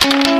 Thank 0.00 0.28
you. 0.28 0.39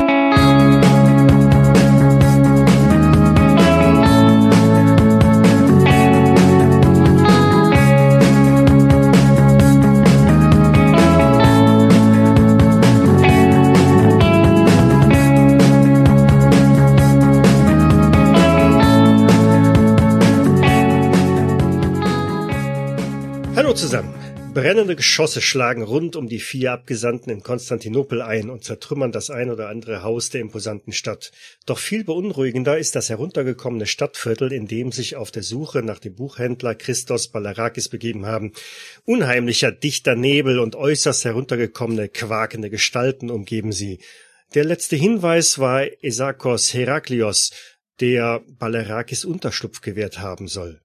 Brennende 24.71 24.95
Geschosse 24.95 25.41
schlagen 25.41 25.83
rund 25.83 26.15
um 26.15 26.29
die 26.29 26.39
vier 26.39 26.71
Abgesandten 26.71 27.33
in 27.33 27.43
Konstantinopel 27.43 28.23
ein 28.23 28.51
und 28.51 28.63
zertrümmern 28.63 29.11
das 29.11 29.29
ein 29.29 29.51
oder 29.51 29.69
andere 29.69 30.05
Haus 30.05 30.31
der 30.31 30.41
imposanten 30.41 30.93
Stadt. 30.93 31.33
Doch 31.67 31.81
viel 31.81 32.05
beunruhigender 32.05 32.79
ist 32.79 32.95
das 32.95 33.09
heruntergekommene 33.09 33.87
Stadtviertel, 33.87 34.53
in 34.53 34.69
dem 34.69 34.93
sich 34.93 35.17
auf 35.17 35.33
der 35.33 35.43
Suche 35.43 35.83
nach 35.83 35.99
dem 35.99 36.15
Buchhändler 36.15 36.77
Christos 36.77 37.27
Balarakis 37.27 37.89
begeben 37.89 38.27
haben. 38.27 38.53
Unheimlicher, 39.05 39.73
dichter 39.73 40.15
Nebel 40.15 40.61
und 40.61 40.77
äußerst 40.77 41.25
heruntergekommene, 41.25 42.09
quakende 42.09 42.71
Gestalten 42.71 43.29
umgeben 43.29 43.73
sie. 43.73 43.99
Der 44.55 44.65
letzte 44.65 44.95
Hinweis 44.95 45.59
war 45.59 45.85
Esakos 46.01 46.73
Heraklios, 46.73 47.51
der 47.99 48.41
Balarakis 48.47 49.25
Unterschlupf 49.25 49.81
gewährt 49.81 50.21
haben 50.21 50.47
soll. 50.47 50.81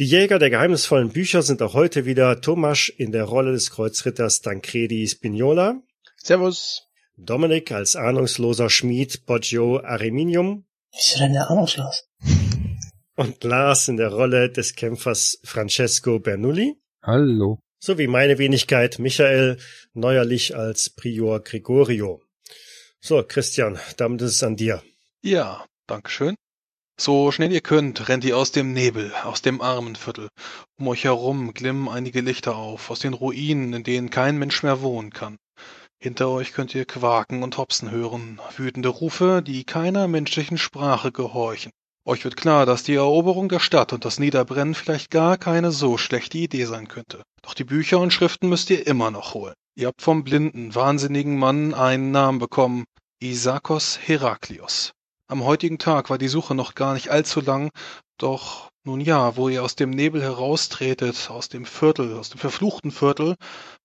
Die 0.00 0.06
Jäger 0.06 0.38
der 0.38 0.48
geheimnisvollen 0.48 1.10
Bücher 1.10 1.42
sind 1.42 1.60
auch 1.60 1.74
heute 1.74 2.06
wieder 2.06 2.40
Tomasz 2.40 2.88
in 2.88 3.12
der 3.12 3.24
Rolle 3.24 3.52
des 3.52 3.70
Kreuzritters 3.70 4.40
Tancredi 4.40 5.06
Spignola. 5.06 5.82
Servus. 6.16 6.88
Dominik 7.18 7.70
als 7.70 7.96
ahnungsloser 7.96 8.70
Schmied 8.70 9.26
Poggio 9.26 9.78
Ariminium. 9.80 10.64
Wieso 10.90 11.18
denn 11.18 11.34
der 11.34 11.50
ahnungslos? 11.50 12.08
Und 13.14 13.44
Lars 13.44 13.88
in 13.88 13.98
der 13.98 14.08
Rolle 14.08 14.48
des 14.48 14.74
Kämpfers 14.74 15.38
Francesco 15.44 16.18
Bernoulli. 16.18 16.76
Hallo. 17.02 17.58
Sowie 17.78 18.06
meine 18.06 18.38
Wenigkeit 18.38 18.98
Michael, 18.98 19.58
neuerlich 19.92 20.56
als 20.56 20.88
Prior 20.88 21.40
Gregorio. 21.40 22.22
So, 23.00 23.22
Christian, 23.22 23.78
damit 23.98 24.22
ist 24.22 24.36
es 24.36 24.42
an 24.42 24.56
dir. 24.56 24.82
Ja, 25.20 25.66
Dankeschön. 25.86 26.36
So 27.00 27.32
schnell 27.32 27.50
ihr 27.50 27.62
könnt, 27.62 28.10
rennt 28.10 28.26
ihr 28.26 28.36
aus 28.36 28.52
dem 28.52 28.74
Nebel, 28.74 29.10
aus 29.24 29.40
dem 29.40 29.62
Armenviertel. 29.62 30.28
Um 30.78 30.88
euch 30.88 31.04
herum 31.04 31.54
glimmen 31.54 31.88
einige 31.88 32.20
Lichter 32.20 32.56
auf, 32.56 32.90
aus 32.90 32.98
den 32.98 33.14
Ruinen, 33.14 33.72
in 33.72 33.84
denen 33.84 34.10
kein 34.10 34.36
Mensch 34.36 34.62
mehr 34.62 34.82
wohnen 34.82 35.08
kann. 35.08 35.38
Hinter 35.98 36.28
euch 36.28 36.52
könnt 36.52 36.74
ihr 36.74 36.84
Quaken 36.84 37.42
und 37.42 37.56
Hopsen 37.56 37.90
hören, 37.90 38.38
wütende 38.54 38.90
Rufe, 38.90 39.42
die 39.42 39.64
keiner 39.64 40.08
menschlichen 40.08 40.58
Sprache 40.58 41.10
gehorchen. 41.10 41.72
Euch 42.04 42.22
wird 42.24 42.36
klar, 42.36 42.66
dass 42.66 42.82
die 42.82 42.96
Eroberung 42.96 43.48
der 43.48 43.60
Stadt 43.60 43.94
und 43.94 44.04
das 44.04 44.18
Niederbrennen 44.18 44.74
vielleicht 44.74 45.10
gar 45.10 45.38
keine 45.38 45.72
so 45.72 45.96
schlechte 45.96 46.36
Idee 46.36 46.66
sein 46.66 46.86
könnte. 46.86 47.22
Doch 47.40 47.54
die 47.54 47.64
Bücher 47.64 47.98
und 47.98 48.12
Schriften 48.12 48.50
müsst 48.50 48.68
ihr 48.68 48.86
immer 48.86 49.10
noch 49.10 49.32
holen. 49.32 49.54
Ihr 49.74 49.86
habt 49.86 50.02
vom 50.02 50.22
blinden, 50.22 50.74
wahnsinnigen 50.74 51.38
Mann 51.38 51.72
einen 51.72 52.10
Namen 52.10 52.40
bekommen, 52.40 52.84
Isakos 53.22 53.98
Heraklios. 54.02 54.92
Am 55.30 55.44
heutigen 55.44 55.78
Tag 55.78 56.10
war 56.10 56.18
die 56.18 56.26
Suche 56.26 56.56
noch 56.56 56.74
gar 56.74 56.94
nicht 56.94 57.10
allzu 57.10 57.40
lang, 57.40 57.70
doch 58.18 58.68
nun 58.82 59.00
ja, 59.00 59.36
wo 59.36 59.48
ihr 59.48 59.62
aus 59.62 59.76
dem 59.76 59.90
Nebel 59.90 60.20
heraustretet, 60.20 61.30
aus 61.30 61.48
dem 61.48 61.66
Viertel, 61.66 62.16
aus 62.18 62.30
dem 62.30 62.40
verfluchten 62.40 62.90
Viertel, 62.90 63.36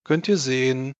könnt 0.02 0.26
ihr 0.26 0.38
sehen, 0.38 0.92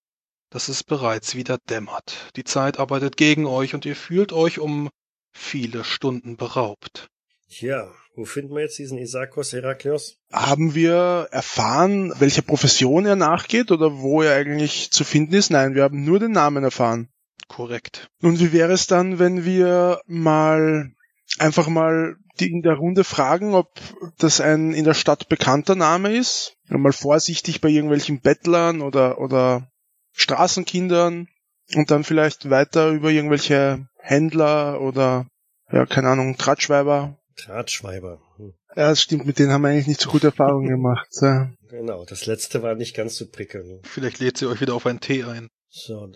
dass 0.49 0.69
es 0.69 0.85
bereits 0.85 1.35
wieder 1.35 1.57
dämmert. 1.69 2.31
Die 2.37 2.45
Zeit 2.45 2.79
arbeitet 2.79 3.17
gegen 3.17 3.45
euch 3.45 3.73
und 3.73 3.85
ihr 3.85 3.97
fühlt 3.97 4.31
euch 4.31 4.59
um 4.59 4.87
viele 5.33 5.83
Stunden 5.83 6.37
beraubt. 6.37 7.09
Tja, 7.49 7.91
wo 8.15 8.23
finden 8.23 8.55
wir 8.55 8.61
jetzt 8.61 8.79
diesen 8.79 8.99
Isakos 8.99 9.51
Heraklios? 9.51 10.15
Haben 10.31 10.75
wir 10.75 11.27
erfahren, 11.29 12.13
welcher 12.19 12.41
Profession 12.41 13.05
er 13.05 13.17
nachgeht 13.17 13.69
oder 13.69 13.99
wo 13.99 14.21
er 14.21 14.35
eigentlich 14.35 14.91
zu 14.91 15.03
finden 15.03 15.33
ist? 15.33 15.49
Nein, 15.49 15.75
wir 15.75 15.83
haben 15.83 16.05
nur 16.05 16.19
den 16.19 16.31
Namen 16.31 16.63
erfahren. 16.63 17.09
Korrekt. 17.47 18.09
Und 18.21 18.39
wie 18.39 18.51
wäre 18.51 18.73
es 18.73 18.87
dann, 18.87 19.19
wenn 19.19 19.45
wir 19.45 20.01
mal 20.05 20.91
einfach 21.39 21.67
mal 21.67 22.15
die 22.39 22.51
in 22.51 22.61
der 22.61 22.75
Runde 22.75 23.03
fragen, 23.03 23.53
ob 23.53 23.69
das 24.17 24.41
ein 24.41 24.73
in 24.73 24.85
der 24.85 24.93
Stadt 24.93 25.29
bekannter 25.29 25.75
Name 25.75 26.15
ist? 26.15 26.55
Mal 26.67 26.91
vorsichtig 26.91 27.61
bei 27.61 27.69
irgendwelchen 27.69 28.19
Bettlern 28.19 28.81
oder, 28.81 29.19
oder 29.19 29.71
Straßenkindern 30.13 31.27
und 31.75 31.91
dann 31.91 32.03
vielleicht 32.03 32.49
weiter 32.49 32.89
über 32.89 33.11
irgendwelche 33.11 33.87
Händler 33.99 34.81
oder, 34.81 35.27
ja, 35.71 35.85
keine 35.85 36.09
Ahnung, 36.09 36.37
Tratschweiber. 36.37 37.17
Tratschweiber. 37.35 38.19
Hm. 38.37 38.53
Ja, 38.75 38.89
das 38.89 39.01
stimmt, 39.01 39.25
mit 39.25 39.39
denen 39.39 39.51
haben 39.51 39.61
wir 39.61 39.69
eigentlich 39.69 39.87
nicht 39.87 40.01
so 40.01 40.09
gute 40.09 40.27
Erfahrungen 40.27 40.69
gemacht. 40.69 41.07
Ja. 41.21 41.51
Genau, 41.69 42.05
das 42.05 42.25
letzte 42.25 42.61
war 42.63 42.75
nicht 42.75 42.95
ganz 42.95 43.15
so 43.15 43.27
prickelnd. 43.27 43.85
Vielleicht 43.87 44.19
lädt 44.19 44.37
sie 44.37 44.47
euch 44.47 44.61
wieder 44.61 44.75
auf 44.75 44.85
einen 44.85 44.99
Tee 44.99 45.23
ein. 45.23 45.47
So, 45.69 46.07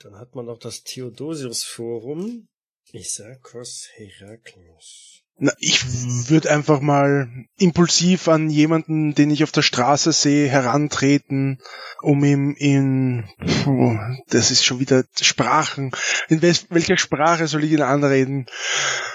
dann 0.00 0.16
hat 0.16 0.34
man 0.34 0.46
noch 0.46 0.58
das 0.58 0.82
Theodosius-Forum. 0.82 2.48
Isakos 2.92 3.88
Heraklius. 3.94 5.22
Na, 5.40 5.52
ich 5.58 5.84
würde 6.28 6.50
einfach 6.50 6.80
mal 6.80 7.28
impulsiv 7.58 8.28
an 8.28 8.50
jemanden, 8.50 9.14
den 9.14 9.30
ich 9.30 9.44
auf 9.44 9.52
der 9.52 9.62
Straße 9.62 10.10
sehe, 10.12 10.48
herantreten, 10.48 11.60
um 12.02 12.24
ihm 12.24 12.56
in, 12.58 13.28
puh, 13.62 13.96
das 14.28 14.50
ist 14.50 14.64
schon 14.64 14.80
wieder 14.80 15.04
Sprachen. 15.20 15.92
In 16.28 16.42
welcher 16.42 16.96
Sprache 16.96 17.46
soll 17.46 17.64
ich 17.64 17.72
ihn 17.72 17.82
anreden? 17.82 18.46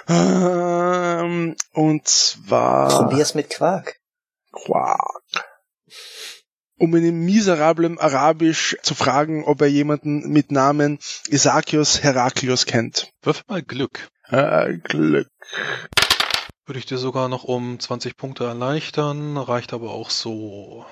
Ähm, 0.07 1.55
und 1.73 2.07
zwar. 2.07 2.89
Probier's 2.89 3.35
mit 3.35 3.49
Quark. 3.49 3.99
Quark 4.51 5.23
um 6.77 6.95
in 6.95 7.25
miserablem 7.25 7.99
Arabisch 7.99 8.77
zu 8.81 8.95
fragen, 8.95 9.43
ob 9.43 9.61
er 9.61 9.67
jemanden 9.67 10.29
mit 10.29 10.51
Namen 10.51 10.99
Isakios 11.27 12.03
Heraklios 12.03 12.65
kennt. 12.65 13.09
Wirf 13.21 13.43
mal 13.47 13.61
Glück. 13.61 14.09
Äh, 14.29 14.77
Glück. 14.77 15.27
Würde 16.65 16.79
ich 16.79 16.85
dir 16.85 16.97
sogar 16.97 17.27
noch 17.27 17.43
um 17.43 17.79
20 17.79 18.15
Punkte 18.15 18.45
erleichtern, 18.45 19.37
reicht 19.37 19.73
aber 19.73 19.91
auch 19.91 20.09
so. 20.09 20.85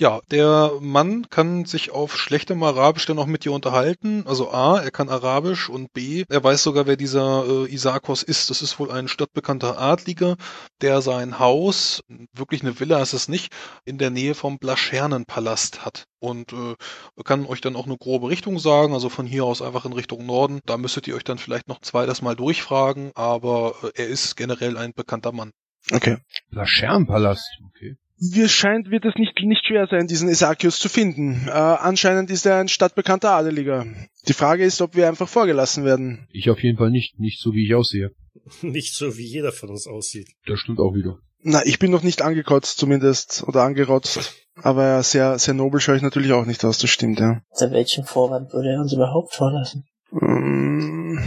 Ja, 0.00 0.20
der 0.30 0.74
Mann 0.80 1.28
kann 1.28 1.64
sich 1.64 1.90
auf 1.90 2.16
schlechtem 2.16 2.62
Arabisch 2.62 3.06
dann 3.06 3.18
auch 3.18 3.26
mit 3.26 3.44
dir 3.44 3.50
unterhalten. 3.50 4.24
Also 4.28 4.52
A, 4.52 4.78
er 4.78 4.92
kann 4.92 5.08
Arabisch 5.08 5.68
und 5.68 5.92
B, 5.92 6.24
er 6.28 6.44
weiß 6.44 6.62
sogar, 6.62 6.86
wer 6.86 6.96
dieser 6.96 7.44
äh, 7.44 7.74
Isakos 7.74 8.22
ist. 8.22 8.48
Das 8.48 8.62
ist 8.62 8.78
wohl 8.78 8.92
ein 8.92 9.08
stadtbekannter 9.08 9.76
Adliger, 9.80 10.36
der 10.82 11.02
sein 11.02 11.40
Haus, 11.40 12.04
wirklich 12.32 12.62
eine 12.62 12.78
Villa 12.78 13.02
ist 13.02 13.12
es 13.12 13.26
nicht, 13.26 13.52
in 13.84 13.98
der 13.98 14.10
Nähe 14.10 14.36
vom 14.36 14.58
Blaschernenpalast 14.58 15.84
hat. 15.84 16.04
Und 16.20 16.52
äh, 16.52 16.76
kann 17.24 17.44
euch 17.44 17.60
dann 17.60 17.74
auch 17.74 17.86
eine 17.86 17.98
grobe 17.98 18.28
Richtung 18.28 18.60
sagen, 18.60 18.94
also 18.94 19.08
von 19.08 19.26
hier 19.26 19.44
aus 19.44 19.62
einfach 19.62 19.84
in 19.84 19.92
Richtung 19.92 20.24
Norden. 20.24 20.60
Da 20.64 20.76
müsstet 20.76 21.08
ihr 21.08 21.16
euch 21.16 21.24
dann 21.24 21.38
vielleicht 21.38 21.66
noch 21.66 21.80
zweites 21.80 22.22
Mal 22.22 22.36
durchfragen, 22.36 23.10
aber 23.16 23.74
äh, 23.82 24.02
er 24.02 24.06
ist 24.06 24.36
generell 24.36 24.76
ein 24.76 24.92
bekannter 24.92 25.32
Mann. 25.32 25.50
Okay. 25.90 26.18
Blaschernenpalast, 26.50 27.58
okay. 27.66 27.96
Wie 28.20 28.48
scheint, 28.48 28.90
wird 28.90 29.04
es 29.04 29.14
nicht, 29.16 29.38
nicht 29.42 29.64
schwer 29.66 29.86
sein, 29.88 30.08
diesen 30.08 30.28
Esakius 30.28 30.80
zu 30.80 30.88
finden. 30.88 31.46
Äh, 31.46 31.50
anscheinend 31.50 32.30
ist 32.30 32.46
er 32.46 32.58
ein 32.58 32.68
stadtbekannter 32.68 33.30
Adeliger. 33.30 33.86
Die 34.26 34.32
Frage 34.32 34.64
ist, 34.64 34.82
ob 34.82 34.96
wir 34.96 35.08
einfach 35.08 35.28
vorgelassen 35.28 35.84
werden. 35.84 36.26
Ich 36.32 36.50
auf 36.50 36.62
jeden 36.62 36.78
Fall 36.78 36.90
nicht. 36.90 37.20
Nicht 37.20 37.40
so, 37.40 37.52
wie 37.52 37.66
ich 37.66 37.74
aussehe. 37.74 38.10
Nicht 38.62 38.94
so, 38.94 39.16
wie 39.16 39.26
jeder 39.26 39.52
von 39.52 39.70
uns 39.70 39.86
aussieht. 39.86 40.28
Das 40.46 40.58
stimmt 40.58 40.80
auch 40.80 40.94
wieder. 40.94 41.18
Na, 41.42 41.64
ich 41.64 41.78
bin 41.78 41.92
noch 41.92 42.02
nicht 42.02 42.22
angekotzt 42.22 42.78
zumindest. 42.78 43.44
Oder 43.46 43.62
angerotzt. 43.62 44.34
Aber 44.56 44.84
ja, 44.84 45.02
sehr, 45.02 45.38
sehr 45.38 45.54
nobel 45.54 45.80
schaue 45.80 45.96
ich 45.96 46.02
natürlich 46.02 46.32
auch 46.32 46.46
nicht 46.46 46.64
aus, 46.64 46.78
das 46.78 46.90
stimmt, 46.90 47.20
ja. 47.20 47.42
Unter 47.50 47.72
welchem 47.72 48.04
Vorwand 48.04 48.52
würde 48.52 48.70
er 48.70 48.80
uns 48.80 48.92
überhaupt 48.92 49.34
vorlassen? 49.34 49.84
Mm. 50.10 51.18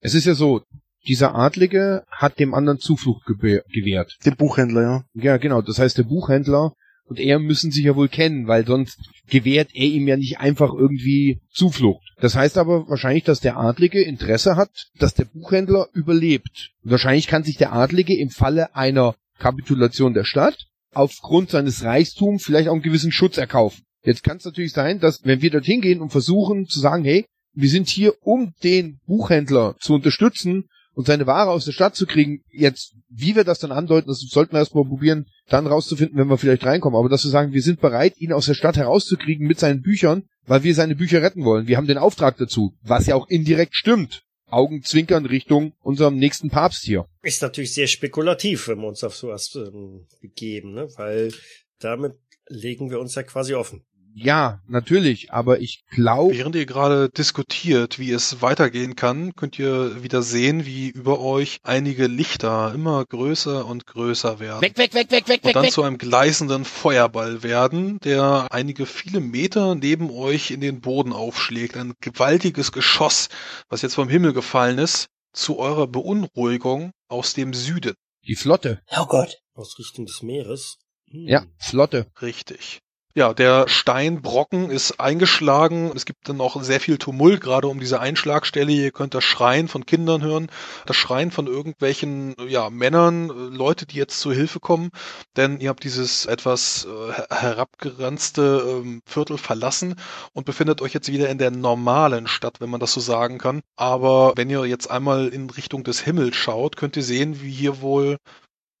Es 0.00 0.14
ist 0.14 0.26
ja 0.26 0.34
so, 0.34 0.62
dieser 1.08 1.34
Adlige 1.34 2.04
hat 2.10 2.38
dem 2.38 2.54
anderen 2.54 2.78
Zuflucht 2.78 3.26
gewährt. 3.26 4.16
Dem 4.24 4.36
Buchhändler, 4.36 4.82
ja. 4.82 5.04
Ja, 5.14 5.36
genau. 5.36 5.62
Das 5.62 5.78
heißt, 5.78 5.98
der 5.98 6.04
Buchhändler 6.04 6.72
und 7.08 7.20
er 7.20 7.38
müssen 7.38 7.70
sich 7.70 7.84
ja 7.84 7.94
wohl 7.94 8.08
kennen, 8.08 8.48
weil 8.48 8.66
sonst 8.66 8.98
gewährt 9.28 9.70
er 9.74 9.86
ihm 9.86 10.08
ja 10.08 10.16
nicht 10.16 10.38
einfach 10.38 10.72
irgendwie 10.74 11.40
Zuflucht. 11.52 12.02
Das 12.20 12.34
heißt 12.34 12.58
aber 12.58 12.88
wahrscheinlich, 12.88 13.24
dass 13.24 13.40
der 13.40 13.56
Adlige 13.56 14.02
Interesse 14.02 14.56
hat, 14.56 14.70
dass 14.98 15.14
der 15.14 15.26
Buchhändler 15.26 15.88
überlebt. 15.92 16.70
Und 16.82 16.90
wahrscheinlich 16.90 17.28
kann 17.28 17.44
sich 17.44 17.56
der 17.56 17.72
Adlige 17.72 18.16
im 18.16 18.30
Falle 18.30 18.74
einer 18.74 19.14
Kapitulation 19.38 20.14
der 20.14 20.24
Stadt 20.24 20.66
aufgrund 20.92 21.50
seines 21.50 21.84
Reichtums 21.84 22.44
vielleicht 22.44 22.68
auch 22.68 22.72
einen 22.72 22.82
gewissen 22.82 23.12
Schutz 23.12 23.36
erkaufen. 23.36 23.82
Jetzt 24.02 24.24
kann 24.24 24.38
es 24.38 24.44
natürlich 24.44 24.72
sein, 24.72 24.98
dass 24.98 25.24
wenn 25.24 25.42
wir 25.42 25.50
dorthin 25.50 25.80
gehen 25.80 26.00
und 26.00 26.10
versuchen 26.10 26.66
zu 26.66 26.80
sagen, 26.80 27.04
hey, 27.04 27.26
wir 27.52 27.68
sind 27.68 27.88
hier, 27.88 28.14
um 28.22 28.54
den 28.62 29.00
Buchhändler 29.06 29.76
zu 29.78 29.94
unterstützen 29.94 30.68
und 30.96 31.06
seine 31.06 31.26
Ware 31.26 31.50
aus 31.50 31.66
der 31.66 31.72
Stadt 31.72 31.94
zu 31.94 32.06
kriegen, 32.06 32.42
jetzt, 32.50 32.94
wie 33.10 33.36
wir 33.36 33.44
das 33.44 33.58
dann 33.58 33.70
andeuten, 33.70 34.08
das 34.08 34.20
sollten 34.20 34.54
wir 34.54 34.60
erstmal 34.60 34.86
probieren, 34.86 35.26
dann 35.46 35.66
rauszufinden, 35.66 36.16
wenn 36.16 36.28
wir 36.28 36.38
vielleicht 36.38 36.64
reinkommen. 36.64 36.98
Aber 36.98 37.10
dass 37.10 37.22
wir 37.22 37.30
sagen, 37.30 37.52
wir 37.52 37.60
sind 37.60 37.82
bereit, 37.82 38.14
ihn 38.16 38.32
aus 38.32 38.46
der 38.46 38.54
Stadt 38.54 38.78
herauszukriegen 38.78 39.46
mit 39.46 39.60
seinen 39.60 39.82
Büchern, 39.82 40.22
weil 40.46 40.62
wir 40.62 40.74
seine 40.74 40.96
Bücher 40.96 41.20
retten 41.20 41.44
wollen. 41.44 41.66
Wir 41.66 41.76
haben 41.76 41.86
den 41.86 41.98
Auftrag 41.98 42.38
dazu, 42.38 42.74
was 42.80 43.06
ja 43.06 43.14
auch 43.14 43.28
indirekt 43.28 43.76
stimmt. 43.76 44.22
Augenzwinkern 44.46 45.26
Richtung 45.26 45.74
unserem 45.82 46.16
nächsten 46.16 46.48
Papst 46.48 46.84
hier. 46.84 47.04
Ist 47.22 47.42
natürlich 47.42 47.74
sehr 47.74 47.88
spekulativ, 47.88 48.68
wenn 48.68 48.78
wir 48.78 48.88
uns 48.88 49.04
auf 49.04 49.16
sowas 49.16 49.54
ähm, 49.54 50.06
begeben, 50.22 50.72
ne? 50.72 50.88
weil 50.96 51.30
damit 51.78 52.14
legen 52.48 52.90
wir 52.90 53.00
uns 53.00 53.14
ja 53.16 53.22
quasi 53.22 53.54
offen. 53.54 53.84
Ja, 54.18 54.62
natürlich, 54.66 55.30
aber 55.30 55.60
ich 55.60 55.84
glaube, 55.90 56.34
Während 56.34 56.56
ihr 56.56 56.64
gerade 56.64 57.10
diskutiert, 57.10 57.98
wie 57.98 58.12
es 58.12 58.40
weitergehen 58.40 58.96
kann, 58.96 59.34
könnt 59.34 59.58
ihr 59.58 60.02
wieder 60.02 60.22
sehen, 60.22 60.64
wie 60.64 60.88
über 60.88 61.20
euch 61.20 61.58
einige 61.64 62.06
Lichter 62.06 62.72
immer 62.74 63.04
größer 63.04 63.66
und 63.66 63.86
größer 63.86 64.40
werden. 64.40 64.62
weg, 64.62 64.78
weg, 64.78 64.94
weg, 64.94 65.10
weg, 65.10 65.28
weg, 65.28 65.40
und 65.40 65.44
weg, 65.44 65.52
dann 65.52 65.64
weg. 65.64 65.72
zu 65.72 65.82
einem 65.82 65.98
gleißenden 65.98 66.64
Feuerball 66.64 67.42
werden, 67.42 67.98
der 68.00 68.46
einige 68.50 68.86
viele 68.86 69.20
Meter 69.20 69.74
neben 69.74 70.10
euch 70.10 70.50
in 70.50 70.62
den 70.62 70.80
Boden 70.80 71.12
aufschlägt. 71.12 71.76
Ein 71.76 71.92
gewaltiges 72.00 72.72
Geschoss, 72.72 73.28
was 73.68 73.82
jetzt 73.82 73.96
vom 73.96 74.08
Himmel 74.08 74.32
gefallen 74.32 74.78
ist, 74.78 75.08
zu 75.34 75.58
eurer 75.58 75.88
Beunruhigung 75.88 76.92
aus 77.08 77.34
dem 77.34 77.52
Süden. 77.52 77.92
Die 78.26 78.34
Flotte. 78.34 78.80
Oh 78.96 79.04
Gott. 79.04 79.36
Aus 79.52 79.78
Richtung 79.78 80.06
des 80.06 80.22
Meeres. 80.22 80.78
Hm. 81.10 81.28
Ja, 81.28 81.44
Flotte. 81.58 82.06
Richtig. 82.22 82.80
Ja, 83.18 83.32
der 83.32 83.66
Steinbrocken 83.66 84.68
ist 84.68 85.00
eingeschlagen. 85.00 85.90
Es 85.96 86.04
gibt 86.04 86.28
dann 86.28 86.38
auch 86.42 86.62
sehr 86.62 86.80
viel 86.80 86.98
Tumult, 86.98 87.40
gerade 87.40 87.66
um 87.66 87.80
diese 87.80 87.98
Einschlagstelle. 87.98 88.70
Ihr 88.70 88.90
könnt 88.90 89.14
das 89.14 89.24
Schreien 89.24 89.68
von 89.68 89.86
Kindern 89.86 90.22
hören, 90.22 90.48
das 90.84 90.96
Schreien 90.96 91.30
von 91.30 91.46
irgendwelchen 91.46 92.36
ja, 92.46 92.68
Männern, 92.68 93.30
äh, 93.30 93.32
Leute, 93.56 93.86
die 93.86 93.96
jetzt 93.96 94.20
zur 94.20 94.34
Hilfe 94.34 94.60
kommen. 94.60 94.90
Denn 95.34 95.60
ihr 95.60 95.70
habt 95.70 95.84
dieses 95.84 96.26
etwas 96.26 96.84
äh, 96.84 97.12
her- 97.14 97.26
herabgeranzte 97.30 98.82
ähm, 98.82 99.00
Viertel 99.06 99.38
verlassen 99.38 99.94
und 100.34 100.44
befindet 100.44 100.82
euch 100.82 100.92
jetzt 100.92 101.10
wieder 101.10 101.30
in 101.30 101.38
der 101.38 101.50
normalen 101.50 102.26
Stadt, 102.26 102.60
wenn 102.60 102.68
man 102.68 102.80
das 102.80 102.92
so 102.92 103.00
sagen 103.00 103.38
kann. 103.38 103.62
Aber 103.76 104.34
wenn 104.36 104.50
ihr 104.50 104.66
jetzt 104.66 104.90
einmal 104.90 105.28
in 105.28 105.48
Richtung 105.48 105.84
des 105.84 106.00
Himmels 106.00 106.36
schaut, 106.36 106.76
könnt 106.76 106.98
ihr 106.98 107.02
sehen, 107.02 107.40
wie 107.40 107.50
hier 107.50 107.80
wohl 107.80 108.18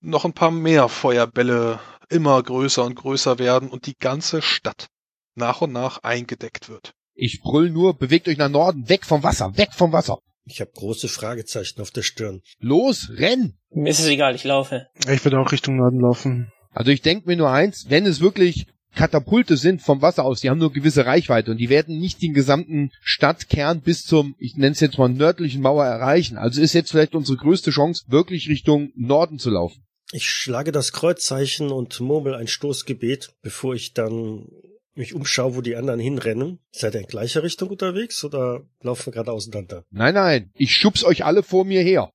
noch 0.02 0.26
ein 0.26 0.34
paar 0.34 0.50
mehr 0.50 0.90
Feuerbälle 0.90 1.80
immer 2.08 2.42
größer 2.42 2.84
und 2.84 2.94
größer 2.94 3.38
werden 3.38 3.68
und 3.68 3.86
die 3.86 3.96
ganze 3.96 4.42
Stadt 4.42 4.88
nach 5.34 5.60
und 5.60 5.72
nach 5.72 6.02
eingedeckt 6.02 6.68
wird. 6.68 6.94
Ich 7.14 7.40
brüll 7.40 7.70
nur, 7.70 7.96
bewegt 7.96 8.28
euch 8.28 8.36
nach 8.36 8.48
Norden, 8.48 8.88
weg 8.88 9.04
vom 9.04 9.22
Wasser, 9.22 9.56
weg 9.56 9.70
vom 9.72 9.92
Wasser. 9.92 10.18
Ich 10.44 10.60
habe 10.60 10.70
große 10.74 11.08
Fragezeichen 11.08 11.80
auf 11.80 11.90
der 11.90 12.02
Stirn. 12.02 12.40
Los, 12.58 13.10
renn! 13.14 13.58
Mir 13.70 13.90
ist 13.90 13.98
es 13.98 14.06
egal, 14.06 14.34
ich 14.34 14.44
laufe. 14.44 14.86
Ich 15.10 15.24
werde 15.24 15.40
auch 15.40 15.50
Richtung 15.50 15.76
Norden 15.76 16.00
laufen. 16.00 16.52
Also 16.70 16.90
ich 16.90 17.02
denke 17.02 17.26
mir 17.26 17.36
nur 17.36 17.50
eins, 17.50 17.86
wenn 17.88 18.06
es 18.06 18.20
wirklich 18.20 18.66
Katapulte 18.94 19.56
sind 19.56 19.82
vom 19.82 20.02
Wasser 20.02 20.24
aus, 20.24 20.40
die 20.40 20.50
haben 20.50 20.58
nur 20.58 20.72
gewisse 20.72 21.04
Reichweite 21.04 21.50
und 21.50 21.58
die 21.58 21.68
werden 21.68 21.98
nicht 21.98 22.22
den 22.22 22.32
gesamten 22.32 22.90
Stadtkern 23.00 23.82
bis 23.82 24.04
zum, 24.04 24.34
ich 24.38 24.56
nenne 24.56 24.72
es 24.72 24.80
jetzt 24.80 24.98
mal 24.98 25.08
nördlichen 25.08 25.62
Mauer 25.62 25.84
erreichen. 25.84 26.38
Also 26.38 26.60
ist 26.60 26.72
jetzt 26.72 26.90
vielleicht 26.90 27.14
unsere 27.14 27.36
größte 27.36 27.70
Chance, 27.70 28.04
wirklich 28.08 28.48
Richtung 28.48 28.92
Norden 28.94 29.38
zu 29.38 29.50
laufen. 29.50 29.85
Ich 30.12 30.28
schlage 30.28 30.72
das 30.72 30.92
Kreuzzeichen 30.92 31.72
und 31.72 32.00
murmel 32.00 32.34
ein 32.34 32.46
Stoßgebet, 32.46 33.34
bevor 33.42 33.74
ich 33.74 33.92
dann 33.92 34.48
mich 34.94 35.14
umschaue, 35.14 35.56
wo 35.56 35.60
die 35.60 35.76
anderen 35.76 36.00
hinrennen. 36.00 36.60
Seid 36.70 36.94
ihr 36.94 37.00
in 37.00 37.06
gleicher 37.06 37.42
Richtung 37.42 37.70
unterwegs 37.70 38.24
oder 38.24 38.62
laufen 38.80 39.06
wir 39.06 39.12
gerade 39.12 39.32
auseinander? 39.32 39.84
Nein, 39.90 40.14
nein, 40.14 40.50
ich 40.54 40.74
schubs 40.74 41.04
euch 41.04 41.24
alle 41.24 41.42
vor 41.42 41.64
mir 41.64 41.82
her. 41.82 42.10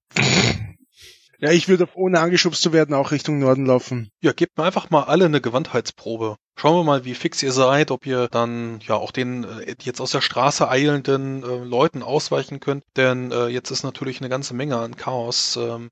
Ja, 1.41 1.51
ich 1.51 1.67
würde 1.67 1.87
ohne 1.95 2.19
angeschubst 2.19 2.61
zu 2.61 2.71
werden 2.71 2.93
auch 2.93 3.11
Richtung 3.11 3.39
Norden 3.39 3.65
laufen. 3.65 4.11
Ja, 4.21 4.31
gebt 4.31 4.57
mir 4.59 4.63
einfach 4.63 4.91
mal 4.91 5.05
alle 5.05 5.25
eine 5.25 5.41
Gewandheitsprobe. 5.41 6.35
Schauen 6.55 6.75
wir 6.75 6.83
mal, 6.83 7.03
wie 7.03 7.15
fix 7.15 7.41
ihr 7.41 7.51
seid, 7.51 7.89
ob 7.89 8.05
ihr 8.05 8.27
dann 8.27 8.79
ja 8.87 8.93
auch 8.93 9.09
den 9.09 9.43
äh, 9.43 9.75
jetzt 9.81 9.99
aus 10.01 10.11
der 10.11 10.21
Straße 10.21 10.69
eilenden 10.69 11.41
äh, 11.41 11.63
Leuten 11.63 12.03
ausweichen 12.03 12.59
könnt. 12.59 12.83
Denn 12.95 13.31
äh, 13.31 13.47
jetzt 13.47 13.71
ist 13.71 13.81
natürlich 13.81 14.19
eine 14.21 14.29
ganze 14.29 14.53
Menge 14.53 14.77
an 14.77 14.95
Chaos. 14.95 15.57
Ähm, 15.59 15.89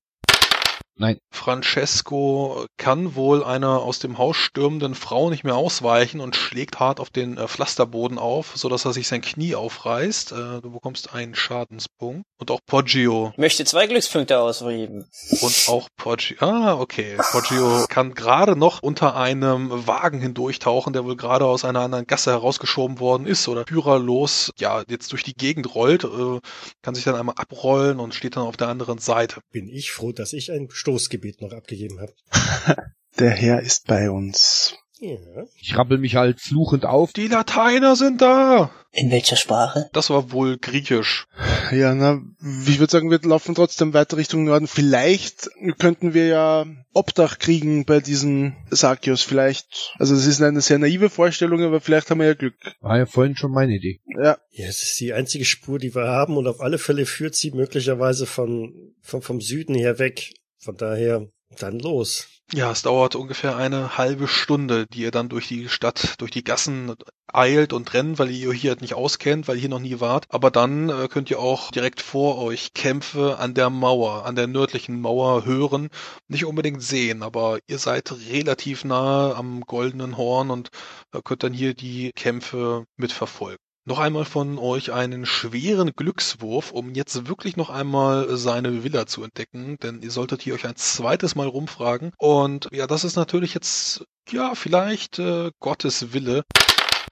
Nein. 0.99 1.17
Francesco 1.31 2.65
kann 2.75 3.15
wohl 3.15 3.41
einer 3.41 3.79
aus 3.79 3.99
dem 3.99 4.17
Haus 4.17 4.35
stürmenden 4.35 4.95
Frau 4.95 5.29
nicht 5.29 5.45
mehr 5.45 5.55
ausweichen 5.55 6.19
und 6.19 6.35
schlägt 6.35 6.79
hart 6.81 6.99
auf 6.99 7.09
den 7.09 7.37
äh, 7.37 7.47
Pflasterboden 7.47 8.17
auf, 8.17 8.51
sodass 8.55 8.83
er 8.83 8.91
sich 8.91 9.07
sein 9.07 9.21
Knie 9.21 9.55
aufreißt. 9.55 10.33
Äh, 10.33 10.35
du 10.61 10.71
bekommst 10.71 11.13
einen 11.13 11.35
Schadenspunkt. 11.35 12.25
Und 12.37 12.51
auch 12.51 12.59
Poggio 12.65 13.29
Ich 13.33 13.37
möchte 13.37 13.63
zwei 13.63 13.87
Glückspunkte 13.87 14.39
ausgeben. 14.39 15.05
und 15.41 15.63
auch 15.67 15.87
Poggio. 15.95 16.35
Ah, 16.41 16.73
okay. 16.73 17.17
Poggio 17.31 17.85
kann 17.87 18.13
gerade 18.13 18.57
noch 18.57 18.83
unter 18.83 19.15
einem 19.15 19.87
Wagen 19.87 20.19
hindurchtauchen, 20.19 20.91
der 20.91 21.05
wohl 21.05 21.15
gerade 21.15 21.45
aus 21.45 21.63
einer 21.63 21.79
anderen 21.79 22.07
Gasse 22.07 22.31
herausgeschoben 22.31 22.99
worden 22.99 23.25
ist 23.25 23.47
oder 23.47 23.65
führerlos, 23.65 24.51
ja, 24.57 24.83
jetzt 24.89 25.13
durch 25.13 25.23
die 25.23 25.33
Gegend 25.33 25.73
rollt, 25.75 26.03
äh, 26.03 26.39
kann 26.81 26.93
sich 26.95 27.05
dann 27.05 27.15
einmal 27.15 27.35
abrollen 27.37 28.01
und 28.01 28.13
steht 28.13 28.35
dann 28.35 28.43
auf 28.43 28.57
der 28.57 28.67
anderen 28.67 28.99
Seite. 28.99 29.39
Bin 29.51 29.69
ich 29.69 29.91
froh, 29.91 30.11
dass 30.11 30.33
ich 30.33 30.51
ein 30.51 30.67
Stoßgebet 30.89 31.41
noch 31.41 31.53
abgegeben 31.53 31.99
habe. 31.99 32.13
Der 33.19 33.31
Herr 33.31 33.61
ist 33.61 33.85
bei 33.85 34.09
uns. 34.09 34.75
Ja. 35.01 35.17
Ich 35.61 35.77
rappel 35.77 35.97
mich 35.97 36.15
halt 36.15 36.41
fluchend 36.41 36.85
auf. 36.85 37.13
Die 37.13 37.27
Lateiner 37.27 37.95
sind 37.95 38.21
da! 38.21 38.71
In 38.91 39.11
welcher 39.11 39.37
Sprache? 39.37 39.89
Das 39.93 40.09
war 40.09 40.31
wohl 40.31 40.57
griechisch. 40.57 41.27
Ja, 41.71 41.93
na, 41.93 42.21
ich 42.67 42.79
würde 42.79 42.91
sagen, 42.91 43.09
wir 43.09 43.19
laufen 43.21 43.55
trotzdem 43.55 43.93
weiter 43.93 44.17
Richtung 44.17 44.43
Norden. 44.43 44.67
Vielleicht 44.67 45.49
könnten 45.77 46.13
wir 46.13 46.27
ja 46.27 46.65
Obdach 46.91 47.39
kriegen 47.39 47.85
bei 47.85 47.99
diesen 48.01 48.57
Sakios. 48.71 49.21
Vielleicht, 49.21 49.93
also 49.99 50.15
es 50.15 50.25
ist 50.25 50.41
eine 50.41 50.59
sehr 50.59 50.79
naive 50.79 51.09
Vorstellung, 51.09 51.63
aber 51.63 51.79
vielleicht 51.79 52.09
haben 52.09 52.19
wir 52.19 52.27
ja 52.27 52.33
Glück. 52.33 52.55
War 52.81 52.97
ja 52.97 53.05
vorhin 53.05 53.37
schon 53.37 53.51
meine 53.51 53.75
Idee. 53.75 54.01
Ja, 54.21 54.37
Ja, 54.51 54.67
es 54.67 54.81
ist 54.81 54.99
die 54.99 55.13
einzige 55.13 55.45
Spur, 55.45 55.79
die 55.79 55.95
wir 55.95 56.07
haben 56.07 56.35
und 56.35 56.47
auf 56.47 56.59
alle 56.59 56.79
Fälle 56.79 57.05
führt 57.05 57.35
sie 57.35 57.51
möglicherweise 57.51 58.25
von, 58.25 58.93
von 59.01 59.21
vom 59.21 59.39
Süden 59.39 59.75
her 59.75 59.99
weg. 59.99 60.33
Von 60.59 60.75
daher 60.77 61.27
dann 61.57 61.79
los. 61.79 62.27
Ja, 62.51 62.71
es 62.71 62.81
dauert 62.81 63.15
ungefähr 63.15 63.55
eine 63.55 63.97
halbe 63.97 64.27
Stunde, 64.27 64.87
die 64.87 65.01
ihr 65.01 65.11
dann 65.11 65.29
durch 65.29 65.47
die 65.47 65.69
Stadt, 65.69 66.15
durch 66.19 66.31
die 66.31 66.43
Gassen 66.43 66.95
eilt 67.27 67.73
und 67.73 67.93
rennt, 67.93 68.17
weil 68.17 68.31
ihr 68.31 68.51
hier 68.53 68.71
halt 68.71 68.81
nicht 68.81 68.95
auskennt, 68.95 69.47
weil 69.47 69.55
ihr 69.55 69.61
hier 69.61 69.69
noch 69.69 69.79
nie 69.79 69.99
wart. 69.99 70.25
Aber 70.29 70.49
dann 70.49 70.89
äh, 70.89 71.07
könnt 71.07 71.29
ihr 71.29 71.39
auch 71.39 71.69
direkt 71.69 72.01
vor 72.01 72.39
euch 72.39 72.73
Kämpfe 72.73 73.37
an 73.37 73.53
der 73.53 73.69
Mauer, 73.69 74.25
an 74.25 74.35
der 74.35 74.47
nördlichen 74.47 74.99
Mauer 74.99 75.45
hören. 75.45 75.89
Nicht 76.27 76.45
unbedingt 76.45 76.81
sehen, 76.81 77.21
aber 77.21 77.59
ihr 77.67 77.77
seid 77.77 78.11
relativ 78.31 78.83
nahe 78.83 79.35
am 79.35 79.61
Goldenen 79.61 80.17
Horn 80.17 80.49
und 80.49 80.69
äh, 81.13 81.21
könnt 81.23 81.43
dann 81.43 81.53
hier 81.53 81.75
die 81.75 82.11
Kämpfe 82.15 82.85
mitverfolgen. 82.97 83.68
Noch 83.89 83.97
einmal 83.97 84.25
von 84.25 84.59
euch 84.59 84.93
einen 84.93 85.25
schweren 85.25 85.93
Glückswurf, 85.95 86.71
um 86.71 86.93
jetzt 86.93 87.27
wirklich 87.27 87.57
noch 87.57 87.71
einmal 87.71 88.37
seine 88.37 88.83
Villa 88.83 89.07
zu 89.07 89.23
entdecken, 89.23 89.77
denn 89.81 90.03
ihr 90.03 90.11
solltet 90.11 90.43
hier 90.43 90.53
euch 90.53 90.67
ein 90.67 90.75
zweites 90.75 91.33
Mal 91.33 91.47
rumfragen. 91.47 92.11
Und 92.19 92.69
ja, 92.71 92.85
das 92.85 93.03
ist 93.03 93.15
natürlich 93.15 93.55
jetzt, 93.55 94.05
ja, 94.29 94.53
vielleicht 94.53 95.17
äh, 95.17 95.49
Gottes 95.59 96.13
Wille. 96.13 96.43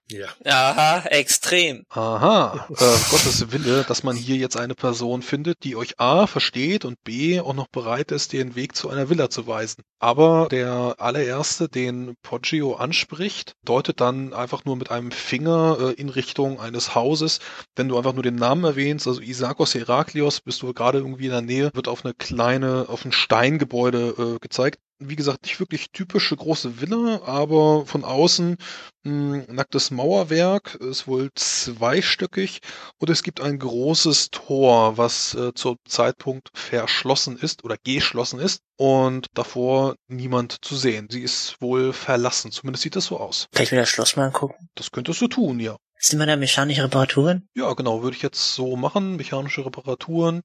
Ja. 0.10 0.28
Aha, 0.46 1.06
extrem. 1.08 1.84
Aha, 1.90 2.68
äh, 2.70 2.76
Gottes 2.76 3.52
Wille, 3.52 3.84
dass 3.86 4.04
man 4.04 4.16
hier 4.16 4.38
jetzt 4.38 4.56
eine 4.56 4.74
Person 4.74 5.22
findet, 5.22 5.66
die 5.66 5.76
euch 5.76 6.00
A 6.00 6.28
versteht 6.28 6.86
und 6.86 7.04
B 7.04 7.42
auch 7.42 7.54
noch 7.54 7.68
bereit 7.68 8.12
ist, 8.12 8.32
den 8.32 8.56
Weg 8.56 8.76
zu 8.76 8.90
einer 8.90 9.10
Villa 9.10 9.30
zu 9.30 9.48
weisen. 9.48 9.84
Aber 10.00 10.48
der 10.50 10.96
allererste, 11.00 11.68
den 11.68 12.16
Poggio 12.22 12.76
anspricht, 12.76 13.56
deutet 13.66 14.00
dann 14.00 14.34
einfach 14.34 14.64
nur 14.64 14.78
mit 14.78 14.92
einem 14.92 15.12
Finger 15.12 15.78
äh, 15.80 15.94
in 15.94 16.08
Richtung 16.08 16.62
eines 16.62 16.96
Hauses. 16.96 17.40
Wenn 17.76 17.90
du 17.90 17.98
einfach 17.98 18.14
nur 18.14 18.24
den 18.24 18.36
Namen 18.36 18.64
erwähnst, 18.64 19.08
also 19.08 19.20
Isakos 19.20 19.76
Heraklios, 19.76 20.40
bist 20.40 20.62
du 20.62 20.74
gerade 20.74 21.00
irgendwie 21.00 21.26
in 21.26 21.32
der 21.32 21.42
Nähe, 21.42 21.72
wird 21.74 21.90
auf 21.90 22.06
eine 22.06 22.14
kleine, 22.14 22.86
auf 22.88 23.04
ein 23.04 23.12
Steingebäude 23.12 24.36
äh, 24.36 24.40
gezeigt. 24.40 24.80
Wie 25.00 25.16
gesagt, 25.16 25.44
nicht 25.44 25.60
wirklich 25.60 25.92
typische 25.92 26.36
große 26.36 26.82
Villa, 26.82 27.22
aber 27.24 27.86
von 27.86 28.04
außen 28.04 28.58
mh, 29.04 29.46
nacktes 29.50 29.92
Mauerwerk, 29.92 30.76
ist 30.76 31.08
wohl 31.08 31.30
zweistöckig 31.36 32.62
und 32.98 33.10
es 33.10 33.22
gibt 33.22 33.40
ein 33.42 33.60
großes 33.60 34.32
Tor, 34.32 34.98
was 34.98 35.36
äh, 35.36 35.54
zum 35.54 35.78
Zeitpunkt 35.88 36.50
verschlossen 36.54 37.38
ist 37.38 37.64
oder 37.64 37.78
geschlossen 37.84 38.40
ist 38.40 38.62
und 38.76 39.28
davor 39.36 39.96
niemand 40.08 40.66
zu 40.66 40.76
sehen. 40.76 41.08
Sie 41.12 41.22
ist 41.22 41.62
wohl 41.62 41.94
verlassen, 41.94 42.52
zumindest 42.52 42.84
sieht 42.84 42.96
das 42.96 43.06
so 43.06 43.20
aus. 43.20 43.48
Kann 43.54 43.64
ich 43.64 43.72
mir 43.72 43.80
das 43.80 43.90
Schloss 43.90 44.16
mal 44.16 44.26
angucken? 44.26 44.68
Das 44.76 44.92
könntest 44.92 45.22
du 45.22 45.28
tun, 45.28 45.60
ja. 45.60 45.78
Sind 46.00 46.20
wir 46.20 46.26
da 46.28 46.36
mechanische 46.36 46.84
Reparaturen? 46.84 47.48
Ja, 47.56 47.74
genau, 47.74 48.04
würde 48.04 48.16
ich 48.16 48.22
jetzt 48.24 48.54
so 48.54 48.76
machen, 48.76 49.16
mechanische 49.16 49.66
Reparaturen. 49.66 50.42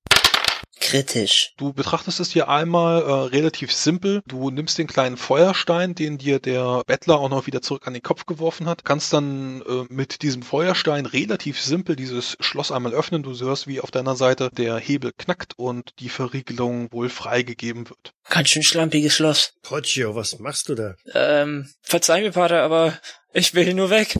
Kritisch. 0.80 1.52
Du 1.58 1.72
betrachtest 1.72 2.20
es 2.20 2.30
hier 2.30 2.48
einmal 2.48 3.02
äh, 3.02 3.12
relativ 3.28 3.72
simpel. 3.72 4.22
Du 4.26 4.50
nimmst 4.50 4.78
den 4.78 4.86
kleinen 4.86 5.16
Feuerstein, 5.16 5.94
den 5.94 6.18
dir 6.18 6.38
der 6.38 6.82
Bettler 6.86 7.18
auch 7.18 7.28
noch 7.28 7.46
wieder 7.46 7.62
zurück 7.62 7.86
an 7.86 7.92
den 7.92 8.02
Kopf 8.02 8.26
geworfen 8.26 8.66
hat, 8.66 8.84
kannst 8.84 9.12
dann 9.12 9.62
äh, 9.62 9.84
mit 9.88 10.22
diesem 10.22 10.42
Feuerstein 10.42 11.06
relativ 11.06 11.60
simpel 11.60 11.96
dieses 11.96 12.36
Schloss 12.40 12.72
einmal 12.72 12.94
öffnen. 12.94 13.22
Du 13.22 13.38
hörst, 13.38 13.66
wie 13.66 13.80
auf 13.80 13.90
deiner 13.90 14.16
Seite 14.16 14.50
der 14.50 14.78
Hebel 14.78 15.12
knackt 15.16 15.54
und 15.56 15.92
die 16.00 16.08
Verriegelung 16.08 16.90
wohl 16.92 17.08
freigegeben 17.08 17.88
wird. 17.88 18.12
Ganz 18.28 18.48
schön 18.48 18.62
schlampiges 18.62 19.14
Schloss. 19.14 19.54
Poggio, 19.62 20.14
was 20.14 20.38
machst 20.38 20.68
du 20.68 20.74
da? 20.74 20.94
Ähm, 21.14 21.70
verzeih 21.82 22.22
mir, 22.22 22.32
Pater, 22.32 22.62
aber 22.62 22.98
ich 23.32 23.54
will 23.54 23.72
nur 23.74 23.90
weg. 23.90 24.16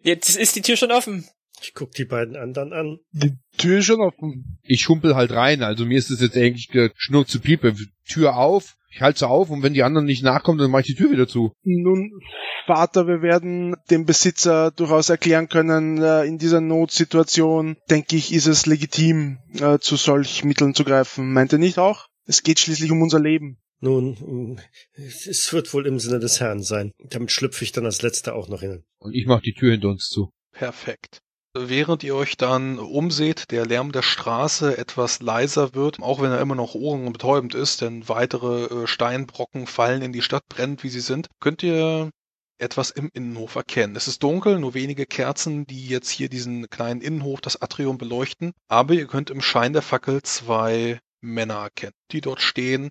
Jetzt 0.00 0.36
ist 0.36 0.54
die 0.56 0.62
Tür 0.62 0.76
schon 0.76 0.92
offen. 0.92 1.28
Ich 1.66 1.74
guck 1.74 1.90
die 1.90 2.04
beiden 2.04 2.36
anderen 2.36 2.72
an. 2.72 2.98
Die 3.10 3.32
Tür 3.58 3.78
ist 3.78 3.86
schon 3.86 4.00
offen. 4.00 4.58
Ich 4.62 4.88
humpel 4.88 5.16
halt 5.16 5.32
rein, 5.32 5.64
also 5.64 5.84
mir 5.84 5.98
ist 5.98 6.10
es 6.10 6.20
jetzt 6.20 6.36
eigentlich 6.36 6.68
geschnurrt 6.68 7.28
zu 7.28 7.40
Piepe. 7.40 7.74
Tür 8.08 8.36
auf, 8.36 8.76
ich 8.88 9.00
halte 9.00 9.18
sie 9.18 9.28
auf 9.28 9.50
und 9.50 9.64
wenn 9.64 9.74
die 9.74 9.82
anderen 9.82 10.06
nicht 10.06 10.22
nachkommen, 10.22 10.58
dann 10.58 10.70
mache 10.70 10.82
ich 10.82 10.86
die 10.86 10.94
Tür 10.94 11.10
wieder 11.10 11.26
zu. 11.26 11.52
Nun, 11.64 12.20
Vater, 12.66 13.08
wir 13.08 13.20
werden 13.20 13.74
dem 13.90 14.04
Besitzer 14.04 14.70
durchaus 14.70 15.08
erklären 15.08 15.48
können, 15.48 16.00
äh, 16.00 16.24
in 16.24 16.38
dieser 16.38 16.60
Notsituation, 16.60 17.76
denke 17.90 18.14
ich, 18.14 18.32
ist 18.32 18.46
es 18.46 18.66
legitim, 18.66 19.38
äh, 19.58 19.80
zu 19.80 19.96
solch 19.96 20.44
Mitteln 20.44 20.72
zu 20.72 20.84
greifen. 20.84 21.32
Meint 21.32 21.52
ihr 21.52 21.58
nicht 21.58 21.78
auch? 21.78 22.06
Es 22.26 22.44
geht 22.44 22.60
schließlich 22.60 22.92
um 22.92 23.02
unser 23.02 23.18
Leben. 23.18 23.58
Nun, 23.80 24.60
es 24.94 25.52
wird 25.52 25.74
wohl 25.74 25.86
im 25.86 25.98
Sinne 25.98 26.20
des 26.20 26.40
Herrn 26.40 26.62
sein. 26.62 26.92
Damit 27.10 27.32
schlüpfe 27.32 27.64
ich 27.64 27.72
dann 27.72 27.86
als 27.86 28.02
Letzter 28.02 28.36
auch 28.36 28.48
noch 28.48 28.60
hin. 28.60 28.84
Und 28.98 29.14
ich 29.14 29.26
mache 29.26 29.42
die 29.42 29.52
Tür 29.52 29.72
hinter 29.72 29.88
uns 29.88 30.08
zu. 30.08 30.30
Perfekt. 30.52 31.20
Während 31.58 32.02
ihr 32.02 32.14
euch 32.14 32.36
dann 32.36 32.78
umseht, 32.78 33.50
der 33.50 33.66
Lärm 33.66 33.92
der 33.92 34.02
Straße 34.02 34.76
etwas 34.76 35.20
leiser 35.20 35.74
wird, 35.74 36.00
auch 36.00 36.20
wenn 36.20 36.30
er 36.30 36.40
immer 36.40 36.54
noch 36.54 36.74
ohrenbetäubend 36.74 37.54
ist, 37.54 37.80
denn 37.80 38.08
weitere 38.08 38.82
äh, 38.82 38.86
Steinbrocken 38.86 39.66
fallen 39.66 40.02
in 40.02 40.12
die 40.12 40.22
Stadt, 40.22 40.46
brennend 40.48 40.82
wie 40.82 40.88
sie 40.88 41.00
sind, 41.00 41.28
könnt 41.40 41.62
ihr 41.62 42.10
etwas 42.58 42.90
im 42.90 43.10
Innenhof 43.12 43.54
erkennen. 43.54 43.96
Es 43.96 44.08
ist 44.08 44.22
dunkel, 44.22 44.58
nur 44.58 44.74
wenige 44.74 45.06
Kerzen, 45.06 45.66
die 45.66 45.86
jetzt 45.86 46.10
hier 46.10 46.28
diesen 46.28 46.68
kleinen 46.68 47.00
Innenhof, 47.00 47.40
das 47.40 47.60
Atrium 47.60 47.98
beleuchten, 47.98 48.52
aber 48.68 48.94
ihr 48.94 49.06
könnt 49.06 49.30
im 49.30 49.42
Schein 49.42 49.72
der 49.72 49.82
Fackel 49.82 50.22
zwei 50.22 50.98
Männer 51.20 51.56
erkennen, 51.56 51.94
die 52.12 52.20
dort 52.20 52.40
stehen, 52.40 52.90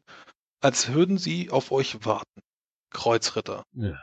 als 0.62 0.94
würden 0.94 1.18
sie 1.18 1.50
auf 1.50 1.72
euch 1.72 2.06
warten. 2.06 2.42
Kreuzritter. 2.92 3.64
Ja. 3.74 4.00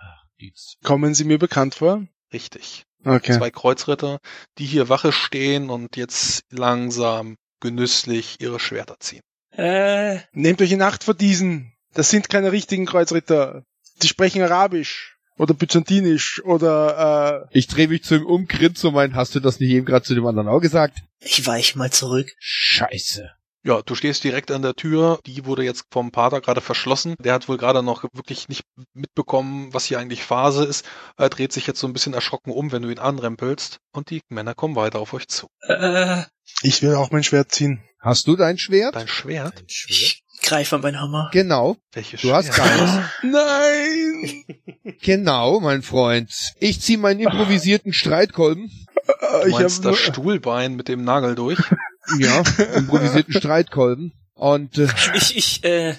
Kommen 0.82 1.14
Sie 1.14 1.24
mir 1.24 1.38
bekannt 1.38 1.76
vor? 1.76 2.04
Richtig. 2.32 2.84
Okay. 3.04 3.32
Zwei 3.32 3.50
Kreuzritter, 3.50 4.18
die 4.58 4.66
hier 4.66 4.88
Wache 4.88 5.12
stehen 5.12 5.70
und 5.70 5.96
jetzt 5.96 6.44
langsam 6.50 7.36
genüsslich 7.60 8.36
ihre 8.40 8.60
Schwerter 8.60 8.96
ziehen. 9.00 9.22
Äh, 9.52 10.18
Nehmt 10.32 10.60
euch 10.62 10.72
in 10.72 10.82
Acht 10.82 11.04
vor 11.04 11.14
diesen. 11.14 11.72
Das 11.94 12.10
sind 12.10 12.28
keine 12.30 12.52
richtigen 12.52 12.86
Kreuzritter. 12.86 13.64
Die 14.02 14.08
sprechen 14.08 14.42
Arabisch 14.42 15.16
oder 15.36 15.54
Byzantinisch 15.54 16.42
oder 16.44 17.48
Ich 17.50 17.66
drehe 17.66 17.88
mich 17.88 18.04
zu 18.04 18.16
ihm 18.16 18.26
um, 18.26 18.46
grinse 18.46 18.88
und 18.88 18.94
mein, 18.94 19.14
hast 19.14 19.34
du 19.34 19.40
das 19.40 19.60
nicht 19.60 19.70
eben 19.70 19.86
gerade 19.86 20.04
zu 20.04 20.14
dem 20.14 20.26
anderen 20.26 20.48
auch 20.48 20.60
gesagt? 20.60 20.98
ich 21.20 21.46
weich 21.46 21.76
mal 21.76 21.90
zurück. 21.92 22.32
Scheiße. 22.38 23.30
Ja, 23.64 23.80
du 23.82 23.94
stehst 23.94 24.24
direkt 24.24 24.50
an 24.50 24.62
der 24.62 24.74
Tür. 24.74 25.20
Die 25.24 25.44
wurde 25.44 25.62
jetzt 25.62 25.84
vom 25.90 26.10
Pater 26.10 26.40
gerade 26.40 26.60
verschlossen. 26.60 27.14
Der 27.20 27.32
hat 27.34 27.48
wohl 27.48 27.58
gerade 27.58 27.82
noch 27.82 28.04
wirklich 28.12 28.48
nicht 28.48 28.64
mitbekommen, 28.92 29.72
was 29.72 29.84
hier 29.84 30.00
eigentlich 30.00 30.24
Phase 30.24 30.64
ist. 30.64 30.84
Er 31.16 31.28
dreht 31.28 31.52
sich 31.52 31.66
jetzt 31.68 31.78
so 31.78 31.86
ein 31.86 31.92
bisschen 31.92 32.12
erschrocken 32.14 32.50
um, 32.50 32.72
wenn 32.72 32.82
du 32.82 32.90
ihn 32.90 32.98
anrempelst. 32.98 33.78
Und 33.92 34.10
die 34.10 34.20
Männer 34.28 34.54
kommen 34.54 34.74
weiter 34.74 34.98
auf 34.98 35.12
euch 35.14 35.28
zu. 35.28 35.46
Äh, 35.68 36.22
ich 36.62 36.82
will 36.82 36.96
auch 36.96 37.12
mein 37.12 37.22
Schwert 37.22 37.52
ziehen. 37.52 37.84
Hast 38.00 38.26
du 38.26 38.34
dein 38.34 38.58
Schwert? 38.58 38.96
Dein 38.96 39.06
Schwert? 39.06 39.60
Ein 39.60 39.68
Schwert? 39.68 39.96
ich 40.00 40.24
greife 40.42 40.74
an 40.74 40.82
meinen 40.82 41.00
Hammer. 41.00 41.30
Genau, 41.32 41.76
Welches 41.92 42.20
du 42.20 42.32
hast 42.32 42.52
Schwert? 42.52 42.68
deins. 42.68 43.08
Nein! 43.22 44.44
Genau, 45.00 45.58
mein 45.60 45.82
Freund. 45.82 46.32
Ich 46.58 46.80
zieh 46.80 46.96
meinen 46.96 47.20
improvisierten 47.20 47.92
Streitkolben. 47.92 48.70
Du 49.06 49.46
ich 49.48 49.52
meinst 49.54 49.84
habe 49.84 49.90
das 49.90 49.98
Stuhlbein 49.98 50.74
mit 50.74 50.86
dem 50.88 51.02
Nagel 51.02 51.34
durch? 51.34 51.58
Ja, 52.18 52.42
improvisierten 52.76 53.34
Streitkolben. 53.34 54.12
Und 54.34 54.78
äh, 54.78 54.88
Ich, 55.14 55.36
ich, 55.36 55.64
äh, 55.64 55.94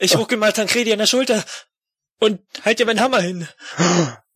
ich 0.00 0.16
ruckel 0.16 0.36
mal 0.38 0.52
Tancredi 0.52 0.92
an 0.92 0.98
der 0.98 1.06
Schulter 1.06 1.44
und 2.18 2.40
halt 2.64 2.78
dir 2.78 2.86
meinen 2.86 3.00
Hammer 3.00 3.20
hin. 3.20 3.46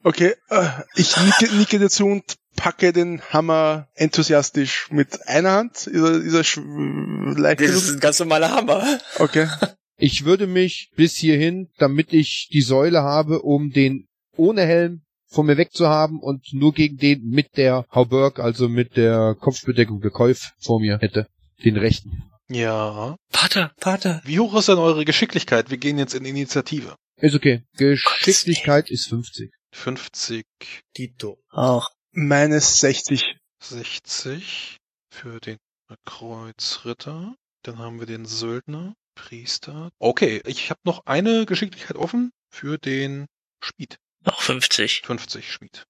Okay, 0.04 0.34
äh, 0.48 0.68
ich 0.94 1.16
nicke, 1.16 1.54
nicke 1.56 1.78
dazu 1.78 2.06
und 2.06 2.22
packe 2.56 2.92
den 2.92 3.20
Hammer 3.30 3.88
enthusiastisch 3.94 4.88
mit 4.90 5.26
einer 5.28 5.52
Hand. 5.52 5.86
Ist 5.86 6.02
er, 6.02 6.10
ist 6.22 6.34
er 6.34 6.42
sch- 6.44 7.38
leicht 7.40 7.60
Das 7.60 7.70
ist 7.70 7.90
ein 7.94 8.00
ganz 8.00 8.18
normaler 8.20 8.50
Hammer. 8.50 9.00
Okay. 9.18 9.48
ich 9.96 10.24
würde 10.24 10.46
mich 10.46 10.90
bis 10.96 11.14
hierhin, 11.16 11.68
damit 11.78 12.12
ich 12.12 12.48
die 12.52 12.62
Säule 12.62 13.02
habe, 13.02 13.40
um 13.42 13.70
den 13.72 14.06
ohne 14.36 14.62
Helm 14.62 15.02
von 15.30 15.46
mir 15.46 15.56
wegzuhaben 15.56 16.18
und 16.20 16.52
nur 16.52 16.74
gegen 16.74 16.96
den 16.96 17.28
mit 17.28 17.56
der 17.56 17.86
Hauberg, 17.94 18.40
also 18.40 18.68
mit 18.68 18.96
der 18.96 19.36
Kopfbedeckung 19.38 20.00
der 20.00 20.10
Käuf 20.10 20.52
vor 20.58 20.80
mir 20.80 20.98
hätte. 20.98 21.26
Den 21.64 21.76
rechten. 21.76 22.24
Ja. 22.48 23.16
Pater, 23.30 23.72
Pater. 23.78 24.20
Wie 24.24 24.40
hoch 24.40 24.54
ist 24.56 24.68
denn 24.68 24.78
eure 24.78 25.04
Geschicklichkeit? 25.04 25.70
Wir 25.70 25.78
gehen 25.78 25.98
jetzt 25.98 26.14
in 26.14 26.24
Initiative. 26.24 26.96
Ist 27.16 27.34
okay. 27.34 27.62
Geschicklichkeit 27.76 28.90
ist 28.90 29.08
50. 29.08 29.52
50, 29.72 30.44
Dito. 30.96 31.38
Auch. 31.50 31.90
Meines 32.12 32.80
60. 32.80 33.36
60 33.62 34.78
für 35.10 35.38
den 35.38 35.58
Kreuzritter. 36.04 37.34
Dann 37.62 37.78
haben 37.78 38.00
wir 38.00 38.06
den 38.06 38.24
Söldner, 38.24 38.94
Priester. 39.14 39.90
Okay, 39.98 40.42
ich 40.46 40.70
habe 40.70 40.80
noch 40.84 41.06
eine 41.06 41.46
Geschicklichkeit 41.46 41.96
offen 41.96 42.32
für 42.48 42.78
den 42.78 43.26
Schmied. 43.60 43.98
Noch 44.24 44.40
50. 44.40 45.02
50 45.04 45.52
Schmied. 45.52 45.86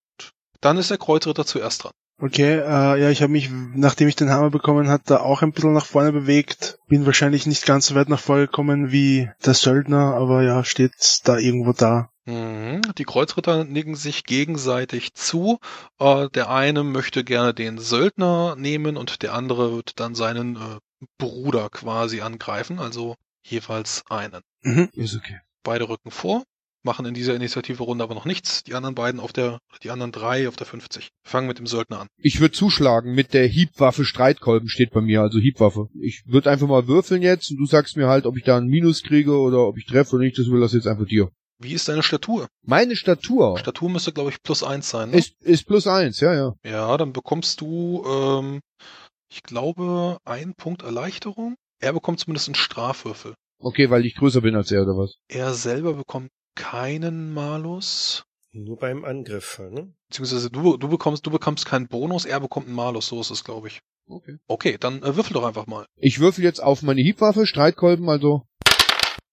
Dann 0.61 0.77
ist 0.77 0.91
der 0.91 0.99
Kreuzritter 0.99 1.47
zuerst 1.47 1.85
dran. 1.85 1.93
Okay, 2.23 2.59
äh, 2.59 3.01
ja, 3.01 3.09
ich 3.09 3.23
habe 3.23 3.33
mich, 3.33 3.49
nachdem 3.51 4.07
ich 4.07 4.17
den 4.17 4.29
Hammer 4.29 4.51
bekommen 4.51 4.89
hat, 4.89 5.03
da 5.07 5.21
auch 5.21 5.41
ein 5.41 5.53
bisschen 5.53 5.73
nach 5.73 5.87
vorne 5.87 6.13
bewegt. 6.13 6.79
Bin 6.87 7.07
wahrscheinlich 7.07 7.47
nicht 7.47 7.65
ganz 7.65 7.87
so 7.87 7.95
weit 7.95 8.11
nach 8.11 8.21
vorne 8.21 8.43
gekommen 8.43 8.93
wie 8.93 9.31
der 9.47 9.55
Söldner, 9.55 10.15
aber 10.17 10.43
ja, 10.43 10.63
steht 10.63 10.93
da 11.25 11.39
irgendwo 11.39 11.73
da. 11.73 12.11
Mhm. 12.27 12.83
Die 12.99 13.05
Kreuzritter 13.05 13.65
nicken 13.65 13.95
sich 13.95 14.25
gegenseitig 14.25 15.15
zu. 15.15 15.61
Äh, 15.99 16.29
der 16.29 16.51
eine 16.51 16.85
möchte 16.85 17.25
gerne 17.25 17.55
den 17.55 17.79
Söldner 17.79 18.55
nehmen 18.55 18.99
und 18.99 19.23
der 19.23 19.33
andere 19.33 19.73
wird 19.73 19.99
dann 19.99 20.15
seinen 20.15 20.57
äh, 20.57 20.79
Bruder 21.17 21.71
quasi 21.71 22.21
angreifen, 22.21 22.79
also 22.79 23.17
jeweils 23.47 24.05
einen. 24.11 24.43
Mhm. 24.61 24.91
Ist 24.93 25.17
okay. 25.17 25.41
Beide 25.63 25.89
rücken 25.89 26.11
vor, 26.11 26.45
machen 26.85 27.07
in 27.07 27.15
dieser 27.15 27.35
Initiative-Runde 27.35 28.03
aber 28.05 28.15
noch 28.15 28.25
nichts. 28.25 28.63
Die 28.65 28.75
anderen 28.75 28.95
beiden 28.95 29.21
auf 29.21 29.33
der, 29.33 29.59
die 29.83 29.91
anderen 29.91 30.13
drei 30.13 30.49
auf 30.49 30.57
der 30.57 30.67
50. 30.67 31.11
Fangen 31.25 31.49
mit 31.49 31.59
dem 31.59 31.67
Söldner 31.67 32.01
an. 32.01 32.09
Ich 32.19 32.41
würde 32.41 32.53
zuschlagen 32.53 33.15
mit 33.15 33.35
der 33.35 33.47
Hiebwaffe 33.47 34.05
Streitkolben 34.05 34.69
steht 34.69 34.91
bei 34.91 35.01
mir, 35.01 35.23
also 35.23 35.39
Hiebwaffe. 35.39 35.89
Ich 36.01 36.23
würde 36.27 36.51
einfach 36.51 36.69
mal 36.69 36.89
würfeln 36.89 37.23
jetzt 37.23 37.51
und 37.51 37.59
du 37.59 37.67
sagst 37.67 37.97
mir 37.97 38.09
halt, 38.09 38.27
ob 38.27 38.37
ich 38.37 38.45
da 38.45 38.57
einen 38.57 38.69
Minus 38.69 39.03
kriege 39.03 39.37
oder 39.39 39.67
ob 39.67 39.79
ich 39.79 39.87
treffe 39.87 40.17
oder 40.17 40.25
nicht, 40.25 40.39
das 40.39 40.51
will 40.51 40.61
das 40.61 40.73
jetzt 40.73 40.87
einfach 40.87 41.07
dir. 41.07 41.31
Wie 41.63 41.75
ist 41.75 41.89
deine 41.89 42.03
Statur? 42.03 42.49
Meine 42.63 42.97
Statur 42.97 43.59
Statur 43.59 43.91
müsste, 43.91 44.13
glaube 44.13 44.31
ich, 44.31 44.43
plus 44.43 44.63
eins 44.63 44.89
sein. 44.89 45.11
Ne? 45.11 45.19
ist, 45.19 45.35
ist 45.43 45.67
plus 45.67 45.87
eins, 45.87 46.21
ja, 46.21 46.35
ja. 46.35 46.55
Ja, 46.65 46.97
dann 46.97 47.13
bekommst 47.13 47.61
du, 47.61 48.03
ähm, 48.07 48.61
ich 49.31 49.43
glaube, 49.43 50.17
einen 50.25 50.55
Punkt 50.55 50.83
Erleichterung. 50.83 51.57
Er 51.79 51.93
bekommt 51.93 52.19
zumindest 52.19 52.49
einen 52.49 52.55
Strafwürfel. 52.55 53.35
Okay, 53.59 53.91
weil 53.91 54.07
ich 54.07 54.15
größer 54.15 54.41
bin 54.41 54.57
als 54.57 54.73
er 54.73 54.83
oder 54.83 54.97
was? 54.97 55.17
Er 55.29 55.53
selber 55.53 55.93
bekommt 55.93 56.31
keinen 56.55 57.33
Malus. 57.33 58.25
Nur 58.53 58.79
beim 58.79 59.05
Angriff, 59.05 59.61
ne? 59.71 59.93
Beziehungsweise 60.09 60.51
du, 60.51 60.77
du 60.77 60.89
bekommst, 60.89 61.25
du 61.25 61.31
bekommst 61.31 61.67
keinen 61.67 61.87
Bonus, 61.87 62.25
er 62.25 62.41
bekommt 62.41 62.67
einen 62.67 62.75
Malus, 62.75 63.07
so 63.07 63.21
ist 63.21 63.31
es, 63.31 63.45
glaube 63.45 63.69
ich. 63.69 63.81
Okay. 64.09 64.39
Okay, 64.49 64.77
dann 64.79 65.03
äh, 65.03 65.15
würfel 65.15 65.35
doch 65.35 65.45
einfach 65.45 65.67
mal. 65.67 65.87
Ich 65.97 66.19
würfel 66.19 66.43
jetzt 66.43 66.61
auf 66.61 66.83
meine 66.83 67.01
Hiebwaffe, 67.01 67.47
Streitkolben 67.47 68.09
also. 68.09 68.43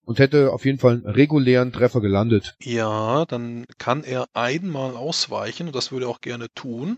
Und 0.04 0.20
hätte 0.20 0.54
auf 0.54 0.64
jeden 0.64 0.80
Fall 0.80 0.94
einen 0.94 1.06
regulären 1.06 1.74
Treffer 1.74 2.00
gelandet. 2.00 2.56
Ja, 2.62 3.26
dann 3.26 3.66
kann 3.78 4.06
er 4.06 4.28
einmal 4.34 4.96
ausweichen 4.96 5.68
und 5.68 5.76
das 5.76 5.92
würde 5.92 6.06
er 6.06 6.10
auch 6.10 6.22
gerne 6.22 6.48
tun. 6.54 6.98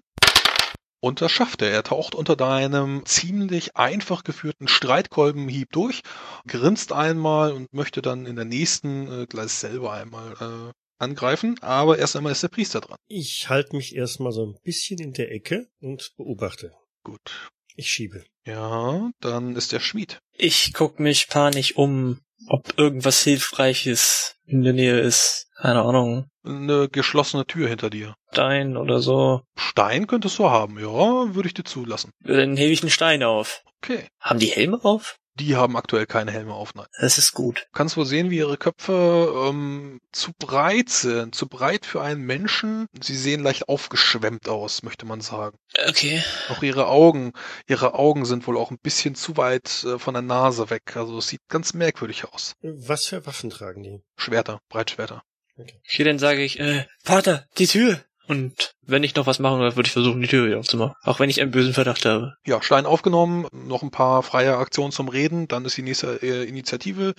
Und 1.01 1.21
das 1.21 1.31
schafft 1.31 1.61
er. 1.61 1.71
Er 1.71 1.83
taucht 1.83 2.13
unter 2.13 2.35
deinem 2.35 3.05
ziemlich 3.05 3.77
einfach 3.77 4.23
geführten 4.23 4.67
Streitkolbenhieb 4.67 5.71
durch, 5.71 6.01
grinst 6.45 6.91
einmal 6.91 7.53
und 7.53 7.73
möchte 7.73 8.01
dann 8.01 8.25
in 8.25 8.35
der 8.35 8.45
nächsten 8.45 9.07
äh, 9.11 9.25
gleich 9.25 9.51
selber 9.51 9.93
einmal 9.93 10.33
äh, 10.33 10.73
angreifen. 10.97 11.57
Aber 11.61 11.97
erst 11.97 12.15
einmal 12.15 12.33
ist 12.33 12.43
der 12.43 12.49
Priester 12.49 12.81
dran. 12.81 12.97
Ich 13.07 13.49
halte 13.49 13.75
mich 13.75 13.95
erstmal 13.95 14.33
so 14.33 14.45
ein 14.45 14.59
bisschen 14.63 14.99
in 14.99 15.13
der 15.13 15.31
Ecke 15.31 15.69
und 15.79 16.13
beobachte. 16.17 16.73
Gut. 17.03 17.51
Ich 17.75 17.89
schiebe. 17.89 18.25
Ja, 18.45 19.09
dann 19.21 19.55
ist 19.55 19.71
der 19.71 19.79
Schmied. 19.79 20.19
Ich 20.33 20.73
guck 20.73 20.99
mich 20.99 21.29
panisch 21.29 21.77
um, 21.77 22.19
ob 22.47 22.77
irgendwas 22.77 23.23
Hilfreiches 23.23 24.35
in 24.49 24.63
der 24.63 24.73
Nähe 24.73 24.99
ist. 24.99 25.47
Keine 25.55 25.81
Ahnung. 25.81 26.27
Eine 26.43 26.89
geschlossene 26.89 27.45
Tür 27.45 27.67
hinter 27.67 27.89
dir. 27.89 28.15
Stein 28.31 28.77
oder 28.77 28.99
so. 28.99 29.41
Stein 29.55 30.07
könntest 30.07 30.39
du 30.39 30.49
haben, 30.49 30.79
ja, 30.79 31.35
würde 31.35 31.47
ich 31.47 31.53
dir 31.53 31.63
zulassen. 31.63 32.11
Dann 32.21 32.57
hebe 32.57 32.71
ich 32.71 32.81
einen 32.81 32.89
Stein 32.89 33.23
auf. 33.23 33.61
Okay. 33.83 34.07
Haben 34.19 34.39
die 34.39 34.47
Helme 34.47 34.79
auf? 34.83 35.17
Die 35.39 35.55
haben 35.55 35.77
aktuell 35.77 36.05
keine 36.05 36.31
Helme 36.31 36.53
auf, 36.53 36.75
nein. 36.75 36.87
Das 36.99 37.17
ist 37.17 37.33
gut. 37.33 37.59
Du 37.59 37.77
kannst 37.77 37.97
wohl 37.97 38.05
sehen, 38.05 38.29
wie 38.29 38.37
ihre 38.37 38.57
Köpfe 38.57 39.47
ähm, 39.47 39.99
zu 40.11 40.31
breit 40.37 40.89
sind. 40.89 41.33
Zu 41.33 41.47
breit 41.47 41.85
für 41.85 42.01
einen 42.01 42.21
Menschen. 42.21 42.87
Sie 43.01 43.15
sehen 43.15 43.41
leicht 43.41 43.69
aufgeschwemmt 43.69 44.49
aus, 44.49 44.83
möchte 44.83 45.05
man 45.05 45.21
sagen. 45.21 45.57
Okay. 45.87 46.21
Auch 46.49 46.61
ihre 46.61 46.87
Augen, 46.87 47.31
ihre 47.67 47.93
Augen 47.93 48.25
sind 48.25 48.47
wohl 48.47 48.57
auch 48.57 48.71
ein 48.71 48.79
bisschen 48.79 49.15
zu 49.15 49.37
weit 49.37 49.83
äh, 49.85 49.97
von 49.97 50.13
der 50.13 50.23
Nase 50.23 50.69
weg. 50.69 50.95
Also 50.95 51.17
es 51.17 51.29
sieht 51.29 51.41
ganz 51.47 51.73
merkwürdig 51.73 52.25
aus. 52.25 52.53
Was 52.61 53.07
für 53.07 53.25
Waffen 53.25 53.49
tragen 53.49 53.83
die? 53.83 54.01
Schwerter, 54.17 54.59
Breitschwerter. 54.69 55.23
Okay, 55.57 56.03
dann 56.03 56.19
sage 56.19 56.41
ich, 56.41 56.59
äh, 56.59 56.85
Vater, 57.03 57.45
die 57.57 57.67
Tür! 57.67 58.01
Und 58.29 58.75
wenn 58.85 59.03
ich 59.03 59.15
noch 59.15 59.25
was 59.25 59.39
machen 59.39 59.59
will, 59.59 59.75
würde 59.75 59.87
ich 59.87 59.93
versuchen, 59.93 60.21
die 60.21 60.27
Tür 60.27 60.45
wieder 60.45 60.59
aufzumachen. 60.59 60.93
Auch 61.01 61.19
wenn 61.19 61.31
ich 61.31 61.41
einen 61.41 61.49
bösen 61.49 61.73
Verdacht 61.73 62.05
habe. 62.05 62.35
Ja, 62.45 62.61
Stein 62.61 62.85
aufgenommen, 62.85 63.47
noch 63.51 63.81
ein 63.81 63.89
paar 63.89 64.21
freie 64.21 64.55
Aktionen 64.55 64.91
zum 64.91 65.09
Reden, 65.09 65.47
dann 65.47 65.65
ist 65.65 65.77
die 65.77 65.81
nächste 65.81 66.21
äh, 66.21 66.43
Initiative. 66.47 67.15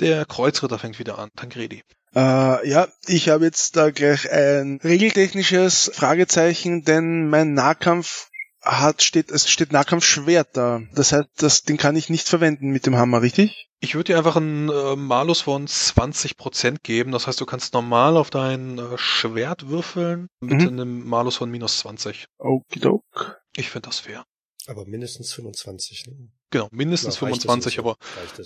Der 0.00 0.24
Kreuzritter 0.24 0.80
fängt 0.80 0.98
wieder 0.98 1.16
an. 1.20 1.28
Tancredi. 1.36 1.84
Äh, 2.12 2.68
ja, 2.68 2.88
ich 3.06 3.28
habe 3.28 3.44
jetzt 3.44 3.76
da 3.76 3.90
gleich 3.90 4.28
ein 4.32 4.80
regeltechnisches 4.82 5.92
Fragezeichen, 5.94 6.82
denn 6.82 7.28
mein 7.28 7.54
Nahkampf 7.54 8.28
hat 8.68 9.02
steht 9.02 9.30
es 9.30 9.48
steht 9.48 9.72
Nahkampfschwert 9.72 10.56
da. 10.56 10.82
Das 10.94 11.12
heißt, 11.12 11.28
das 11.38 11.62
den 11.62 11.78
kann 11.78 11.96
ich 11.96 12.10
nicht 12.10 12.28
verwenden 12.28 12.68
mit 12.70 12.84
dem 12.86 12.96
Hammer, 12.96 13.22
richtig? 13.22 13.68
Ich 13.80 13.94
würde 13.94 14.12
dir 14.12 14.18
einfach 14.18 14.36
einen 14.36 14.68
äh, 14.68 14.96
Malus 14.96 15.40
von 15.40 15.66
20% 15.66 16.78
geben. 16.82 17.12
Das 17.12 17.26
heißt, 17.26 17.40
du 17.40 17.46
kannst 17.46 17.74
normal 17.74 18.16
auf 18.16 18.30
dein 18.30 18.78
äh, 18.78 18.98
Schwert 18.98 19.68
würfeln 19.68 20.28
mit 20.40 20.60
Mhm. 20.60 20.66
einem 20.68 21.08
Malus 21.08 21.36
von 21.36 21.50
minus 21.50 21.78
20. 21.78 22.26
Okidok. 22.38 23.40
Ich 23.56 23.70
finde 23.70 23.88
das 23.88 24.00
fair. 24.00 24.24
Aber 24.66 24.84
mindestens 24.84 25.32
25. 25.32 26.06
Ne? 26.08 26.28
Genau, 26.50 26.68
mindestens 26.72 27.20
Ja, 27.20 27.26
reicht 27.28 27.44
das 27.44 27.52
25, 27.52 27.78
uns 27.78 27.96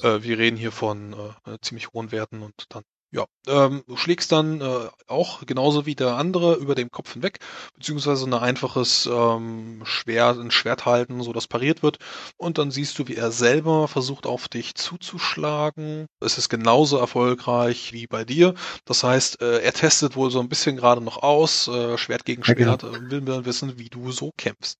aber? 0.02 0.16
Äh, 0.18 0.22
wir 0.22 0.38
reden 0.38 0.56
hier 0.56 0.70
von 0.72 1.14
äh, 1.46 1.58
ziemlich 1.62 1.88
hohen 1.92 2.12
Werten 2.12 2.42
und 2.42 2.54
dann, 2.68 2.82
ja, 3.12 3.26
ähm, 3.46 3.82
du 3.86 3.96
schlägst 3.98 4.32
dann 4.32 4.62
äh, 4.62 4.88
auch 5.06 5.44
genauso 5.44 5.84
wie 5.84 5.94
der 5.94 6.16
andere 6.16 6.54
über 6.54 6.74
dem 6.74 6.90
Kopf 6.90 7.12
hinweg, 7.12 7.40
beziehungsweise 7.74 8.24
ein 8.24 8.32
einfaches 8.32 9.06
ähm, 9.06 9.82
Schwert, 9.84 10.38
ein 10.38 10.50
Schwert 10.50 10.86
halten, 10.86 11.22
so 11.22 11.34
dass 11.34 11.46
pariert 11.46 11.82
wird. 11.82 11.98
Und 12.38 12.56
dann 12.56 12.70
siehst 12.70 12.98
du, 12.98 13.08
wie 13.08 13.16
er 13.16 13.30
selber 13.30 13.86
versucht, 13.86 14.26
auf 14.26 14.48
dich 14.48 14.76
zuzuschlagen. 14.76 16.06
Es 16.20 16.38
ist 16.38 16.48
genauso 16.48 16.96
erfolgreich 16.96 17.92
wie 17.92 18.06
bei 18.06 18.24
dir. 18.24 18.54
Das 18.86 19.04
heißt, 19.04 19.42
äh, 19.42 19.60
er 19.60 19.74
testet 19.74 20.16
wohl 20.16 20.30
so 20.30 20.40
ein 20.40 20.48
bisschen 20.48 20.76
gerade 20.76 21.02
noch 21.02 21.22
aus, 21.22 21.68
äh, 21.68 21.98
Schwert 21.98 22.24
gegen 22.24 22.40
genau. 22.40 22.78
Schwert, 22.78 22.84
äh, 22.84 23.10
will 23.10 23.20
dann 23.20 23.44
wissen, 23.44 23.78
wie 23.78 23.90
du 23.90 24.10
so 24.10 24.30
kämpfst. 24.38 24.78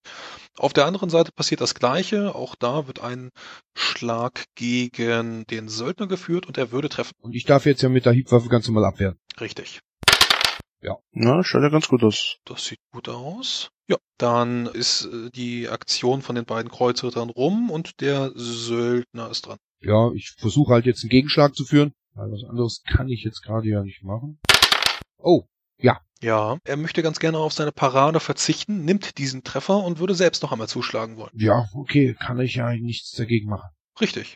Auf 0.59 0.73
der 0.73 0.87
anderen 0.87 1.09
Seite 1.09 1.33
passiert 1.33 1.61
das 1.61 1.75
Gleiche. 1.75 2.35
Auch 2.35 2.55
da 2.55 2.87
wird 2.87 3.01
ein 3.01 3.31
Schlag 3.75 4.45
gegen 4.55 5.47
den 5.47 5.69
Söldner 5.69 6.07
geführt 6.07 6.47
und 6.47 6.59
er 6.59 6.73
würde 6.73 6.91
treffen. 6.91 7.15
Und 7.21 7.35
ich 7.35 7.45
darf 7.45 7.65
jetzt 7.65 7.83
ja 7.83 7.89
mit 7.89 8.05
der 8.05 8.13
Hiebwaffe 8.23 8.49
ganz 8.49 8.67
normal 8.69 8.85
abwehren. 8.85 9.19
Richtig. 9.41 9.81
Na, 11.15 11.45
schaut 11.45 11.63
ja 11.63 11.69
ganz 11.69 11.89
gut 11.89 12.03
aus. 12.03 12.39
Das 12.45 12.65
sieht 12.65 12.79
gut 12.91 13.09
aus. 13.09 13.69
Ja, 13.87 13.99
dann 14.19 14.67
ist 14.67 15.05
äh, 15.05 15.31
die 15.31 15.69
Aktion 15.69 16.23
von 16.23 16.35
den 16.35 16.47
beiden 16.47 16.71
Kreuzrittern 16.71 17.29
rum 17.31 17.71
und 17.71 18.01
der 18.01 18.33
Söldner 18.35 19.31
ist 19.31 19.43
dran. 19.47 19.59
Ja, 19.81 20.11
ich 20.15 20.33
versuche 20.39 20.73
halt 20.73 20.87
jetzt 20.87 21.03
einen 21.03 21.11
Gegenschlag 21.11 21.55
zu 21.55 21.65
führen. 21.65 21.93
Weil 22.15 22.31
was 22.33 22.45
anderes 22.49 22.83
kann 22.91 23.09
ich 23.09 23.25
jetzt 23.25 23.43
gerade 23.43 23.69
ja 23.69 23.83
nicht 23.83 24.03
machen. 24.03 24.39
Oh, 25.19 25.45
Ja, 25.81 26.57
er 26.65 26.77
möchte 26.77 27.03
ganz 27.03 27.19
gerne 27.19 27.39
auf 27.39 27.53
seine 27.53 27.73
Parade 27.73 28.21
verzichten, 28.21 28.85
nimmt 28.85 29.19
diesen 29.19 29.43
Treffer 29.45 29.85
und 29.85 29.99
würde 29.99 30.15
selbst 30.15 30.43
noch 30.43 30.53
einmal 30.53 30.69
zuschlagen 30.69 31.17
wollen. 31.17 31.31
ja, 31.35 31.69
okay, 31.75 32.15
kann 32.15 32.39
ich 32.41 32.55
ja 32.55 32.73
nichts 32.75 33.11
dagegen 33.13 33.49
machen. 33.51 33.69
Richtig. 34.01 34.35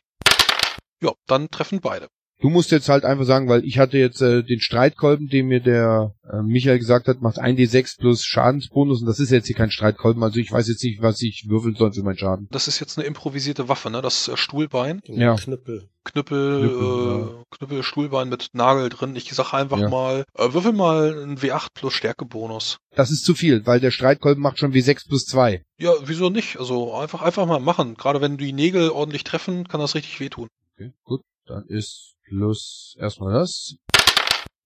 Ja, 1.01 1.13
dann 1.27 1.49
treffen 1.51 1.81
beide. 1.81 2.09
Du 2.43 2.51
musst 2.51 2.71
jetzt 2.71 2.91
halt 2.91 3.05
einfach 3.07 3.25
sagen, 3.25 3.49
weil 3.49 3.65
ich 3.65 3.79
hatte 3.79 3.97
jetzt 3.97 4.21
äh, 4.21 4.43
den 4.43 4.61
Streitkolben, 4.61 5.29
den 5.29 5.47
mir 5.47 5.61
der 5.61 6.15
äh, 6.31 6.43
Michael 6.43 6.79
gesagt 6.79 7.09
hat, 7.09 7.23
macht 7.23 7.39
1d6 7.39 7.99
plus 7.99 8.25
Schadensbonus 8.25 9.01
und 9.01 9.07
das 9.07 9.21
ist 9.21 9.31
jetzt 9.31 9.47
hier 9.47 9.57
kein 9.57 9.71
Streitkolben, 9.71 10.23
also 10.23 10.39
ich 10.39 10.53
weiß 10.53 10.69
jetzt 10.69 10.85
nicht, 10.85 11.01
was 11.01 11.23
ich 11.23 11.47
würfeln 11.49 11.77
soll 11.77 11.95
für 11.95 12.03
meinen 12.03 12.19
Schaden. 12.19 12.47
Das 12.51 12.69
ist 12.69 12.79
jetzt 12.79 12.99
eine 12.99 13.07
improvisierte 13.07 13.71
Waffe, 13.71 13.91
ne? 13.91 14.03
Das 14.03 14.29
äh, 14.29 14.37
Stuhlbein. 14.37 15.01
Ja. 15.07 15.35
Knüppel. 15.37 15.89
Knüppel, 16.05 16.61
Knüppel, 16.69 17.39
äh, 17.41 17.57
Knüppel, 17.57 17.83
Stuhlbein 17.83 18.29
mit 18.29 18.51
Nagel 18.53 18.91
drin. 18.91 19.17
Ich 19.17 19.33
sag 19.33 19.55
einfach 19.55 19.79
Ja. 19.79 19.89
mal, 19.89 20.25
äh, 20.37 20.53
würfel 20.53 20.73
mal 20.73 21.19
einen 21.23 21.39
W8 21.39 21.69
plus 21.73 21.95
Stärkebonus. 21.95 22.77
Das 22.95 23.11
ist 23.11 23.25
zu 23.25 23.35
viel, 23.35 23.65
weil 23.67 23.81
der 23.81 23.91
Streitkolben 23.91 24.43
macht 24.43 24.59
schon 24.59 24.75
wie 24.75 24.83
6 24.83 25.09
plus 25.09 25.25
2. 25.25 25.63
Ja, 25.79 25.93
wieso 26.05 26.29
nicht? 26.29 26.59
Also 26.59 26.93
einfach, 26.95 27.23
einfach 27.23 27.47
mal 27.47 27.61
machen. 27.61 27.95
Gerade 27.95 28.21
wenn 28.21 28.37
die 28.37 28.53
Nägel 28.53 28.91
ordentlich 28.91 29.25
treffen, 29.25 29.67
kann 29.67 29.81
das 29.81 29.95
richtig 29.95 30.21
wehtun. 30.21 30.49
Okay, 30.75 30.93
gut, 31.03 31.23
dann 31.47 31.65
ist 31.67 32.13
plus 32.27 32.97
erstmal 32.99 33.33
das. 33.33 33.77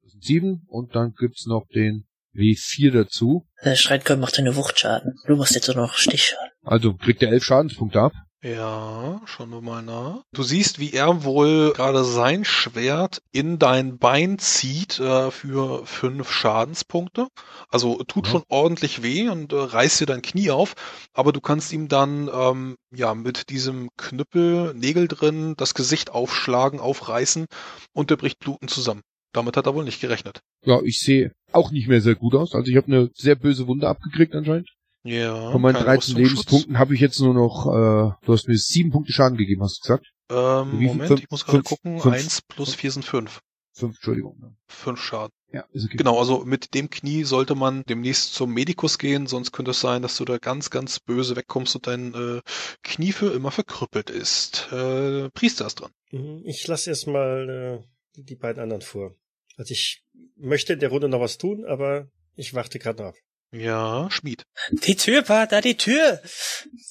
Das 0.03 0.13
sind 0.13 0.25
7 0.25 0.63
und 0.69 0.95
dann 0.95 1.15
gibt's 1.19 1.47
noch 1.47 1.67
den 1.75 2.07
W4 2.35 2.93
dazu. 2.93 3.47
Der 3.65 3.77
Streitkolben 3.77 4.21
macht 4.21 4.39
eine 4.39 4.57
Wuchtschaden. 4.57 5.19
Du 5.27 5.37
machst 5.37 5.55
jetzt 5.55 5.69
nur 5.69 5.77
noch 5.77 5.95
Stichschaden. 5.95 6.51
Also 6.63 6.95
kriegt 6.95 7.23
er 7.23 7.31
11 7.31 7.45
Schadenspunkte 7.45 8.01
ab. 8.01 8.13
Ja, 8.43 9.21
schauen 9.27 9.51
wir 9.51 9.61
mal 9.61 9.83
nach. 9.83 10.23
Du 10.33 10.43
siehst, 10.43 10.79
wie 10.79 10.93
er 10.95 11.25
wohl 11.25 11.75
gerade 11.75 12.05
sein 12.05 12.47
Schwert 12.47 13.21
in 13.33 13.59
dein 13.59 13.99
Bein 13.99 14.39
zieht 14.39 14.99
äh, 14.99 15.31
für 15.31 15.85
fünf 15.85 16.33
Schadenspunkte. 16.33 17.29
Also 17.69 18.03
tut 18.05 18.27
Ja. 18.27 18.33
schon 18.33 18.43
ordentlich 18.49 19.03
weh 19.03 19.29
und 19.29 19.53
äh, 19.53 19.57
reißt 19.57 20.01
dir 20.01 20.07
dein 20.07 20.23
Knie 20.23 20.51
auf, 20.51 20.73
aber 21.13 21.33
du 21.33 21.43
kannst 21.43 21.71
ihm 21.75 21.89
dann 21.89 22.31
ähm, 22.33 22.77
ja 22.95 23.15
mit 23.15 23.51
diesem 23.51 23.91
Knüppel, 23.99 24.73
Nägel 24.73 25.07
drin, 25.07 25.53
das 25.59 25.75
Gesicht 25.75 26.11
aufschlagen, 26.11 26.81
aufreißen 26.81 27.45
und 27.93 28.09
der 28.09 28.17
bricht 28.17 28.39
blutend 28.39 28.71
zusammen. 28.71 29.03
Damit 29.33 29.59
hat 29.59 29.67
er 29.67 29.75
wohl 29.75 29.85
nicht 29.85 30.01
gerechnet. 30.01 30.41
Ja, 30.65 30.81
ich 30.83 31.01
sehe 31.01 31.33
auch 31.53 31.73
nicht 31.73 31.89
mehr 31.89 32.01
sehr 32.01 32.15
gut 32.15 32.35
aus. 32.35 32.55
Also 32.55 32.71
ich 32.71 32.77
habe 32.79 32.87
eine 32.87 33.11
sehr 33.15 33.35
böse 33.37 33.67
Wunde 33.67 33.87
abgekriegt 33.87 34.35
anscheinend. 34.35 34.71
Ja. 35.03 35.51
Von 35.53 35.63
meinen 35.63 35.75
kein 35.75 35.85
13 35.85 35.97
Rüstungsschutz. 36.17 36.17
Lebenspunkten 36.19 36.79
habe 36.79 36.95
ich 36.95 37.01
jetzt 37.01 37.21
nur 37.21 37.35
noch, 37.35 37.67
äh, 37.67 38.27
du 38.27 38.33
hast 38.33 38.49
mir 38.49 38.57
7 38.59 38.91
Punkte 38.91 39.13
Schaden 39.13 39.39
gegeben, 39.39 39.63
hast 39.63 39.79
du 39.79 39.83
gesagt? 39.83 40.13
Ähm? 40.31 40.83
Moment, 40.83 41.09
Fünf- 41.09 41.21
ich 41.23 41.31
muss 41.31 41.45
gerade 41.45 41.59
fünf- 41.59 41.69
gucken. 41.69 42.01
fünf- 42.01 42.15
Eins 42.15 42.43
plus 42.43 42.75
vier 42.75 42.91
sind 42.91 43.05
fünf. 43.05 43.41
5, 43.73 43.95
Entschuldigung. 43.97 44.57
Fünf 44.69 45.01
Schaden. 45.01 45.33
Ja, 45.53 45.65
ist 45.73 45.87
okay. 45.87 45.97
Genau, 45.97 46.19
also 46.19 46.45
mit 46.45 46.75
dem 46.75 46.91
Knie 46.91 47.25
sollte 47.25 47.55
man 47.55 47.83
demnächst 47.89 48.35
zum 48.35 48.53
Medikus 48.53 48.99
gehen, 48.99 49.27
sonst 49.27 49.53
könnte 49.53 49.71
es 49.71 49.81
sein, 49.81 50.03
dass 50.03 50.17
du 50.17 50.25
da 50.25 50.39
ganz, 50.39 50.71
ganz 50.71 51.01
böse 51.01 51.35
wegkommst 51.35 51.75
und 51.77 51.87
dein 51.87 52.13
äh, 52.15 52.41
Knie 52.83 53.13
für 53.13 53.33
immer 53.33 53.51
verkrüppelt 53.51 54.11
ist. 54.11 54.69
Äh, 54.71 55.31
Priester 55.31 55.67
ist 55.67 55.77
dran. 55.81 55.91
Mhm, 56.11 56.43
Ich 56.45 56.67
lasse 56.67 56.91
erstmal 56.91 57.83
äh, 58.19 58.21
die- 58.21 58.37
beiden 58.37 58.63
anderen 58.63 58.83
vor. 58.83 59.15
Also 59.57 59.73
ich 59.73 60.05
möchte 60.37 60.75
in 60.75 60.81
der 60.81 60.91
Runde 60.91 61.09
noch 61.09 61.21
was 61.21 61.39
tun, 61.39 61.65
aber 61.65 62.09
ich 62.37 62.55
warte 62.55 62.79
gerade 62.79 63.03
noch 63.03 63.09
ab. 63.11 63.15
Ja, 63.53 64.09
Schmied. 64.11 64.45
Die 64.71 64.95
Tür, 64.95 65.23
Pater, 65.23 65.61
die 65.61 65.77
Tür! 65.77 66.21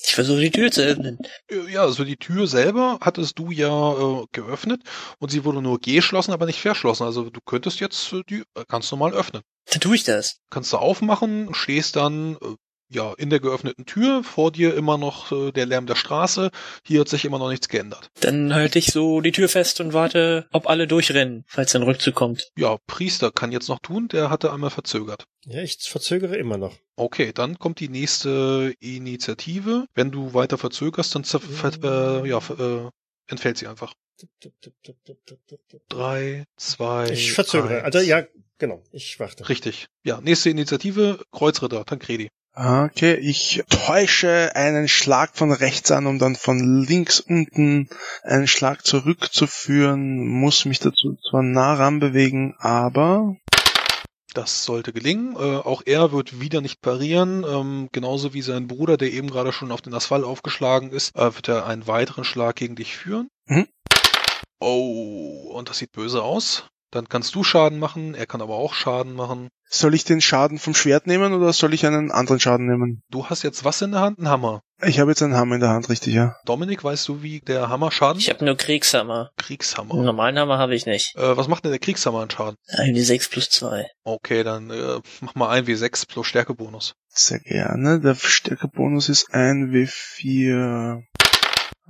Ich 0.04 0.14
versuche 0.14 0.42
die 0.42 0.52
Tür 0.52 0.72
zu 0.72 0.82
öffnen. 0.84 1.18
Äh, 1.50 1.72
Ja, 1.72 1.84
also 1.84 2.04
die 2.04 2.18
Tür 2.18 2.48
selber 2.48 2.98
hattest 3.02 3.40
du 3.40 3.52
ja 3.52 3.94
äh, 3.94 4.26
geöffnet 4.34 4.82
und 5.20 5.32
sie 5.32 5.46
wurde 5.46 5.62
nur 5.62 5.80
geschlossen, 5.80 6.34
aber 6.34 6.46
nicht 6.46 6.60
verschlossen. 6.60 7.04
Also 7.04 7.30
du 7.30 7.40
könntest 7.46 7.80
jetzt 7.80 8.12
äh, 8.12 8.24
die 8.30 8.44
äh, 8.56 8.66
ganz 8.68 8.92
normal 8.92 9.14
öffnen. 9.14 9.42
Dann 9.72 9.80
tue 9.80 9.96
ich 9.96 10.04
das. 10.04 10.40
Kannst 10.50 10.74
du 10.74 10.78
aufmachen, 10.78 11.54
stehst 11.54 11.96
dann 11.96 12.36
äh, 12.36 12.56
ja 12.90 13.14
in 13.14 13.30
der 13.30 13.40
geöffneten 13.40 13.86
Tür, 13.86 14.24
vor 14.24 14.52
dir 14.52 14.76
immer 14.76 14.98
noch 14.98 15.32
äh, 15.32 15.52
der 15.52 15.66
Lärm 15.66 15.86
der 15.86 15.96
Straße. 15.96 16.50
Hier 16.86 17.02
hat 17.02 17.10
sich 17.10 17.26
immer 17.26 17.40
noch 17.40 17.50
nichts 17.50 17.70
geändert. 17.70 18.10
Dann 18.20 18.54
halte 18.54 18.80
ich 18.80 18.88
so 18.88 19.22
die 19.22 19.32
Tür 19.32 19.50
fest 19.50 19.80
und 19.80 19.94
warte, 19.94 20.48
ob 20.52 20.68
alle 20.68 20.88
durchrennen, 20.88 21.44
falls 21.48 21.76
ein 21.76 21.84
Rückzug 21.84 22.16
kommt. 22.16 22.50
Ja, 22.58 22.78
Priester 22.88 23.32
kann 23.32 23.52
jetzt 23.52 23.70
noch 23.70 23.80
tun, 23.80 24.08
der 24.08 24.30
hatte 24.30 24.52
einmal 24.52 24.70
verzögert. 24.70 25.26
Ja, 25.46 25.62
ich 25.62 25.78
verzögere 25.80 26.36
immer 26.36 26.58
noch. 26.58 26.76
Okay, 26.96 27.32
dann 27.34 27.58
kommt 27.60 27.80
die 27.80 27.90
nächste 27.90 28.74
Initiative. 28.80 29.86
Wenn 29.94 30.12
du 30.12 30.34
weiter 30.34 30.58
verzögerst, 30.58 31.16
dann 31.16 31.24
äh, 31.24 32.28
ja, 32.28 32.38
äh, 32.38 32.90
entfällt 33.28 33.58
sie 33.58 33.68
einfach. 33.68 33.94
Drei, 35.88 36.46
zwei. 36.58 37.10
Ich 37.10 37.32
verzögere. 37.32 37.84
eins. 37.84 37.96
Also 37.96 38.00
ja, 38.00 38.26
genau. 38.58 38.84
Ich 38.92 39.20
warte. 39.20 39.48
Richtig. 39.48 39.88
Ja, 40.04 40.20
nächste 40.20 40.50
Initiative, 40.50 41.24
Kreuzritter, 41.32 41.86
Tancredi. 41.86 42.30
Okay, 42.62 43.14
ich 43.14 43.64
täusche 43.70 44.54
einen 44.54 44.90
Schlag 44.90 45.38
von 45.38 45.54
rechts 45.54 45.92
an, 45.92 46.06
um 46.08 46.20
dann 46.20 46.36
von 46.36 46.84
links 46.84 47.22
unten 47.22 47.88
einen 48.22 48.48
Schlag 48.48 48.86
zurückzuführen, 48.86 50.28
muss 50.28 50.66
mich 50.66 50.80
dazu 50.80 51.16
zwar 51.30 51.42
nah 51.42 51.76
ranbewegen, 51.76 52.56
aber 52.60 53.38
Das 54.34 54.66
sollte 54.66 54.92
gelingen. 54.92 55.38
Äh, 55.38 55.38
auch 55.38 55.84
er 55.86 56.12
wird 56.12 56.42
wieder 56.42 56.60
nicht 56.60 56.82
parieren. 56.82 57.46
Ähm, 57.48 57.88
genauso 57.94 58.34
wie 58.34 58.42
sein 58.42 58.68
Bruder, 58.68 58.98
der 58.98 59.14
eben 59.14 59.30
gerade 59.30 59.54
schon 59.54 59.72
auf 59.72 59.82
den 59.82 59.94
Asphalt 59.94 60.26
aufgeschlagen 60.26 60.92
ist, 60.92 61.16
äh, 61.16 61.34
wird 61.34 61.48
er 61.48 61.66
einen 61.66 61.88
weiteren 61.88 62.26
Schlag 62.26 62.58
gegen 62.58 62.76
dich 62.76 62.98
führen. 62.98 63.30
Mhm. 63.46 63.68
Oh, 64.60 65.54
und 65.54 65.70
das 65.70 65.78
sieht 65.78 65.94
böse 65.94 66.24
aus. 66.24 66.66
Dann 66.92 67.08
kannst 67.08 67.36
du 67.36 67.44
Schaden 67.44 67.78
machen, 67.78 68.16
er 68.16 68.26
kann 68.26 68.42
aber 68.42 68.56
auch 68.56 68.74
Schaden 68.74 69.14
machen. 69.14 69.50
Soll 69.70 69.94
ich 69.94 70.04
den 70.04 70.22
Schaden 70.22 70.58
vom 70.58 70.74
Schwert 70.74 71.06
nehmen 71.06 71.34
oder 71.34 71.54
soll 71.54 71.76
ich 71.76 71.86
einen 71.86 72.10
anderen 72.10 72.40
Schaden 72.40 72.66
nehmen? 72.66 73.04
Du 73.12 73.28
hast 73.28 73.44
jetzt 73.44 73.64
was 73.64 73.84
in 73.84 73.92
der 73.92 74.02
Hand? 74.02 74.18
Ein 74.18 74.28
Hammer. 74.28 74.62
Ich 74.82 75.00
habe 75.00 75.12
jetzt 75.12 75.22
einen 75.22 75.36
Hammer 75.36 75.56
in 75.56 75.62
der 75.62 75.70
Hand, 75.70 75.90
richtig, 75.90 76.16
ja. 76.16 76.36
Dominik, 76.46 76.84
weißt 76.84 77.08
du, 77.08 77.22
wie 77.22 77.42
der 77.42 77.70
Hammer 77.70 77.92
Schaden? 77.92 78.20
Ich 78.20 78.30
habe 78.30 78.44
nur 78.44 78.58
Kriegshammer. 78.58 79.30
Kriegshammer. 79.38 79.94
Einen 79.94 80.06
normalen 80.06 80.40
Hammer 80.40 80.58
habe 80.58 80.74
ich 80.74 80.88
nicht. 80.88 81.16
Äh, 81.16 81.38
was 81.38 81.48
macht 81.48 81.66
denn 81.66 81.72
der 81.72 81.80
Kriegshammer 81.80 82.22
an 82.22 82.32
Schaden? 82.32 82.56
Irgendwie 82.76 83.02
6 83.02 83.30
plus 83.30 83.50
2. 83.52 83.86
Okay, 84.04 84.44
dann 84.44 84.72
äh, 84.72 85.00
mach 85.22 85.36
mal 85.36 85.50
ein 85.50 85.66
W6 85.66 86.08
plus 86.08 86.26
Stärkebonus. 86.26 86.94
Sehr 87.10 87.40
gerne. 87.40 88.00
Der 88.00 88.16
Stärkebonus 88.16 89.10
ist 89.10 89.34
ein 89.34 89.72
W4. 89.72 91.04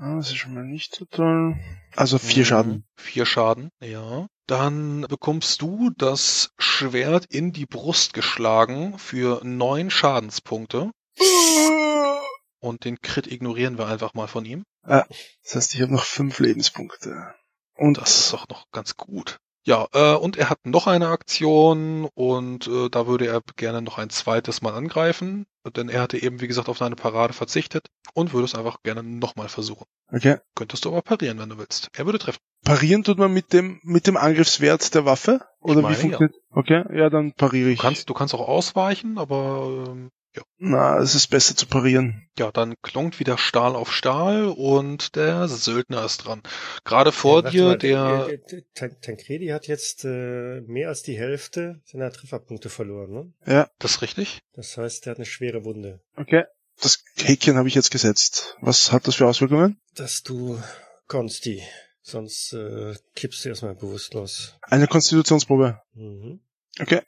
Ah, 0.01 0.15
das 0.15 0.29
ist 0.29 0.38
schon 0.38 0.53
mal 0.53 0.63
nicht 0.63 0.95
so 0.95 1.03
toll. 1.05 1.57
Also 1.95 2.17
vier 2.17 2.43
Mhm. 2.43 2.47
Schaden. 2.47 2.83
Vier 2.95 3.25
Schaden, 3.25 3.69
ja. 3.81 4.27
Dann 4.47 5.01
bekommst 5.09 5.62
du 5.62 5.91
das 5.97 6.51
Schwert 6.57 7.25
in 7.25 7.51
die 7.51 7.65
Brust 7.65 8.13
geschlagen 8.13 8.97
für 8.97 9.41
neun 9.43 9.89
Schadenspunkte. 9.89 10.91
Und 12.62 12.85
den 12.85 12.99
Crit 13.01 13.27
ignorieren 13.27 13.77
wir 13.77 13.88
einfach 13.88 14.13
mal 14.13 14.27
von 14.27 14.45
ihm. 14.45 14.63
Das 14.83 15.55
heißt, 15.55 15.75
ich 15.75 15.81
habe 15.81 15.93
noch 15.93 16.03
fünf 16.05 16.39
Lebenspunkte. 16.39 17.33
Und 17.75 17.97
Das 17.97 18.17
ist 18.19 18.33
doch 18.33 18.47
noch 18.49 18.65
ganz 18.71 18.95
gut. 18.95 19.38
Ja, 19.69 19.88
äh, 19.93 20.15
und 20.15 20.36
er 20.36 20.49
hat 20.49 20.65
noch 20.65 20.88
eine 20.88 21.10
Aktion 21.10 22.10
und 22.15 22.65
äh, 22.65 22.89
da 22.89 23.05
würde 23.05 23.27
er 23.27 23.43
gerne 23.55 23.84
noch 23.84 23.99
ein 23.99 24.10
zweites 24.10 24.63
Mal 24.63 24.73
angreifen, 24.73 25.45
denn 25.75 25.89
er 25.89 26.01
hatte 26.01 26.19
eben, 26.19 26.41
wie 26.41 26.47
gesagt, 26.47 26.69
auf 26.69 26.79
seine 26.79 26.95
Parade 26.95 27.34
verzichtet 27.34 27.86
und 28.15 28.34
würde 28.34 28.45
es 28.45 28.55
einfach 28.55 28.82
gerne 28.82 29.03
nochmal 29.03 29.47
versuchen. 29.47 29.86
Okay. 30.12 30.38
Könntest 30.55 30.86
du 30.86 30.89
aber 30.89 31.03
parieren, 31.03 31.38
wenn 31.38 31.49
du 31.49 31.60
willst. 31.60 31.91
Er 31.95 32.08
würde 32.08 32.17
treffen. 32.17 32.39
Parieren 32.65 33.03
tut 33.03 33.19
man 33.19 33.32
mit 33.32 33.53
dem 33.53 33.79
mit 33.84 34.08
dem 34.08 34.17
Angriffswert 34.17 34.95
der 34.95 35.05
Waffe? 35.05 35.41
Oder 35.60 35.84
meine, 35.84 35.95
wie 35.95 36.01
funktioniert? 36.01 36.36
Okay, 36.49 36.84
ja, 36.97 37.12
dann 37.12 37.34
pariere 37.34 37.69
ich. 37.69 37.77
Du 37.77 37.84
kannst, 37.84 38.10
du 38.10 38.15
kannst 38.15 38.34
auch 38.34 38.47
ausweichen, 38.47 39.19
aber 39.19 39.86
ähm, 39.88 40.10
ja. 40.39 40.43
Na, 40.58 40.97
es 40.99 41.15
ist 41.15 41.28
besser 41.28 41.56
zu 41.56 41.65
parieren. 41.67 42.30
Ja, 42.38 42.52
dann 42.52 42.75
klonkt 42.82 43.19
wieder 43.19 43.38
Stahl 43.38 43.75
auf 43.75 43.93
Stahl 43.93 44.45
und 44.45 45.15
der 45.15 45.47
Söldner 45.47 46.04
ist 46.06 46.25
dran. 46.25 46.41
Gerade 46.84 47.12
vor 47.12 47.43
Ja, 47.45 47.49
dir, 47.49 47.63
mal, 47.65 47.78
der, 47.78 48.39
Tan- 48.73 48.99
Tancredi 49.02 49.47
hat 49.47 49.67
jetzt 49.67 50.04
äh, 50.06 50.62
mehr 50.62 50.89
als 50.89 51.02
die 51.04 51.17
Hälfte 51.17 51.82
seiner 51.86 52.12
Trefferpunkte 52.12 52.69
verloren, 52.69 53.12
ne? 53.12 53.34
Ja, 53.45 53.69
das 53.80 53.91
ist 53.91 54.02
richtig? 54.02 54.39
Das 54.54 54.75
heißt, 54.78 55.08
er 55.08 55.12
hat 55.12 55.17
eine 55.17 55.25
schwere 55.25 55.63
Wunde. 55.65 56.02
okay. 56.15 56.43
Das 56.82 57.04
Häkchen 57.17 57.58
habe 57.58 57.67
ich 57.67 57.75
jetzt 57.75 57.91
gesetzt. 57.91 58.56
Was 58.62 58.93
hat 58.93 59.06
das 59.06 59.15
für 59.15 59.28
Auswirkungen? 59.28 59.82
Dass 59.95 60.23
du 60.23 60.63
Konsti, 61.08 61.62
sonst 62.02 62.54
äh, 62.54 62.95
kippst 63.15 63.43
du 63.43 63.49
erstmal 63.49 63.75
bewusstlos. 63.75 64.56
Eine 64.62 64.88
Konstitutionsprobe. 64.88 65.82
Mhm. 65.93 66.39
Okay. 66.80 67.02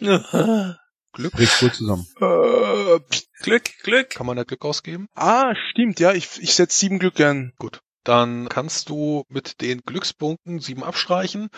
Glück? 1.18 1.32
Bricht 1.32 1.60
wohl 1.62 1.72
zusammen. 1.72 2.06
Äh, 2.20 3.00
Glück, 3.42 3.64
Glück. 3.82 4.10
Kann 4.10 4.26
man 4.26 4.36
da 4.36 4.44
Glück 4.44 4.64
ausgeben? 4.64 5.08
ah, 5.16 5.52
stimmt, 5.70 5.98
ja. 5.98 6.12
Ich, 6.12 6.28
ich 6.40 6.54
setze 6.54 6.78
sieben 6.78 7.00
Glück 7.00 7.20
ein. 7.20 7.52
Gut. 7.58 7.80
Dann 8.08 8.48
kannst 8.48 8.88
du 8.88 9.24
mit 9.28 9.60
den 9.60 9.82
Glückspunkten 9.84 10.60
sieben 10.60 10.82
abstreichen 10.82 11.50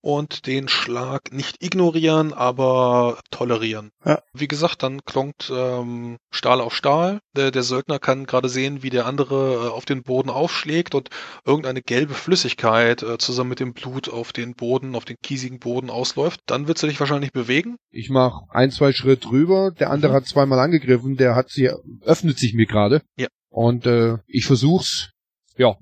und 0.00 0.46
den 0.46 0.68
Schlag 0.68 1.32
nicht 1.32 1.64
ignorieren, 1.64 2.32
aber 2.32 3.18
tolerieren. 3.32 3.90
Ja. 4.04 4.20
Wie 4.32 4.46
gesagt, 4.46 4.84
dann 4.84 5.00
klonkt 5.04 5.50
ähm, 5.52 6.18
Stahl 6.30 6.60
auf 6.60 6.76
Stahl. 6.76 7.18
Der, 7.34 7.50
der 7.50 7.64
Söldner 7.64 7.98
kann 7.98 8.24
gerade 8.24 8.48
sehen, 8.48 8.84
wie 8.84 8.90
der 8.90 9.04
andere 9.06 9.54
äh, 9.54 9.68
auf 9.68 9.84
den 9.84 10.04
Boden 10.04 10.30
aufschlägt 10.30 10.94
und 10.94 11.08
irgendeine 11.44 11.82
gelbe 11.82 12.14
Flüssigkeit 12.14 13.02
äh, 13.02 13.18
zusammen 13.18 13.50
mit 13.50 13.58
dem 13.58 13.74
Blut 13.74 14.08
auf 14.08 14.32
den 14.32 14.54
Boden, 14.54 14.94
auf 14.94 15.06
den 15.06 15.16
kiesigen 15.24 15.58
Boden 15.58 15.90
ausläuft. 15.90 16.38
Dann 16.46 16.68
wird 16.68 16.80
du 16.80 16.86
dich 16.86 17.00
wahrscheinlich 17.00 17.32
bewegen. 17.32 17.78
Ich 17.90 18.10
mach 18.10 18.42
ein, 18.50 18.70
zwei 18.70 18.92
Schritt 18.92 19.28
rüber, 19.28 19.72
der 19.72 19.90
andere 19.90 20.12
hat 20.12 20.26
zweimal 20.26 20.60
angegriffen, 20.60 21.16
der 21.16 21.34
hat 21.34 21.50
sie, 21.50 21.68
öffnet 22.02 22.38
sich 22.38 22.54
mir 22.54 22.66
gerade. 22.66 23.02
Ja. 23.16 23.26
Und 23.48 23.86
äh, 23.86 24.18
ich 24.28 24.46
versuch's, 24.46 25.10
ja. 25.56 25.76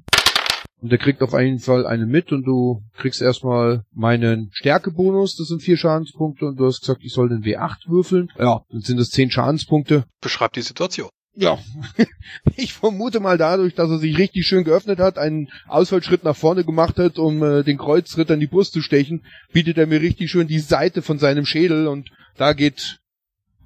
Und 0.84 0.90
der 0.90 0.98
kriegt 0.98 1.22
auf 1.22 1.32
jeden 1.32 1.60
Fall 1.60 1.86
einen 1.86 2.10
mit 2.10 2.30
und 2.30 2.44
du 2.44 2.82
kriegst 2.98 3.22
erstmal 3.22 3.84
meinen 3.94 4.50
Stärkebonus, 4.52 5.34
das 5.34 5.48
sind 5.48 5.62
vier 5.62 5.78
Schadenspunkte 5.78 6.44
und 6.44 6.56
du 6.56 6.66
hast 6.66 6.80
gesagt, 6.80 7.00
ich 7.02 7.14
soll 7.14 7.30
den 7.30 7.42
W8 7.42 7.88
würfeln. 7.88 8.30
Ja, 8.38 8.60
dann 8.68 8.82
sind 8.82 9.00
das 9.00 9.08
zehn 9.08 9.30
Schadenspunkte. 9.30 10.04
Beschreib 10.20 10.52
die 10.52 10.60
Situation. 10.60 11.08
Ja, 11.34 11.58
ich 12.56 12.74
vermute 12.74 13.20
mal 13.20 13.38
dadurch, 13.38 13.74
dass 13.74 13.88
er 13.88 13.96
sich 13.96 14.18
richtig 14.18 14.46
schön 14.46 14.62
geöffnet 14.62 14.98
hat, 14.98 15.16
einen 15.16 15.48
Ausfallschritt 15.68 16.22
nach 16.22 16.36
vorne 16.36 16.64
gemacht 16.64 16.98
hat, 16.98 17.18
um 17.18 17.42
äh, 17.42 17.62
den 17.62 17.78
Kreuzritter 17.78 18.34
in 18.34 18.40
die 18.40 18.46
Brust 18.46 18.74
zu 18.74 18.82
stechen, 18.82 19.24
bietet 19.54 19.78
er 19.78 19.86
mir 19.86 20.02
richtig 20.02 20.30
schön 20.30 20.48
die 20.48 20.58
Seite 20.58 21.00
von 21.00 21.18
seinem 21.18 21.46
Schädel 21.46 21.88
und 21.88 22.10
da 22.36 22.52
geht 22.52 22.98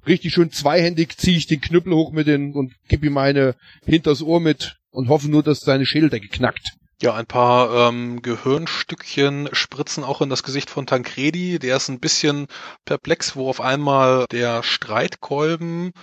richtig 0.07 0.31
schön 0.31 0.51
zweihändig, 0.51 1.17
ziehe 1.17 1.35
ich 1.35 1.47
den 1.47 1.59
Knüppel 1.59 1.93
hoch 1.93 2.13
mit 2.13 2.27
den 2.27 2.53
und 2.53 2.71
gib 2.87 3.03
ihm 3.03 3.17
eine 3.17 3.55
hinters 3.83 4.21
Ohr 4.21 4.39
mit 4.39 4.77
und 4.89 5.09
hoffe 5.09 5.29
nur, 5.29 5.43
dass 5.43 5.59
seine 5.59 5.85
Schädeldecke 5.85 6.29
knackt. 6.29 6.77
Ja, 7.01 7.13
ein 7.13 7.25
paar 7.25 7.87
ähm, 7.87 8.21
Gehirnstückchen 8.21 9.49
spritzen 9.53 10.03
auch 10.03 10.21
in 10.21 10.29
das 10.29 10.43
Gesicht 10.43 10.69
von 10.69 10.85
Tancredi. 10.85 11.57
Der 11.57 11.77
ist 11.77 11.87
ein 11.87 12.01
bisschen 12.01 12.47
perplex, 12.83 13.37
wo 13.37 13.49
auf 13.49 13.61
einmal 13.61 14.25
der 14.31 14.63
Streitkolben 14.63 15.93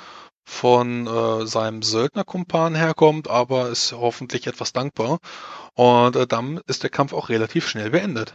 von 0.46 1.06
äh, 1.06 1.46
seinem 1.46 1.82
Söldnerkumpan 1.82 2.74
herkommt, 2.74 3.28
aber 3.28 3.68
ist 3.68 3.92
hoffentlich 3.92 4.46
etwas 4.46 4.72
dankbar. 4.72 5.18
Und 5.74 6.16
äh, 6.16 6.26
dann 6.26 6.60
ist 6.66 6.82
der 6.82 6.90
Kampf 6.90 7.12
auch 7.12 7.28
relativ 7.28 7.68
schnell 7.68 7.90
beendet. 7.90 8.34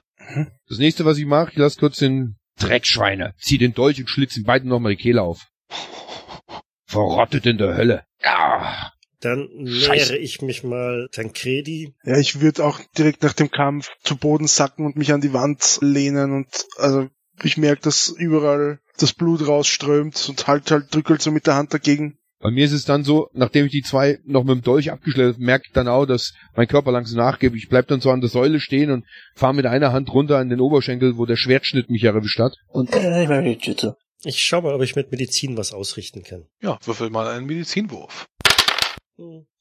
Das 0.68 0.78
nächste, 0.78 1.04
was 1.04 1.18
ich 1.18 1.26
mache, 1.26 1.52
ich 1.52 1.58
lasse 1.58 1.80
kurz 1.80 1.98
den 1.98 2.38
Dreckschweine, 2.60 3.34
zieh 3.40 3.58
den 3.58 3.74
Dolch 3.74 4.00
und 4.00 4.08
schlitz 4.08 4.38
ihm 4.38 4.44
beiden 4.44 4.70
nochmal 4.70 4.96
die 4.96 5.02
Kehle 5.02 5.24
auf. 5.24 5.48
Verrottet 6.86 7.48
in 7.48 7.58
der 7.58 7.76
Hölle. 7.76 8.04
Ja. 8.22 8.92
Dann 9.22 9.48
Scheiße. 9.66 10.14
nähere 10.14 10.18
ich 10.18 10.42
mich 10.42 10.64
mal 10.64 11.08
Tancredi. 11.12 11.94
Ja, 12.04 12.18
ich 12.18 12.42
würde 12.42 12.66
auch 12.66 12.80
direkt 12.98 13.24
nach 13.24 13.34
dem 13.34 13.52
Kampf 13.52 13.90
zu 14.04 14.18
Boden 14.18 14.48
sacken 14.48 14.86
und 14.86 14.96
mich 14.96 15.14
an 15.14 15.22
die 15.22 15.34
Wand 15.34 15.78
lehnen 15.82 16.34
und 16.34 16.48
also 16.78 17.08
ich 17.44 17.58
merke, 17.58 17.82
dass 17.84 18.10
überall 18.10 18.80
das 19.00 19.14
Blut 19.14 19.48
rausströmt 19.48 20.28
und 20.30 20.48
halt 20.48 20.70
halt 20.72 20.94
drückelt 20.94 21.22
so 21.22 21.32
mit 21.32 21.48
der 21.48 21.56
Hand 21.56 21.74
dagegen. 21.74 22.18
Bei 22.40 22.50
mir 22.50 22.66
ist 22.66 22.72
es 22.72 22.86
dann 22.86 23.04
so, 23.04 23.30
nachdem 23.34 23.68
ich 23.68 23.72
die 23.72 23.84
zwei 23.84 24.18
noch 24.26 24.44
mit 24.44 24.56
dem 24.56 24.64
Dolch 24.64 24.92
abgeschleppt 24.92 25.36
habe, 25.36 25.44
merke 25.44 25.66
ich 25.68 25.74
dann 25.74 25.88
auch, 25.88 26.08
dass 26.08 26.34
mein 26.56 26.68
Körper 26.68 26.92
langsam 26.92 27.18
nachgibt. 27.20 27.56
Ich 27.56 27.70
bleib 27.70 27.88
dann 27.88 28.02
so 28.02 28.10
an 28.10 28.20
der 28.20 28.32
Säule 28.32 28.60
stehen 28.60 28.90
und 28.90 29.06
fahre 29.36 29.54
mit 29.54 29.68
einer 29.68 29.94
Hand 29.94 30.12
runter 30.12 30.40
an 30.40 30.50
den 30.50 30.60
Oberschenkel, 30.60 31.18
wo 31.18 31.28
der 31.28 31.36
Schwertschnitt 31.36 31.92
mich 31.92 32.04
erwischt 32.04 32.40
hat. 32.40 32.56
Und 32.68 32.92
Äh, 32.96 33.24
ich 33.24 33.30
mach 33.30 33.44
Jiu-Jitsu. 33.44 33.92
Ich 34.24 34.44
schau 34.44 34.62
mal, 34.62 34.74
ob 34.74 34.82
ich 34.82 34.96
mit 34.96 35.12
Medizin 35.12 35.56
was 35.56 35.72
ausrichten 35.72 36.24
kann. 36.24 36.46
Ja, 36.62 36.80
würfel 36.84 37.12
mal 37.12 37.28
einen 37.28 37.46
Medizinwurf. 37.46 38.28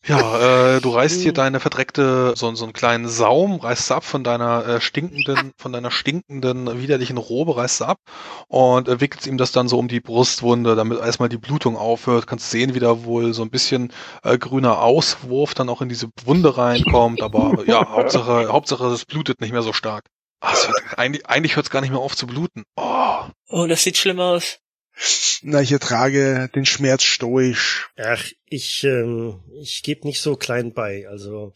Ja, 0.06 0.76
äh, 0.76 0.80
du 0.80 0.90
reißt 0.90 1.20
hier 1.20 1.34
deine 1.34 1.60
verdreckte, 1.60 2.32
so, 2.34 2.54
so 2.54 2.64
einen 2.64 2.72
kleinen 2.72 3.06
Saum, 3.06 3.60
reißt 3.60 3.88
sie 3.88 3.94
ab 3.94 4.04
von 4.04 4.24
deiner 4.24 4.66
äh, 4.66 4.80
stinkenden, 4.80 5.52
von 5.58 5.72
deiner 5.74 5.90
stinkenden, 5.90 6.80
widerlichen 6.80 7.18
Robe, 7.18 7.56
reißt 7.56 7.78
sie 7.78 7.86
ab 7.86 7.98
und 8.48 8.88
äh, 8.88 9.00
wickelst 9.00 9.26
ihm 9.26 9.36
das 9.36 9.52
dann 9.52 9.68
so 9.68 9.78
um 9.78 9.88
die 9.88 10.00
Brustwunde, 10.00 10.74
damit 10.74 10.98
erstmal 11.00 11.28
die 11.28 11.36
Blutung 11.36 11.76
aufhört. 11.76 12.26
Kannst 12.26 12.50
sehen, 12.50 12.74
wie 12.74 12.80
da 12.80 13.04
wohl 13.04 13.34
so 13.34 13.42
ein 13.42 13.50
bisschen 13.50 13.92
äh, 14.22 14.38
grüner 14.38 14.80
Auswurf 14.80 15.52
dann 15.52 15.68
auch 15.68 15.82
in 15.82 15.90
diese 15.90 16.08
Wunde 16.24 16.56
reinkommt, 16.56 17.22
aber 17.22 17.62
ja, 17.66 17.86
Hauptsache, 17.86 18.48
Hauptsache, 18.48 18.86
es 18.86 19.04
blutet 19.04 19.42
nicht 19.42 19.52
mehr 19.52 19.62
so 19.62 19.74
stark. 19.74 20.06
Es 20.42 20.66
hört, 20.66 20.98
eigentlich 20.98 21.26
eigentlich 21.26 21.56
hört 21.56 21.66
es 21.66 21.70
gar 21.70 21.82
nicht 21.82 21.90
mehr 21.90 22.00
auf 22.00 22.16
zu 22.16 22.26
bluten. 22.26 22.64
Oh, 22.76 23.24
Oh, 23.52 23.66
das 23.66 23.82
sieht 23.82 23.96
schlimm 23.98 24.20
aus. 24.20 24.58
Na, 25.42 25.62
ich 25.62 25.72
ertrage 25.72 26.50
den 26.54 26.66
Schmerz 26.66 27.02
stoisch. 27.02 27.88
Ach, 27.96 28.24
ich, 28.46 28.84
ähm, 28.84 29.40
ich 29.60 29.82
gebe 29.82 30.06
nicht 30.06 30.20
so 30.20 30.36
klein 30.36 30.72
bei, 30.74 31.08
also 31.08 31.52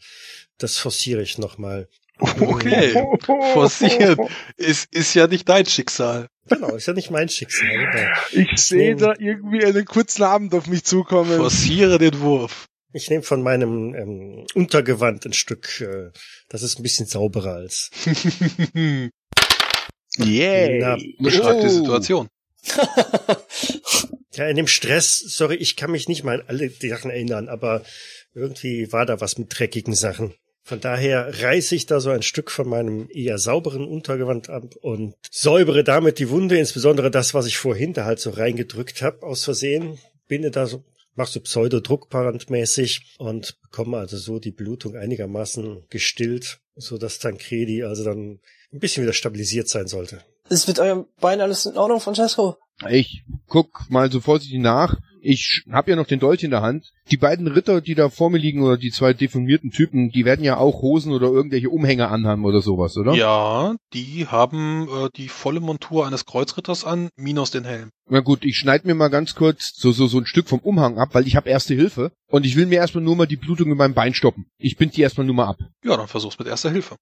das 0.57 0.77
forciere 0.77 1.21
ich 1.21 1.37
nochmal. 1.37 1.87
okay. 2.19 2.93
Forciert. 3.53 4.19
Ist, 4.57 4.93
ist 4.93 5.13
ja 5.13 5.27
nicht 5.27 5.47
dein 5.49 5.65
Schicksal. 5.65 6.27
Genau, 6.47 6.75
ist 6.75 6.87
ja 6.87 6.93
nicht 6.93 7.11
mein 7.11 7.27
Schicksal. 7.29 7.67
Genau. 7.69 8.09
Ich 8.51 8.57
sehe 8.61 8.95
da 8.95 9.13
irgendwie 9.19 9.65
einen 9.65 9.85
kurzen 9.85 10.23
Abend 10.23 10.53
auf 10.53 10.67
mich 10.67 10.83
zukommen. 10.85 11.37
Forciere 11.37 11.97
den 11.97 12.19
Wurf. 12.21 12.67
Ich 12.93 13.09
nehme 13.09 13.23
von 13.23 13.43
meinem 13.43 13.93
ähm, 13.93 14.45
Untergewand 14.53 15.25
ein 15.25 15.33
Stück, 15.33 15.81
äh, 15.81 16.11
das 16.47 16.63
ist 16.63 16.79
ein 16.79 16.83
bisschen 16.83 17.07
sauberer 17.07 17.55
als. 17.55 17.91
Yay. 20.17 20.79
Na, 20.79 20.97
Beschreib 21.19 21.59
die 21.59 21.67
Oh. 21.67 21.69
Situation. 21.69 22.29
Ja, 24.35 24.49
in 24.49 24.57
dem 24.57 24.67
Stress, 24.67 25.19
sorry, 25.19 25.55
ich 25.55 25.75
kann 25.75 25.91
mich 25.91 26.09
nicht 26.09 26.23
mal 26.23 26.41
an 26.41 26.47
alle 26.47 26.69
die 26.69 26.89
Sachen 26.89 27.09
erinnern, 27.09 27.47
aber 27.47 27.83
irgendwie 28.33 28.91
war 28.91 29.05
da 29.05 29.21
was 29.21 29.37
mit 29.37 29.57
dreckigen 29.57 29.95
Sachen. 29.95 30.33
Von 30.61 30.81
daher 30.81 31.41
reiße 31.41 31.75
ich 31.75 31.85
da 31.85 31.99
so 31.99 32.09
ein 32.09 32.23
Stück 32.23 32.51
von 32.51 32.67
meinem 32.67 33.07
eher 33.11 33.37
sauberen 33.37 33.87
Untergewand 33.87 34.49
ab 34.49 34.75
und 34.81 35.15
säubere 35.31 35.83
damit 35.83 36.19
die 36.19 36.29
Wunde, 36.29 36.57
insbesondere 36.57 37.11
das, 37.11 37.33
was 37.33 37.45
ich 37.45 37.57
vorhin 37.57 37.93
da 37.93 38.05
halt 38.05 38.19
so 38.19 38.31
reingedrückt 38.31 39.01
habe, 39.01 39.23
aus 39.23 39.43
Versehen. 39.43 39.99
Binde 40.27 40.49
da 40.49 40.65
so, 40.65 40.83
mach 41.13 41.27
so 41.27 41.39
Pseudo-Druckparantmäßig 41.39 43.15
und 43.19 43.61
bekomme 43.61 43.97
also 43.97 44.17
so 44.17 44.39
die 44.39 44.51
Blutung 44.51 44.95
einigermaßen 44.95 45.85
gestillt, 45.89 46.59
so 46.75 46.97
dass 46.97 47.19
Tancredi 47.19 47.83
also 47.83 48.03
dann 48.03 48.39
ein 48.73 48.79
bisschen 48.79 49.03
wieder 49.03 49.13
stabilisiert 49.13 49.69
sein 49.69 49.87
sollte. 49.87 50.25
Ist 50.49 50.67
mit 50.67 50.79
eurem 50.79 51.05
Bein 51.19 51.41
alles 51.41 51.65
in 51.65 51.77
Ordnung, 51.77 51.99
Francesco? 51.99 52.57
Ich 52.89 53.23
guck 53.47 53.89
mal 53.89 54.11
so 54.11 54.19
vorsichtig 54.19 54.59
nach. 54.59 54.95
Ich 55.21 55.63
hab 55.71 55.87
ja 55.87 55.95
noch 55.95 56.05
den 56.05 56.19
Dolch 56.19 56.43
in 56.43 56.51
der 56.51 56.61
Hand. 56.61 56.91
Die 57.09 57.17
beiden 57.17 57.47
Ritter, 57.47 57.81
die 57.81 57.95
da 57.95 58.09
vor 58.09 58.29
mir 58.29 58.37
liegen, 58.37 58.61
oder 58.61 58.77
die 58.77 58.91
zwei 58.91 59.13
deformierten 59.13 59.71
Typen, 59.71 60.11
die 60.11 60.23
werden 60.23 60.45
ja 60.45 60.57
auch 60.57 60.83
Hosen 60.83 61.11
oder 61.13 61.27
irgendwelche 61.27 61.71
Umhänge 61.71 62.09
anhaben 62.09 62.45
oder 62.45 62.61
sowas, 62.61 62.95
oder? 62.95 63.15
Ja, 63.15 63.75
die 63.93 64.27
haben 64.27 64.87
äh, 64.87 65.09
die 65.15 65.29
volle 65.29 65.61
Montur 65.61 66.05
eines 66.05 66.25
Kreuzritters 66.25 66.83
an, 66.83 67.09
minus 67.15 67.49
den 67.49 67.63
Helm. 67.63 67.89
Na 68.07 68.19
gut, 68.19 68.45
ich 68.45 68.57
schneid 68.57 68.85
mir 68.85 68.93
mal 68.93 69.07
ganz 69.07 69.33
kurz 69.33 69.71
so, 69.75 69.91
so, 69.91 70.05
so 70.05 70.19
ein 70.19 70.27
Stück 70.27 70.47
vom 70.47 70.59
Umhang 70.59 70.99
ab, 70.99 71.09
weil 71.13 71.25
ich 71.25 71.35
habe 71.35 71.49
erste 71.49 71.73
Hilfe 71.73 72.11
und 72.27 72.45
ich 72.45 72.55
will 72.55 72.67
mir 72.67 72.77
erstmal 72.77 73.03
nur 73.03 73.15
mal 73.15 73.25
die 73.25 73.35
Blutung 73.35 73.71
in 73.71 73.77
meinem 73.77 73.95
Bein 73.95 74.13
stoppen. 74.13 74.45
Ich 74.59 74.77
bind 74.77 74.95
die 74.95 75.01
erstmal 75.01 75.25
nur 75.25 75.35
mal 75.35 75.47
ab. 75.47 75.57
Ja, 75.83 75.97
dann 75.97 76.07
versuch's 76.07 76.37
mit 76.37 76.47
erster 76.47 76.69
Hilfe. 76.69 76.97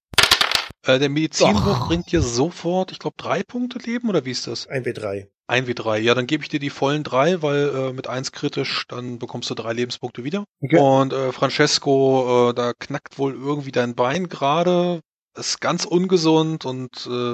Äh, 0.86 0.98
der 0.98 1.08
Medizinwurf 1.08 1.88
bringt 1.88 2.10
dir 2.12 2.20
sofort, 2.22 2.92
ich 2.92 2.98
glaube, 2.98 3.16
drei 3.18 3.42
Punkte 3.42 3.78
Leben, 3.78 4.08
oder 4.08 4.24
wie 4.24 4.30
ist 4.30 4.46
das? 4.46 4.66
Ein 4.66 4.84
W3. 4.84 5.26
Ein 5.46 5.66
wie 5.66 5.74
drei. 5.74 5.98
Ja, 5.98 6.14
dann 6.14 6.26
gebe 6.26 6.42
ich 6.42 6.48
dir 6.48 6.60
die 6.60 6.70
vollen 6.70 7.02
drei, 7.04 7.42
weil 7.42 7.68
äh, 7.68 7.92
mit 7.92 8.06
eins 8.06 8.32
kritisch, 8.32 8.86
dann 8.88 9.18
bekommst 9.18 9.50
du 9.50 9.54
drei 9.54 9.72
Lebenspunkte 9.74 10.24
wieder. 10.24 10.44
Okay. 10.62 10.78
Und 10.78 11.12
äh, 11.12 11.32
Francesco, 11.32 12.50
äh, 12.50 12.54
da 12.54 12.72
knackt 12.78 13.18
wohl 13.18 13.34
irgendwie 13.34 13.72
dein 13.72 13.94
Bein 13.94 14.28
gerade. 14.28 15.00
Ist 15.36 15.60
ganz 15.60 15.84
ungesund 15.84 16.64
und 16.64 17.06
äh, 17.10 17.32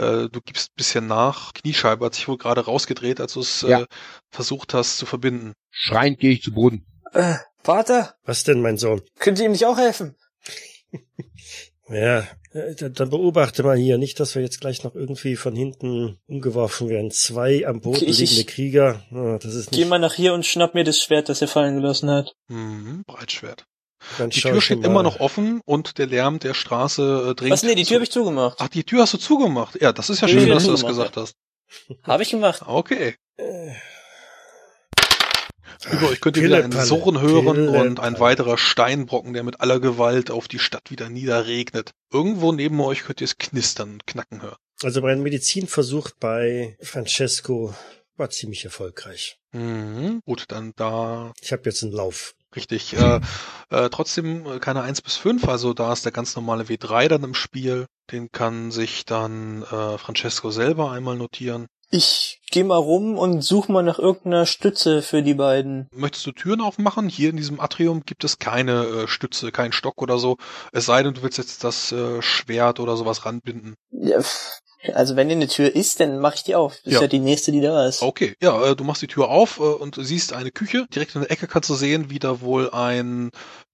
äh, 0.00 0.28
du 0.28 0.40
gibst 0.44 0.68
ein 0.70 0.76
bisschen 0.76 1.06
nach. 1.06 1.52
Kniescheibe 1.54 2.04
hat 2.04 2.14
sich 2.14 2.28
wohl 2.28 2.36
gerade 2.36 2.64
rausgedreht, 2.64 3.20
als 3.20 3.32
du 3.32 3.40
es 3.40 3.62
äh, 3.62 3.70
Ja. 3.70 3.86
versucht 4.30 4.74
hast 4.74 4.98
zu 4.98 5.06
verbinden. 5.06 5.54
Schreiend 5.70 6.20
gehe 6.20 6.30
ich 6.32 6.42
zu 6.42 6.52
Boden. 6.52 6.86
Äh, 7.12 7.36
Vater, 7.64 8.14
Was 8.24 8.44
denn, 8.44 8.60
mein 8.60 8.76
Sohn? 8.76 9.00
könnt 9.18 9.38
ihr 9.40 9.46
ihm 9.46 9.52
nicht 9.52 9.64
auch 9.66 9.78
helfen? 9.78 10.14
Ja, 11.90 12.26
äh, 12.52 12.74
dann 12.90 13.10
beobachte 13.10 13.62
mal 13.62 13.76
hier, 13.76 13.96
nicht, 13.98 14.20
dass 14.20 14.34
wir 14.34 14.42
jetzt 14.42 14.60
gleich 14.60 14.84
noch 14.84 14.94
irgendwie 14.94 15.36
von 15.36 15.54
hinten 15.56 16.18
umgeworfen 16.26 16.88
werden. 16.88 17.10
Zwei 17.10 17.66
am 17.66 17.80
Boden 17.80 17.96
Okay, 17.96 18.06
ich- 18.06 18.18
liegende 18.18 18.44
Krieger. 18.44 19.02
Ah, 19.10 19.38
das 19.42 19.54
ist 19.54 19.70
Geh 19.70 19.78
nicht. 19.78 19.88
mal 19.88 19.98
nach 19.98 20.14
hier 20.14 20.34
und 20.34 20.44
schnapp 20.44 20.74
mir 20.74 20.84
das 20.84 21.00
Schwert, 21.00 21.28
das 21.28 21.40
er 21.42 21.48
fallen 21.48 21.80
gelassen 21.80 22.10
hat. 22.10 22.34
Mhm, 22.48 23.04
Breitschwert. 23.06 23.64
Dann 24.18 24.30
Die 24.30 24.40
Tür 24.40 24.60
steht 24.60 24.80
mal. 24.80 24.86
immer 24.86 25.02
noch 25.02 25.18
offen 25.18 25.60
und 25.64 25.98
der 25.98 26.06
Lärm 26.06 26.38
der 26.38 26.54
Straße 26.54 27.30
äh, 27.30 27.34
dringt. 27.34 27.52
Was? 27.52 27.62
Nee, 27.64 27.74
die 27.74 27.84
Tür 27.84 27.96
habe 27.96 28.04
ich 28.04 28.12
zugemacht. 28.12 28.56
Ach, 28.60 28.68
die 28.68 28.84
Tür 28.84 29.02
hast 29.02 29.14
du 29.14 29.18
zugemacht. 29.18 29.80
Ja, 29.80 29.92
das 29.92 30.08
ist 30.10 30.20
ja 30.20 30.28
schön, 30.28 30.48
dass 30.48 30.64
du 30.64 30.70
das 30.70 30.86
gesagt 30.86 31.16
hast. 31.16 31.34
Habe 32.04 32.22
ich 32.22 32.30
gemacht. 32.30 32.62
Okay. 32.66 33.16
Äh, 33.36 33.72
Über 35.90 36.08
euch 36.08 36.20
könnt 36.20 36.36
ihr 36.36 36.42
wieder 36.42 36.62
ein 36.62 36.72
Surren 36.72 37.20
hören 37.20 37.68
und 37.68 38.00
ein 38.00 38.18
weiterer 38.18 38.58
Steinbrocken, 38.58 39.32
der 39.32 39.44
mit 39.44 39.60
aller 39.60 39.80
Gewalt 39.80 40.30
auf 40.30 40.48
die 40.48 40.58
Stadt 40.58 40.90
wieder 40.90 41.08
niederregnet. 41.08 41.92
Irgendwo 42.12 42.52
neben 42.52 42.80
euch 42.80 43.04
könnt 43.04 43.20
ihr 43.20 43.26
es 43.26 43.38
knistern 43.38 43.92
und 43.92 44.06
knacken 44.06 44.42
hören. 44.42 44.56
Also 44.82 45.00
mein 45.00 45.22
Medizinversuch 45.22 46.10
bei 46.20 46.76
Francesco 46.80 47.74
war 48.16 48.30
ziemlich 48.30 48.64
erfolgreich. 48.64 49.38
Mhm. 49.52 50.20
Gut, 50.24 50.46
dann 50.48 50.72
da 50.76 51.32
Ich 51.40 51.52
habe 51.52 51.62
jetzt 51.66 51.82
einen 51.82 51.92
Lauf. 51.92 52.34
richtig. 52.54 52.94
Äh, 52.94 53.20
äh, 53.70 53.88
trotzdem 53.90 54.46
äh, 54.46 54.58
keine 54.58 54.82
1 54.82 55.02
bis 55.02 55.16
5, 55.16 55.46
also 55.48 55.74
da 55.74 55.92
ist 55.92 56.04
der 56.04 56.12
ganz 56.12 56.34
normale 56.34 56.64
W3 56.64 57.08
dann 57.08 57.22
im 57.24 57.34
Spiel. 57.34 57.86
Den 58.10 58.30
kann 58.32 58.70
sich 58.70 59.04
dann 59.04 59.62
äh, 59.62 59.98
Francesco 59.98 60.50
selber 60.50 60.90
einmal 60.90 61.16
notieren. 61.16 61.66
Ich 61.90 62.40
geh 62.50 62.64
mal 62.64 62.76
rum 62.76 63.16
und 63.16 63.40
such 63.42 63.68
mal 63.68 63.82
nach 63.82 63.98
irgendeiner 63.98 64.44
Stütze 64.44 65.00
für 65.00 65.22
die 65.22 65.34
beiden. 65.34 65.88
Möchtest 65.90 66.26
du 66.26 66.32
Türen 66.32 66.60
aufmachen? 66.60 67.08
Hier 67.08 67.30
in 67.30 67.36
diesem 67.36 67.60
Atrium 67.60 68.02
gibt 68.04 68.24
es 68.24 68.38
keine 68.38 68.84
äh, 68.84 69.08
Stütze, 69.08 69.52
keinen 69.52 69.72
Stock 69.72 70.02
oder 70.02 70.18
so. 70.18 70.36
Es 70.72 70.84
sei 70.86 71.02
denn, 71.02 71.14
du 71.14 71.22
willst 71.22 71.38
jetzt 71.38 71.64
das 71.64 71.90
äh, 71.92 72.20
Schwert 72.20 72.78
oder 72.78 72.96
sowas 72.96 73.24
ranbinden. 73.24 73.74
Ja, 73.90 74.20
also 74.94 75.16
wenn 75.16 75.28
hier 75.28 75.36
eine 75.36 75.48
Tür 75.48 75.74
ist, 75.74 76.00
dann 76.00 76.18
mache 76.18 76.36
ich 76.36 76.42
die 76.44 76.54
auf. 76.54 76.74
Das 76.84 76.92
Ja. 76.92 76.98
ist 76.98 77.02
ja 77.02 77.08
die 77.08 77.18
nächste, 77.20 77.52
die 77.52 77.60
da 77.62 77.86
ist. 77.86 78.02
Okay, 78.02 78.36
ja, 78.40 78.66
äh, 78.66 78.76
du 78.76 78.84
machst 78.84 79.00
die 79.02 79.06
Tür 79.08 79.28
auf 79.28 79.58
äh, 79.58 79.62
und 79.62 79.96
siehst 79.98 80.34
eine 80.34 80.50
Küche. 80.50 80.86
Direkt 80.94 81.14
in 81.14 81.22
der 81.22 81.30
Ecke 81.30 81.46
kannst 81.46 81.70
du 81.70 81.74
sehen, 81.74 82.10
wie 82.10 82.18
da 82.18 82.42
wohl 82.42 82.70
ein 82.70 83.30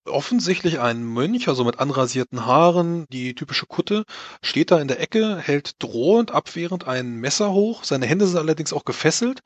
offensichtlich 0.07 0.81
ein 0.81 1.03
Mönch, 1.03 1.49
also 1.49 1.65
mit 1.65 1.79
anrasierten 1.79 2.47
Haaren, 2.47 3.07
die 3.11 3.35
typische 3.35 3.67
Kutte, 3.67 4.05
steht 4.43 4.71
da 4.71 4.81
in 4.81 4.89
der 4.89 5.01
Ecke, 5.01 5.39
hält 5.39 5.83
drohend 5.83 6.31
abwehrend 6.31 6.87
ein 6.87 7.17
Messer 7.17 7.53
hoch. 7.53 7.85
Seine 7.85 8.07
Hände 8.07 8.27
sind 8.27 8.39
allerdings 8.39 8.73
auch 8.73 8.85
gefesselt. 8.85 9.41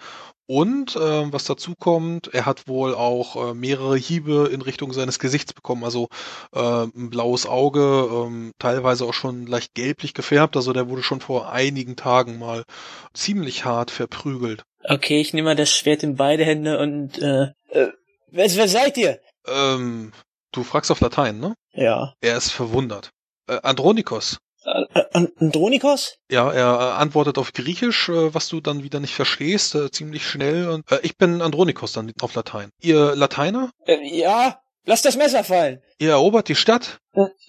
Und 0.47 0.97
äh, 0.97 1.31
was 1.33 1.44
dazu 1.44 1.75
kommt, 1.79 2.33
er 2.33 2.47
hat 2.47 2.68
wohl 2.68 2.94
auch 2.94 3.51
äh, 3.51 3.55
mehrere 3.55 3.99
Hiebe 3.99 4.49
in 4.51 4.62
Richtung 4.62 4.94
seines 4.94 5.18
Gesichts 5.18 5.53
bekommen. 5.53 5.85
Also 5.85 6.09
äh, 6.55 6.85
ein 6.85 7.11
blaues 7.11 7.44
Auge, 7.44 8.09
ähm, 8.11 8.53
teilweise 8.59 9.05
auch 9.05 9.12
schon 9.12 9.47
leicht 9.47 9.75
gelblich 9.75 10.14
gefärbt. 10.14 10.57
Also 10.57 10.73
der 10.73 10.88
wurde 10.88 11.03
schon 11.03 11.21
vor 11.21 11.53
einigen 11.53 11.97
Tagen 11.97 12.38
mal 12.38 12.64
ziemlich 13.12 13.66
hart 13.66 13.90
verprügelt. 13.90 14.64
Okay, 14.85 15.21
ich 15.21 15.35
nehme 15.35 15.51
mal 15.51 15.57
das 15.57 15.71
Schwert 15.71 16.03
in 16.03 16.16
beide 16.16 16.47
Hände 16.47 16.79
und 16.79 17.18
äh, 17.18 17.49
äh 17.68 17.92
wer, 18.31 18.57
wer 18.57 18.68
seid 18.68 18.97
ihr? 18.97 19.21
Ähm, 19.47 20.12
du 20.52 20.64
fragst 20.64 20.90
auf 20.90 21.00
Latein, 21.00 21.38
ne? 21.38 21.54
Ja. 21.72 22.14
Er 22.20 22.37
ist 22.37 22.50
verwundert. 22.50 23.11
Äh, 23.48 23.61
Andronikos. 23.62 24.38
Äh, 24.64 25.00
äh, 25.00 25.28
Andronikos? 25.38 26.18
Ja, 26.30 26.52
er 26.52 26.66
äh, 26.66 27.00
antwortet 27.00 27.38
auf 27.38 27.52
Griechisch, 27.52 28.08
was 28.08 28.48
du 28.48 28.61
dann 28.61 28.82
wieder 28.82 29.00
nicht 29.00 29.14
verstehst, 29.14 29.74
äh, 29.74 29.90
ziemlich 29.90 30.26
schnell. 30.26 30.68
Und, 30.68 30.84
ich 31.02 31.16
bin 31.16 31.40
Andronikos 31.42 31.92
dann 31.92 32.12
auf 32.20 32.34
Latein. 32.34 32.70
Ihr 32.80 33.14
Lateiner? 33.14 33.70
Ja, 33.87 34.61
lass 34.84 35.02
das 35.02 35.16
Messer 35.16 35.44
fallen. 35.44 35.80
Ihr 35.98 36.11
erobert 36.11 36.48
die 36.48 36.54
Stadt? 36.54 36.98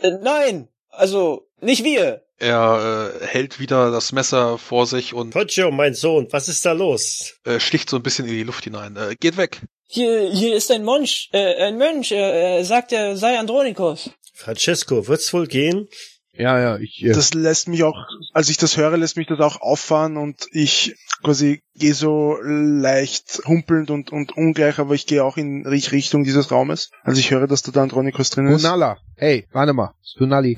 Nein, 0.01 0.69
also 0.89 1.47
nicht 1.59 1.83
wir. 1.83 2.23
Er 2.39 3.19
äh, 3.21 3.25
hält 3.25 3.59
wieder 3.59 3.91
das 3.91 4.11
Messer 4.13 4.57
vor 4.57 4.85
sich 4.87 5.13
und 5.13 5.31
Poggio, 5.31 5.71
mein 5.71 5.93
Sohn, 5.93 6.27
was 6.31 6.47
ist 6.47 6.65
da 6.65 6.71
los? 6.71 7.35
äh, 7.45 7.59
sticht 7.59 7.89
so 7.89 7.97
ein 7.97 8.03
bisschen 8.03 8.25
in 8.27 8.33
die 8.33 8.43
Luft 8.43 8.63
hinein. 8.63 8.95
Äh, 8.95 9.15
geht 9.19 9.35
weg. 9.37 9.61
Hier, 9.87 10.29
hier 10.31 10.55
ist 10.55 10.71
ein 10.71 10.83
Mönch, 10.85 11.29
äh, 11.33 11.55
ein 11.67 11.77
Mönch, 11.77 12.11
äh, 12.11 12.57
er 12.57 12.63
sagt, 12.65 12.91
er 12.93 13.17
sei 13.17 13.37
Andronikos. 13.37 14.11
Francesco, 14.33 15.07
wird's 15.07 15.33
wohl 15.33 15.47
gehen? 15.47 15.87
Ja, 16.31 16.57
ja, 16.59 16.77
ich. 16.77 17.03
Äh, 17.03 17.11
Das 17.11 17.33
lässt 17.33 17.67
mich 17.67 17.83
auch, 17.83 17.97
als 18.33 18.49
ich 18.49 18.55
das 18.57 18.77
höre, 18.77 18.95
lässt 18.95 19.17
mich 19.17 19.27
das 19.27 19.39
auch 19.41 19.59
auffahren 19.59 20.15
und 20.15 20.47
ich 20.53 20.95
quasi 21.21 21.61
gehe 21.75 21.93
so 21.93 22.37
leicht 22.41 23.41
humpelnd 23.45 23.89
und, 23.91 24.11
und 24.13 24.37
ungleich, 24.37 24.79
aber 24.79 24.93
ich 24.93 25.05
gehe 25.05 25.23
auch 25.25 25.35
in 25.35 25.65
Richt- 25.67 25.91
Richtung 25.91 26.23
dieses 26.23 26.51
Raumes. 26.51 26.91
Also 27.03 27.19
ich 27.19 27.31
höre, 27.31 27.47
dass 27.47 27.63
da 27.63 27.71
der 27.73 27.81
Andronikos 27.81 28.29
drin 28.29 28.47
ist. 28.47 28.63
Hunala. 28.63 28.97
Hey, 29.17 29.47
warte 29.51 29.73
mal. 29.73 29.93
Hunali. 30.17 30.55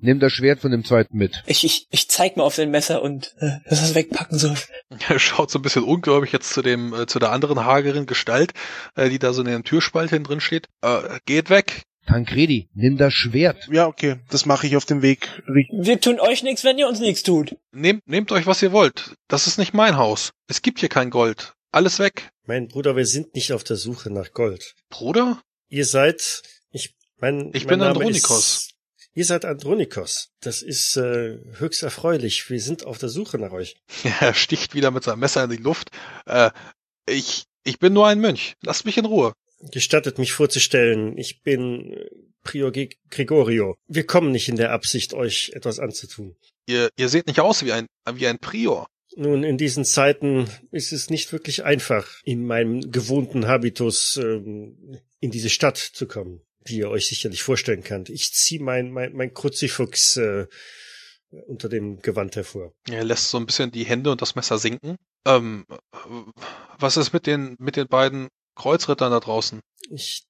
Nimm 0.00 0.20
das 0.20 0.32
Schwert 0.32 0.60
von 0.60 0.70
dem 0.70 0.84
zweiten 0.84 1.16
mit. 1.16 1.42
Ich, 1.46 1.64
ich, 1.64 1.88
ich 1.90 2.08
zeig 2.08 2.36
mal 2.36 2.44
auf 2.44 2.54
sein 2.54 2.70
Messer 2.70 3.02
und 3.02 3.34
äh, 3.40 3.58
dass 3.68 3.80
er 3.80 3.86
es 3.86 3.94
wegpacken 3.94 4.38
soll. 4.38 4.56
Er 5.08 5.18
schaut 5.18 5.50
so 5.50 5.58
ein 5.58 5.62
bisschen 5.62 5.82
ungläubig 5.84 6.32
jetzt 6.32 6.50
zu 6.50 6.62
dem 6.62 6.94
äh, 6.94 7.06
zu 7.06 7.18
der 7.18 7.30
anderen 7.30 7.64
hageren 7.64 8.06
Gestalt, 8.06 8.52
äh, 8.94 9.10
die 9.10 9.18
da 9.18 9.32
so 9.32 9.42
in 9.42 9.48
dem 9.48 9.64
Türspalt 9.64 10.10
hin 10.10 10.24
drin 10.24 10.40
steht. 10.40 10.68
Äh, 10.82 11.18
geht 11.26 11.50
weg. 11.50 11.82
Tancredi, 12.06 12.70
nimm 12.72 12.96
das 12.96 13.12
Schwert. 13.12 13.68
Ja, 13.70 13.86
okay, 13.86 14.16
das 14.30 14.46
mache 14.46 14.66
ich 14.66 14.76
auf 14.76 14.86
dem 14.86 15.02
Weg. 15.02 15.42
Wir 15.46 16.00
tun 16.00 16.18
euch 16.20 16.42
nichts, 16.42 16.64
wenn 16.64 16.78
ihr 16.78 16.88
uns 16.88 17.00
nichts 17.00 17.22
tut. 17.22 17.56
Nehmt, 17.70 18.08
nehmt 18.08 18.32
euch, 18.32 18.46
was 18.46 18.62
ihr 18.62 18.72
wollt. 18.72 19.14
Das 19.28 19.46
ist 19.46 19.58
nicht 19.58 19.74
mein 19.74 19.98
Haus. 19.98 20.32
Es 20.46 20.62
gibt 20.62 20.78
hier 20.80 20.88
kein 20.88 21.10
Gold. 21.10 21.52
Alles 21.70 21.98
weg. 21.98 22.30
Mein 22.46 22.68
Bruder, 22.68 22.96
wir 22.96 23.04
sind 23.04 23.34
nicht 23.34 23.52
auf 23.52 23.62
der 23.62 23.76
Suche 23.76 24.10
nach 24.10 24.32
Gold. 24.32 24.74
Bruder? 24.88 25.42
Ihr 25.68 25.84
seid, 25.84 26.42
ich, 26.70 26.94
mein, 27.18 27.50
Ich 27.52 27.64
mein 27.64 27.72
bin 27.72 27.78
Name 27.80 27.90
Andronikos. 27.90 28.38
Ist, 28.38 28.74
ihr 29.18 29.24
seid 29.24 29.44
Andronikos. 29.44 30.30
Das 30.40 30.62
ist 30.62 30.96
äh, 30.96 31.38
höchst 31.58 31.82
erfreulich. 31.82 32.48
Wir 32.50 32.60
sind 32.60 32.86
auf 32.86 32.98
der 32.98 33.08
Suche 33.08 33.36
nach 33.38 33.50
euch. 33.50 33.76
Er 34.20 34.32
sticht 34.32 34.74
wieder 34.74 34.92
mit 34.92 35.02
seinem 35.02 35.18
Messer 35.18 35.42
in 35.42 35.50
die 35.50 35.56
Luft. 35.56 35.90
Äh, 36.24 36.50
ich, 37.08 37.46
ich 37.64 37.80
bin 37.80 37.92
nur 37.92 38.06
ein 38.06 38.20
Mönch. 38.20 38.54
Lasst 38.62 38.84
mich 38.84 38.96
in 38.96 39.06
Ruhe. 39.06 39.32
Gestattet 39.72 40.18
mich 40.18 40.32
vorzustellen, 40.32 41.18
ich 41.18 41.42
bin 41.42 41.96
Prior 42.44 42.70
Gregorio. 42.70 43.74
Wir 43.88 44.06
kommen 44.06 44.30
nicht 44.30 44.48
in 44.48 44.54
der 44.54 44.70
Absicht, 44.70 45.14
euch 45.14 45.50
etwas 45.52 45.80
anzutun. 45.80 46.36
Ihr, 46.66 46.90
ihr 46.96 47.08
seht 47.08 47.26
nicht 47.26 47.40
aus 47.40 47.64
wie 47.64 47.72
ein, 47.72 47.86
wie 48.12 48.28
ein 48.28 48.38
Prior. 48.38 48.86
Nun, 49.16 49.42
in 49.42 49.58
diesen 49.58 49.84
Zeiten 49.84 50.48
ist 50.70 50.92
es 50.92 51.10
nicht 51.10 51.32
wirklich 51.32 51.64
einfach, 51.64 52.06
in 52.22 52.46
meinem 52.46 52.92
gewohnten 52.92 53.48
Habitus 53.48 54.16
ähm, 54.16 55.00
in 55.18 55.32
diese 55.32 55.50
Stadt 55.50 55.76
zu 55.76 56.06
kommen, 56.06 56.40
wie 56.68 56.78
ihr 56.78 56.90
euch 56.90 57.06
sicherlich 57.06 57.42
vorstellen 57.42 57.82
könnt. 57.82 58.08
Ich 58.10 58.32
ziehe 58.32 58.62
mein, 58.62 58.90
mein, 58.90 59.12
mein 59.14 59.32
Kruzifix 59.34 60.16
äh, 60.16 60.46
unter 61.30 61.68
dem 61.68 62.00
Gewand 62.00 62.36
hervor. 62.36 62.72
Er 62.88 63.04
lässt 63.04 63.30
so 63.30 63.38
ein 63.38 63.46
bisschen 63.46 63.70
die 63.70 63.84
Hände 63.84 64.10
und 64.10 64.22
das 64.22 64.34
Messer 64.34 64.58
sinken. 64.58 64.96
Ähm, 65.26 65.66
was 66.78 66.96
ist 66.96 67.12
mit 67.12 67.26
den, 67.26 67.56
mit 67.58 67.76
den 67.76 67.88
beiden 67.88 68.28
Kreuzrittern 68.54 69.10
da 69.10 69.20
draußen? 69.20 69.60
Ich 69.90 70.24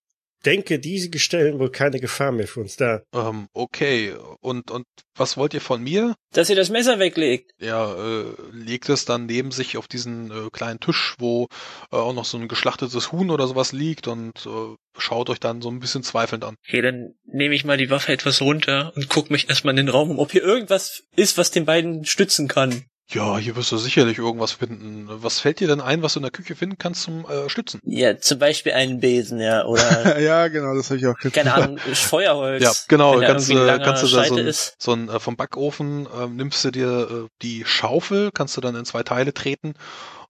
denke, 0.44 0.78
diese 0.78 1.16
stellen 1.18 1.58
wohl 1.58 1.70
keine 1.70 2.00
Gefahr 2.00 2.32
mehr 2.32 2.46
für 2.46 2.60
uns 2.60 2.76
dar. 2.76 3.02
Ähm, 3.14 3.48
okay. 3.52 4.14
Und, 4.40 4.70
und 4.70 4.86
was 5.16 5.36
wollt 5.36 5.54
ihr 5.54 5.60
von 5.60 5.82
mir? 5.82 6.14
Dass 6.32 6.50
ihr 6.50 6.56
das 6.56 6.70
Messer 6.70 6.98
weglegt. 6.98 7.52
Er 7.58 7.96
äh, 7.98 8.56
legt 8.56 8.88
es 8.88 9.04
dann 9.04 9.26
neben 9.26 9.50
sich 9.50 9.76
auf 9.76 9.88
diesen 9.88 10.30
äh, 10.30 10.50
kleinen 10.50 10.80
Tisch, 10.80 11.14
wo 11.18 11.48
äh, 11.90 11.96
auch 11.96 12.14
noch 12.14 12.24
so 12.24 12.38
ein 12.38 12.48
geschlachtetes 12.48 13.12
Huhn 13.12 13.30
oder 13.30 13.48
sowas 13.48 13.72
liegt 13.72 14.06
und 14.06 14.46
äh, 14.46 14.76
schaut 14.96 15.30
euch 15.30 15.40
dann 15.40 15.62
so 15.62 15.70
ein 15.70 15.80
bisschen 15.80 16.02
zweifelnd 16.02 16.44
an. 16.44 16.56
Okay, 16.66 16.82
dann 16.82 17.14
nehme 17.24 17.54
ich 17.54 17.64
mal 17.64 17.76
die 17.76 17.90
Waffe 17.90 18.12
etwas 18.12 18.40
runter 18.40 18.92
und 18.94 19.08
guck 19.08 19.30
mich 19.30 19.48
erstmal 19.48 19.72
in 19.72 19.86
den 19.86 19.88
Raum 19.88 20.10
um, 20.10 20.18
ob 20.18 20.32
hier 20.32 20.42
irgendwas 20.42 21.04
ist, 21.16 21.38
was 21.38 21.50
den 21.50 21.64
beiden 21.64 22.04
stützen 22.04 22.48
kann. 22.48 22.84
Ja, 23.10 23.38
hier 23.38 23.56
wirst 23.56 23.72
du 23.72 23.78
sicherlich 23.78 24.18
irgendwas 24.18 24.52
finden. 24.52 25.06
Was 25.08 25.40
fällt 25.40 25.60
dir 25.60 25.66
denn 25.66 25.80
ein, 25.80 26.02
was 26.02 26.12
du 26.12 26.18
in 26.18 26.24
der 26.24 26.30
Küche 26.30 26.54
finden 26.54 26.76
kannst 26.76 27.02
zum 27.02 27.24
äh, 27.24 27.48
Stützen? 27.48 27.80
Ja, 27.84 28.18
zum 28.18 28.38
Beispiel 28.38 28.72
einen 28.72 29.00
Besen, 29.00 29.40
ja, 29.40 29.64
oder 29.64 30.18
ja, 30.20 30.48
genau, 30.48 30.74
das 30.74 30.90
habe 30.90 30.98
ich 30.98 31.06
auch 31.06 31.16
gedacht. 31.16 31.32
keine 31.34 31.54
Ahnung, 31.54 31.78
Feuerholz. 31.78 32.62
Ja, 32.62 32.72
genau, 32.88 33.18
kannst, 33.20 33.48
langer 33.50 33.78
kannst 33.82 34.02
du 34.02 34.08
da 34.08 34.24
so 34.24 34.36
ein, 34.36 34.52
so 34.78 34.92
ein 34.92 35.08
äh, 35.08 35.20
vom 35.20 35.36
Backofen 35.36 36.06
ähm, 36.20 36.36
nimmst 36.36 36.62
du 36.66 36.70
dir 36.70 37.08
äh, 37.10 37.28
die 37.40 37.64
Schaufel, 37.64 38.30
kannst 38.32 38.58
du 38.58 38.60
dann 38.60 38.74
in 38.76 38.84
zwei 38.84 39.02
Teile 39.02 39.32
treten 39.32 39.72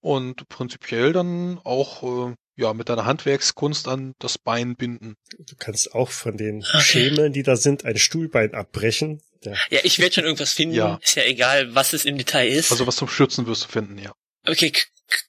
und 0.00 0.48
prinzipiell 0.48 1.12
dann 1.12 1.60
auch 1.64 2.28
äh, 2.30 2.34
ja 2.54 2.72
mit 2.74 2.88
deiner 2.88 3.06
Handwerkskunst 3.06 3.88
an 3.88 4.14
das 4.20 4.38
Bein 4.38 4.76
binden. 4.76 5.16
Du 5.38 5.56
kannst 5.58 5.94
auch 5.94 6.10
von 6.10 6.36
den 6.36 6.58
Okay. 6.62 6.80
Schemeln, 6.80 7.32
die 7.32 7.42
da 7.42 7.56
sind, 7.56 7.84
ein 7.84 7.96
Stuhlbein 7.98 8.54
abbrechen. 8.54 9.20
Ja. 9.44 9.52
Ja, 9.70 9.80
ich 9.82 9.98
werde 9.98 10.14
schon 10.14 10.24
irgendwas 10.24 10.52
finden. 10.52 10.74
Ja. 10.74 10.98
Ist 11.02 11.16
ja 11.16 11.24
egal, 11.24 11.74
was 11.74 11.92
es 11.92 12.04
im 12.04 12.18
Detail 12.18 12.48
ist. 12.48 12.70
Also 12.70 12.86
was 12.86 12.96
zum 12.96 13.08
Stützen 13.08 13.46
wirst 13.46 13.64
du 13.64 13.68
finden, 13.68 13.98
ja. 13.98 14.12
okay, 14.46 14.72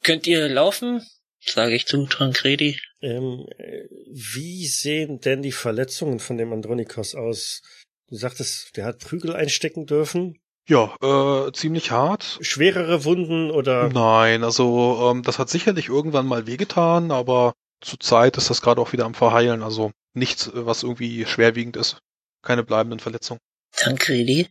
könnt 0.03 0.27
ihr 0.27 0.47
laufen? 0.49 1.05
Sage 1.41 1.75
ich 1.75 1.85
zu 1.85 2.05
Tancredi. 2.05 2.79
Ähm, 3.01 3.45
äh, 3.57 3.85
wie 4.11 4.67
sehen 4.67 5.19
denn 5.21 5.41
die 5.41 5.53
Verletzungen 5.53 6.19
von 6.19 6.37
dem 6.37 6.51
Andronikos 6.51 7.15
aus? 7.15 7.61
Du 8.09 8.15
sagtest, 8.15 8.75
der 8.75 8.85
hat 8.85 8.99
Prügel 8.99 9.35
einstecken 9.35 9.85
dürfen. 9.85 10.39
Ja, 10.67 10.95
äh, 11.01 11.51
ziemlich 11.53 11.91
hart. 11.91 12.37
Schwerere 12.41 13.03
Wunden 13.05 13.49
oder 13.51 13.89
Nein, 13.89 14.43
also 14.43 15.09
ähm, 15.11 15.23
das 15.23 15.39
hat 15.39 15.49
sicherlich 15.49 15.87
irgendwann 15.87 16.27
mal 16.27 16.45
wehgetan, 16.45 17.11
aber 17.11 17.53
zurzeit 17.81 18.37
ist 18.37 18.49
das 18.49 18.61
gerade 18.61 18.81
auch 18.81 18.91
wieder 18.91 19.05
am 19.05 19.15
Verheilen. 19.15 19.63
Also 19.63 19.91
nichts, 20.13 20.47
äh, 20.47 20.65
was 20.65 20.83
irgendwie 20.83 21.25
schwerwiegend 21.25 21.77
ist. 21.77 21.99
Keine 22.41 22.63
bleibenden 22.63 22.99
Verletzungen. 22.99 23.39
Tancredi? 23.75 24.47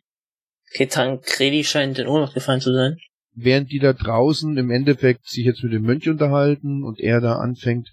Okay, 0.73 0.87
Tancredi 0.87 1.65
scheint 1.65 1.99
in 1.99 2.07
Ohnmacht 2.07 2.35
gefallen 2.35 2.61
zu 2.61 2.73
sein. 2.73 2.99
während 3.35 3.71
die 3.71 3.79
da 3.79 3.93
draußen 3.93 4.57
im 4.57 4.71
Endeffekt 4.71 5.27
sich 5.29 5.45
jetzt 5.45 5.63
mit 5.63 5.73
dem 5.73 5.83
Mönch 5.83 6.09
unterhalten 6.09 6.83
und 6.83 6.99
er 6.99 7.21
da 7.21 7.37
anfängt 7.37 7.89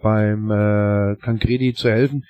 beim 0.00 0.50
äh, 0.50 1.16
Tancredi 1.24 1.74
zu 1.74 1.90
helfen. 1.90 2.24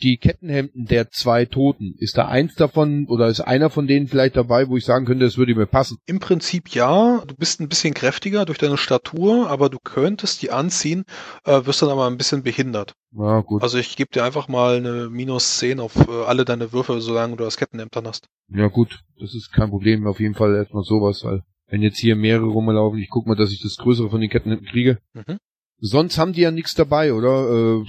Die 0.00 0.16
Kettenhemden 0.16 0.86
der 0.86 1.10
zwei 1.10 1.44
Toten, 1.44 1.94
ist 1.98 2.16
da 2.16 2.26
eins 2.26 2.54
davon 2.54 3.06
oder 3.08 3.28
ist 3.28 3.40
einer 3.40 3.70
von 3.70 3.86
denen 3.86 4.08
vielleicht 4.08 4.36
dabei, 4.36 4.68
wo 4.68 4.76
ich 4.76 4.84
sagen 4.84 5.06
könnte, 5.06 5.24
das 5.24 5.36
würde 5.36 5.54
mir 5.54 5.66
passen? 5.66 5.98
Im 6.06 6.18
Prinzip 6.18 6.70
ja, 6.70 7.22
du 7.26 7.34
bist 7.34 7.60
ein 7.60 7.68
bisschen 7.68 7.94
kräftiger 7.94 8.44
durch 8.44 8.58
deine 8.58 8.76
Statur, 8.76 9.48
aber 9.48 9.68
du 9.68 9.78
könntest 9.82 10.42
die 10.42 10.50
anziehen, 10.50 11.04
äh, 11.44 11.64
wirst 11.66 11.82
dann 11.82 11.90
aber 11.90 12.06
ein 12.06 12.16
bisschen 12.16 12.42
behindert. 12.42 12.94
Ja, 13.12 13.40
gut. 13.40 13.62
Also 13.62 13.78
ich 13.78 13.96
gebe 13.96 14.10
dir 14.12 14.24
einfach 14.24 14.48
mal 14.48 14.76
eine 14.76 15.10
minus 15.10 15.58
10 15.58 15.80
auf 15.80 15.96
äh, 16.08 16.24
alle 16.26 16.44
deine 16.44 16.72
Würfel, 16.72 17.00
solange 17.00 17.36
du 17.36 17.44
das 17.44 17.56
Kettenhemd 17.56 17.94
dann 17.94 18.06
hast. 18.06 18.28
Ja 18.48 18.68
gut, 18.68 19.00
das 19.18 19.34
ist 19.34 19.52
kein 19.52 19.70
Problem. 19.70 20.06
Auf 20.06 20.20
jeden 20.20 20.34
Fall 20.34 20.54
erstmal 20.54 20.84
sowas, 20.84 21.22
weil 21.24 21.42
wenn 21.68 21.82
jetzt 21.82 21.98
hier 21.98 22.16
mehrere 22.16 22.46
rumlaufen, 22.46 22.98
ich 22.98 23.08
guck 23.08 23.26
mal, 23.26 23.36
dass 23.36 23.50
ich 23.50 23.62
das 23.62 23.76
Größere 23.76 24.10
von 24.10 24.20
den 24.20 24.30
Kettenhemden 24.30 24.68
kriege. 24.68 24.98
Mhm. 25.14 25.38
Sonst 25.78 26.18
haben 26.18 26.32
die 26.32 26.42
ja 26.42 26.50
nichts 26.50 26.74
dabei, 26.74 27.12
oder? 27.12 27.80
Äh, 27.80 27.84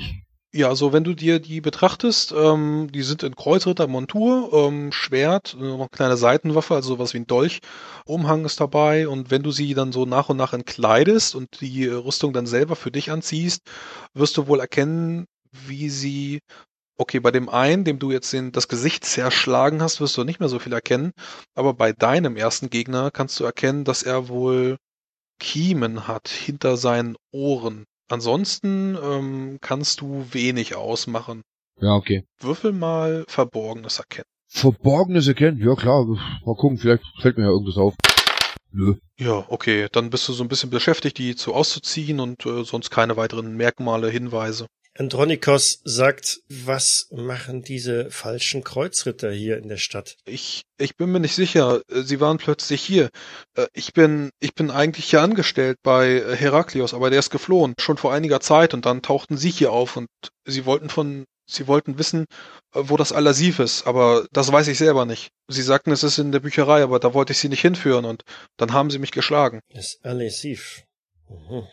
Ja, 0.56 0.70
also 0.70 0.94
wenn 0.94 1.04
du 1.04 1.16
dir 1.16 1.39
die 1.39 1.62
betrachtest, 1.62 2.32
ähm, 2.32 2.88
die 2.94 3.02
sind 3.02 3.24
in 3.24 3.36
Kreuzrittermontur, 3.36 4.52
ähm, 4.54 4.92
Schwert, 4.92 5.56
äh, 5.60 5.63
noch 5.63 5.80
eine 5.80 5.89
kleine 5.89 6.16
Seitenwaffe, 6.18 6.76
also 6.76 6.89
sowas 6.89 7.13
wie 7.16 7.20
ein 7.20 7.26
Dolch, 7.28 7.60
Umhang 8.06 8.46
ist 8.46 8.60
dabei 8.62 9.08
und 9.08 9.32
wenn 9.32 9.42
du 9.42 9.52
sie 9.52 9.74
dann 9.74 9.92
so 9.92 10.06
nach 10.06 10.30
und 10.30 10.38
nach 10.38 10.54
entkleidest 10.54 11.34
und 11.34 11.60
die 11.62 11.88
Rüstung 11.88 12.34
dann 12.34 12.46
selber 12.46 12.76
für 12.76 12.92
dich 12.92 13.10
anziehst, 13.10 13.62
wirst 14.13 14.38
du 14.38 14.46
wohl 14.48 14.60
erkennen, 14.60 15.26
wie 15.52 15.89
sie, 15.89 16.39
okay, 16.98 17.20
bei 17.20 17.32
dem 17.32 17.50
einen, 17.50 17.86
dem 17.86 18.00
du 18.00 18.12
jetzt 18.12 18.34
den, 18.34 18.52
das 18.52 18.68
Gesicht 18.68 19.06
zerschlagen 19.06 19.82
hast, 19.82 20.02
wirst 20.02 20.18
du 20.18 20.24
nicht 20.26 20.39
mehr 20.39 20.50
so 20.50 20.60
viel 20.60 20.74
erkennen, 20.74 21.13
aber 21.56 21.74
bei 21.74 21.94
deinem 21.94 22.38
ersten 22.38 22.70
Gegner 22.70 23.12
kannst 23.12 23.39
du 23.39 23.46
erkennen, 23.46 23.86
dass 23.86 24.04
er 24.04 24.30
wohl 24.30 24.78
Kiemen 25.39 26.08
hat 26.08 26.30
hinter 26.30 26.78
seinen 26.78 27.18
Ohren. 27.32 27.86
Ansonsten 28.10 28.98
ähm, 29.02 29.58
kannst 29.62 30.02
du 30.02 30.26
wenig 30.32 30.76
ausmachen. 30.76 31.42
ja, 31.80 31.96
okay. 31.96 32.24
Würfel 32.39 32.72
mal 32.74 33.26
Verborgenes 33.28 34.00
erkennen. 34.00 34.26
Verborgenes 34.48 35.28
erkennen, 35.28 35.60
ja 35.60 35.74
klar. 35.76 36.06
Mal 36.06 36.56
gucken, 36.56 36.78
vielleicht 36.78 37.04
fällt 37.22 37.38
mir 37.38 37.46
ja 37.46 37.50
irgendwas 37.50 37.78
auf. 37.78 37.96
Nö. 38.72 38.96
Ja, 39.20 39.46
okay, 39.50 39.88
dann 39.92 40.10
bist 40.10 40.28
du 40.28 40.34
so 40.34 40.44
ein 40.44 40.48
bisschen 40.48 40.70
beschäftigt, 40.70 41.18
die 41.18 41.36
zu 41.36 41.54
auszuziehen 41.54 42.20
und 42.20 42.46
äh, 42.46 42.63
sonst 42.63 42.89
keine 42.89 43.18
weiteren 43.18 43.56
Merkmale, 43.56 44.10
Hinweise. 44.10 44.68
Andronikos 44.95 45.82
sagt, 45.84 46.41
was 46.49 47.08
machen 47.12 47.63
diese 47.63 48.12
falschen 48.12 48.63
Kreuzritter 48.63 49.32
hier 49.32 49.58
in 49.58 49.67
der 49.67 49.77
Stadt? 49.77 50.17
Ich, 50.25 50.62
ich 50.77 50.95
bin 50.95 51.12
mir 51.12 51.19
nicht 51.19 51.34
sicher. 51.36 51.82
äh, 51.89 52.03
Sie 52.03 52.19
waren 52.19 52.38
plötzlich 52.38 52.82
hier. 52.82 53.10
Äh, 53.56 53.67
Ich 53.73 53.93
bin, 53.93 54.29
ich 54.39 54.53
bin 54.53 54.69
eigentlich 54.69 55.06
hier 55.06 55.21
angestellt 55.21 55.77
bei 55.82 56.10
äh, 56.17 56.36
Heraklios, 56.36 56.93
aber 56.93 57.10
der 57.10 57.19
ist 57.19 57.32
geflohen. 57.32 57.73
Schon 57.79 57.97
vor 57.97 58.13
einiger 58.13 58.39
Zeit 58.39 58.73
und 58.75 58.86
dann 58.86 59.01
tauchten 59.01 59.36
Sie 59.38 59.49
hier 59.49 59.71
auf 59.71 59.97
und 59.97 60.08
Sie 60.45 60.65
wollten 60.65 60.89
von, 60.89 61.25
Sie 61.49 61.67
wollten 61.67 61.97
wissen, 61.97 62.25
wo 62.71 62.95
das 62.95 63.12
Alasif 63.13 63.60
ist, 63.60 63.88
aber 63.88 64.27
das 64.32 64.51
weiß 64.51 64.67
ich 64.67 64.77
selber 64.77 65.06
nicht. 65.06 65.29
Sie 65.47 65.62
sagten, 65.63 65.91
es 65.91 66.03
ist 66.03 66.17
in 66.19 66.32
der 66.32 66.39
Bücherei, 66.39 66.84
aber 66.84 66.99
da 66.99 67.13
wollte 67.13 67.34
ich 67.34 67.39
Sie 67.39 67.49
nicht 67.49 67.62
hinführen 67.62 68.06
und 68.06 68.23
dann 68.58 68.73
haben 68.73 68.89
Sie 68.91 68.99
mich 68.99 69.12
geschlagen. 69.12 69.60
Das 69.73 69.99
Alessiv. 70.03 70.84
Mhm. 71.29 71.67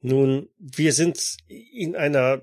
Nun, 0.00 0.48
wir 0.58 0.92
sind 0.92 1.36
in 1.48 1.96
einer, 1.96 2.42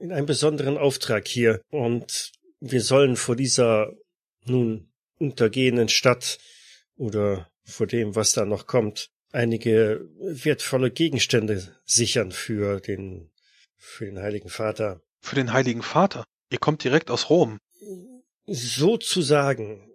in 0.00 0.12
einem 0.12 0.26
besonderen 0.26 0.76
Auftrag 0.76 1.28
hier 1.28 1.60
und 1.70 2.32
wir 2.60 2.80
sollen 2.80 3.16
vor 3.16 3.36
dieser 3.36 3.92
nun 4.44 4.90
untergehenden 5.18 5.88
Stadt 5.88 6.38
oder 6.96 7.48
vor 7.64 7.86
dem, 7.86 8.16
was 8.16 8.32
da 8.32 8.44
noch 8.44 8.66
kommt, 8.66 9.10
einige 9.30 10.08
wertvolle 10.18 10.90
Gegenstände 10.90 11.76
sichern 11.84 12.32
für 12.32 12.80
den, 12.80 13.30
für 13.76 14.06
den 14.06 14.18
Heiligen 14.18 14.48
Vater. 14.48 15.00
Für 15.20 15.36
den 15.36 15.52
Heiligen 15.52 15.82
Vater. 15.82 16.24
Ihr 16.50 16.58
kommt 16.58 16.82
direkt 16.82 17.10
aus 17.10 17.30
Rom. 17.30 17.58
sozusagen 18.46 19.88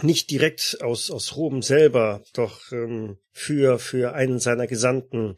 nicht 0.00 0.30
direkt 0.30 0.78
aus 0.80 1.10
aus 1.10 1.36
Rom 1.36 1.60
selber, 1.62 2.22
doch 2.32 2.70
ähm, 2.72 3.18
für 3.32 3.78
für 3.78 4.14
einen 4.14 4.38
seiner 4.38 4.66
Gesandten, 4.66 5.36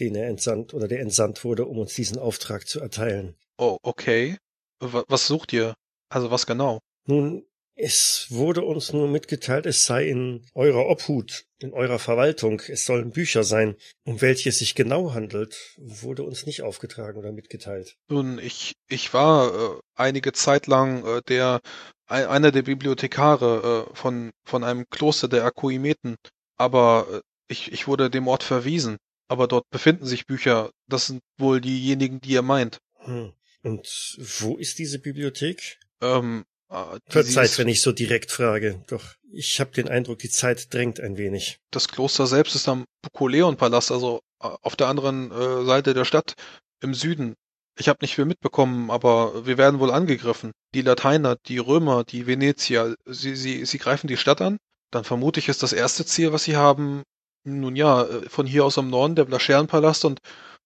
den 0.00 0.14
er 0.14 0.28
entsandt 0.28 0.74
oder 0.74 0.88
der 0.88 1.00
entsandt 1.00 1.44
wurde, 1.44 1.66
um 1.66 1.78
uns 1.78 1.94
diesen 1.94 2.18
Auftrag 2.18 2.66
zu 2.66 2.80
erteilen. 2.80 3.36
Oh, 3.58 3.78
okay. 3.82 4.36
Wa- 4.80 5.04
Was 5.08 5.26
sucht 5.26 5.52
ihr? 5.52 5.74
Also 6.08 6.30
was 6.30 6.46
genau? 6.46 6.80
Nun, 7.06 7.44
es 7.76 8.26
wurde 8.30 8.62
uns 8.62 8.92
nur 8.92 9.08
mitgeteilt, 9.08 9.64
es 9.66 9.86
sei 9.86 10.08
in 10.08 10.44
eurer 10.54 10.86
Obhut, 10.86 11.44
in 11.60 11.72
eurer 11.72 11.98
Verwaltung, 11.98 12.60
es 12.68 12.84
sollen 12.84 13.10
Bücher 13.10 13.42
sein, 13.44 13.76
um 14.04 14.20
welche 14.20 14.48
es 14.50 14.58
sich 14.58 14.74
genau 14.74 15.14
handelt, 15.14 15.74
wurde 15.78 16.22
uns 16.24 16.44
nicht 16.46 16.62
aufgetragen 16.62 17.18
oder 17.18 17.32
mitgeteilt. 17.32 17.96
Nun, 18.08 18.38
ich, 18.38 18.74
ich 18.88 19.14
war 19.14 19.54
äh, 19.54 19.80
einige 19.94 20.32
Zeit 20.32 20.66
lang 20.66 21.06
äh, 21.06 21.22
der 21.28 21.60
ein, 22.06 22.26
einer 22.26 22.50
der 22.52 22.62
Bibliothekare 22.62 23.86
äh, 23.90 23.94
von, 23.96 24.30
von 24.44 24.64
einem 24.64 24.84
Kloster 24.90 25.28
der 25.28 25.44
Akuimeten, 25.44 26.16
aber 26.56 27.06
äh, 27.10 27.20
ich, 27.48 27.72
ich 27.72 27.86
wurde 27.88 28.10
dem 28.10 28.28
Ort 28.28 28.42
verwiesen. 28.42 28.96
Aber 29.30 29.46
dort 29.46 29.70
befinden 29.70 30.06
sich 30.06 30.26
Bücher. 30.26 30.70
Das 30.88 31.06
sind 31.06 31.20
wohl 31.38 31.60
diejenigen, 31.60 32.20
die 32.20 32.30
ihr 32.32 32.42
meint. 32.42 32.80
Hm. 32.98 33.32
Und 33.62 34.16
wo 34.40 34.56
ist 34.56 34.78
diese 34.80 34.98
Bibliothek? 34.98 35.78
Ähm, 36.00 36.44
äh, 36.68 36.98
die- 37.06 37.12
Verzeiht, 37.12 37.56
wenn 37.58 37.68
ich 37.68 37.80
so 37.80 37.92
direkt 37.92 38.32
frage, 38.32 38.82
doch 38.88 39.04
ich 39.32 39.60
habe 39.60 39.70
den 39.70 39.88
Eindruck, 39.88 40.18
die 40.18 40.30
Zeit 40.30 40.74
drängt 40.74 40.98
ein 40.98 41.16
wenig. 41.16 41.58
das 41.70 41.86
Kloster 41.86 42.26
selbst 42.26 42.56
ist 42.56 42.68
am 42.68 42.84
Bukoleon-Palast, 43.02 43.92
also 43.92 44.20
äh, 44.42 44.48
auf 44.62 44.74
der 44.74 44.88
anderen 44.88 45.30
äh, 45.30 45.64
Seite 45.64 45.94
der 45.94 46.04
Stadt 46.04 46.34
im 46.80 46.94
Süden. 46.94 47.34
Ich 47.78 47.88
habe 47.88 47.98
nicht 48.02 48.16
viel 48.16 48.24
mitbekommen, 48.24 48.90
aber 48.90 49.46
wir 49.46 49.58
werden 49.58 49.78
wohl 49.78 49.92
angegriffen. 49.92 50.50
Die 50.74 50.82
Lateiner, 50.82 51.36
die 51.46 51.58
Römer, 51.58 52.02
die 52.02 52.26
Venezier, 52.26 52.96
sie, 53.06 53.36
sie, 53.36 53.64
sie 53.64 53.78
greifen 53.78 54.08
die 54.08 54.16
Stadt 54.16 54.40
an. 54.40 54.56
Dann 54.90 55.04
vermute 55.04 55.38
ich, 55.38 55.48
ist 55.48 55.62
das 55.62 55.72
erste 55.72 56.04
Ziel, 56.04 56.32
was 56.32 56.42
sie 56.44 56.56
haben, 56.56 57.04
nun 57.44 57.76
ja, 57.76 58.04
äh, 58.04 58.28
von 58.28 58.46
hier 58.46 58.64
aus 58.64 58.78
am 58.78 58.90
Norden 58.90 59.14
der 59.14 59.24
Blascheren-Palast 59.24 60.04
und 60.04 60.20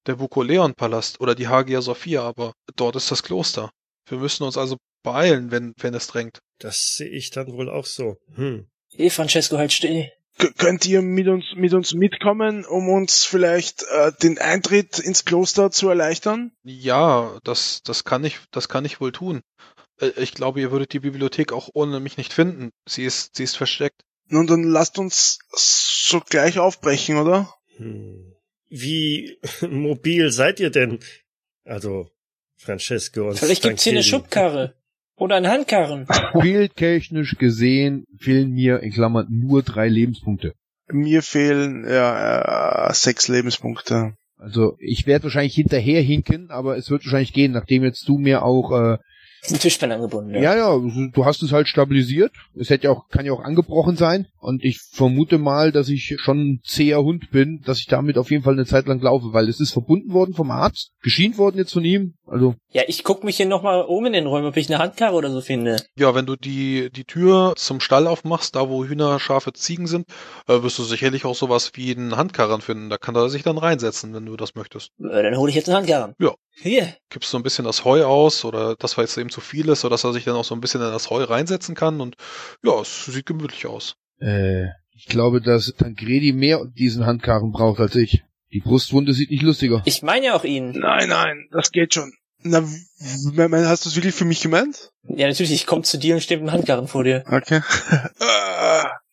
der 0.06 0.16
Bukoleon-Palast 0.16 1.20
oder 1.20 1.34
die 1.34 1.48
Hagia 1.48 1.80
Sophia, 1.80 2.22
aber 2.22 2.52
dort 2.76 2.96
ist 2.96 3.10
das 3.10 3.22
Kloster. 3.22 3.70
Wir 4.06 4.18
müssen 4.18 4.44
uns 4.44 4.58
also 4.58 4.76
beeilen, 5.02 5.50
wenn, 5.50 5.72
wenn 5.78 5.94
es 5.94 6.06
drängt. 6.08 6.40
Das 6.58 6.94
sehe 6.94 7.08
ich 7.08 7.30
dann 7.30 7.52
wohl 7.52 7.70
auch 7.70 7.86
so. 7.86 8.16
Hm. 8.34 8.66
Hey, 8.94 9.10
Francesco, 9.10 9.56
halt 9.56 9.72
still. 9.72 10.10
K 10.38 10.50
könnt 10.58 10.84
ihr 10.84 11.00
mit 11.00 11.28
uns, 11.28 11.44
mit 11.54 11.72
uns 11.74 11.94
mitkommen, 11.94 12.64
um 12.64 12.88
uns 12.88 13.24
vielleicht 13.24 13.84
äh, 13.84 14.12
den 14.22 14.38
Eintritt 14.38 14.98
ins 14.98 15.24
Kloster 15.24 15.70
zu 15.70 15.88
erleichtern? 15.88 16.52
Ja, 16.64 17.38
das, 17.44 17.82
das 17.84 18.04
kann 18.04 18.24
ich, 18.24 18.38
das 18.50 18.68
kann 18.68 18.84
ich 18.84 19.00
wohl 19.00 19.12
tun. 19.12 19.42
Äh, 20.00 20.10
Ich 20.16 20.34
glaube, 20.34 20.60
ihr 20.60 20.72
würdet 20.72 20.92
die 20.92 21.00
Bibliothek 21.00 21.52
auch 21.52 21.70
ohne 21.72 22.00
mich 22.00 22.16
nicht 22.16 22.32
finden. 22.32 22.70
Sie 22.86 23.04
ist, 23.04 23.36
sie 23.36 23.44
ist 23.44 23.56
versteckt. 23.56 24.02
Nun, 24.28 24.46
dann 24.46 24.62
lasst 24.62 24.98
uns 24.98 25.38
sogleich 25.54 26.58
aufbrechen, 26.58 27.16
oder? 27.16 27.52
Hm. 27.76 28.34
Wie 28.68 29.38
mobil 29.68 30.30
seid 30.30 30.60
ihr 30.60 30.70
denn? 30.70 30.98
Also 31.64 32.08
Francesco 32.56 33.28
und 33.28 33.38
Vielleicht 33.38 33.62
gibt's 33.62 33.84
hier 33.84 33.92
eine. 33.92 34.02
Schubkarre. 34.02 34.74
Oder 35.16 35.36
ein 35.36 35.46
Handkarren. 35.46 36.08
Bildtechnisch 36.40 37.36
gesehen 37.38 38.04
fehlen 38.18 38.50
mir 38.50 38.80
in 38.80 38.92
Klammern 38.92 39.28
nur 39.30 39.62
drei 39.62 39.88
Lebenspunkte. 39.88 40.54
Mir 40.88 41.22
fehlen 41.22 41.88
ja 41.88 42.88
äh, 42.88 42.94
sechs 42.94 43.28
Lebenspunkte. 43.28 44.16
Also 44.36 44.76
ich 44.80 45.06
werde 45.06 45.24
wahrscheinlich 45.24 45.54
hinterher 45.54 46.02
hinken, 46.02 46.50
aber 46.50 46.76
es 46.76 46.90
wird 46.90 47.04
wahrscheinlich 47.04 47.32
gehen, 47.32 47.52
nachdem 47.52 47.84
jetzt 47.84 48.08
du 48.08 48.18
mir 48.18 48.42
auch 48.42 48.72
äh, 48.72 48.98
Ein 49.50 49.58
Tischbein 49.58 49.92
angebunden, 49.92 50.34
ja. 50.34 50.40
ja 50.40 50.56
ja, 50.56 51.08
du 51.12 51.24
hast 51.24 51.42
es 51.42 51.52
halt 51.52 51.68
stabilisiert. 51.68 52.32
Es 52.54 52.70
hätte 52.70 52.84
ja 52.84 52.90
auch 52.90 53.08
kann 53.08 53.26
ja 53.26 53.32
auch 53.32 53.42
angebrochen 53.42 53.96
sein 53.96 54.26
und 54.38 54.64
ich 54.64 54.80
vermute 54.92 55.38
mal, 55.38 55.70
dass 55.72 55.88
ich 55.88 56.16
schon 56.18 56.38
ein 56.38 56.60
zäher 56.64 57.02
Hund 57.02 57.30
bin, 57.30 57.60
dass 57.64 57.78
ich 57.78 57.86
damit 57.86 58.16
auf 58.16 58.30
jeden 58.30 58.42
Fall 58.42 58.54
eine 58.54 58.64
Zeit 58.64 58.86
lang 58.86 59.00
laufe, 59.00 59.32
weil 59.32 59.48
es 59.48 59.60
ist 59.60 59.72
verbunden 59.72 60.12
worden 60.12 60.34
vom 60.34 60.50
Arzt, 60.50 60.92
geschient 61.02 61.36
worden 61.36 61.58
jetzt 61.58 61.72
von 61.72 61.84
ihm. 61.84 62.14
Also 62.26 62.54
Ja, 62.70 62.82
ich 62.86 63.04
guck 63.04 63.22
mich 63.22 63.36
hier 63.36 63.46
nochmal 63.46 63.82
um 63.82 64.06
in 64.06 64.14
den 64.14 64.26
Räumen, 64.26 64.46
ob 64.46 64.56
ich 64.56 64.70
eine 64.70 64.78
Handkarre 64.78 65.14
oder 65.14 65.30
so 65.30 65.42
finde. 65.42 65.76
Ja, 65.96 66.14
wenn 66.14 66.24
du 66.26 66.36
die, 66.36 66.90
die 66.90 67.04
Tür 67.04 67.52
zum 67.56 67.80
Stall 67.80 68.06
aufmachst, 68.06 68.56
da 68.56 68.68
wo 68.70 68.84
Hühner, 68.84 69.20
Schafe, 69.20 69.52
Ziegen 69.52 69.86
sind, 69.86 70.06
äh, 70.48 70.62
wirst 70.62 70.78
du 70.78 70.84
sicherlich 70.84 71.26
auch 71.26 71.34
sowas 71.34 71.72
wie 71.74 71.94
einen 71.94 72.16
Handkarren 72.16 72.62
finden. 72.62 72.88
Da 72.88 72.96
kann 72.96 73.14
er 73.14 73.28
sich 73.28 73.42
dann 73.42 73.58
reinsetzen, 73.58 74.14
wenn 74.14 74.24
du 74.24 74.36
das 74.36 74.54
möchtest. 74.54 74.90
Äh, 74.98 75.22
Dann 75.22 75.36
hole 75.36 75.50
ich 75.50 75.56
jetzt 75.56 75.68
einen 75.68 75.76
Handkarren. 75.76 76.14
Ja. 76.18 76.32
Hier. 76.56 76.94
Gibst 77.10 77.30
so 77.30 77.36
ein 77.36 77.42
bisschen 77.42 77.64
das 77.64 77.84
Heu 77.84 78.04
aus 78.04 78.44
oder 78.44 78.76
das, 78.76 78.96
weil 78.96 79.04
es 79.04 79.16
eben 79.16 79.30
zu 79.30 79.40
viel 79.40 79.68
ist, 79.68 79.80
sodass 79.80 80.04
er 80.04 80.12
sich 80.12 80.24
dann 80.24 80.36
auch 80.36 80.44
so 80.44 80.54
ein 80.54 80.60
bisschen 80.60 80.80
in 80.80 80.90
das 80.92 81.10
Heu 81.10 81.24
reinsetzen 81.24 81.74
kann 81.74 82.00
und 82.00 82.16
ja, 82.62 82.80
es 82.80 83.06
sieht 83.06 83.26
gemütlich 83.26 83.66
aus. 83.66 83.96
äh, 84.20 84.66
ich 84.96 85.06
glaube, 85.06 85.40
dass 85.40 85.74
Tancredi 85.76 86.32
mehr 86.32 86.64
diesen 86.66 87.04
Handkarren 87.04 87.50
braucht 87.50 87.80
als 87.80 87.96
ich. 87.96 88.22
Die 88.52 88.60
Brustwunde 88.60 89.12
sieht 89.12 89.30
nicht 89.30 89.42
lustiger. 89.42 89.82
Ich 89.86 90.02
meine 90.02 90.26
ja 90.26 90.34
auch 90.34 90.44
ihn. 90.44 90.70
Nein, 90.70 91.08
nein, 91.08 91.48
das 91.50 91.72
geht 91.72 91.94
schon. 91.94 92.12
Na, 92.38 92.60
hast 92.60 93.84
du 93.84 93.88
es 93.88 93.96
wirklich 93.96 94.14
für 94.14 94.24
mich 94.24 94.40
gemeint? 94.40 94.92
Ja, 95.08 95.26
natürlich, 95.26 95.52
ich 95.52 95.66
komme 95.66 95.82
zu 95.82 95.98
dir 95.98 96.14
und 96.14 96.20
stehe 96.20 96.38
mit 96.38 96.48
dem 96.48 96.52
Handkarren 96.52 96.86
vor 96.86 97.02
dir. 97.02 97.24
Okay. 97.26 97.60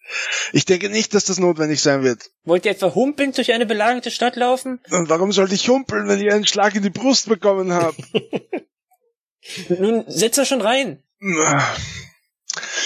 Ich 0.54 0.66
denke 0.66 0.90
nicht, 0.90 1.14
dass 1.14 1.26
das 1.26 1.40
notwendig 1.40 1.82
sein 1.82 2.04
wird. 2.04 2.32
Wollt 2.44 2.66
ihr 2.66 2.72
etwa 2.72 2.94
humpelnd 2.94 3.38
durch 3.38 3.54
eine 3.54 3.66
belagerte 3.66 4.12
Stadt 4.12 4.36
laufen? 4.36 4.80
Und 4.90 5.10
warum 5.10 5.32
sollte 5.32 5.56
ich 5.56 5.68
humpeln, 5.70 6.08
wenn 6.08 6.22
ich 6.22 6.32
einen 6.32 6.46
Schlag 6.46 6.76
in 6.76 6.84
die 6.84 6.90
Brust 6.90 7.30
bekommen 7.30 7.74
habe? 7.74 7.96
Nun, 9.70 10.04
setz 10.08 10.36
da 10.36 10.46
schon 10.46 10.62
rein. 10.62 11.04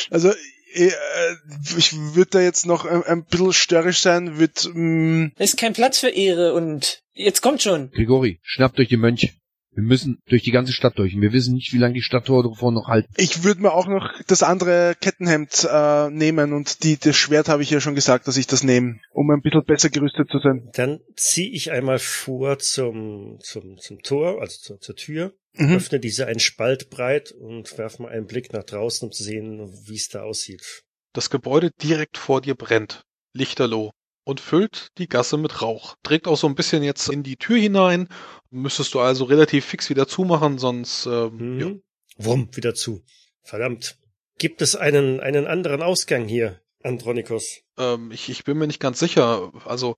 Also, 0.09 0.31
eh, 0.73 0.87
äh, 0.87 1.35
ich 1.77 1.93
würde 2.15 2.31
da 2.31 2.41
jetzt 2.41 2.65
noch 2.65 2.85
ein, 2.85 3.03
ein 3.03 3.25
bisschen 3.25 3.53
störrisch 3.53 3.99
sein, 3.99 4.39
wird, 4.39 4.69
mm, 4.73 5.27
Es 5.37 5.51
ist 5.51 5.59
kein 5.59 5.73
Platz 5.73 5.99
für 5.99 6.09
Ehre 6.09 6.53
und 6.53 7.01
jetzt 7.13 7.41
kommt 7.41 7.61
schon. 7.61 7.91
Grigori, 7.91 8.39
schnappt 8.43 8.79
euch 8.79 8.89
den 8.89 8.99
Mönch. 8.99 9.33
Wir 9.75 9.83
müssen 9.83 10.19
durch 10.27 10.43
die 10.43 10.51
ganze 10.51 10.73
Stadt 10.73 10.97
durch. 10.97 11.13
Und 11.15 11.21
wir 11.21 11.33
wissen 11.33 11.53
nicht, 11.53 11.73
wie 11.73 11.77
lange 11.77 11.93
die 11.93 12.01
Stadttore 12.01 12.49
davor 12.49 12.71
noch 12.71 12.87
halten. 12.87 13.13
ich 13.17 13.43
würde 13.43 13.61
mir 13.61 13.73
auch 13.73 13.87
noch 13.87 14.09
das 14.27 14.41
andere 14.41 14.95
Kettenhemd 14.99 15.67
äh, 15.69 16.09
nehmen 16.09 16.53
und 16.53 16.83
die, 16.83 16.97
das 16.97 17.15
Schwert 17.15 17.49
habe 17.49 17.61
ich 17.63 17.69
ja 17.69 17.79
schon 17.81 17.95
gesagt, 17.95 18.27
dass 18.27 18.37
ich 18.37 18.47
das 18.47 18.63
nehme, 18.63 18.99
um 19.11 19.29
ein 19.31 19.41
bisschen 19.41 19.65
besser 19.65 19.89
gerüstet 19.89 20.29
zu 20.29 20.39
sein. 20.39 20.69
Dann 20.73 20.99
ziehe 21.15 21.49
ich 21.51 21.71
einmal 21.71 21.99
vor 21.99 22.57
zum, 22.59 23.37
zum, 23.41 23.77
zum 23.77 24.01
Tor, 24.01 24.41
also 24.41 24.57
zur, 24.59 24.79
zur 24.79 24.95
Tür, 24.95 25.33
Mhm. 25.57 25.75
öffne 25.77 25.99
diese 26.01 26.27
einen 26.27 26.39
Spalt 26.41 26.89
breit 26.89 27.31
und 27.31 27.77
werfe 27.77 28.03
mal 28.03 28.11
einen 28.11 28.25
Blick 28.27 28.51
nach 28.51 28.65
draußen, 28.65 29.07
um 29.07 29.11
zu 29.13 29.23
sehen, 29.23 29.71
wie 29.87 29.95
es 29.95 30.09
da 30.09 30.23
aussieht. 30.23 30.83
Das 31.13 31.29
Gebäude 31.29 31.71
direkt 31.81 32.17
vor 32.17 32.41
dir 32.41 32.55
brennt, 32.55 33.03
lichterloh, 33.31 33.91
und 34.25 34.41
füllt 34.41 34.89
die 34.97 35.07
Gasse 35.07 35.37
mit 35.37 35.61
Rauch. 35.61 35.95
Trägt 36.03 36.27
auch 36.27 36.35
so 36.37 36.47
ein 36.47 36.55
bisschen 36.55 36.83
jetzt 36.83 37.07
in 37.09 37.23
die 37.23 37.37
Tür 37.37 37.57
hinein. 37.57 38.09
Müsstest 38.49 38.93
du 38.93 38.99
also 38.99 39.23
relativ 39.25 39.65
fix 39.65 39.89
wieder 39.89 40.07
zumachen, 40.07 40.57
sonst 40.57 41.05
ähm, 41.05 41.37
Mhm. 41.55 41.59
ja. 41.59 41.71
Wumm, 42.17 42.49
wieder 42.55 42.73
zu. 42.73 43.03
Verdammt. 43.43 43.97
Gibt 44.37 44.61
es 44.61 44.75
einen, 44.75 45.19
einen 45.21 45.47
anderen 45.47 45.81
Ausgang 45.81 46.27
hier, 46.27 46.59
Andronikos? 46.83 47.61
ähm, 47.77 48.11
ich, 48.11 48.29
ich 48.29 48.43
bin 48.43 48.57
mir 48.57 48.67
nicht 48.67 48.79
ganz 48.81 48.99
sicher. 48.99 49.51
Also 49.65 49.95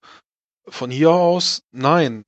von 0.68 0.92
hier 0.92 1.12
aus, 1.12 1.62
nein. 1.72 2.24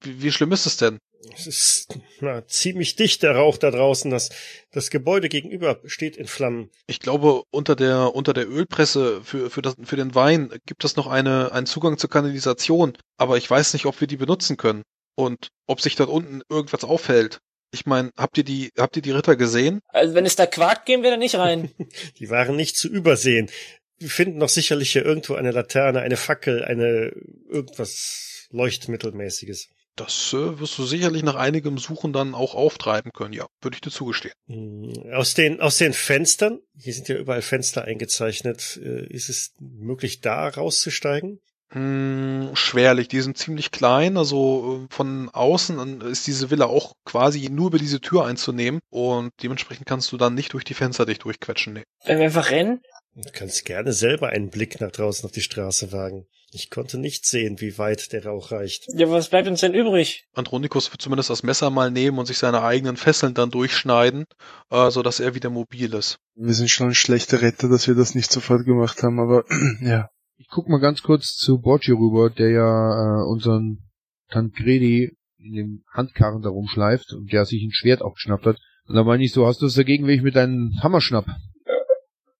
Wie, 0.00 0.22
wie 0.22 0.30
schlimm 0.32 0.52
ist 0.52 0.66
es 0.66 0.76
denn? 0.76 0.98
Es 1.34 1.46
ist 1.46 1.98
na, 2.20 2.46
ziemlich 2.46 2.96
dicht, 2.96 3.22
der 3.22 3.34
Rauch 3.34 3.58
da 3.58 3.70
draußen. 3.70 4.10
Das, 4.10 4.30
das 4.70 4.90
Gebäude 4.90 5.28
gegenüber 5.28 5.80
steht 5.84 6.16
in 6.16 6.26
Flammen. 6.26 6.70
Ich 6.86 7.00
glaube, 7.00 7.42
unter 7.50 7.76
der, 7.76 8.14
unter 8.14 8.32
der 8.32 8.48
Ölpresse 8.48 9.20
für, 9.22 9.50
für, 9.50 9.62
das, 9.62 9.74
für 9.82 9.96
den 9.96 10.14
Wein 10.14 10.50
gibt 10.66 10.84
es 10.84 10.96
noch 10.96 11.06
eine, 11.06 11.52
einen 11.52 11.66
Zugang 11.66 11.98
zur 11.98 12.10
Kanalisation. 12.10 12.96
Aber 13.16 13.36
ich 13.36 13.50
weiß 13.50 13.72
nicht, 13.72 13.86
ob 13.86 14.00
wir 14.00 14.06
die 14.06 14.16
benutzen 14.16 14.56
können. 14.56 14.82
Und 15.16 15.48
ob 15.66 15.80
sich 15.80 15.96
dort 15.96 16.10
unten 16.10 16.42
irgendwas 16.48 16.84
auffällt. 16.84 17.40
Ich 17.72 17.86
meine, 17.86 18.10
habt 18.16 18.38
ihr 18.38 18.44
die, 18.44 18.70
habt 18.78 18.96
ihr 18.96 19.02
die 19.02 19.10
Ritter 19.10 19.36
gesehen? 19.36 19.80
Also 19.88 20.14
wenn 20.14 20.24
es 20.24 20.36
da 20.36 20.46
quakt, 20.46 20.86
gehen 20.86 21.02
wir 21.02 21.10
da 21.10 21.16
nicht 21.16 21.34
rein. 21.34 21.70
Die 22.18 22.30
waren 22.30 22.56
nicht 22.56 22.76
zu 22.76 22.88
übersehen. 22.88 23.50
Wir 23.98 24.08
finden 24.08 24.40
doch 24.40 24.48
sicherlich 24.48 24.92
hier 24.92 25.04
irgendwo 25.04 25.34
eine 25.34 25.50
Laterne, 25.50 26.00
eine 26.00 26.16
Fackel, 26.16 26.64
eine 26.64 27.12
irgendwas 27.50 28.46
Leuchtmittelmäßiges. 28.50 29.68
Das 29.98 30.32
äh, 30.32 30.60
wirst 30.60 30.78
du 30.78 30.84
sicherlich 30.84 31.22
nach 31.24 31.34
einigem 31.34 31.76
Suchen 31.76 32.12
dann 32.12 32.34
auch 32.34 32.54
auftreiben 32.54 33.12
können, 33.12 33.32
ja, 33.32 33.46
würde 33.60 33.74
ich 33.74 33.80
dir 33.80 33.90
zugestehen. 33.90 34.32
Hm, 34.46 35.12
Aus 35.12 35.34
den, 35.34 35.60
aus 35.60 35.76
den 35.78 35.92
Fenstern, 35.92 36.60
hier 36.76 36.94
sind 36.94 37.08
ja 37.08 37.16
überall 37.16 37.42
Fenster 37.42 37.84
eingezeichnet, 37.84 38.78
äh, 38.82 39.06
ist 39.06 39.28
es 39.28 39.54
möglich, 39.58 40.20
da 40.20 40.48
rauszusteigen? 40.48 41.40
Hm, 41.70 42.50
schwerlich, 42.54 43.08
die 43.08 43.20
sind 43.20 43.36
ziemlich 43.36 43.70
klein, 43.70 44.16
also 44.16 44.86
äh, 44.88 44.94
von 44.94 45.28
außen 45.30 45.78
an 45.78 46.00
ist 46.00 46.26
diese 46.26 46.50
Villa 46.50 46.66
auch 46.66 46.94
quasi 47.04 47.48
nur 47.50 47.66
über 47.66 47.78
diese 47.78 48.00
Tür 48.00 48.24
einzunehmen 48.24 48.80
und 48.90 49.32
dementsprechend 49.42 49.86
kannst 49.86 50.10
du 50.12 50.16
dann 50.16 50.34
nicht 50.34 50.54
durch 50.54 50.64
die 50.64 50.74
Fenster 50.74 51.04
dich 51.04 51.18
durchquetschen. 51.18 51.74
Nee. 51.74 51.82
Wenn 52.04 52.18
wir 52.18 52.26
einfach 52.26 52.50
rennen? 52.50 52.80
Du 53.20 53.30
kannst 53.32 53.64
gerne 53.64 53.92
selber 53.92 54.28
einen 54.28 54.48
Blick 54.48 54.80
nach 54.80 54.92
draußen 54.92 55.24
auf 55.24 55.32
die 55.32 55.40
Straße 55.40 55.90
wagen. 55.90 56.26
Ich 56.52 56.70
konnte 56.70 56.98
nicht 56.98 57.26
sehen, 57.26 57.60
wie 57.60 57.76
weit 57.76 58.12
der 58.12 58.24
Rauch 58.24 58.52
reicht. 58.52 58.86
Ja, 58.94 59.10
was 59.10 59.28
bleibt 59.28 59.48
uns 59.48 59.60
denn 59.60 59.74
übrig? 59.74 60.28
Andronikus 60.34 60.92
wird 60.92 61.02
zumindest 61.02 61.28
das 61.28 61.42
Messer 61.42 61.70
mal 61.70 61.90
nehmen 61.90 62.20
und 62.20 62.26
sich 62.26 62.38
seine 62.38 62.62
eigenen 62.62 62.96
Fesseln 62.96 63.34
dann 63.34 63.50
durchschneiden, 63.50 64.24
äh, 64.70 64.90
so 64.90 65.02
dass 65.02 65.18
er 65.18 65.34
wieder 65.34 65.50
mobil 65.50 65.94
ist. 65.94 66.20
Wir 66.36 66.54
sind 66.54 66.70
schon 66.70 66.94
schlechte 66.94 67.42
Retter, 67.42 67.68
dass 67.68 67.88
wir 67.88 67.96
das 67.96 68.14
nicht 68.14 68.30
sofort 68.30 68.64
gemacht 68.64 69.02
haben, 69.02 69.18
aber 69.18 69.44
ja. 69.80 70.08
Ich 70.36 70.46
guck 70.48 70.68
mal 70.68 70.78
ganz 70.78 71.02
kurz 71.02 71.34
zu 71.34 71.60
Borgi 71.60 71.90
rüber, 71.90 72.30
der 72.30 72.50
ja 72.50 73.22
äh, 73.22 73.28
unseren 73.28 73.90
Tancredi 74.30 75.16
in 75.38 75.52
dem 75.54 75.84
Handkarren 75.92 76.42
da 76.42 76.50
rumschleift 76.50 77.12
und 77.14 77.32
der 77.32 77.44
sich 77.44 77.64
ein 77.64 77.72
Schwert 77.72 78.00
auch 78.00 78.14
geschnappt 78.14 78.46
hat. 78.46 78.58
Und 78.86 78.94
da 78.94 79.02
meine 79.02 79.24
ich 79.24 79.32
so, 79.32 79.46
hast 79.46 79.60
du 79.60 79.66
es 79.66 79.74
dagegen, 79.74 80.06
wenn 80.06 80.14
ich 80.14 80.22
mit 80.22 80.36
deinem 80.36 80.72
Hammer 80.80 81.00
schnapp? 81.00 81.26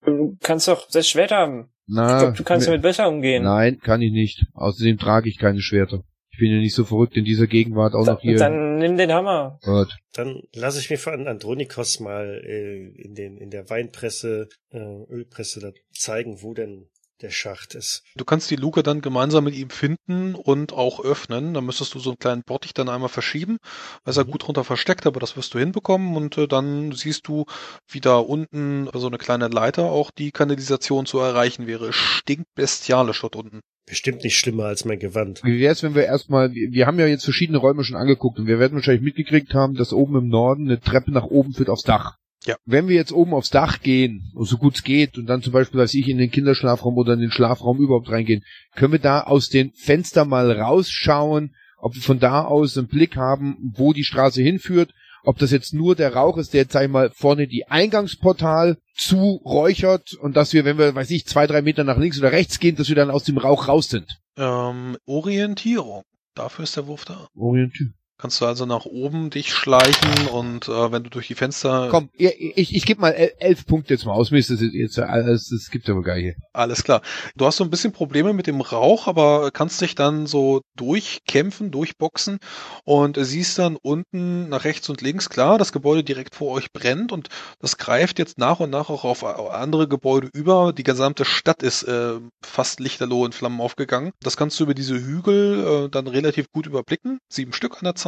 Du 0.09 0.37
kannst 0.41 0.69
doch 0.69 0.89
das 0.91 1.09
Schwert 1.09 1.31
haben. 1.31 1.71
Ich 1.87 1.95
Na, 1.95 2.21
glaub, 2.21 2.35
du 2.37 2.45
kannst 2.45 2.67
damit 2.67 2.83
besser 2.83 3.09
umgehen. 3.09 3.45
Nein, 3.45 3.79
kann 3.79 4.03
ich 4.03 4.13
nicht. 4.13 4.45
Außerdem 4.55 4.99
trage 4.99 5.29
ich 5.29 5.39
keine 5.39 5.61
Schwerter. 5.61 6.03
Ich 6.31 6.39
bin 6.39 6.53
ja 6.53 6.59
nicht 6.59 6.75
so 6.75 6.85
verrückt 6.85 7.17
in 7.17 7.25
dieser 7.25 7.47
Gegenwart 7.49 7.95
auch 7.95 8.07
noch 8.07 8.21
hier. 8.21 8.37
Dann 8.37 8.77
nimm 8.77 8.97
den 8.97 9.13
Hammer. 9.13 9.59
Gut. 9.65 9.97
Dann 10.13 10.43
lasse 10.55 10.79
ich 10.79 10.89
mir 10.89 10.99
von 10.99 11.27
Andronikos 11.27 11.99
mal 11.99 12.41
äh, 12.45 13.03
in, 13.03 13.15
den, 13.15 13.37
in 13.39 13.51
der 13.51 13.69
Weinpresse, 13.71 14.49
äh, 14.71 14.79
Ölpresse 14.79 15.61
da 15.61 15.73
zeigen, 15.93 16.43
wo 16.43 16.55
denn 16.55 16.89
der 17.21 17.31
Schacht 17.31 17.75
ist. 17.75 18.03
Du 18.16 18.25
kannst 18.25 18.51
die 18.51 18.57
Luke 18.57 18.83
dann 18.83 19.01
gemeinsam 19.01 19.45
mit 19.45 19.55
ihm 19.55 19.71
finden 19.71 20.35
und 20.35 20.73
auch 20.73 21.05
öffnen. 21.05 21.55
Da 21.55 21.61
müsstest 21.61 21.95
du 21.95 21.99
so 21.99 22.11
einen 22.11 22.19
kleinen 22.19 22.43
Bottich 22.43 22.75
dann 22.75 22.89
einmal 22.89 23.09
verschieben. 23.09 23.59
Da 24.05 24.11
ist 24.11 24.16
er 24.16 24.25
Mhm. 24.25 24.31
gut 24.31 24.47
drunter 24.47 24.64
versteckt, 24.64 25.07
aber 25.07 25.21
das 25.21 25.37
wirst 25.37 25.55
du 25.55 25.59
hinbekommen 25.59 26.16
und 26.16 26.39
äh, 26.39 26.47
dann 26.49 26.93
siehst 26.93 27.27
du, 27.29 27.45
wie 27.89 28.01
da 28.01 28.16
unten 28.19 28.89
so 28.95 29.07
eine 29.07 29.19
kleine 29.19 29.49
Leiter 29.49 29.85
auch 29.91 30.11
die 30.11 30.31
Kanalisation 30.31 31.07
zu 31.07 31.19
erreichen 31.19 31.66
wäre. 31.66 31.89
Es 31.89 31.97
Stinkt 31.97 32.47
bestialisch 32.55 33.21
dort 33.21 33.37
unten. 33.37 33.61
Bestimmt 33.87 34.23
nicht 34.23 34.37
schlimmer 34.39 34.64
als 34.66 34.85
mein 34.85 34.99
Gewand. 34.99 35.41
Wie 35.45 35.61
wär's, 35.61 35.83
wenn 35.83 35.95
wir 35.95 36.05
erstmal, 36.05 36.53
wir 36.53 36.87
haben 36.87 36.99
ja 36.99 37.07
jetzt 37.07 37.25
verschiedene 37.25 37.59
Räume 37.59 37.85
schon 37.85 37.97
angeguckt 37.97 38.39
und 38.39 38.47
wir 38.47 38.59
werden 38.59 38.75
wahrscheinlich 38.75 39.03
mitgekriegt 39.03 39.55
haben, 39.55 39.75
dass 39.75 39.93
oben 39.95 40.16
im 40.16 40.29
Norden 40.29 40.66
eine 40.69 40.79
Treppe 40.79 41.11
nach 41.11 41.25
oben 41.25 41.55
führt 41.55 41.71
aufs 41.71 41.85
Dach. 41.85 42.16
Ja. 42.45 42.57
Wenn 42.64 42.89
wir 42.89 42.95
jetzt 42.95 43.12
oben 43.12 43.34
aufs 43.34 43.51
Dach 43.51 43.80
gehen, 43.80 44.32
so 44.34 44.59
gut 44.59 44.76
es 44.76 44.84
geht, 44.84 45.18
und 45.18 45.26
dann 45.26 45.43
zum 45.43 45.53
Beispiel, 45.53 45.80
als 45.80 45.95
ich 45.95 46.09
in 46.09 46.18
den 46.18 46.30
Kinderschlafraum 46.30 46.97
oder 46.97 47.14
in 47.14 47.20
den 47.20 47.32
Schlafraum 47.32 47.78
überhaupt 47.78 48.11
reingehen, 48.11 48.45
können 48.74 48.93
wir 48.93 49.01
da 49.01 49.22
aus 49.22 49.49
den 49.49 49.72
Fenstern 49.72 50.28
mal 50.28 50.51
rausschauen, 50.51 51.55
ob 51.78 51.95
wir 51.95 52.03
von 52.03 52.20
da 52.20 52.45
aus 52.45 52.76
einen 52.78 52.89
Blick 52.89 53.16
haben, 53.16 53.72
wo 53.74 53.93
die 53.93 54.05
Straße 54.05 54.43
hinführt, 54.43 54.93
ob 55.24 55.39
das 55.39 55.51
jetzt 55.51 55.74
nur 55.74 55.97
der 55.97 56.14
Rauch 56.14 56.39
ist, 56.39 56.55
der 56.55 56.62
jetzt, 56.62 56.72
sag 56.72 56.84
ich 56.84 56.91
mal, 56.91 57.11
vorne 57.11 57.49
die 57.49 57.66
Eingangsportal 57.66 58.78
zuräuchert 58.95 60.14
und 60.14 60.36
dass 60.36 60.53
wir, 60.53 60.64
wenn 60.64 60.78
wir, 60.78 60.95
weiß 60.95 61.11
ich, 61.11 61.26
zwei, 61.26 61.47
drei 61.47 61.62
Meter 61.62 61.84
nach 61.84 61.99
links 61.99 62.18
oder 62.18 62.32
rechts 62.32 62.61
gehen, 62.61 62.76
dass 62.76 62.89
wir 62.89 62.97
dann 62.97 63.11
aus 63.11 63.24
dem 63.24 63.39
Rauch 63.39 63.68
raus 63.68 63.89
sind. 63.89 64.18
Ähm, 64.36 64.97
Orientierung. 65.07 66.05
Dafür 66.34 66.62
ist 66.62 66.76
der 66.76 66.86
Wurf 66.86 67.05
da. 67.05 67.28
Orientier. 67.34 67.89
Kannst 68.21 68.41
du 68.41 68.47
also 68.47 68.66
nach 68.66 68.85
oben 68.85 69.31
dich 69.31 69.55
schleichen 69.55 70.27
und 70.33 70.66
äh, 70.66 70.91
wenn 70.91 71.05
du 71.05 71.11
durch 71.11 71.29
die 71.29 71.37
Fenster... 71.37 71.87
Komm, 71.89 72.09
ich, 72.14 72.35
ich, 72.57 72.75
ich 72.75 72.85
gebe 72.85 73.01
mal 73.01 73.11
el- 73.11 73.33
elf 73.39 73.64
Punkte 73.64 73.95
jetzt 73.95 74.07
mal 74.07 74.12
aus. 74.12 74.33
Mir 74.33 74.39
ist 74.39 74.51
das 74.51 74.59
jetzt, 74.61 74.99
alles, 74.99 75.51
das 75.51 75.71
gibt 75.71 75.89
aber 75.89 76.03
gar 76.03 76.16
hier. 76.16 76.35
Alles 76.53 76.83
klar. 76.83 77.01
Du 77.37 77.47
hast 77.47 77.59
so 77.59 77.62
ein 77.64 77.71
bisschen 77.71 77.93
Probleme 77.93 78.33
mit 78.33 78.49
dem 78.49 78.61
Rauch, 78.61 79.07
aber 79.07 79.53
kannst 79.53 79.81
dich 79.83 79.95
dann 79.95 80.27
so 80.27 80.62
durchkämpfen, 80.75 81.71
durchboxen 81.71 82.41
und 82.83 83.16
siehst 83.21 83.57
dann 83.61 83.77
unten 83.77 84.49
nach 84.49 84.64
rechts 84.64 84.89
und 84.89 85.01
links, 85.01 85.31
klar, 85.31 85.57
das 85.57 85.71
Gebäude 85.71 86.03
direkt 86.03 86.35
vor 86.35 86.51
euch 86.51 86.73
brennt 86.73 87.12
und 87.12 87.29
das 87.61 87.79
greift 87.79 88.19
jetzt 88.19 88.37
nach 88.37 88.59
und 88.59 88.71
nach 88.71 88.91
auch 88.91 89.05
auf 89.05 89.23
andere 89.23 89.87
Gebäude 89.87 90.29
über. 90.33 90.73
Die 90.73 90.83
gesamte 90.83 91.25
Stadt 91.25 91.62
ist 91.62 91.85
äh, 91.85 92.14
fast 92.45 92.81
lichterloh 92.81 93.25
in 93.27 93.31
Flammen 93.33 93.61
aufgegangen. 93.61 94.11
Das 94.21 94.37
kannst 94.37 94.59
du 94.59 94.64
über 94.64 94.75
diese 94.75 94.97
Hügel 94.97 95.85
äh, 95.85 95.89
dann 95.89 96.09
relativ 96.09 96.51
gut 96.51 96.66
überblicken. 96.66 97.19
Sieben 97.33 97.53
Stück 97.53 97.75
an 97.75 97.85
der 97.85 97.95
Zahl. 97.95 98.08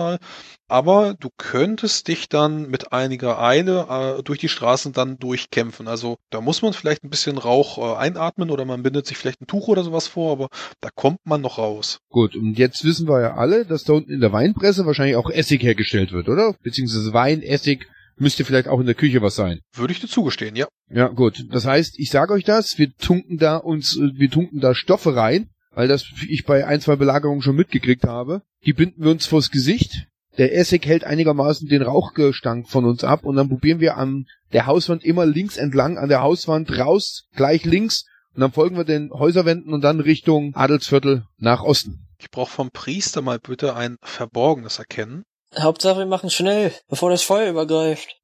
Aber 0.68 1.14
du 1.18 1.30
könntest 1.36 2.06
dich 2.06 2.28
dann 2.28 2.70
mit 2.70 2.92
einiger 2.92 3.42
Eile 3.42 3.86
äh, 4.18 4.22
durch 4.22 4.38
die 4.38 4.48
Straßen 4.48 4.92
dann 4.92 5.18
durchkämpfen. 5.18 5.88
Also 5.88 6.16
da 6.30 6.40
muss 6.40 6.62
man 6.62 6.72
vielleicht 6.72 7.02
ein 7.02 7.10
bisschen 7.10 7.38
Rauch 7.38 7.78
äh, 7.78 7.98
einatmen 7.98 8.50
oder 8.50 8.64
man 8.64 8.82
bindet 8.82 9.06
sich 9.06 9.16
vielleicht 9.16 9.40
ein 9.40 9.48
Tuch 9.48 9.66
oder 9.66 9.82
sowas 9.82 10.06
vor, 10.06 10.30
aber 10.30 10.48
da 10.80 10.90
kommt 10.94 11.18
man 11.24 11.40
noch 11.40 11.58
raus. 11.58 11.98
Gut, 12.08 12.36
und 12.36 12.56
jetzt 12.56 12.84
wissen 12.84 13.08
wir 13.08 13.20
ja 13.20 13.34
alle, 13.34 13.66
dass 13.66 13.82
da 13.82 13.94
unten 13.94 14.12
in 14.12 14.20
der 14.20 14.32
Weinpresse 14.32 14.86
wahrscheinlich 14.86 15.16
auch 15.16 15.28
Essig 15.30 15.62
hergestellt 15.62 16.12
wird, 16.12 16.28
oder? 16.28 16.54
Beziehungsweise 16.62 17.12
Wein, 17.12 17.42
Essig, 17.42 17.88
müsste 18.20 18.44
vielleicht 18.44 18.68
auch 18.68 18.80
in 18.80 18.86
der 18.86 18.94
Küche 18.94 19.22
was 19.22 19.34
sein. 19.34 19.60
Würde 19.74 19.92
ich 19.92 20.00
dir 20.00 20.08
zugestehen, 20.08 20.54
ja. 20.54 20.68
Ja, 20.88 21.08
gut. 21.08 21.44
Das 21.50 21.64
heißt, 21.64 21.98
ich 21.98 22.10
sage 22.10 22.32
euch 22.32 22.44
das, 22.44 22.78
wir 22.78 22.94
tunken 22.94 23.38
da 23.38 23.56
uns, 23.56 23.96
äh, 23.96 24.10
wir 24.14 24.30
tunken 24.30 24.60
da 24.60 24.74
Stoffe 24.74 25.16
rein, 25.16 25.48
weil 25.80 25.88
das 25.88 26.04
ich 26.28 26.44
bei 26.44 26.66
ein, 26.66 26.82
zwei 26.82 26.96
Belagerungen 26.96 27.40
schon 27.40 27.56
mitgekriegt 27.56 28.04
habe. 28.04 28.42
Die 28.66 28.74
binden 28.74 29.02
wir 29.02 29.12
uns 29.12 29.24
vors 29.24 29.50
Gesicht. 29.50 30.08
Der 30.36 30.54
Essig 30.54 30.84
hält 30.84 31.04
einigermaßen 31.04 31.68
den 31.68 31.80
Rauchgestank 31.80 32.68
von 32.68 32.84
uns 32.84 33.02
ab 33.02 33.24
und 33.24 33.36
dann 33.36 33.48
probieren 33.48 33.80
wir 33.80 33.96
an 33.96 34.26
der 34.52 34.66
Hauswand 34.66 35.02
immer 35.02 35.24
links 35.24 35.56
entlang, 35.56 35.96
an 35.96 36.10
der 36.10 36.20
Hauswand 36.20 36.70
raus, 36.78 37.28
gleich 37.34 37.64
links 37.64 38.04
und 38.34 38.42
dann 38.42 38.52
folgen 38.52 38.76
wir 38.76 38.84
den 38.84 39.10
Häuserwänden 39.10 39.72
und 39.72 39.80
dann 39.80 40.00
Richtung 40.00 40.54
Adelsviertel 40.54 41.24
nach 41.38 41.62
Osten. 41.62 42.06
Ich 42.18 42.30
brauche 42.30 42.50
vom 42.52 42.70
Priester 42.70 43.22
mal 43.22 43.38
bitte 43.38 43.74
ein 43.74 43.96
verborgenes 44.02 44.78
Erkennen. 44.78 45.22
Hauptsache, 45.58 46.00
wir 46.00 46.06
machen 46.06 46.28
schnell, 46.28 46.74
bevor 46.90 47.08
das 47.08 47.22
Feuer 47.22 47.48
übergreift. 47.48 48.20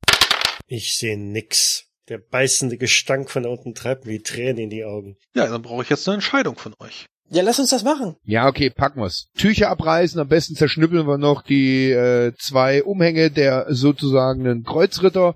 Ich 0.67 0.99
sehe 0.99 1.17
nix. 1.17 1.87
Der 2.11 2.19
beißende 2.19 2.77
Gestank 2.77 3.31
von 3.31 3.45
da 3.45 3.49
unten 3.49 3.75
treibt 3.75 4.05
mir 4.05 4.13
die 4.13 4.23
Tränen 4.23 4.59
in 4.59 4.71
die 4.71 4.85
Augen. 4.85 5.17
Ja, 5.35 5.47
dann 5.47 5.63
brauche 5.63 5.83
ich 5.83 5.89
jetzt 5.89 6.07
eine 6.07 6.17
Entscheidung 6.17 6.57
von 6.57 6.75
euch. 6.81 7.07
Ja, 7.29 7.43
lass 7.43 7.59
uns 7.59 7.71
das 7.71 7.83
machen. 7.83 8.17
Ja, 8.25 8.47
okay, 8.47 8.71
packen 8.71 9.01
wir's. 9.01 9.29
Tücher 9.37 9.69
abreißen, 9.69 10.21
am 10.21 10.29
besten 10.29 10.55
zerschnippeln 10.55 11.09
wir 11.09 11.19
noch 11.19 11.43
die 11.43 11.91
äh, 11.91 12.33
zwei 12.39 12.85
Umhänge 12.85 13.31
der 13.31 13.67
sozusagen 13.69 14.63
Kreuzritter. 14.63 15.35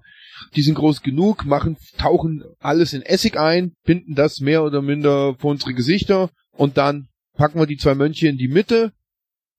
Die 0.55 0.63
sind 0.63 0.75
groß 0.75 1.03
genug, 1.03 1.45
machen, 1.45 1.77
tauchen 1.99 2.45
alles 2.61 2.93
in 2.93 3.03
Essig 3.03 3.39
ein, 3.39 3.73
binden 3.85 4.15
das 4.15 4.41
mehr 4.41 4.65
oder 4.65 4.83
minder 4.83 5.35
vor 5.39 5.51
unsere 5.51 5.75
Gesichter 5.75 6.31
und 6.53 6.77
dann 6.79 7.09
packen 7.37 7.59
wir 7.59 7.67
die 7.67 7.77
zwei 7.77 7.95
Mönche 7.95 8.29
in 8.29 8.39
die 8.39 8.49
Mitte. 8.49 8.93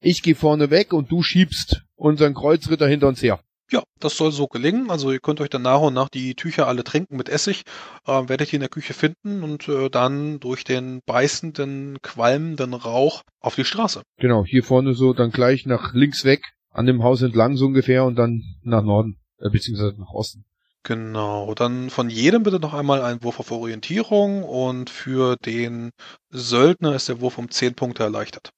Ich 0.01 0.23
gehe 0.23 0.35
vorne 0.35 0.69
weg 0.69 0.93
und 0.93 1.11
du 1.11 1.21
schiebst 1.21 1.83
unseren 1.95 2.33
Kreuzritter 2.33 2.87
hinter 2.87 3.07
uns 3.07 3.21
her. 3.21 3.39
Ja, 3.71 3.83
das 3.99 4.17
soll 4.17 4.33
so 4.33 4.47
gelingen. 4.47 4.91
Also 4.91 5.11
ihr 5.11 5.21
könnt 5.21 5.39
euch 5.39 5.49
dann 5.49 5.61
nach 5.61 5.79
und 5.79 5.93
nach 5.93 6.09
die 6.09 6.35
Tücher 6.35 6.67
alle 6.67 6.83
tränken 6.83 7.15
mit 7.15 7.29
Essig, 7.29 7.63
äh, 8.05 8.11
werdet 8.27 8.51
ihr 8.51 8.57
in 8.57 8.61
der 8.61 8.69
Küche 8.69 8.93
finden 8.93 9.43
und 9.43 9.69
äh, 9.69 9.89
dann 9.89 10.41
durch 10.41 10.65
den 10.65 10.99
beißenden, 11.05 12.01
qualmenden 12.01 12.73
Rauch 12.73 13.23
auf 13.39 13.55
die 13.55 13.63
Straße. 13.63 14.01
Genau, 14.17 14.43
hier 14.43 14.63
vorne 14.63 14.93
so 14.93 15.13
dann 15.13 15.31
gleich 15.31 15.65
nach 15.65 15.93
links 15.93 16.25
weg, 16.25 16.41
an 16.69 16.85
dem 16.85 17.01
Haus 17.01 17.21
entlang 17.21 17.55
so 17.55 17.67
ungefähr 17.67 18.03
und 18.03 18.15
dann 18.15 18.43
nach 18.61 18.83
Norden, 18.83 19.17
äh, 19.39 19.49
beziehungsweise 19.49 19.95
nach 19.97 20.11
Osten. 20.11 20.43
Genau, 20.83 21.53
dann 21.53 21.89
von 21.89 22.09
jedem 22.09 22.43
bitte 22.43 22.59
noch 22.59 22.73
einmal 22.73 23.03
ein 23.03 23.23
Wurf 23.23 23.39
auf 23.39 23.51
Orientierung 23.51 24.43
und 24.43 24.89
für 24.89 25.37
den 25.45 25.91
Söldner 26.29 26.95
ist 26.95 27.07
der 27.07 27.21
Wurf 27.21 27.37
um 27.37 27.49
10 27.49 27.75
Punkte 27.75 28.03
erleichtert. 28.03 28.51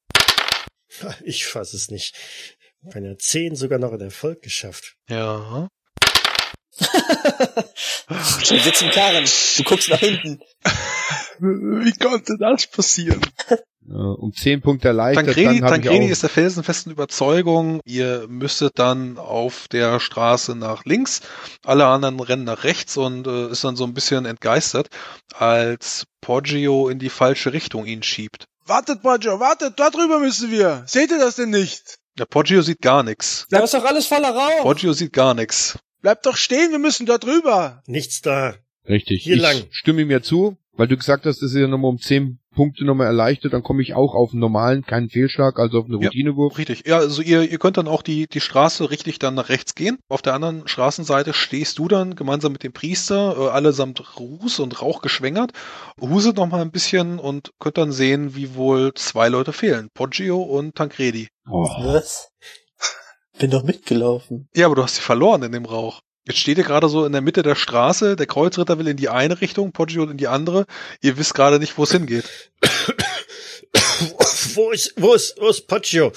Ich 1.23 1.45
fass 1.45 1.73
es 1.73 1.89
nicht. 1.89 2.15
Bei 2.85 2.95
einer 2.95 3.17
10 3.17 3.55
sogar 3.55 3.79
noch 3.79 3.91
einen 3.91 4.01
Erfolg 4.01 4.41
geschafft. 4.41 4.95
Ja. 5.09 5.67
Du 8.07 8.59
sitzt 8.59 8.81
im 8.81 8.91
Karren, 8.91 9.25
du 9.57 9.63
guckst 9.63 9.89
nach 9.89 9.99
hinten. 9.99 10.39
Wie 11.39 11.93
konnte 11.93 12.35
das 12.37 12.67
passieren? 12.67 13.21
Um 13.85 14.33
zehn 14.33 14.61
Punkte 14.61 14.89
erleichtert, 14.89 15.25
Tancredi, 15.25 15.43
dann 15.43 15.65
habe 15.65 15.77
ich 15.77 15.83
Tancredi 15.83 16.05
auch, 16.05 16.11
ist 16.11 16.23
der 16.23 16.29
felsenfesten 16.29 16.91
Überzeugung, 16.91 17.81
ihr 17.85 18.27
müsstet 18.29 18.79
dann 18.79 19.17
auf 19.17 19.67
der 19.67 19.99
Straße 19.99 20.55
nach 20.55 20.85
links, 20.85 21.21
alle 21.65 21.87
anderen 21.87 22.19
rennen 22.19 22.45
nach 22.45 22.63
rechts 22.63 22.95
und 22.95 23.27
äh, 23.27 23.49
ist 23.49 23.63
dann 23.63 23.75
so 23.75 23.83
ein 23.83 23.93
bisschen 23.93 24.25
entgeistert, 24.25 24.87
als 25.33 26.05
Poggio 26.21 26.87
in 26.87 26.99
die 26.99 27.09
falsche 27.09 27.51
Richtung 27.51 27.85
ihn 27.85 28.03
schiebt. 28.03 28.45
Wartet, 28.65 29.01
Poggio, 29.01 29.39
wartet, 29.39 29.79
da 29.79 29.89
drüber 29.89 30.19
müssen 30.19 30.49
wir. 30.49 30.83
Seht 30.85 31.11
ihr 31.11 31.19
das 31.19 31.35
denn 31.35 31.49
nicht? 31.49 31.97
Der 32.17 32.25
Poggio 32.25 32.61
sieht 32.61 32.81
gar 32.81 33.01
nichts. 33.03 33.47
Da 33.49 33.59
ist 33.59 33.73
doch 33.73 33.83
alles 33.85 34.05
voller 34.05 34.29
Rauch. 34.29 34.61
Poggio 34.63 34.93
sieht 34.93 35.13
gar 35.13 35.33
nichts. 35.33 35.79
Bleibt 36.01 36.25
doch 36.25 36.35
stehen, 36.35 36.71
wir 36.71 36.79
müssen 36.79 37.05
da 37.05 37.17
drüber. 37.17 37.81
Nichts 37.87 38.21
da. 38.21 38.55
Richtig. 38.87 39.23
Hier 39.23 39.35
ich 39.35 39.41
lang. 39.41 39.63
stimme 39.71 40.01
ihm 40.01 40.11
ja 40.11 40.21
zu, 40.21 40.57
weil 40.73 40.87
du 40.87 40.97
gesagt 40.97 41.25
hast, 41.25 41.41
das 41.41 41.51
ist 41.51 41.57
ja 41.59 41.67
nochmal 41.67 41.89
um 41.89 41.99
zehn 41.99 42.39
Punkte 42.53 42.85
nochmal 42.85 43.07
erleichtert, 43.07 43.53
dann 43.53 43.63
komme 43.63 43.81
ich 43.81 43.93
auch 43.93 44.13
auf 44.15 44.31
einen 44.31 44.39
normalen, 44.39 44.83
keinen 44.83 45.09
Fehlschlag, 45.09 45.59
also 45.59 45.79
auf 45.79 45.85
einen 45.85 46.01
Ja. 46.01 46.07
Routinewurf. 46.07 46.57
Richtig. 46.57 46.87
Ja, 46.87 46.97
also 46.97 47.21
ihr, 47.21 47.49
ihr 47.49 47.59
könnt 47.59 47.77
dann 47.77 47.87
auch 47.87 48.01
die, 48.01 48.27
die 48.27 48.39
Straße 48.39 48.89
richtig 48.89 49.19
dann 49.19 49.35
nach 49.35 49.49
rechts 49.49 49.75
gehen. 49.75 49.97
Auf 50.09 50.21
der 50.21 50.33
anderen 50.33 50.67
Straßenseite 50.67 51.33
stehst 51.33 51.79
du 51.79 51.87
dann 51.87 52.15
gemeinsam 52.15 52.53
mit 52.53 52.63
dem 52.63 52.73
Priester, 52.73 53.35
äh, 53.37 53.49
allesamt 53.49 54.19
Ruß 54.19 54.59
und 54.59 54.81
Rauch 54.81 55.01
geschwängert, 55.01 55.51
huset 55.99 56.37
noch 56.37 56.47
mal 56.47 56.61
ein 56.61 56.71
bisschen 56.71 57.19
und 57.19 57.51
könnt 57.59 57.77
dann 57.77 57.91
sehen, 57.91 58.35
wie 58.35 58.55
wohl 58.55 58.93
zwei 58.93 59.27
Leute 59.29 59.51
fehlen. 59.53 59.89
Poggio 59.93 60.41
und 60.41 60.75
Tancredi. 60.75 61.27
Oh. 61.49 61.67
Was? 61.79 62.29
Bin 63.39 63.49
doch 63.49 63.63
mitgelaufen. 63.63 64.47
Ja, 64.55 64.67
aber 64.67 64.75
du 64.75 64.83
hast 64.83 64.95
sie 64.95 65.01
verloren 65.01 65.43
in 65.43 65.51
dem 65.51 65.65
Rauch. 65.65 66.01
Jetzt 66.25 66.39
steht 66.39 66.57
ihr 66.57 66.63
gerade 66.63 66.87
so 66.87 67.05
in 67.05 67.11
der 67.11 67.21
Mitte 67.21 67.43
der 67.43 67.55
Straße, 67.55 68.15
der 68.15 68.27
Kreuzritter 68.27 68.79
will 68.79 68.87
in 68.87 68.95
die 68.95 69.09
eine 69.09 69.41
Richtung, 69.41 69.73
Poggio 69.73 70.03
in 70.05 70.17
die 70.17 70.27
andere. 70.27 70.65
Ihr 71.01 71.17
wisst 71.17 71.33
gerade 71.33 71.59
nicht, 71.59 71.77
wo 71.77 71.83
es 71.83 71.91
hingeht. 71.91 72.23
wo 74.53 74.71
ist, 74.71 74.93
wo 74.95 75.13
ist, 75.13 75.35
wo 75.39 75.49
ist 75.49 75.67
Poggio? 75.67 76.13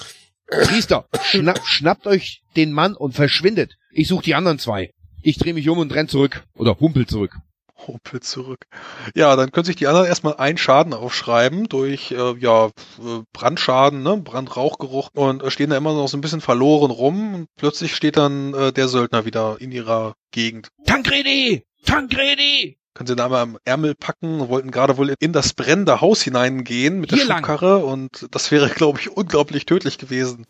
Priester, 0.47 1.09
schna 1.23 1.55
schnappt 1.65 2.07
euch 2.07 2.41
den 2.55 2.71
Mann 2.71 2.95
und 2.95 3.13
verschwindet. 3.13 3.73
Ich 3.91 4.07
suche 4.07 4.23
die 4.23 4.35
anderen 4.35 4.59
zwei. 4.59 4.91
Ich 5.21 5.37
drehe 5.37 5.53
mich 5.53 5.67
um 5.67 5.79
und 5.79 5.93
renn 5.93 6.07
zurück. 6.07 6.45
Oder 6.55 6.79
humpel 6.79 7.05
zurück. 7.05 7.35
Humpel 7.85 8.21
zurück. 8.21 8.65
Ja, 9.15 9.35
dann 9.35 9.51
können 9.51 9.65
sich 9.65 9.75
die 9.75 9.87
anderen 9.87 10.07
erstmal 10.07 10.37
einen 10.37 10.57
Schaden 10.57 10.93
aufschreiben 10.93 11.69
durch 11.69 12.11
äh, 12.11 12.37
ja 12.39 12.67
äh, 12.67 13.23
Brandschaden, 13.33 14.03
ne, 14.03 14.17
Brandrauchgeruch 14.17 15.09
und 15.13 15.43
äh, 15.43 15.51
stehen 15.51 15.69
da 15.69 15.77
immer 15.77 15.93
noch 15.93 16.07
so 16.07 16.17
ein 16.17 16.21
bisschen 16.21 16.41
verloren 16.41 16.91
rum 16.91 17.35
und 17.35 17.47
plötzlich 17.55 17.95
steht 17.95 18.17
dann 18.17 18.53
äh, 18.53 18.73
der 18.73 18.87
Söldner 18.87 19.25
wieder 19.25 19.57
in 19.59 19.71
ihrer 19.71 20.15
Gegend. 20.31 20.69
Tancredi! 20.85 21.63
Tancredi! 21.85 22.77
Können 22.93 23.07
sie 23.07 23.15
da 23.15 23.29
mal 23.29 23.41
am 23.41 23.59
Ärmel 23.63 23.93
packen 23.93 24.41
und 24.41 24.49
wollten 24.49 24.71
gerade 24.71 24.97
wohl 24.97 25.13
in 25.19 25.31
das 25.31 25.53
brennende 25.53 26.01
Haus 26.01 26.23
hineingehen 26.23 26.99
mit 26.99 27.11
der 27.11 27.19
Hier 27.19 27.27
lang. 27.27 27.45
Schubkarre 27.45 27.85
und 27.85 28.27
das 28.31 28.49
wäre, 28.49 28.69
glaube 28.75 28.99
ich, 28.99 29.09
unglaublich 29.11 29.67
tödlich 29.67 29.99
gewesen. 29.99 30.47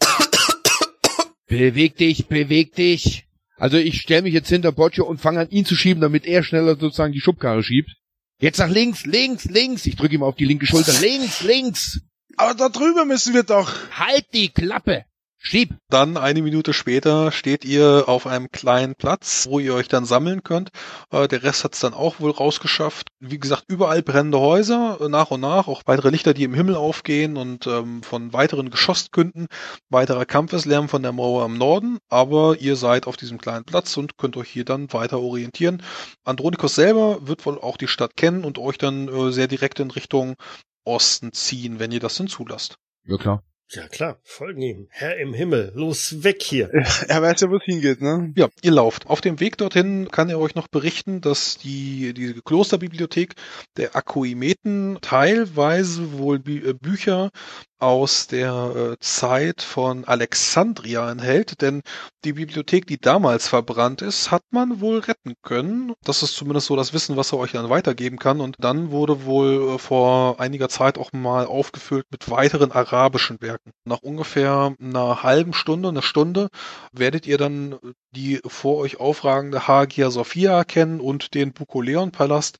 Beweg 1.48 1.98
dich, 1.98 2.28
beweg 2.28 2.74
dich. 2.74 3.27
Also 3.58 3.78
ich 3.78 4.02
stelle 4.02 4.22
mich 4.22 4.34
jetzt 4.34 4.50
hinter 4.50 4.72
Boccio 4.72 5.06
und 5.06 5.20
fange 5.20 5.42
an, 5.42 5.50
ihn 5.50 5.66
zu 5.66 5.76
schieben, 5.76 6.02
damit 6.02 6.26
er 6.26 6.44
schneller 6.44 6.78
sozusagen 6.78 7.14
die 7.14 7.20
Schubkarre 7.20 7.64
schiebt. 7.64 7.92
Jetzt 8.40 8.60
nach 8.60 8.70
links, 8.70 9.06
links, 9.06 9.46
links. 9.46 9.86
Ich 9.88 9.96
drücke 9.96 10.16
ihm 10.16 10.24
auf 10.24 10.36
die 10.36 10.46
linke 10.46 10.68
Schulter. 10.68 10.94
Links, 11.02 11.42
links. 11.42 12.02
Aber 12.36 12.54
da 12.54 12.70
drüber 12.70 13.06
müssen 13.06 13.34
wir 13.34 13.44
doch. 13.44 13.74
Halt 13.92 14.26
die 14.34 14.50
Klappe. 14.50 15.06
Schieb. 15.40 15.76
Dann 15.90 16.18
eine 16.18 16.42
Minute 16.42 16.74
später 16.74 17.32
steht 17.32 17.64
ihr 17.64 18.06
auf 18.08 18.28
einem 18.28 18.50
kleinen 18.52 18.96
Platz, 18.96 19.46
wo 19.48 19.60
ihr 19.60 19.76
euch 19.76 19.88
dann 19.88 20.04
sammeln 20.04 20.44
könnt. 20.44 20.72
Äh, 21.12 21.28
der 21.28 21.44
Rest 21.44 21.64
hat 21.64 21.74
es 21.74 21.80
dann 21.80 21.94
auch 21.94 22.20
wohl 22.20 22.32
rausgeschafft. 22.32 23.10
Wie 23.20 23.40
gesagt, 23.40 23.64
überall 23.68 24.02
brennende 24.02 24.40
Häuser, 24.40 24.98
äh, 25.00 25.08
nach 25.10 25.32
und 25.32 25.42
nach, 25.42 25.68
auch 25.68 25.84
weitere 25.86 26.10
Lichter, 26.10 26.34
die 26.34 26.44
im 26.44 26.54
Himmel 26.54 26.76
aufgehen 26.76 27.38
und 27.38 27.68
ähm, 27.68 28.04
von 28.04 28.34
weiteren 28.34 28.72
Geschosskünden, 28.72 29.48
weiterer 29.90 30.26
Kampfeslärm 30.26 30.90
von 30.90 31.04
der 31.04 31.14
Mauer 31.14 31.46
im 31.46 31.58
Norden. 31.58 32.00
Aber 32.10 32.58
ihr 32.60 32.76
seid 32.76 33.08
auf 33.08 33.16
diesem 33.16 33.38
kleinen 33.38 33.64
Platz 33.64 33.96
und 33.96 34.18
könnt 34.18 34.38
euch 34.38 34.50
hier 34.50 34.66
dann 34.66 34.92
weiter 34.92 35.20
orientieren. 35.20 35.84
Andronikos 36.26 36.76
selber 36.76 37.26
wird 37.28 37.46
wohl 37.46 37.60
auch 37.60 37.78
die 37.78 37.88
Stadt 37.88 38.18
kennen 38.18 38.44
und 38.44 38.58
euch 38.58 38.78
dann 38.78 39.08
äh, 39.08 39.32
sehr 39.32 39.48
direkt 39.48 39.80
in 39.80 39.92
Richtung 39.92 40.36
Osten 40.84 41.32
ziehen, 41.32 41.80
wenn 41.80 41.92
ihr 41.92 42.00
das 42.00 42.16
denn 42.16 42.28
zulasst. 42.28 42.78
Ja 43.06 43.18
klar. 43.18 43.44
Ja 43.70 43.86
klar, 43.90 44.18
folgen 44.24 44.62
ihm. 44.62 44.88
Herr 44.92 45.18
im 45.18 45.34
Himmel, 45.34 45.74
los 45.76 46.24
weg 46.24 46.42
hier. 46.42 46.70
Er 47.10 47.22
weiß 47.22 47.42
ja, 47.42 47.50
wo 47.50 47.58
es 47.58 47.66
hingeht, 47.66 48.02
ne? 48.02 48.32
Ja, 48.38 48.48
ihr 48.62 48.72
lauft. 48.72 49.08
Auf 49.08 49.20
dem 49.20 49.42
Weg 49.42 49.58
dorthin 49.58 50.08
kann 50.10 50.30
er 50.30 50.40
euch 50.40 50.56
noch 50.56 50.70
berichten, 50.70 51.20
dass 51.20 51.58
die, 51.58 52.14
die 52.14 52.40
Klosterbibliothek 52.46 53.36
der 53.76 53.94
Akoimeten 53.94 55.00
teilweise 55.02 56.14
wohl 56.14 56.40
Bü 56.40 56.70
äh, 56.70 56.74
Bücher 56.74 57.32
aus 57.80 58.28
der 58.28 58.52
äh, 58.76 58.96
Zeit 59.00 59.62
von 59.62 60.06
Alexandria 60.06 61.12
enthält, 61.12 61.62
denn 61.62 61.82
die 62.26 62.34
Bibliothek, 62.34 62.88
die 62.88 63.00
damals 63.00 63.48
verbrannt 63.48 64.02
ist, 64.02 64.32
hat 64.32 64.44
man 64.50 64.82
wohl 64.82 65.00
retten 65.00 65.36
können. 65.44 65.94
Das 66.04 66.24
ist 66.24 66.36
zumindest 66.36 66.68
so 66.68 66.76
das 66.76 66.94
Wissen, 66.94 67.18
was 67.18 67.32
er 67.32 67.40
euch 67.40 67.52
dann 67.52 67.70
weitergeben 67.70 68.18
kann. 68.18 68.42
Und 68.42 68.56
dann 68.60 68.92
wurde 68.92 69.26
wohl 69.26 69.76
äh, 69.76 69.78
vor 69.78 70.40
einiger 70.40 70.70
Zeit 70.70 70.98
auch 70.98 71.14
mal 71.14 71.46
aufgefüllt 71.46 72.06
mit 72.12 72.30
weiteren 72.30 72.72
arabischen 72.72 73.42
Werken. 73.42 73.72
Nach 73.86 74.02
ungefähr 74.02 74.76
einer 74.82 75.24
halben 75.24 75.54
Stunde, 75.54 75.90
einer 75.90 76.02
Stunde, 76.02 76.50
werdet 76.92 77.28
ihr 77.28 77.38
dann 77.38 77.78
die 78.12 78.40
vor 78.46 78.78
euch 78.78 79.00
aufragende 79.00 79.68
Hagia 79.68 80.10
Sophia 80.10 80.58
erkennen 80.58 81.00
und 81.00 81.34
den 81.34 81.54
Bukoleon-Palast. 81.54 82.60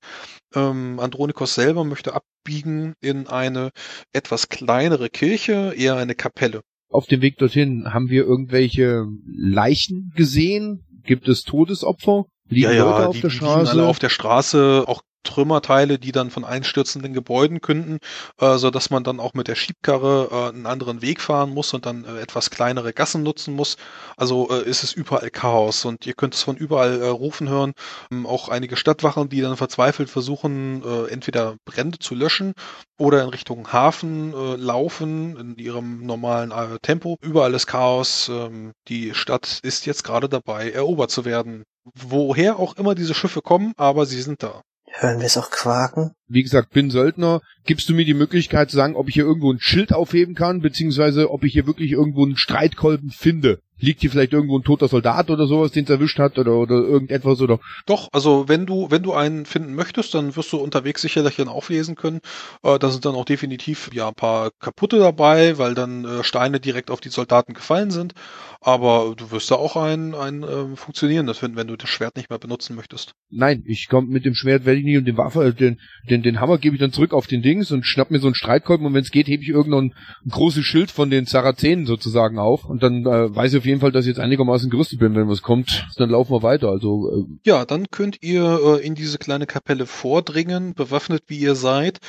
Ähm, 0.56 1.00
Andronikos 1.00 1.56
selber 1.56 1.84
möchte 1.84 2.14
abbiegen 2.14 2.94
in 3.02 3.28
eine 3.28 3.72
etwas 4.14 4.50
kleinere 4.50 5.10
Kirche, 5.10 5.74
eher 5.76 5.96
eine 5.96 6.16
Kapelle. 6.16 6.62
Auf 6.90 7.06
dem 7.06 7.22
Weg 7.22 7.38
dorthin 7.38 7.94
haben 7.94 8.10
wir 8.10 8.24
irgendwelche 8.26 9.06
Leichen 9.26 10.14
gesehen? 10.16 10.86
Gibt 11.04 11.28
es 11.28 11.44
Todesopfer? 11.44 12.26
Liegen 12.50 12.72
ja, 12.72 12.84
Leute 12.84 13.02
ja, 13.02 13.08
auf 13.08 13.16
die 13.16 13.22
der 13.22 13.30
liegen 13.30 13.46
Straße? 13.46 13.72
alle 13.72 13.86
auf 13.88 14.00
der 14.00 14.10
Straße, 14.10 14.86
auch 14.88 15.02
Trümmerteile, 15.28 16.00
die 16.00 16.12
dann 16.12 16.32
von 16.32 16.46
einstürzenden 16.46 17.14
Gebäuden 17.14 17.62
künden, 17.62 18.00
äh, 18.40 18.58
so 18.58 18.72
dass 18.72 18.90
man 18.90 19.04
dann 19.04 19.20
auch 19.20 19.34
mit 19.34 19.48
der 19.48 19.56
Schiebkarre 19.56 20.30
äh, 20.32 20.50
einen 20.56 20.66
anderen 20.66 21.02
Weg 21.02 21.22
fahren 21.22 21.52
muss 21.54 21.74
und 21.74 21.86
dann 21.86 22.06
äh, 22.06 22.20
etwas 22.20 22.50
kleinere 22.50 22.94
Gassen 22.94 23.24
nutzen 23.24 23.54
muss. 23.54 23.78
Also 24.16 24.50
äh, 24.50 24.64
ist 24.64 24.84
es 24.84 24.94
überall 24.94 25.30
Chaos 25.30 25.86
und 25.86 26.06
ihr 26.06 26.14
könnt 26.14 26.34
es 26.34 26.42
von 26.42 26.56
überall 26.58 27.02
äh, 27.02 27.08
rufen 27.08 27.50
hören. 27.50 27.74
Ähm, 28.12 28.26
auch 28.26 28.50
einige 28.50 28.78
Stadtwachen, 28.78 29.30
die 29.30 29.42
dann 29.42 29.58
verzweifelt 29.58 30.10
versuchen, 30.10 30.84
äh, 30.84 31.12
entweder 31.12 31.58
Brände 31.66 32.00
zu 32.00 32.16
löschen 32.16 32.54
oder 32.98 33.24
in 33.24 33.30
Richtung 33.30 33.72
Hafen 33.72 34.34
äh, 34.34 34.56
laufen 34.56 35.38
in 35.38 35.58
ihrem 35.58 36.06
normalen 36.06 36.52
äh, 36.52 36.80
Tempo. 36.82 37.18
Überall 37.22 37.54
ist 37.54 37.68
Chaos. 37.68 38.30
Ähm, 38.30 38.72
die 38.88 39.14
Stadt 39.14 39.60
ist 39.64 39.86
jetzt 39.86 40.04
gerade 40.04 40.30
dabei, 40.30 40.72
erobert 40.72 41.12
zu 41.12 41.26
werden. 41.26 41.64
Woher 41.94 42.60
auch 42.60 42.76
immer 42.78 42.96
diese 42.96 43.14
Schiffe 43.14 43.42
kommen, 43.42 43.74
aber 43.78 44.06
sie 44.06 44.22
sind 44.22 44.44
da. 44.44 44.62
Hören 45.00 45.20
wir 45.20 45.28
es 45.28 45.38
auch 45.38 45.52
quaken? 45.52 46.16
Wie 46.28 46.42
gesagt, 46.42 46.72
bin 46.72 46.90
Söldner. 46.90 47.42
Gibst 47.66 47.88
du 47.88 47.94
mir 47.94 48.04
die 48.04 48.16
Möglichkeit 48.16 48.72
zu 48.72 48.76
sagen, 48.76 48.96
ob 48.96 49.08
ich 49.10 49.14
hier 49.14 49.26
irgendwo 49.26 49.54
ein 49.54 49.60
Schild 49.60 49.94
aufheben 49.94 50.34
kann, 50.34 50.62
beziehungsweise 50.62 51.30
ob 51.30 51.44
ich 51.44 51.54
hier 51.54 51.68
wirklich 51.68 51.92
irgendwo 51.92 52.26
einen 52.26 52.36
Streitkolben 52.36 53.12
finde? 53.12 53.60
Liegt 53.80 54.02
hier 54.02 54.10
vielleicht 54.10 54.34
irgendwo 54.34 54.58
ein 54.58 54.64
toter 54.64 54.88
Soldat 54.88 55.30
oder 55.30 55.46
sowas, 55.46 55.72
den 55.72 55.84
es 55.84 55.90
erwischt 55.92 56.18
hat 56.18 56.40
oder, 56.40 56.54
oder 56.54 56.78
irgendetwas 56.78 57.40
oder? 57.42 57.60
Doch, 57.86 58.10
also 58.12 58.50
wenn 58.50 58.66
du, 58.66 58.90
wenn 58.90 59.04
du 59.04 59.14
einen 59.14 59.46
finden 59.46 59.76
möchtest, 59.76 60.16
dann 60.16 60.36
wirst 60.36 60.52
du 60.52 60.58
unterwegs 60.58 61.04
sicherlich 61.04 61.36
dann 61.36 61.48
auflesen 61.48 61.94
können. 61.96 62.22
Äh, 62.64 62.80
da 62.80 62.90
sind 62.90 63.06
dann 63.06 63.14
auch 63.14 63.26
definitiv 63.26 63.92
ja 63.94 64.08
ein 64.08 64.16
paar 64.16 64.50
kaputte 64.60 64.98
dabei, 64.98 65.60
weil 65.60 65.76
dann 65.76 66.06
äh, 66.06 66.24
Steine 66.24 66.60
direkt 66.60 66.90
auf 66.90 67.02
die 67.02 67.10
Soldaten 67.10 67.54
gefallen 67.54 67.92
sind. 67.92 68.16
Aber 68.62 69.14
du 69.16 69.32
wirst 69.32 69.52
da 69.52 69.56
auch 69.56 69.76
ein, 69.76 70.16
ein 70.16 70.44
ähm, 70.44 70.78
funktionierendes 70.78 71.38
finden, 71.38 71.58
wenn 71.58 71.68
du 71.68 71.76
das 71.76 71.90
Schwert 71.90 72.16
nicht 72.16 72.30
mehr 72.30 72.40
benutzen 72.40 72.76
möchtest. 72.76 73.14
Nein, 73.30 73.64
ich 73.66 73.88
komm 73.90 74.10
mit 74.10 74.26
dem 74.26 74.36
Schwert 74.36 74.66
werde 74.66 74.80
ich 74.80 74.86
nicht 74.86 74.98
und 74.98 75.06
den 75.06 75.18
Waffe, 75.18 75.46
äh, 75.46 75.54
den, 75.54 75.80
den, 76.10 76.24
den 76.24 76.40
Hammer 76.40 76.58
gebe 76.58 76.76
ich 76.76 76.80
dann 76.80 76.92
zurück 76.92 77.14
auf 77.14 77.28
den 77.28 77.42
Dings 77.42 77.72
und 77.72 77.86
schnapp 77.86 78.12
mir 78.12 78.20
so 78.20 78.28
einen 78.28 78.36
Streitkolben 78.36 78.86
und 78.86 78.94
wenn 78.94 79.02
es 79.02 79.12
geht, 79.12 79.28
hebe 79.28 79.44
ich 79.44 79.50
irgendein 79.50 79.94
ein 80.26 80.30
großes 80.30 80.66
Schild 80.66 80.92
von 80.92 81.10
den 81.10 81.26
Sarazenen 81.26 81.86
sozusagen 81.86 82.40
auf 82.40 82.66
und 82.66 82.84
dann 82.84 83.06
äh, 83.06 83.36
weiß 83.36 83.54
ich 83.54 83.60
auf 83.60 83.66
jeden 83.66 83.82
Fall, 83.82 83.92
dass 83.92 84.06
ich 84.06 84.10
jetzt 84.10 84.20
einigermaßen 84.20 84.70
gerüstet 84.70 85.00
bin. 85.00 85.16
Wenn 85.16 85.30
was 85.30 85.42
kommt, 85.42 85.88
dann 85.98 86.10
laufen 86.10 86.32
wir 86.34 86.44
weiter. 86.44 86.70
Also 86.70 87.12
äh, 87.12 87.26
Ja, 87.46 87.66
dann 87.66 87.88
könnt 87.92 88.22
ihr 88.22 88.60
äh, 88.64 88.86
in 88.86 88.96
diese 88.96 89.18
kleine 89.18 89.46
Kapelle 89.46 89.86
vordringen, 89.86 90.74
bewaffnet 90.74 91.24
wie 91.28 91.38
ihr 91.38 91.56
seid 91.56 92.00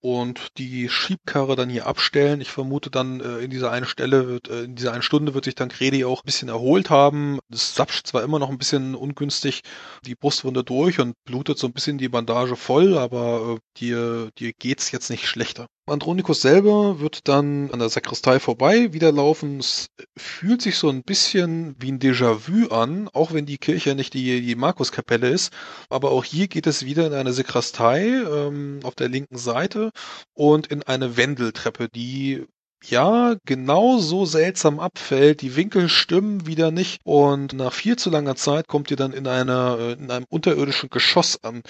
und 0.00 0.58
die 0.58 0.88
Schiebkarre 0.88 1.56
dann 1.56 1.70
hier 1.70 1.86
abstellen. 1.86 2.40
Ich 2.40 2.50
vermute 2.50 2.90
dann 2.90 3.20
äh, 3.20 3.38
in 3.38 3.50
dieser 3.50 3.70
einen 3.70 3.86
Stelle 3.86 4.28
wird, 4.28 4.48
äh, 4.48 4.64
in 4.64 4.76
dieser 4.76 4.92
einen 4.92 5.02
Stunde 5.02 5.34
wird 5.34 5.44
sich 5.44 5.54
dann 5.54 5.68
Kredi 5.68 6.04
auch 6.04 6.22
ein 6.22 6.26
bisschen 6.26 6.48
erholt 6.48 6.90
haben. 6.90 7.38
Das 7.48 7.74
sapscht 7.74 8.06
zwar 8.06 8.22
immer 8.22 8.38
noch 8.38 8.50
ein 8.50 8.58
bisschen 8.58 8.94
ungünstig 8.94 9.62
die 10.04 10.14
Brustwunde 10.14 10.64
durch 10.64 11.00
und 11.00 11.14
blutet 11.24 11.58
so 11.58 11.66
ein 11.66 11.72
bisschen 11.72 11.98
die 11.98 12.08
Bandage 12.08 12.56
voll, 12.56 12.98
aber 12.98 13.56
äh, 13.56 13.80
dir, 13.80 14.30
dir 14.38 14.52
geht's 14.52 14.90
jetzt 14.92 15.10
nicht 15.10 15.26
schlechter. 15.28 15.66
Andronikus 15.88 16.42
selber 16.42 16.98
wird 16.98 17.28
dann 17.28 17.70
an 17.70 17.78
der 17.78 17.88
Sakristei 17.88 18.40
vorbei 18.40 18.92
wieder 18.92 19.12
laufen. 19.12 19.60
Es 19.60 19.86
fühlt 20.16 20.60
sich 20.60 20.78
so 20.78 20.88
ein 20.88 21.04
bisschen 21.04 21.76
wie 21.78 21.92
ein 21.92 22.00
Déjà-vu 22.00 22.68
an, 22.70 23.08
auch 23.12 23.32
wenn 23.32 23.46
die 23.46 23.58
Kirche 23.58 23.94
nicht 23.94 24.12
die, 24.12 24.40
die 24.40 24.56
Markuskapelle 24.56 25.28
ist. 25.28 25.52
Aber 25.88 26.10
auch 26.10 26.24
hier 26.24 26.48
geht 26.48 26.66
es 26.66 26.84
wieder 26.84 27.06
in 27.06 27.14
eine 27.14 27.32
Sakristei 27.32 28.08
ähm, 28.08 28.80
auf 28.82 28.96
der 28.96 29.08
linken 29.08 29.38
Seite 29.38 29.92
und 30.34 30.66
in 30.66 30.82
eine 30.82 31.16
Wendeltreppe, 31.16 31.88
die 31.88 32.44
ja 32.84 33.34
genau 33.44 33.98
so 33.98 34.24
seltsam 34.24 34.78
abfällt. 34.78 35.42
Die 35.42 35.56
Winkel 35.56 35.88
stimmen 35.88 36.46
wieder 36.46 36.70
nicht 36.70 37.00
und 37.04 37.52
nach 37.52 37.72
viel 37.72 37.96
zu 37.96 38.10
langer 38.10 38.36
Zeit 38.36 38.68
kommt 38.68 38.90
ihr 38.90 38.96
dann 38.96 39.12
in 39.12 39.26
einer 39.26 39.78
äh, 39.78 39.92
in 39.92 40.10
einem 40.10 40.26
unterirdischen 40.28 40.90
Geschoss 40.90 41.42
an, 41.42 41.62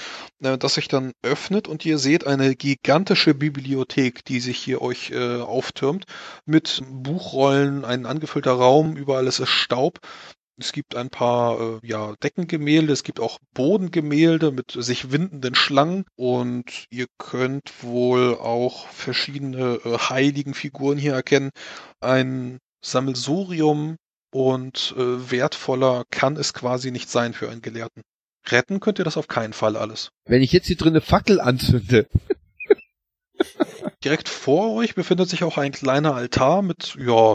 äh, 0.42 0.58
das 0.58 0.74
sich 0.74 0.88
dann 0.88 1.12
öffnet 1.22 1.68
und 1.68 1.84
ihr 1.84 1.98
seht 1.98 2.26
eine 2.26 2.54
gigantische 2.54 3.34
Bibliothek, 3.34 4.24
die 4.24 4.40
sich 4.40 4.58
hier 4.58 4.82
euch 4.82 5.10
äh, 5.10 5.40
auftürmt 5.40 6.04
mit 6.44 6.82
Buchrollen, 6.90 7.84
ein 7.84 8.06
angefüllter 8.06 8.52
Raum, 8.52 8.96
überall 8.96 9.26
ist 9.26 9.40
es 9.40 9.48
Staub. 9.48 10.00
Es 10.58 10.72
gibt 10.72 10.96
ein 10.96 11.10
paar 11.10 11.60
äh, 11.60 11.78
ja, 11.82 12.14
Deckengemälde, 12.22 12.92
es 12.92 13.02
gibt 13.02 13.20
auch 13.20 13.38
Bodengemälde 13.52 14.52
mit 14.52 14.72
sich 14.72 15.12
windenden 15.12 15.54
Schlangen 15.54 16.04
und 16.16 16.86
ihr 16.90 17.06
könnt 17.18 17.82
wohl 17.82 18.34
auch 18.36 18.88
verschiedene 18.88 19.80
äh, 19.84 19.98
heiligen 19.98 20.54
Figuren 20.54 20.96
hier 20.96 21.12
erkennen. 21.12 21.50
Ein 22.00 22.58
Sammelsurium 22.82 23.96
und 24.32 24.94
äh, 24.96 25.30
wertvoller 25.30 26.04
kann 26.10 26.36
es 26.36 26.54
quasi 26.54 26.90
nicht 26.90 27.10
sein 27.10 27.34
für 27.34 27.50
einen 27.50 27.62
Gelehrten. 27.62 28.02
Retten 28.48 28.80
könnt 28.80 28.98
ihr 28.98 29.04
das 29.04 29.16
auf 29.16 29.28
keinen 29.28 29.52
Fall 29.52 29.76
alles. 29.76 30.10
wenn 30.24 30.42
ich 30.42 30.52
jetzt 30.52 30.68
hier 30.68 30.76
drin 30.76 30.94
eine 30.94 31.00
Fackel 31.00 31.40
anzünde, 31.40 32.06
Direkt 34.04 34.28
vor 34.28 34.74
euch 34.74 34.94
befindet 34.94 35.28
sich 35.28 35.42
auch 35.42 35.58
ein 35.58 35.72
kleiner 35.72 36.14
Altar 36.14 36.62
mit, 36.62 36.96
ja, 36.98 37.34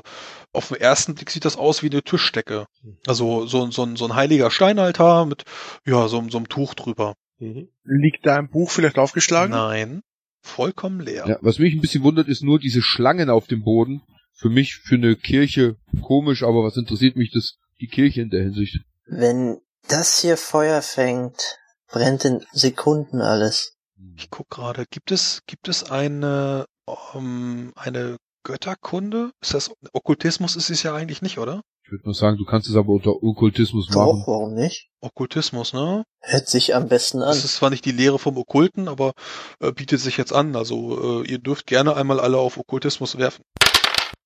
auf 0.54 0.68
den 0.70 0.78
ersten 0.78 1.16
Blick 1.16 1.30
sieht 1.30 1.46
das 1.46 1.58
aus 1.58 1.82
wie 1.84 1.90
eine 1.90 2.04
Tischdecke. 2.04 2.66
Also 3.08 3.46
so, 3.48 3.70
so, 3.72 3.84
ein- 3.84 3.96
so 3.96 4.06
ein 4.06 4.16
heiliger 4.16 4.52
Steinaltar 4.52 5.26
mit, 5.26 5.46
ja, 5.86 6.08
so, 6.08 6.24
so 6.30 6.38
einem 6.38 6.50
Tuch 6.50 6.74
drüber. 6.74 7.16
Mhm. 7.40 7.70
Liegt 7.84 8.26
da 8.26 8.38
ein 8.38 8.50
Buch 8.50 8.70
vielleicht 8.70 8.98
aufgeschlagen? 9.00 9.52
Nein, 9.52 10.02
vollkommen 10.42 11.00
leer. 11.00 11.26
ja, 11.28 11.38
was 11.42 11.60
mich 11.60 11.74
ein 11.74 11.82
bisschen 11.82 12.04
wundert, 12.04 12.28
ist 12.28 12.44
nur 12.44 12.60
diese 12.60 12.82
Schlangen 12.82 13.30
auf 13.30 13.48
dem 13.48 13.64
Boden. 13.64 14.02
Für 14.34 14.50
mich, 14.50 14.76
für 14.78 14.96
eine 14.96 15.16
Kirche, 15.16 15.76
komisch, 16.02 16.42
aber 16.44 16.64
was 16.64 16.76
interessiert 16.78 17.16
mich 17.16 17.32
das, 17.32 17.58
die 17.80 17.88
Kirche 17.88 18.22
in 18.22 18.30
der 18.32 18.42
Hinsicht? 18.44 18.80
Wenn 19.06 19.60
das 19.88 20.20
hier 20.20 20.36
Feuer 20.38 20.82
fängt, 20.82 21.58
brennt 21.88 22.26
in 22.26 22.44
Sekunden 22.52 23.22
alles. 23.22 23.76
Ich 24.18 24.30
guck 24.32 24.50
gerade, 24.50 24.86
gibt 24.90 25.12
es, 25.12 25.42
gibt 25.46 25.68
es 25.68 25.84
eine, 25.92 26.66
ähm, 27.14 27.72
eine 27.76 28.18
Götterkunde? 28.44 29.32
Ist 29.42 29.54
das, 29.54 29.72
Okkultismus 29.94 30.56
ist 30.56 30.70
es 30.70 30.84
ja 30.84 30.94
eigentlich 30.94 31.22
nicht, 31.22 31.38
oder? 31.38 31.62
Ich 31.84 31.92
würde 31.92 32.06
mal 32.08 32.14
sagen, 32.14 32.38
du 32.38 32.46
kannst 32.46 32.70
es 32.70 32.76
aber 32.76 32.90
unter 32.90 33.22
Okkultismus 33.22 33.88
Doch, 33.88 34.14
machen. 34.14 34.24
warum 34.26 34.54
nicht? 34.54 34.90
Okkultismus, 35.02 35.74
ne? 35.74 36.04
Hört 36.22 36.48
sich 36.48 36.74
am 36.74 36.88
besten 36.88 37.22
an. 37.22 37.30
Das 37.30 37.44
ist 37.44 37.56
zwar 37.56 37.70
nicht 37.70 37.84
die 37.86 37.92
Lehre 37.92 38.20
vom 38.20 38.38
Okkulten, 38.38 38.88
aber 38.88 39.14
äh, 39.60 39.72
bietet 39.72 40.00
sich 40.00 40.18
jetzt 40.18 40.32
an. 40.32 40.56
Also 40.56 41.24
äh, 41.24 41.28
ihr 41.28 41.40
dürft 41.40 41.68
gerne 41.68 41.96
einmal 41.96 42.20
alle 42.20 42.38
auf 42.38 42.58
Okkultismus 42.58 43.18
werfen. 43.18 43.44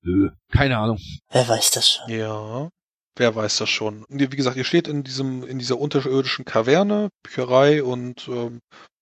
Nö, 0.03 0.29
keine 0.51 0.77
Ahnung. 0.77 0.99
Wer 1.31 1.47
weiß 1.47 1.71
das 1.71 1.89
schon? 1.89 2.09
Ja, 2.13 2.69
wer 3.15 3.35
weiß 3.35 3.57
das 3.57 3.69
schon. 3.69 4.05
Wie 4.09 4.27
gesagt, 4.27 4.57
ihr 4.57 4.63
steht 4.63 4.87
in 4.87 5.03
diesem, 5.03 5.43
in 5.43 5.57
dieser 5.57 5.79
unterirdischen 5.79 6.45
Kaverne, 6.45 7.09
Bücherei 7.23 7.83
und 7.83 8.27
ähm, 8.27 8.59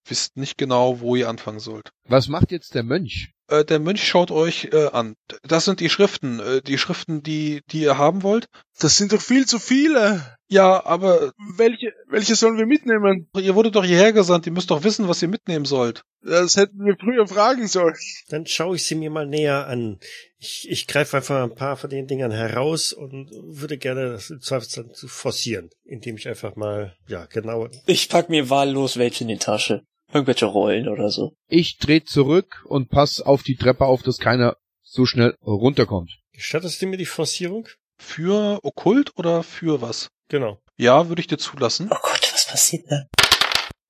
wisst 0.08 0.38
nicht 0.38 0.58
genau, 0.58 1.02
wo 1.02 1.16
ihr 1.18 1.28
anfangen 1.28 1.60
sollt. 1.60 1.90
Was 2.08 2.30
macht 2.30 2.52
jetzt 2.52 2.76
der 2.76 2.84
Mönch? 2.84 3.32
Äh, 3.54 3.66
der 3.66 3.80
Mönch 3.80 4.08
schaut 4.08 4.32
euch 4.32 4.70
äh, 4.72 4.88
an. 4.88 5.16
Das 5.44 5.66
sind 5.66 5.80
die 5.80 5.90
Schriften, 5.90 6.40
äh, 6.40 6.62
die 6.62 6.80
Schriften, 6.80 7.22
die, 7.22 7.62
die 7.70 7.82
ihr 7.82 8.00
haben 8.00 8.24
wollt. 8.24 8.48
Das 8.80 8.98
sind 8.98 9.14
doch 9.14 9.22
viel 9.22 9.46
zu 9.46 9.60
viele. 9.60 10.38
Ja, 10.48 10.84
aber 10.86 11.32
Welche, 11.56 11.94
welche 12.08 12.36
sollen 12.36 12.58
wir 12.58 12.66
mitnehmen? 12.66 13.30
ihr 13.38 13.54
wurdet 13.54 13.76
doch 13.76 13.86
hierher 13.86 14.12
gesandt, 14.12 14.48
ihr 14.48 14.52
müsst 14.52 14.72
doch 14.72 14.84
wissen, 14.84 15.08
was 15.08 15.22
ihr 15.22 15.28
mitnehmen 15.28 15.66
sollt. 15.66 16.04
Das 16.24 16.56
hätten 16.56 16.84
wir 16.84 16.96
früher 17.00 17.28
fragen 17.28 17.68
sollen. 17.68 17.96
Dann 18.30 18.48
schaue 18.48 18.76
ich 18.76 18.86
sie 18.86 18.96
mir 18.96 19.12
mal 19.12 19.28
näher 19.28 19.68
an. 19.68 20.00
Ich, 20.40 20.68
ich 20.70 20.88
greife 20.88 21.18
einfach 21.18 21.44
ein 21.44 21.54
paar 21.56 21.78
von 21.78 21.90
den 21.90 22.08
Dingern 22.08 22.32
heraus 22.32 22.92
und 22.92 23.30
würde 23.32 23.78
gerne 23.78 24.12
das 24.12 24.32
im 24.32 24.42
Zweifelsfall 24.42 24.90
forcieren, 24.96 25.70
indem 25.84 26.18
ich 26.18 26.28
einfach 26.28 26.56
mal, 26.56 26.96
ja, 27.08 27.26
genau. 27.26 27.68
Ich 27.86 28.10
pack 28.10 28.30
mir 28.30 28.50
wahllos 28.50 28.98
welche 28.98 29.24
in 29.24 29.28
die 29.30 29.38
Tasche. 29.38 29.84
Irgendwelche 30.14 30.46
Rollen 30.46 30.88
oder 30.88 31.10
so. 31.10 31.34
Ich 31.48 31.78
dreh 31.78 32.04
zurück 32.04 32.64
und 32.68 32.90
pass 32.90 33.20
auf 33.20 33.44
die 33.44 33.56
Treppe 33.56 33.86
auf, 33.86 34.04
dass 34.04 34.20
keiner 34.20 34.58
so 34.82 35.06
schnell 35.06 35.36
runterkommt. 35.42 36.20
Gestattest 36.34 36.82
du 36.82 36.88
mir 36.88 36.98
die 36.98 37.06
Forcierung? 37.06 37.68
Für 37.98 38.60
Okkult 38.64 39.18
oder 39.18 39.44
für 39.44 39.82
was? 39.82 40.10
Genau. 40.30 40.60
Ja, 40.78 41.10
würde 41.10 41.22
ich 41.22 41.28
dir 41.28 41.38
zulassen. 41.38 41.90
Oh 41.92 41.98
Gott, 42.02 42.30
was 42.34 42.48
passiert 42.48 42.86
da? 42.90 43.06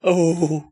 Oh, 0.02 0.64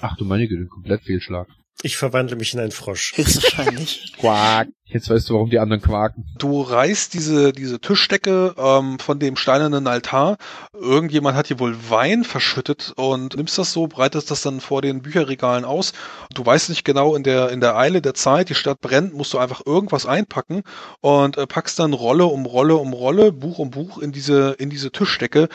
Ach 0.00 0.16
du 0.16 0.24
meine 0.24 0.48
Güte, 0.48 0.66
komplett 0.66 1.02
Fehlschlag. 1.02 1.48
Ich 1.82 1.96
verwandle 1.96 2.36
mich 2.36 2.52
in 2.52 2.60
einen 2.60 2.72
Frosch. 2.72 3.14
Höchstwahrscheinlich. 3.16 4.12
Quack. 4.18 4.68
Jetzt 4.84 5.08
weißt 5.08 5.30
du, 5.30 5.34
warum 5.34 5.50
die 5.50 5.60
anderen 5.60 5.80
quaken. 5.80 6.26
Du 6.36 6.60
reißt 6.60 7.14
diese, 7.14 7.52
diese 7.52 7.80
Tischdecke 7.80 8.54
ähm, 8.58 8.98
von 8.98 9.20
dem 9.20 9.36
steinernen 9.36 9.86
Altar. 9.86 10.36
Irgendjemand 10.74 11.36
hat 11.36 11.46
hier 11.46 11.60
wohl 11.60 11.76
Wein 11.88 12.24
verschüttet 12.24 12.92
und 12.96 13.36
nimmst 13.36 13.56
das 13.56 13.72
so, 13.72 13.86
breitest 13.86 14.30
das 14.30 14.42
dann 14.42 14.60
vor 14.60 14.82
den 14.82 15.00
Bücherregalen 15.00 15.64
aus. 15.64 15.92
Du 16.34 16.44
weißt 16.44 16.70
nicht 16.70 16.84
genau, 16.84 17.14
in 17.14 17.22
der, 17.22 17.50
in 17.50 17.60
der 17.60 17.76
Eile 17.76 18.02
der 18.02 18.14
Zeit, 18.14 18.48
die 18.48 18.54
Stadt 18.56 18.80
brennt, 18.80 19.14
musst 19.14 19.32
du 19.32 19.38
einfach 19.38 19.62
irgendwas 19.64 20.06
einpacken 20.06 20.64
und 21.00 21.38
äh, 21.38 21.46
packst 21.46 21.78
dann 21.78 21.92
Rolle 21.92 22.24
um 22.26 22.44
Rolle 22.44 22.74
um 22.74 22.92
Rolle, 22.92 23.32
Buch 23.32 23.58
um 23.58 23.70
Buch 23.70 23.98
in 23.98 24.10
diese, 24.10 24.56
in 24.58 24.70
diese 24.70 24.90
Tischdecke, 24.90 25.48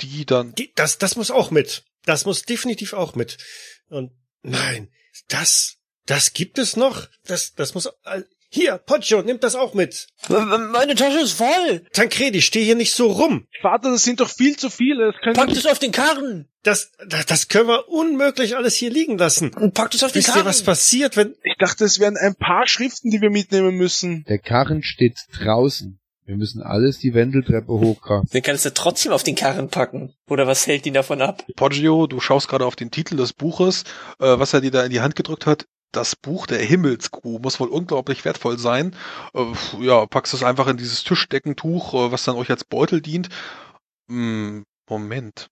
die 0.00 0.26
dann 0.26 0.54
Die, 0.56 0.72
das, 0.74 0.98
das 0.98 1.14
muss 1.14 1.30
auch 1.30 1.52
mit. 1.52 1.84
Das 2.04 2.24
muss 2.24 2.42
definitiv 2.42 2.94
auch 2.94 3.14
mit. 3.14 3.38
Und 3.88 4.10
nein, 4.42 4.88
das, 5.28 5.76
das 6.06 6.32
gibt 6.32 6.58
es 6.58 6.76
noch. 6.76 7.06
Das, 7.26 7.54
das 7.54 7.74
muss. 7.74 7.86
äh, 8.04 8.22
Hier, 8.48 8.76
Poggio, 8.78 9.22
nimm 9.22 9.40
das 9.40 9.54
auch 9.54 9.72
mit. 9.74 10.08
meine 10.28 10.94
Tasche 10.94 11.20
ist 11.20 11.32
voll. 11.32 11.84
Tancredi, 11.92 12.42
steh 12.42 12.62
hier 12.64 12.74
nicht 12.74 12.92
so 12.92 13.10
rum. 13.10 13.46
Vater, 13.62 13.90
das 13.90 14.04
sind 14.04 14.20
doch 14.20 14.28
viel 14.28 14.56
zu 14.56 14.68
viele. 14.68 15.12
Das 15.24 15.34
Packt 15.36 15.52
es 15.52 15.66
auf 15.66 15.78
den 15.78 15.92
Karren. 15.92 16.48
Das, 16.62 16.92
das, 17.08 17.26
das 17.26 17.48
können 17.48 17.68
wir 17.68 17.88
unmöglich 17.88 18.56
alles 18.56 18.74
hier 18.76 18.90
liegen 18.90 19.16
lassen. 19.18 19.52
Und 19.54 19.74
packt 19.74 19.94
es 19.94 20.02
auf 20.04 20.12
den 20.12 20.18
Wisst 20.18 20.28
ihr, 20.28 20.34
Karren. 20.34 20.46
was 20.46 20.62
passiert, 20.62 21.16
wenn. 21.16 21.34
ich 21.42 21.54
dachte, 21.58 21.84
es 21.84 21.98
wären 21.98 22.16
ein 22.16 22.34
paar 22.34 22.66
Schriften, 22.66 23.10
die 23.10 23.20
wir 23.20 23.30
mitnehmen 23.30 23.74
müssen. 23.76 24.24
Der 24.28 24.38
Karren 24.38 24.82
steht 24.82 25.16
draußen. 25.38 25.98
Wir 26.24 26.36
müssen 26.36 26.62
alles 26.62 26.98
die 26.98 27.14
Wendeltreppe 27.14 27.72
hochkramen. 27.72 28.28
Den 28.32 28.42
kannst 28.42 28.64
du 28.64 28.72
trotzdem 28.72 29.12
auf 29.12 29.24
den 29.24 29.34
Karren 29.34 29.68
packen. 29.68 30.14
Oder 30.28 30.46
was 30.46 30.66
hält 30.66 30.86
ihn 30.86 30.94
davon 30.94 31.20
ab? 31.20 31.44
Poggio, 31.56 32.06
du 32.06 32.20
schaust 32.20 32.48
gerade 32.48 32.64
auf 32.64 32.76
den 32.76 32.90
Titel 32.92 33.16
des 33.16 33.32
Buches, 33.32 33.82
äh, 34.20 34.38
was 34.38 34.54
er 34.54 34.60
dir 34.60 34.70
da 34.70 34.84
in 34.84 34.90
die 34.90 35.00
Hand 35.00 35.16
gedrückt 35.16 35.46
hat. 35.46 35.66
Das 35.90 36.16
Buch 36.16 36.46
der 36.46 36.60
Himmelskuh 36.60 37.38
muss 37.40 37.58
wohl 37.60 37.68
unglaublich 37.68 38.24
wertvoll 38.24 38.58
sein. 38.58 38.94
Äh, 39.34 39.44
ja, 39.80 40.06
packst 40.06 40.32
es 40.32 40.42
einfach 40.44 40.68
in 40.68 40.76
dieses 40.76 41.02
Tischdeckentuch, 41.04 41.92
äh, 41.94 42.12
was 42.12 42.24
dann 42.24 42.36
euch 42.36 42.50
als 42.50 42.64
Beutel 42.64 43.02
dient. 43.02 43.28
Hm, 44.08 44.64
Moment. 44.88 45.48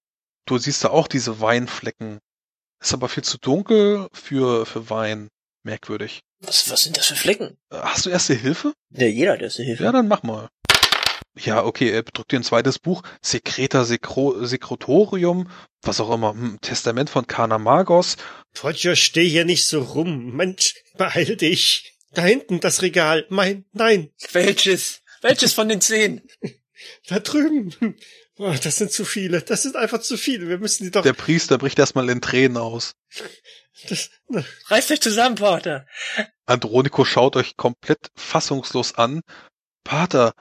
Du 0.47 0.57
siehst 0.57 0.85
da 0.85 0.91
auch 0.91 1.09
diese 1.09 1.41
Weinflecken. 1.41 2.21
Ist 2.81 2.95
aber 2.95 3.09
viel 3.09 3.25
zu 3.25 3.39
dunkel 3.39 4.09
für, 4.12 4.64
für 4.66 4.89
Wein. 4.89 5.29
Merkwürdig. 5.62 6.21
Was, 6.41 6.71
was 6.71 6.85
sind 6.85 6.97
das 6.97 7.07
für 7.07 7.16
Flecken? 7.16 7.59
Äh, 7.71 7.77
Hast 7.81 8.07
du 8.07 8.11
erste 8.11 8.33
Hilfe? 8.35 8.73
Ja, 8.91 9.07
jeder 9.07 9.33
hat 9.33 9.43
erste 9.43 9.62
Hilfe. 9.62 9.85
Ja, 9.85 9.93
dann 9.93 10.09
mach 10.09 10.23
mal. 10.23 10.49
Ja, 11.37 11.64
okay, 11.64 11.91
er 11.91 12.03
drückt 12.03 12.33
dir 12.33 12.41
ein 12.41 12.45
zweites 12.45 12.78
Buch. 12.78 13.03
Secreta 13.22 13.85
Secro 13.85 14.45
Secretorium, 14.45 15.49
was 15.83 16.01
auch 16.01 16.11
immer. 16.11 16.33
Hm, 16.33 16.61
Testament 16.61 17.09
von 17.09 17.26
Kana 17.26 17.59
Magos. 17.59 18.16
Poggio, 18.53 18.97
steh 18.97 19.28
hier 19.28 19.45
nicht 19.45 19.64
so 19.64 19.81
rum. 19.83 20.35
Mensch, 20.35 20.74
beeil 20.97 21.37
dich. 21.37 21.97
Da 22.12 22.22
hinten 22.22 22.61
das 22.61 22.83
Regal. 22.83 23.26
Mein, 23.31 23.64
nein, 23.72 24.11
Welches? 24.33 25.03
Welches 25.22 25.53
von 25.53 25.68
den 25.68 25.81
zehn? 25.81 26.22
da 27.09 27.20
drüben. 27.20 27.97
Oh, 28.37 28.55
das 28.62 28.78
sind 28.78 28.91
zu 28.91 29.05
viele. 29.05 29.43
Das 29.43 29.62
sind 29.62 29.76
einfach 29.76 30.01
zu 30.01 30.16
viele. 30.16 30.49
Wir 30.49 30.59
müssen 30.59 30.85
die 30.85 30.91
doch. 30.91 31.03
Der 31.03 31.12
Priester 31.12 31.59
bricht 31.59 31.78
erstmal 31.78 32.09
in 32.09 32.20
Tränen 32.20 32.57
aus. 32.57 32.95
Das, 33.89 34.11
Reißt 34.66 34.91
euch 34.91 35.01
zusammen, 35.01 35.37
Pater. 35.37 35.87
Andronico 36.47 37.05
schaut 37.05 37.37
euch 37.37 37.57
komplett 37.57 38.11
fassungslos 38.16 38.95
an. 38.95 39.20
Pater, 39.85 40.33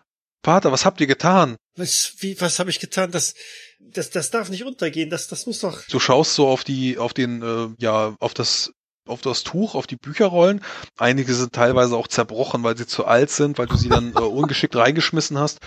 Pater, 0.42 0.72
was 0.72 0.86
habt 0.86 1.02
ihr 1.02 1.08
getan? 1.08 1.58
was, 1.80 2.14
wie, 2.20 2.40
was 2.40 2.60
habe 2.60 2.70
ich 2.70 2.80
getan? 2.80 3.10
Das, 3.12 3.34
das, 3.80 4.12
das 4.12 4.30
darf 4.30 4.50
nicht 4.50 4.64
untergehen. 4.64 5.10
Das, 5.10 5.28
das 5.28 5.48
muss 5.48 5.60
doch. 5.60 5.82
Du 5.90 6.00
schaust 6.00 6.36
so 6.36 6.48
auf 6.48 6.64
die, 6.64 6.98
auf 7.00 7.14
den, 7.14 7.42
äh, 7.42 7.70
ja, 7.80 8.16
auf 8.20 8.34
das, 8.34 8.72
auf 9.08 9.22
das 9.22 9.44
Tuch, 9.44 9.74
auf 9.74 9.88
die 9.88 9.96
Bücherrollen. 9.96 10.62
Einige 10.98 11.34
sind 11.34 11.54
teilweise 11.54 11.96
auch 11.98 12.08
zerbrochen, 12.08 12.62
weil 12.64 12.78
sie 12.78 12.86
zu 12.86 13.06
alt 13.06 13.32
sind, 13.32 13.58
weil 13.58 13.68
du 13.68 13.78
sie 13.78 13.90
dann 13.90 14.14
äh, 14.14 14.20
ungeschickt 14.20 14.76
reingeschmissen 14.76 15.40
hast. 15.40 15.60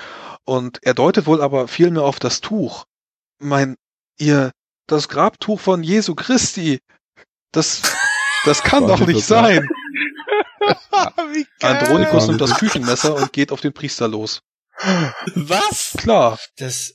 Und 0.44 0.78
er 0.82 0.94
deutet 0.94 1.26
wohl 1.26 1.42
aber 1.42 1.66
viel 1.66 1.90
mehr 1.90 2.02
auf 2.02 2.20
das 2.20 2.40
Tuch. 2.40 2.84
Mein, 3.40 3.76
ihr, 4.18 4.52
das 4.86 5.08
Grabtuch 5.08 5.58
von 5.58 5.82
Jesu 5.82 6.14
Christi. 6.14 6.80
Das, 7.50 7.82
das 8.44 8.62
kann 8.62 8.86
doch 8.86 9.00
nicht 9.00 9.24
sein. 9.24 9.68
Andronikus 11.60 12.28
nimmt 12.28 12.40
das 12.40 12.56
Küchenmesser 12.58 13.16
und 13.16 13.32
geht 13.32 13.50
auf 13.50 13.60
den 13.60 13.72
Priester 13.72 14.06
los. 14.06 14.42
Was? 15.34 15.94
Klar, 15.98 16.38
Das, 16.56 16.94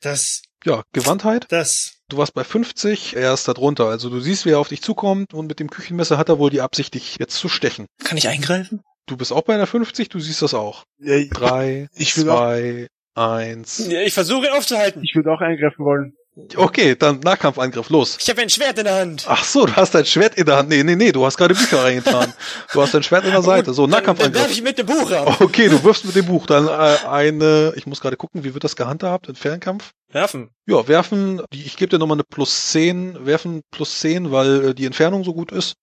das, 0.00 0.42
ja, 0.64 0.82
Gewandtheit. 0.92 1.46
das. 1.50 1.96
Du 2.08 2.16
warst 2.18 2.34
bei 2.34 2.42
50, 2.44 3.14
er 3.16 3.34
ist 3.34 3.46
da 3.46 3.54
drunter. 3.54 3.86
Also 3.86 4.10
du 4.10 4.18
siehst, 4.20 4.44
wie 4.46 4.50
er 4.50 4.58
auf 4.58 4.68
dich 4.68 4.82
zukommt 4.82 5.32
und 5.32 5.46
mit 5.46 5.60
dem 5.60 5.70
Küchenmesser 5.70 6.18
hat 6.18 6.28
er 6.28 6.38
wohl 6.38 6.50
die 6.50 6.60
Absicht, 6.60 6.94
dich 6.94 7.16
jetzt 7.20 7.36
zu 7.36 7.48
stechen. 7.48 7.86
Kann 8.02 8.18
ich 8.18 8.26
eingreifen? 8.28 8.82
Du 9.06 9.16
bist 9.16 9.32
auch 9.32 9.42
bei 9.42 9.54
einer 9.54 9.66
50, 9.68 10.08
du 10.08 10.18
siehst 10.18 10.42
das 10.42 10.54
auch. 10.54 10.84
Ja, 10.98 11.14
ich- 11.14 11.30
Drei, 11.30 11.88
Ich 11.94 12.16
will 12.16 12.28
auch- 12.30 12.36
zwei, 12.38 12.88
eins. 13.14 13.86
Ja, 13.88 14.00
ich 14.00 14.12
versuche 14.14 14.46
ihn 14.46 14.52
aufzuhalten. 14.52 15.02
ich 15.04 15.14
würde 15.14 15.30
auch 15.32 15.40
eingreifen 15.40 15.84
wollen. 15.84 16.14
Okay, 16.56 16.94
dann 16.96 17.20
Nahkampfangriff, 17.20 17.90
los. 17.90 18.16
Ich 18.20 18.30
habe 18.30 18.40
ein 18.40 18.48
Schwert 18.48 18.78
in 18.78 18.84
der 18.84 18.94
Hand. 18.94 19.24
Ach 19.26 19.44
so, 19.44 19.66
du 19.66 19.74
hast 19.76 19.94
dein 19.94 20.06
Schwert 20.06 20.36
in 20.36 20.46
der 20.46 20.56
Hand. 20.58 20.68
Nee, 20.68 20.82
nee, 20.84 20.94
nee, 20.96 21.10
du 21.12 21.26
hast 21.26 21.36
gerade 21.36 21.54
Bücher 21.54 21.82
reingetan. 21.82 22.32
Du 22.72 22.80
hast 22.80 22.94
dein 22.94 23.02
Schwert 23.02 23.24
in 23.24 23.32
der 23.32 23.42
Seite. 23.50 23.74
So, 23.74 23.86
Dann, 23.86 23.90
dann 24.04 24.16
werf 24.16 24.16
Nahkampfangriff. 24.18 24.50
ich 24.52 24.62
mit 24.62 24.78
dem 24.78 24.86
Buch 24.86 25.10
ab. 25.10 25.40
Okay, 25.40 25.68
du 25.68 25.82
wirfst 25.84 26.04
mit 26.04 26.14
dem 26.14 26.26
Buch. 26.26 26.46
Dann 26.46 26.68
äh, 26.68 26.70
eine, 27.08 27.72
ich 27.76 27.86
muss 27.86 28.00
gerade 28.00 28.16
gucken, 28.16 28.44
wie 28.44 28.54
wird 28.54 28.62
das 28.64 28.76
gehandhabt 28.76 29.28
in 29.28 29.34
Fernkampf? 29.34 29.90
Werfen. 30.08 30.50
Ja, 30.66 30.86
werfen, 30.88 31.42
ich 31.52 31.76
gebe 31.76 31.90
dir 31.90 31.98
nochmal 31.98 32.16
eine 32.16 32.24
plus 32.24 32.68
10, 32.68 33.26
werfen 33.26 33.62
plus 33.70 33.98
10, 34.00 34.30
weil 34.32 34.70
äh, 34.70 34.74
die 34.74 34.86
Entfernung 34.86 35.24
so 35.24 35.34
gut 35.34 35.50
ist. 35.52 35.74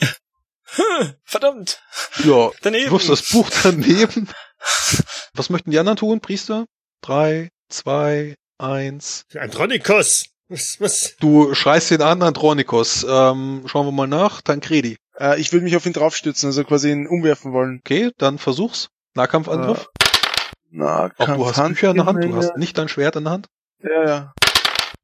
Verdammt. 1.24 1.82
Ja, 2.24 2.50
Daneben. 2.62 2.86
du 2.86 2.92
wirfst 2.92 3.08
das 3.08 3.28
Buch 3.30 3.48
daneben. 3.62 4.28
Was 5.34 5.50
möchten 5.50 5.70
die 5.70 5.78
anderen 5.78 5.98
tun, 5.98 6.20
Priester? 6.20 6.66
Drei, 7.02 7.50
zwei, 7.68 8.36
eins. 8.60 9.24
Andronikos. 9.38 10.26
Was, 10.48 10.80
was? 10.80 11.16
Du 11.20 11.54
schreist 11.54 11.90
den 11.90 12.02
an, 12.02 12.22
Andronikos. 12.22 13.06
Ähm, 13.08 13.62
schauen 13.66 13.86
wir 13.86 13.92
mal 13.92 14.08
nach. 14.08 14.42
Tancredi. 14.42 14.96
Äh, 15.18 15.40
ich 15.40 15.52
würde 15.52 15.64
mich 15.64 15.76
auf 15.76 15.86
ihn 15.86 15.92
draufstützen, 15.92 16.48
also 16.48 16.64
quasi 16.64 16.90
ihn 16.90 17.06
umwerfen 17.06 17.52
wollen. 17.52 17.80
Okay, 17.84 18.10
dann 18.18 18.38
versuch's. 18.38 18.88
Nahkampfangriff. 19.14 19.88
Na, 20.70 21.10
Auch 21.18 21.26
du 21.26 21.46
hast 21.46 21.68
Bücher 21.68 21.90
in 21.90 21.96
der 21.96 22.06
Hand, 22.06 22.22
du 22.22 22.34
hast 22.34 22.56
nicht 22.56 22.78
dein 22.78 22.88
Schwert 22.88 23.16
in 23.16 23.24
der 23.24 23.32
Hand. 23.32 23.46
Ja, 23.82 24.06
ja. 24.06 24.32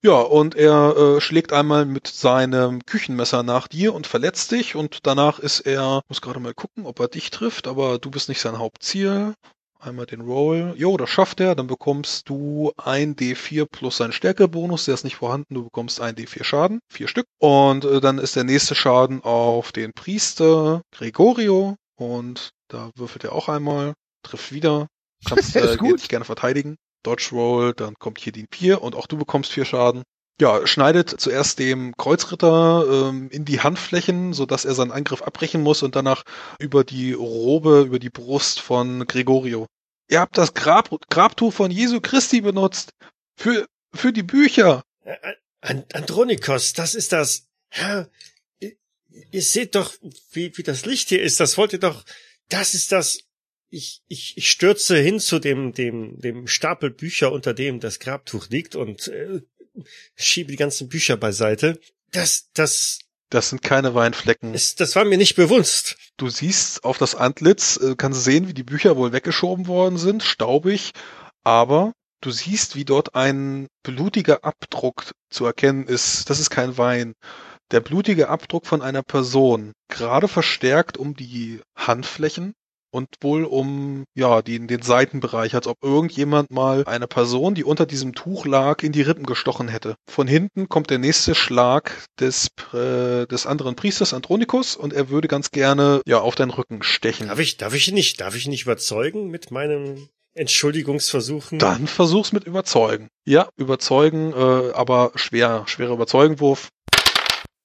Ja, 0.03 0.21
und 0.21 0.55
er 0.55 0.97
äh, 0.97 1.21
schlägt 1.21 1.53
einmal 1.53 1.85
mit 1.85 2.07
seinem 2.07 2.85
Küchenmesser 2.85 3.43
nach 3.43 3.67
dir 3.67 3.93
und 3.95 4.07
verletzt 4.07 4.53
dich 4.53 4.77
und 4.77 5.01
danach 5.03 5.41
ist 5.41 5.61
er, 5.61 6.03
muss 6.09 6.21
gerade 6.21 6.39
mal 6.39 6.55
gucken, 6.55 6.87
ob 6.87 7.01
er 7.01 7.09
dich 7.09 7.31
trifft, 7.31 7.67
aber 7.67 7.99
du 7.99 8.11
bist 8.11 8.29
nicht 8.29 8.41
sein 8.41 8.59
Hauptziel. 8.59 9.35
Einmal 9.79 10.07
den 10.07 10.22
Roll. 10.22 10.74
Jo, 10.77 10.97
das 10.97 11.11
schafft 11.11 11.41
er. 11.41 11.55
Dann 11.55 11.66
bekommst 11.66 12.29
du 12.29 12.72
ein 12.77 13.14
D4 13.14 13.66
plus 13.66 13.99
seinen 13.99 14.12
Stärkebonus. 14.12 14.87
Der 14.87 14.95
ist 14.95 15.05
nicht 15.05 15.16
vorhanden. 15.16 15.55
Du 15.55 15.64
bekommst 15.64 16.01
ein 16.01 16.14
D4 16.14 16.45
Schaden. 16.45 16.81
Vier 16.91 17.09
Stück. 17.09 17.27
Und 17.39 17.85
äh, 17.85 18.01
dann 18.01 18.18
ist 18.18 18.37
der 18.37 18.45
nächste 18.45 18.74
Schaden 18.74 19.22
auf 19.22 19.72
den 19.72 19.93
Priester 19.93 20.83
Gregorio. 20.93 21.77
Und 21.97 22.51
da 22.68 22.91
würfelt 22.97 23.24
er 23.24 23.33
auch 23.33 23.49
einmal. 23.49 23.95
Trifft 24.22 24.53
wieder. 24.53 24.89
Kannst 25.24 25.55
äh, 25.57 25.77
dich 25.77 26.09
gerne 26.09 26.24
verteidigen. 26.24 26.77
Dodge 27.03 27.29
Roll. 27.33 27.74
Dann 27.74 27.95
kommt 27.99 28.18
hier 28.18 28.33
die 28.33 28.47
4 28.51 28.83
und 28.83 28.95
auch 28.95 29.07
du 29.07 29.16
bekommst 29.16 29.53
vier 29.53 29.64
Schaden. 29.64 30.03
Ja, 30.39 30.66
schneidet 30.66 31.18
zuerst 31.18 31.59
dem 31.59 31.97
Kreuzritter 31.97 33.09
ähm, 33.09 33.30
in 33.30 33.47
die 33.47 33.61
Handflächen, 33.61 34.34
sodass 34.34 34.66
er 34.66 34.74
seinen 34.74 34.93
Angriff 34.93 35.22
abbrechen 35.22 35.62
muss 35.62 35.82
und 35.82 35.97
danach 35.97 36.24
über 36.59 36.84
die 36.84 37.14
Robe, 37.14 37.84
über 37.87 37.99
die 37.99 38.11
Brust 38.11 38.61
von 38.61 39.07
Gregorio. 39.07 39.66
Ihr 40.09 40.20
habt 40.20 40.37
das 40.37 40.53
Grab, 40.53 40.91
Grabtuch 41.09 41.55
von 41.55 41.70
Jesu 41.70 42.01
Christi 42.03 42.43
benutzt. 42.43 42.91
Für, 43.34 43.66
für 43.95 44.12
die 44.12 44.22
Bücher. 44.22 44.84
An 45.62 45.84
Andronikos, 45.93 46.74
das 46.74 46.95
ist 46.95 47.12
das. 47.12 47.49
Herr, 47.70 48.11
ihr, 48.61 48.76
ihr 49.30 49.43
seht 49.43 49.74
doch, 49.74 49.95
wie, 50.32 50.57
wie 50.57 50.62
das 50.62 50.84
Licht 50.84 51.09
hier 51.09 51.22
ist. 51.22 51.41
Das 51.41 51.57
wollt 51.57 51.72
ihr 51.72 51.80
doch. 51.80 52.05
Das 52.51 52.74
ist 52.74 52.93
das. 52.93 53.20
Ich, 53.70 54.03
ich, 54.07 54.37
ich 54.37 54.51
stürze 54.51 54.99
hin 54.99 55.18
zu 55.18 55.39
dem, 55.39 55.72
dem, 55.72 56.20
dem 56.20 56.47
Stapel 56.47 56.91
Bücher, 56.91 57.32
unter 57.32 57.53
dem 57.53 57.80
das 57.80 57.99
Grabtuch 57.99 58.49
liegt 58.49 58.76
und 58.76 59.09
äh, 59.09 59.41
schiebe 60.14 60.51
die 60.51 60.57
ganzen 60.57 60.89
Bücher 60.89 61.16
beiseite. 61.16 61.79
Das, 62.12 62.49
das 62.55 63.01
Das 63.31 63.51
sind 63.51 63.62
keine 63.62 63.95
Weinflecken. 63.95 64.55
ist, 64.55 64.81
das 64.81 64.95
war 64.95 65.05
mir 65.05 65.18
nicht 65.18 65.37
bewusst. 65.37 65.97
Du 66.16 66.29
siehst 66.31 66.85
auf 66.85 66.99
das 66.99 67.14
Antlitz, 67.14 67.77
äh, 67.77 67.95
kannst 67.97 68.24
sehen, 68.24 68.49
wie 68.49 68.55
die 68.55 68.62
Bücher 68.62 68.97
wohl 68.97 69.12
weggeschoben 69.12 69.66
worden 69.66 69.99
sind, 69.99 70.22
staubig, 70.22 70.93
aber 71.43 71.93
du 72.20 72.31
siehst, 72.31 72.77
wie 72.77 72.85
dort 72.85 73.14
ein 73.14 73.66
blutiger 73.83 74.45
Abdruck 74.45 75.11
zu 75.31 75.45
erkennen 75.45 75.87
ist. 75.87 76.31
Das 76.31 76.39
ist 76.41 76.51
kein 76.51 76.79
Wein. 76.79 77.14
Der 77.72 77.81
blutige 77.81 78.29
Abdruck 78.29 78.64
von 78.64 78.81
einer 78.81 79.03
Person, 79.03 79.72
gerade 79.89 80.29
verstärkt 80.29 80.97
um 80.97 81.14
die 81.16 81.61
Handflächen 81.77 82.55
und 82.97 83.09
wohl 83.21 83.45
um 83.45 84.05
ja 84.15 84.41
die, 84.41 84.67
den 84.67 84.81
Seitenbereich, 84.81 85.55
als 85.55 85.67
ob 85.67 85.77
irgendjemand 85.83 86.51
mal 86.51 86.85
eine 86.87 87.07
Person, 87.07 87.55
die 87.55 87.63
unter 87.63 87.85
diesem 87.85 88.15
Tuch 88.15 88.47
lag, 88.47 88.83
in 88.83 88.93
die 88.93 89.03
Rippen 89.03 89.27
gestochen 89.27 89.69
hätte. 89.69 89.97
Von 90.09 90.27
hinten 90.27 90.71
kommt 90.71 90.89
der 90.89 90.97
nächste 90.99 91.35
Schlag 91.35 91.93
des 92.19 92.49
äh, 92.73 93.27
des 93.27 93.47
anderen 93.47 93.77
Priesters 93.77 94.15
Andronikus 94.15 94.77
und 94.77 94.95
er 94.95 95.11
würde 95.11 95.29
ganz 95.29 95.51
gerne 95.51 96.01
ja 96.07 96.21
auf 96.21 96.37
deinen 96.37 96.51
Rücken 96.51 96.83
stechen. 96.83 97.29
Darf 97.29 97.39
ich, 97.39 97.59
darf 97.59 97.75
ich 97.75 97.93
nicht, 97.93 98.21
darf 98.23 98.35
ich 98.35 98.49
nicht 98.49 98.63
überzeugen 98.63 99.29
mit 99.29 99.51
meinem 99.51 100.09
Entschuldigungsversuchen? 100.33 101.59
Dann 101.59 101.87
versuch's 101.87 102.33
mit 102.33 102.45
überzeugen. 102.45 103.09
Ja, 103.27 103.51
überzeugen, 103.57 104.33
äh, 104.33 104.73
aber 104.73 105.13
schwer, 105.17 105.65
schwerer 105.67 105.93
Überzeugenwurf. 105.93 106.69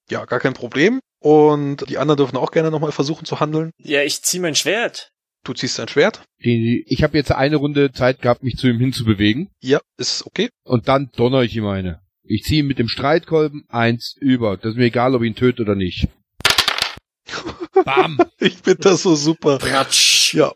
Ja, 0.10 0.26
gar 0.26 0.42
kein 0.42 0.54
Problem. 0.54 1.00
Und 1.24 1.90
die 1.90 1.98
anderen 1.98 2.18
dürfen 2.18 2.38
auch 2.38 2.52
gerne 2.52 2.72
nochmal 2.72 2.92
versuchen 2.92 3.26
zu 3.26 3.40
handeln. 3.40 3.72
Ja, 3.78 4.02
ich 4.02 4.24
zieh 4.24 4.40
mein 4.40 4.56
Schwert. 4.56 5.12
Du 5.44 5.54
ziehst 5.54 5.80
dein 5.80 5.88
Schwert. 5.88 6.22
Ich 6.38 7.04
habe 7.04 7.18
jetzt 7.18 7.32
eine 7.32 7.56
Runde 7.56 7.92
Zeit 7.92 8.22
gehabt, 8.22 8.44
mich 8.44 8.58
zu 8.58 8.68
ihm 8.68 8.80
hinzubewegen. 8.80 9.50
Ja, 9.60 9.80
ist 9.98 10.26
okay. 10.26 10.50
Und 10.64 10.88
dann 10.88 11.10
donner 11.16 11.42
ich 11.42 11.56
ihm 11.56 11.66
eine. 11.66 12.02
Ich 12.24 12.44
ziehe 12.44 12.60
ihm 12.60 12.68
mit 12.68 12.78
dem 12.78 12.88
Streitkolben 12.88 13.66
eins 13.68 14.16
über. 14.20 14.58
Das 14.58 14.72
ist 14.72 14.78
mir 14.78 14.86
egal, 14.86 15.16
ob 15.16 15.24
ich 15.24 15.30
ihn 15.30 15.36
töte 15.36 15.64
oder 15.64 15.76
nicht. 15.76 16.08
Bam! 17.86 18.20
Ich 18.44 18.56
finde 18.56 18.82
das 18.82 19.04
so 19.04 19.14
super. 19.14 19.60
Ratsch. 19.62 20.34
Ja, 20.34 20.52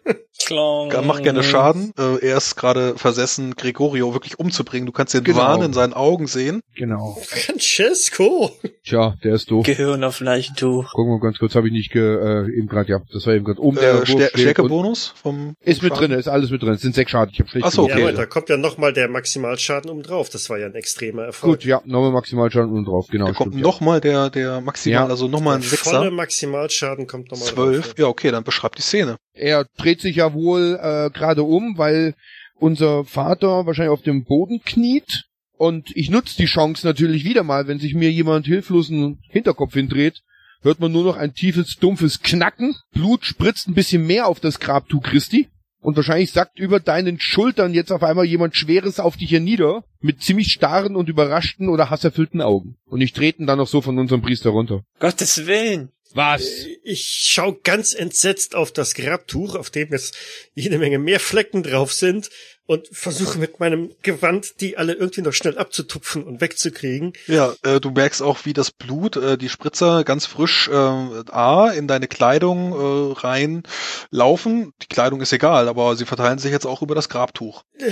Klong. 0.45 0.91
mach 1.05 1.21
gerne 1.21 1.43
Schaden. 1.43 1.91
Äh, 1.97 2.25
er 2.27 2.37
ist 2.37 2.55
gerade 2.55 2.97
versessen, 2.97 3.55
Gregorio 3.55 4.13
wirklich 4.13 4.39
umzubringen. 4.39 4.85
Du 4.85 4.91
kannst 4.91 5.13
den 5.13 5.23
Genau. 5.23 5.37
Wahn 5.39 5.61
in 5.61 5.73
seinen 5.73 5.93
Augen 5.93 6.27
sehen. 6.27 6.61
Genau. 6.75 7.17
Francesco! 7.25 8.51
Tja, 8.83 9.15
der 9.23 9.35
ist 9.35 9.49
doof. 9.49 9.65
Gehirn 9.65 10.03
auf 10.03 10.19
Leichentuch. 10.19 10.91
Gucken 10.93 11.13
wir 11.13 11.19
ganz 11.19 11.39
kurz, 11.39 11.55
habe 11.55 11.67
ich 11.67 11.73
nicht 11.73 11.91
ge, 11.91 12.01
äh, 12.01 12.57
eben 12.57 12.67
gerade, 12.67 12.89
ja, 12.91 12.99
das 13.11 13.25
war 13.25 13.33
eben 13.33 13.45
gerade 13.45 13.59
oben 13.61 13.77
der 13.77 14.01
Äh, 14.01 14.05
Stär 14.05 14.29
Stärkebonus 14.33 15.13
vom 15.15 15.55
Ist 15.61 15.81
mit 15.81 15.93
Schaden? 15.93 16.09
drin, 16.11 16.19
ist 16.19 16.27
alles 16.27 16.51
mit 16.51 16.61
drin. 16.61 16.73
Es 16.73 16.81
sind 16.81 16.95
sechs 16.95 17.11
Schaden. 17.11 17.31
Ich 17.33 17.39
habe 17.39 17.49
schlecht 17.49 17.65
Ach 17.65 17.71
so, 17.71 17.83
gewürfelt. 17.83 18.03
okay. 18.03 18.11
Ja, 18.13 18.17
aber 18.17 18.25
da 18.25 18.25
kommt 18.27 18.49
ja 18.49 18.57
nochmal 18.57 18.93
der 18.93 19.07
Maximalschaden 19.09 19.89
um 19.89 20.03
drauf. 20.03 20.29
Das 20.29 20.49
war 20.49 20.57
ja 20.59 20.67
ein 20.67 20.75
extremer 20.75 21.23
Erfolg. 21.23 21.59
Gut, 21.59 21.65
ja, 21.65 21.81
nochmal 21.85 22.11
Maximalschaden 22.11 22.69
unten 22.71 22.85
drauf, 22.85 23.07
genau. 23.09 23.27
Da 23.27 23.33
kommt 23.33 23.53
stimmt, 23.53 23.63
nochmal 23.63 24.01
der, 24.01 24.29
der 24.29 24.61
maximal, 24.61 25.03
Ja. 25.03 25.07
also 25.07 25.27
nochmal 25.27 25.55
ein 25.55 25.61
der 25.61 25.69
volle 25.77 25.99
Sechser. 25.99 26.11
Maximalschaden 26.11 27.07
kommt 27.07 27.31
nochmal 27.31 27.47
Zwölf. 27.47 27.85
drauf. 27.87 27.95
Ja, 27.97 28.05
okay, 28.07 28.31
dann 28.31 28.43
beschreib 28.43 28.75
die 28.75 28.81
Szene. 28.81 29.17
Er 29.35 29.65
dreht 29.77 30.01
sich 30.01 30.17
ja 30.17 30.33
wohl 30.33 30.79
äh, 30.81 31.09
gerade 31.11 31.43
um, 31.43 31.77
weil 31.77 32.15
unser 32.55 33.03
Vater 33.03 33.65
wahrscheinlich 33.65 33.91
auf 33.91 34.01
dem 34.01 34.23
Boden 34.23 34.61
kniet. 34.63 35.25
Und 35.57 35.95
ich 35.95 36.09
nutze 36.09 36.35
die 36.37 36.45
Chance 36.45 36.85
natürlich 36.85 37.23
wieder 37.23 37.43
mal, 37.43 37.67
wenn 37.67 37.79
sich 37.79 37.93
mir 37.93 38.11
jemand 38.11 38.45
hilflosen 38.45 39.19
Hinterkopf 39.29 39.73
hindreht, 39.73 40.21
hört 40.61 40.79
man 40.79 40.91
nur 40.91 41.03
noch 41.03 41.17
ein 41.17 41.33
tiefes, 41.33 41.77
dumpfes 41.77 42.21
Knacken. 42.21 42.75
Blut 42.91 43.25
spritzt 43.25 43.67
ein 43.67 43.73
bisschen 43.73 44.05
mehr 44.05 44.27
auf 44.27 44.39
das 44.39 44.59
Grabtuch 44.59 45.03
Christi. 45.03 45.47
Und 45.79 45.95
wahrscheinlich 45.95 46.31
sackt 46.31 46.57
über 46.57 46.79
deinen 46.79 47.19
Schultern 47.19 47.75
jetzt 47.75 47.91
auf 47.91 48.01
einmal 48.01 48.25
jemand 48.25 48.55
Schweres 48.55 48.99
auf 48.99 49.17
dich 49.17 49.29
hernieder, 49.31 49.83
mit 50.01 50.23
ziemlich 50.23 50.51
starren 50.51 50.95
und 50.95 51.09
überraschten 51.09 51.69
oder 51.69 51.91
hasserfüllten 51.91 52.41
Augen. 52.41 52.77
Und 52.85 53.01
ich 53.01 53.13
treten 53.13 53.45
dann 53.45 53.59
noch 53.59 53.67
so 53.67 53.81
von 53.81 53.99
unserem 53.99 54.23
Priester 54.23 54.49
runter. 54.49 54.81
Gottes 54.99 55.45
Willen. 55.45 55.91
Was? 56.15 56.43
Ich 56.81 57.25
schau 57.29 57.57
ganz 57.63 57.93
entsetzt 57.93 58.55
auf 58.55 58.71
das 58.71 58.93
Grabtuch, 58.93 59.55
auf 59.55 59.69
dem 59.69 59.91
jetzt 59.91 60.15
jede 60.53 60.77
Menge 60.77 60.97
mehr 60.97 61.19
Flecken 61.19 61.61
drauf 61.61 61.91
sind 61.91 62.29
und 62.65 62.87
versuche 62.87 63.37
mit 63.37 63.59
meinem 63.59 63.93
Gewand, 64.01 64.61
die 64.61 64.77
alle 64.77 64.93
irgendwie 64.93 65.23
noch 65.23 65.33
schnell 65.33 65.57
abzutupfen 65.57 66.23
und 66.23 66.39
wegzukriegen. 66.39 67.11
Ja, 67.27 67.53
äh, 67.63 67.81
du 67.81 67.91
merkst 67.91 68.21
auch, 68.21 68.45
wie 68.45 68.53
das 68.53 68.71
Blut, 68.71 69.17
äh, 69.17 69.37
die 69.37 69.49
Spritzer 69.49 70.05
ganz 70.05 70.25
frisch 70.25 70.69
äh, 70.69 70.73
A 70.73 71.69
in 71.71 71.89
deine 71.89 72.07
Kleidung 72.07 72.71
äh, 72.71 73.19
rein 73.19 73.63
laufen. 74.09 74.73
Die 74.83 74.87
Kleidung 74.87 75.19
ist 75.19 75.33
egal, 75.33 75.67
aber 75.67 75.97
sie 75.97 76.05
verteilen 76.05 76.39
sich 76.39 76.53
jetzt 76.53 76.65
auch 76.65 76.81
über 76.81 76.95
das 76.95 77.09
Grabtuch. 77.09 77.63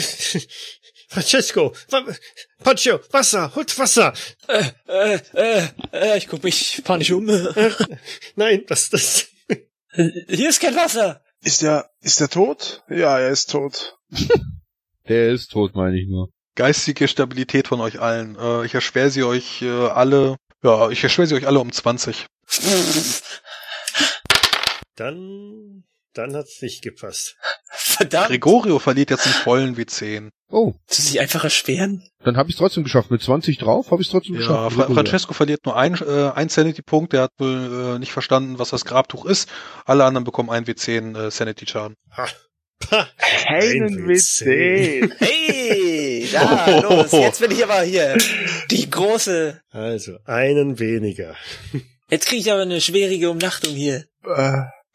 Francesco, 1.14 1.76
Pancho, 2.64 3.00
Wasser, 3.12 3.54
holt 3.54 3.78
Wasser. 3.78 4.14
Äh, 4.48 4.64
äh, 4.88 5.20
äh, 5.36 5.68
äh, 5.92 6.18
ich 6.18 6.28
guck 6.28 6.44
mich 6.44 6.82
panisch 6.84 7.12
um. 7.12 7.26
Nein, 8.36 8.64
das, 8.68 8.90
das, 8.90 9.28
Hier 9.96 10.50
ist 10.50 10.60
kein 10.60 10.76
Wasser. 10.76 11.22
Ist 11.44 11.62
der, 11.62 11.92
ist 12.02 12.20
der 12.20 12.30
tot? 12.30 12.84
Ja, 12.90 13.20
er 13.20 13.30
ist 13.30 13.52
tot. 13.52 13.98
Der 15.10 15.34
ist 15.34 15.52
tot, 15.52 15.76
meine 15.76 16.00
ich 16.00 16.08
nur. 16.08 16.30
Geistige 16.56 17.10
Stabilität 17.10 17.68
von 17.68 17.82
euch 17.82 18.00
allen. 18.00 18.38
Äh, 18.40 18.66
ich 18.66 18.74
erschwere 18.74 19.10
sie 19.10 19.24
euch 19.24 19.62
äh, 19.62 19.68
alle, 19.70 20.38
ja, 20.64 20.90
ich 20.92 21.04
erschwere 21.04 21.28
sie 21.28 21.36
euch 21.36 21.46
alle 21.46 21.60
um 21.60 21.74
20. 21.74 22.26
dann, 24.96 25.84
dann 26.14 26.36
hat's 26.38 26.62
nicht 26.62 26.84
gepasst. 26.84 27.36
Verdammt. 27.70 28.30
Gregorio 28.30 28.80
verliert 28.80 29.10
jetzt 29.10 29.26
einen 29.26 29.36
vollen 29.36 29.76
W10. 29.76 30.30
Oh, 30.54 30.74
Zu 30.86 31.02
sich 31.02 31.20
einfach 31.20 31.44
erschweren? 31.44 32.04
dann 32.24 32.38
habe 32.38 32.50
ich 32.50 32.56
es 32.56 32.60
trotzdem 32.60 32.84
geschafft. 32.84 33.10
Mit 33.10 33.22
20 33.24 33.58
drauf 33.58 33.90
habe 33.90 34.02
ich 34.02 34.08
es 34.08 34.12
trotzdem 34.12 34.36
Ja, 34.36 34.42
geschafft. 34.42 34.76
Fra 34.76 34.86
Francesco 34.94 35.34
verliert 35.34 35.66
nur 35.66 35.76
ein, 35.76 35.96
äh, 35.96 36.30
ein 36.36 36.48
Sanity-Punkt. 36.48 37.12
Der 37.14 37.24
hat 37.24 37.32
wohl 37.40 37.96
äh, 37.96 38.00
nicht 38.00 38.12
verstanden, 38.12 38.60
was 38.60 38.70
das 38.70 38.86
Grabtuch 38.86 39.26
ist. 39.26 39.50
Alle 39.86 40.06
anderen 40.06 40.24
bekommen 40.26 40.52
ein 40.52 40.66
W10 40.66 41.18
äh, 41.18 41.32
Sanity-Schaden. 41.32 41.96
Ha. 42.16 42.28
Ha. 42.92 43.08
Keinen 43.48 43.84
Ein 43.84 44.06
W10. 44.08 45.10
WC. 45.10 45.10
Hey, 45.20 46.30
da, 46.32 46.80
los, 46.82 47.12
jetzt 47.14 47.40
bin 47.42 47.50
ich 47.52 47.64
aber 47.64 47.82
hier. 47.82 48.18
Die 48.70 48.90
große. 48.90 49.60
Also, 49.72 50.18
einen 50.26 50.78
weniger. 50.80 51.36
Jetzt 52.10 52.28
kriege 52.28 52.42
ich 52.42 52.52
aber 52.52 52.62
eine 52.62 52.80
schwierige 52.80 53.32
Umnachtung 53.32 53.74
hier. 53.74 54.06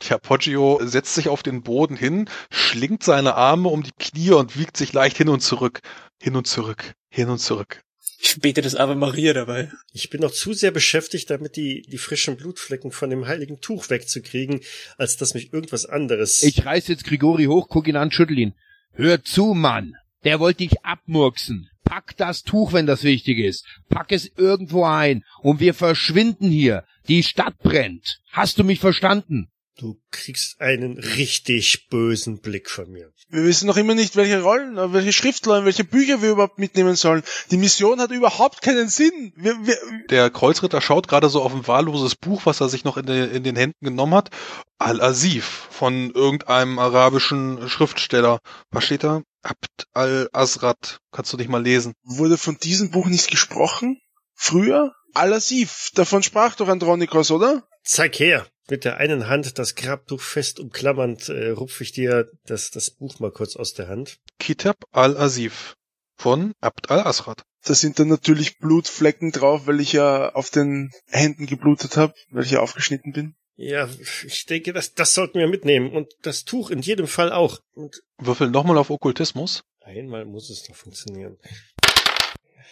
Äh, 0.00 0.04
Tja, 0.04 0.18
Poggio 0.18 0.80
setzt 0.82 1.14
sich 1.14 1.28
auf 1.28 1.42
den 1.42 1.62
Boden 1.62 1.96
hin, 1.96 2.28
schlingt 2.50 3.02
seine 3.02 3.34
Arme 3.34 3.68
um 3.68 3.82
die 3.82 3.92
Knie 3.98 4.30
und 4.30 4.58
wiegt 4.58 4.76
sich 4.76 4.92
leicht 4.92 5.16
hin 5.16 5.28
und 5.28 5.40
zurück. 5.40 5.80
Hin 6.20 6.36
und 6.36 6.46
zurück. 6.46 6.94
Hin 7.10 7.28
und 7.28 7.38
zurück. 7.38 7.82
Ich 8.20 8.40
bete 8.40 8.62
das 8.62 8.74
Ave 8.74 8.96
Maria 8.96 9.32
dabei. 9.32 9.70
Ich 9.92 10.10
bin 10.10 10.20
noch 10.20 10.32
zu 10.32 10.52
sehr 10.52 10.72
beschäftigt, 10.72 11.30
damit 11.30 11.56
die, 11.56 11.82
die 11.82 11.98
frischen 11.98 12.36
Blutflecken 12.36 12.90
von 12.90 13.10
dem 13.10 13.28
heiligen 13.28 13.60
Tuch 13.60 13.90
wegzukriegen, 13.90 14.60
als 14.96 15.16
dass 15.16 15.34
mich 15.34 15.52
irgendwas 15.52 15.86
anderes. 15.86 16.42
Ich 16.42 16.64
reiß 16.66 16.88
jetzt 16.88 17.04
Grigori 17.04 17.44
hoch, 17.44 17.68
guck 17.68 17.86
ihn 17.86 17.96
an, 17.96 18.10
schüttel 18.10 18.38
ihn. 18.38 18.54
Hör 18.92 19.22
zu, 19.22 19.54
Mann. 19.54 19.94
Der 20.24 20.40
wollte 20.40 20.58
dich 20.58 20.84
abmurksen. 20.84 21.70
Pack 21.84 22.16
das 22.16 22.42
Tuch, 22.42 22.72
wenn 22.72 22.86
das 22.86 23.04
wichtig 23.04 23.38
ist. 23.38 23.64
Pack 23.88 24.10
es 24.10 24.30
irgendwo 24.36 24.84
ein. 24.84 25.24
Und 25.40 25.60
wir 25.60 25.72
verschwinden 25.72 26.50
hier. 26.50 26.84
Die 27.06 27.22
Stadt 27.22 27.56
brennt. 27.58 28.20
Hast 28.32 28.58
du 28.58 28.64
mich 28.64 28.80
verstanden? 28.80 29.48
Du 29.78 29.96
kriegst 30.10 30.60
einen 30.60 30.98
richtig 30.98 31.88
bösen 31.88 32.40
Blick 32.40 32.68
von 32.68 32.90
mir. 32.90 33.12
wir 33.28 33.44
wissen 33.44 33.68
noch 33.68 33.76
immer 33.76 33.94
nicht, 33.94 34.16
welche 34.16 34.42
Rollen, 34.42 34.76
äh, 34.76 34.92
welche 34.92 35.12
Schriftrollen, 35.12 35.64
welche 35.64 35.84
Bücher 35.84 36.20
wir 36.20 36.32
überhaupt 36.32 36.58
mitnehmen 36.58 36.96
sollen. 36.96 37.22
Die 37.52 37.58
Mission 37.58 38.00
hat 38.00 38.10
überhaupt 38.10 38.60
keinen 38.60 38.88
Sinn. 38.88 39.32
Wir, 39.36 39.54
wir, 39.64 39.78
Der 40.10 40.30
Kreuzritter 40.30 40.80
schaut 40.80 41.06
gerade 41.06 41.28
so 41.28 41.42
auf 41.42 41.54
ein 41.54 41.68
wahlloses 41.68 42.16
Buch, 42.16 42.42
was 42.44 42.60
er 42.60 42.68
sich 42.68 42.82
noch 42.82 42.96
in, 42.96 43.06
de, 43.06 43.36
in 43.36 43.44
den 43.44 43.54
Händen 43.54 43.84
genommen 43.84 44.14
hat. 44.14 44.30
Al-Asif 44.78 45.68
von 45.70 46.10
irgendeinem 46.10 46.80
arabischen 46.80 47.68
Schriftsteller. 47.68 48.40
Was 48.72 48.84
steht 48.84 49.04
da? 49.04 49.22
Abd 49.42 49.84
al-Asrat. 49.92 50.98
Kannst 51.12 51.32
du 51.32 51.36
nicht 51.36 51.50
mal 51.50 51.62
lesen. 51.62 51.94
wurde 52.02 52.36
von 52.36 52.58
diesem 52.58 52.90
Buch 52.90 53.06
nicht 53.06 53.30
gesprochen? 53.30 54.00
Früher? 54.34 54.92
Al-Asif, 55.14 55.90
davon 55.94 56.24
sprach 56.24 56.56
doch 56.56 56.68
Andronikos, 56.68 57.30
oder? 57.30 57.62
Zeig 57.88 58.20
her! 58.20 58.46
Mit 58.68 58.84
der 58.84 58.98
einen 58.98 59.28
Hand 59.28 59.58
das 59.58 59.74
Grabtuch 59.74 60.20
fest 60.20 60.60
umklammernd, 60.60 61.30
äh, 61.30 61.48
rupf 61.48 61.80
ich 61.80 61.92
dir 61.92 62.30
das, 62.44 62.70
das 62.70 62.90
Buch 62.90 63.18
mal 63.18 63.30
kurz 63.30 63.56
aus 63.56 63.72
der 63.72 63.88
Hand. 63.88 64.18
Kitab 64.38 64.76
al-Asif 64.92 65.74
von 66.14 66.52
Abd 66.60 66.90
al-Asrat. 66.90 67.44
Da 67.64 67.72
sind 67.72 67.98
dann 67.98 68.08
natürlich 68.08 68.58
Blutflecken 68.58 69.32
drauf, 69.32 69.66
weil 69.66 69.80
ich 69.80 69.94
ja 69.94 70.34
auf 70.34 70.50
den 70.50 70.90
Händen 71.06 71.46
geblutet 71.46 71.96
habe, 71.96 72.12
weil 72.28 72.44
ich 72.44 72.50
ja 72.50 72.60
aufgeschnitten 72.60 73.14
bin. 73.14 73.36
Ja, 73.56 73.88
ich 74.26 74.44
denke, 74.44 74.74
das, 74.74 74.92
das 74.92 75.14
sollten 75.14 75.38
wir 75.38 75.48
mitnehmen. 75.48 75.90
Und 75.90 76.12
das 76.20 76.44
Tuch 76.44 76.68
in 76.68 76.82
jedem 76.82 77.06
Fall 77.06 77.32
auch. 77.32 77.58
Und 77.72 78.02
Würfel 78.18 78.50
nochmal 78.50 78.76
auf 78.76 78.90
Okkultismus. 78.90 79.62
einmal 79.80 80.26
muss 80.26 80.50
es 80.50 80.62
doch 80.64 80.76
funktionieren. 80.76 81.38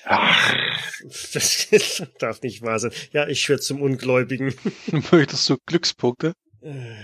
Ach, 0.05 0.55
das 1.33 1.69
darf 2.19 2.43
nicht 2.43 2.63
wahr 2.63 2.79
sein. 2.79 2.93
Ja, 3.13 3.27
ich 3.27 3.49
werde 3.49 3.63
zum 3.63 3.83
Ungläubigen. 3.83 4.55
Möchtest 5.11 5.49
du 5.49 5.57
Glückspunkte? 5.67 6.35
Äh, 6.63 6.95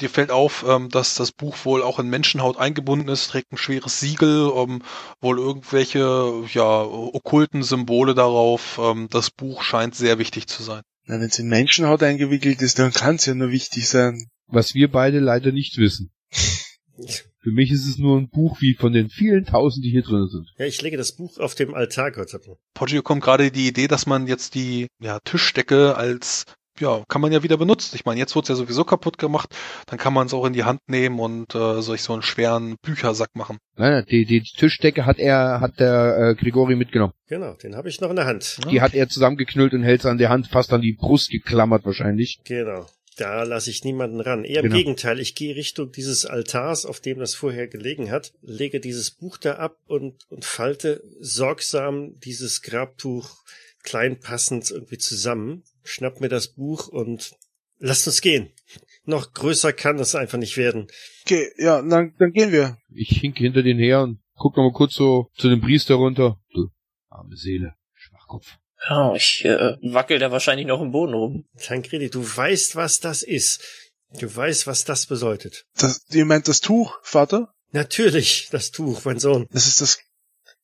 Dir 0.00 0.10
fällt 0.10 0.30
auf, 0.30 0.64
ähm, 0.66 0.88
dass 0.90 1.16
das 1.16 1.32
Buch 1.32 1.56
wohl 1.64 1.82
auch 1.82 1.98
in 1.98 2.08
Menschenhaut 2.08 2.56
eingebunden 2.56 3.08
ist, 3.08 3.28
trägt 3.28 3.52
ein 3.52 3.56
schweres 3.56 3.98
Siegel, 3.98 4.52
ähm, 4.54 4.82
wohl 5.20 5.38
irgendwelche 5.38 6.44
ja 6.52 6.82
okkulten 6.82 7.64
Symbole 7.64 8.14
darauf. 8.14 8.78
Ähm, 8.80 9.08
das 9.10 9.30
Buch 9.30 9.62
scheint 9.62 9.96
sehr 9.96 10.18
wichtig 10.18 10.46
zu 10.46 10.62
sein. 10.62 10.82
Na, 11.06 11.16
wenn 11.16 11.28
es 11.28 11.38
in 11.38 11.48
Menschenhaut 11.48 12.02
eingewickelt 12.02 12.62
ist, 12.62 12.78
dann 12.78 12.92
kann 12.92 13.16
es 13.16 13.26
ja 13.26 13.34
nur 13.34 13.50
wichtig 13.50 13.88
sein. 13.88 14.28
Was 14.46 14.74
wir 14.74 14.90
beide 14.90 15.18
leider 15.18 15.52
nicht 15.52 15.78
wissen. 15.78 16.12
Für 17.48 17.54
mich 17.54 17.70
ist 17.70 17.88
es 17.88 17.96
nur 17.96 18.18
ein 18.18 18.28
Buch 18.28 18.60
wie 18.60 18.74
von 18.74 18.92
den 18.92 19.08
vielen 19.08 19.46
tausend, 19.46 19.82
die 19.82 19.88
hier 19.88 20.02
drin 20.02 20.28
sind. 20.28 20.52
Ja, 20.58 20.66
ich 20.66 20.82
lege 20.82 20.98
das 20.98 21.12
Buch 21.12 21.38
auf 21.38 21.54
dem 21.54 21.72
Altar, 21.72 22.10
Gott 22.10 22.28
sei 22.28 22.36
Dank. 22.44 22.58
Poggio 22.74 23.00
kommt 23.00 23.22
gerade 23.22 23.50
die 23.50 23.68
Idee, 23.68 23.88
dass 23.88 24.04
man 24.04 24.26
jetzt 24.26 24.54
die 24.54 24.88
ja, 25.00 25.18
Tischdecke 25.20 25.96
als 25.96 26.44
ja, 26.78 27.02
kann 27.08 27.22
man 27.22 27.32
ja 27.32 27.42
wieder 27.42 27.56
benutzen. 27.56 27.96
Ich 27.96 28.04
meine, 28.04 28.20
jetzt 28.20 28.36
wurde 28.36 28.44
es 28.44 28.48
ja 28.50 28.54
sowieso 28.54 28.84
kaputt 28.84 29.16
gemacht, 29.16 29.56
dann 29.86 29.98
kann 29.98 30.12
man 30.12 30.26
es 30.26 30.34
auch 30.34 30.44
in 30.44 30.52
die 30.52 30.64
Hand 30.64 30.80
nehmen 30.88 31.20
und 31.20 31.54
äh, 31.54 31.80
solch 31.80 32.02
so 32.02 32.12
einen 32.12 32.20
schweren 32.20 32.76
Büchersack 32.82 33.30
machen. 33.34 33.56
Nein, 33.76 34.04
die, 34.10 34.26
die 34.26 34.42
Tischdecke 34.42 35.06
hat 35.06 35.18
er, 35.18 35.62
hat 35.62 35.80
der 35.80 36.18
äh, 36.18 36.34
Grigori 36.34 36.76
mitgenommen. 36.76 37.14
Genau, 37.28 37.54
den 37.54 37.76
habe 37.76 37.88
ich 37.88 38.02
noch 38.02 38.10
in 38.10 38.16
der 38.16 38.26
Hand. 38.26 38.58
Die 38.70 38.82
hat 38.82 38.92
er 38.92 39.08
zusammengeknüllt 39.08 39.72
und 39.72 39.82
hält 39.82 40.04
an 40.04 40.18
der 40.18 40.28
Hand 40.28 40.48
fast 40.48 40.70
an 40.74 40.82
die 40.82 40.92
Brust 40.92 41.30
geklammert 41.30 41.86
wahrscheinlich. 41.86 42.40
Genau. 42.44 42.86
Da 43.18 43.42
lasse 43.42 43.70
ich 43.70 43.82
niemanden 43.82 44.20
ran. 44.20 44.44
Eher 44.44 44.60
im 44.60 44.66
Genau. 44.66 44.76
Gegenteil, 44.76 45.18
ich 45.18 45.34
gehe 45.34 45.56
Richtung 45.56 45.90
dieses 45.90 46.24
Altars, 46.24 46.86
auf 46.86 47.00
dem 47.00 47.18
das 47.18 47.34
vorher 47.34 47.66
gelegen 47.66 48.12
hat, 48.12 48.32
lege 48.42 48.78
dieses 48.78 49.10
Buch 49.10 49.38
da 49.38 49.54
ab 49.56 49.76
und, 49.86 50.24
und 50.30 50.44
falte 50.44 51.02
sorgsam 51.18 52.18
dieses 52.20 52.62
Grabtuch 52.62 53.42
klein 53.82 54.20
passend 54.20 54.70
irgendwie 54.70 54.98
zusammen, 54.98 55.64
schnapp 55.82 56.20
mir 56.20 56.28
das 56.28 56.46
Buch 56.48 56.86
und 56.86 57.34
lasst 57.78 58.06
uns 58.06 58.20
gehen. 58.20 58.52
Noch 59.04 59.32
größer 59.32 59.72
kann 59.72 59.98
es 59.98 60.14
einfach 60.14 60.38
nicht 60.38 60.56
werden. 60.56 60.86
Okay, 61.24 61.50
ja, 61.56 61.82
dann, 61.82 62.14
dann 62.18 62.32
gehen 62.32 62.52
wir. 62.52 62.78
Ich 62.94 63.18
hinke 63.18 63.42
hinter 63.42 63.62
den 63.64 63.78
her 63.78 64.02
und 64.02 64.20
guck 64.36 64.56
noch 64.56 64.62
mal 64.64 64.72
kurz 64.72 64.94
so 64.94 65.28
zu 65.34 65.48
dem 65.48 65.60
Priester 65.60 65.96
runter. 65.96 66.38
Du, 66.52 66.68
arme 67.08 67.34
Seele, 67.36 67.74
Schwachkopf. 67.94 68.58
Ja, 68.88 69.14
ich 69.14 69.44
äh, 69.44 69.76
wackel 69.82 70.18
da 70.18 70.30
wahrscheinlich 70.30 70.66
noch 70.66 70.80
im 70.80 70.92
Boden 70.92 71.14
rum. 71.14 71.44
Tancredi, 71.60 72.10
du 72.10 72.24
weißt, 72.24 72.76
was 72.76 73.00
das 73.00 73.22
ist. 73.22 73.62
Du 74.18 74.34
weißt, 74.34 74.66
was 74.66 74.84
das 74.84 75.06
bedeutet. 75.06 75.64
Das, 75.76 76.02
ihr 76.10 76.24
meint 76.24 76.48
das 76.48 76.60
Tuch, 76.60 76.98
Vater? 77.02 77.52
Natürlich, 77.72 78.48
das 78.50 78.70
Tuch, 78.70 79.04
mein 79.04 79.18
Sohn. 79.18 79.46
Das 79.50 79.66
ist 79.66 79.80
das 79.80 79.98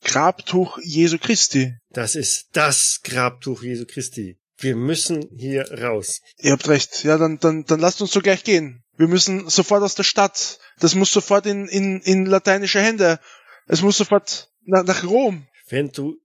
Grabtuch 0.02 0.78
Jesu 0.82 1.18
Christi. 1.18 1.74
Das 1.90 2.14
ist 2.14 2.48
das 2.52 3.00
Grabtuch 3.02 3.62
Jesu 3.62 3.84
Christi. 3.86 4.38
Wir 4.58 4.76
müssen 4.76 5.28
hier 5.36 5.70
raus. 5.82 6.20
Ihr 6.38 6.52
habt 6.52 6.68
recht. 6.68 7.04
Ja, 7.04 7.18
dann, 7.18 7.38
dann, 7.38 7.64
dann 7.64 7.80
lasst 7.80 8.00
uns 8.00 8.12
so 8.12 8.20
gleich 8.20 8.44
gehen. 8.44 8.82
Wir 8.96 9.08
müssen 9.08 9.48
sofort 9.50 9.82
aus 9.82 9.94
der 9.94 10.04
Stadt. 10.04 10.58
Das 10.78 10.94
muss 10.94 11.12
sofort 11.12 11.46
in, 11.46 11.66
in, 11.66 12.00
in 12.00 12.26
lateinische 12.26 12.80
Hände. 12.80 13.18
Es 13.66 13.82
muss 13.82 13.98
sofort 13.98 14.50
nach, 14.64 14.84
nach 14.84 15.04
Rom. 15.04 15.46
Wenn 15.68 15.90
du 15.90 16.16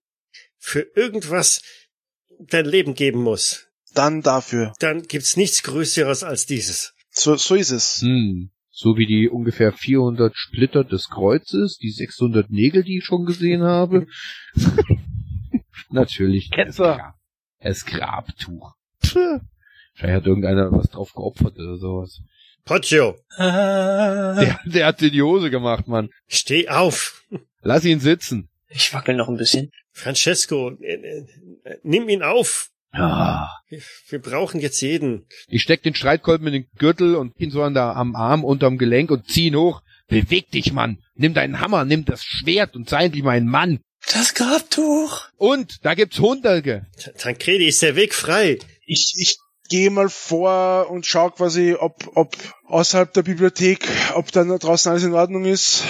für 0.60 0.82
irgendwas 0.96 1.62
dein 2.40 2.66
Leben 2.66 2.94
geben 2.94 3.24
musst, 3.24 3.70
Dann 3.94 4.22
dafür. 4.22 4.74
dann 4.80 5.04
gibt's 5.04 5.36
nichts 5.38 5.64
Größeres 5.64 6.24
als 6.24 6.46
dieses. 6.46 6.94
So, 7.12 7.36
so 7.36 7.56
ist 7.56 7.72
es. 7.72 8.02
Hm. 8.02 8.52
So 8.72 8.96
wie 8.96 9.06
die 9.08 9.28
ungefähr 9.28 9.74
400 9.74 10.34
Splitter 10.38 10.84
des 10.86 11.10
Kreuzes, 11.10 11.78
die 11.82 11.90
600 11.92 12.50
Nägel, 12.50 12.84
die 12.84 13.00
ich 13.00 13.04
schon 13.06 13.26
gesehen 13.26 13.64
habe. 13.64 14.08
Natürlich. 15.90 16.50
Grab, 16.52 17.16
das 17.60 17.86
Grabtuch. 17.86 18.74
Puh. 19.02 19.40
Wahrscheinlich 19.94 20.16
hat 20.22 20.26
irgendeiner 20.28 20.72
was 20.72 20.90
drauf 20.90 21.12
geopfert 21.14 21.58
oder 21.58 21.78
sowas. 21.78 22.22
Poggio, 22.64 23.18
Ah. 23.38 24.36
Der, 24.40 24.60
der 24.66 24.86
hat 24.86 25.02
dir 25.02 25.12
die 25.12 25.22
Hose 25.24 25.50
gemacht, 25.50 25.88
Mann. 25.88 26.10
steh 26.28 26.70
auf. 26.70 27.24
Lass 27.62 27.84
ihn 27.86 28.00
sitzen. 28.00 28.50
Ich 28.70 28.94
wackel 28.94 29.16
noch 29.16 29.28
ein 29.28 29.38
bisschen. 29.38 29.72
Francesco, 30.00 30.72
äh, 30.82 30.94
äh, 30.94 31.26
nimm 31.84 32.10
ihn 32.10 32.24
auf. 32.24 32.70
Ja. 32.94 33.50
Wir, 33.68 33.82
wir 34.10 34.20
brauchen 34.20 34.60
jetzt 34.60 34.82
jeden. 34.82 35.28
Ich 35.48 35.62
steck 35.62 35.84
den 35.84 35.94
Streitkolben 35.94 36.48
in 36.48 36.54
den 36.54 36.68
Gürtel 36.78 37.16
und 37.16 37.40
ihn 37.40 37.52
so 37.52 37.62
an 37.62 37.74
der, 37.76 37.96
am 37.96 38.16
Arm 38.16 38.44
unterm 38.44 38.78
Gelenk 38.78 39.12
und 39.12 39.30
zieh 39.30 39.48
ihn 39.48 39.56
hoch. 39.56 39.82
Beweg 40.08 40.50
dich, 40.50 40.74
Mann. 40.74 40.98
Nimm 41.14 41.36
deinen 41.36 41.60
Hammer, 41.60 41.86
nimm 41.86 42.04
das 42.06 42.24
Schwert 42.24 42.76
und 42.76 42.90
sei 42.90 43.06
endlich 43.06 43.24
mein 43.24 43.46
Mann. 43.46 43.80
Das 44.12 44.34
Grabtuch. 44.34 45.28
Und 45.38 45.86
da 45.86 45.94
gibt's 45.94 46.20
Hunderte. 46.20 46.88
Ta- 47.00 47.12
Tancredi 47.12 47.68
ist 47.68 47.82
der 47.84 47.96
Weg 47.96 48.16
frei. 48.16 48.58
Ich, 48.88 49.14
ich 49.18 49.38
gehe 49.70 49.92
mal 49.92 50.10
vor 50.10 50.90
und 50.90 51.06
schau 51.06 51.30
quasi, 51.30 51.76
ob, 51.78 52.10
ob 52.16 52.36
außerhalb 52.66 53.14
der 53.14 53.22
Bibliothek, 53.22 53.86
ob 54.16 54.32
dann 54.32 54.50
da 54.50 54.58
draußen 54.58 54.90
alles 54.92 55.04
in 55.04 55.14
Ordnung 55.14 55.46
ist. 55.46 55.84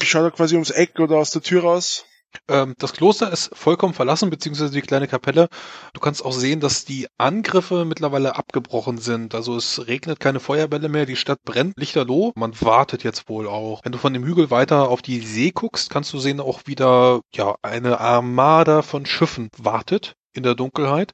Ich 0.00 0.10
schau 0.10 0.22
da 0.22 0.30
quasi 0.30 0.54
ums 0.54 0.70
Eck 0.70 1.00
oder 1.00 1.16
aus 1.16 1.30
der 1.32 1.42
Tür 1.42 1.62
raus. 1.62 2.04
Ähm, 2.48 2.74
das 2.78 2.92
Kloster 2.92 3.32
ist 3.32 3.50
vollkommen 3.54 3.94
verlassen, 3.94 4.30
beziehungsweise 4.30 4.72
die 4.72 4.82
kleine 4.82 5.08
Kapelle. 5.08 5.48
Du 5.92 6.00
kannst 6.00 6.24
auch 6.24 6.32
sehen, 6.32 6.60
dass 6.60 6.84
die 6.84 7.06
Angriffe 7.18 7.84
mittlerweile 7.84 8.36
abgebrochen 8.36 8.98
sind. 8.98 9.34
Also 9.34 9.56
es 9.56 9.86
regnet 9.86 10.20
keine 10.20 10.40
Feuerbälle 10.40 10.88
mehr, 10.88 11.06
die 11.06 11.16
Stadt 11.16 11.42
brennt 11.44 11.76
lichterloh. 11.76 12.32
Man 12.36 12.60
wartet 12.60 13.04
jetzt 13.04 13.28
wohl 13.28 13.48
auch. 13.48 13.84
Wenn 13.84 13.92
du 13.92 13.98
von 13.98 14.12
dem 14.12 14.24
Hügel 14.24 14.50
weiter 14.50 14.88
auf 14.88 15.02
die 15.02 15.20
See 15.20 15.50
guckst, 15.50 15.90
kannst 15.90 16.12
du 16.12 16.18
sehen, 16.18 16.40
auch 16.40 16.62
wieder 16.66 17.20
ja 17.34 17.56
eine 17.62 18.00
Armada 18.00 18.82
von 18.82 19.06
Schiffen 19.06 19.48
wartet 19.56 20.14
in 20.32 20.42
der 20.42 20.54
Dunkelheit. 20.54 21.12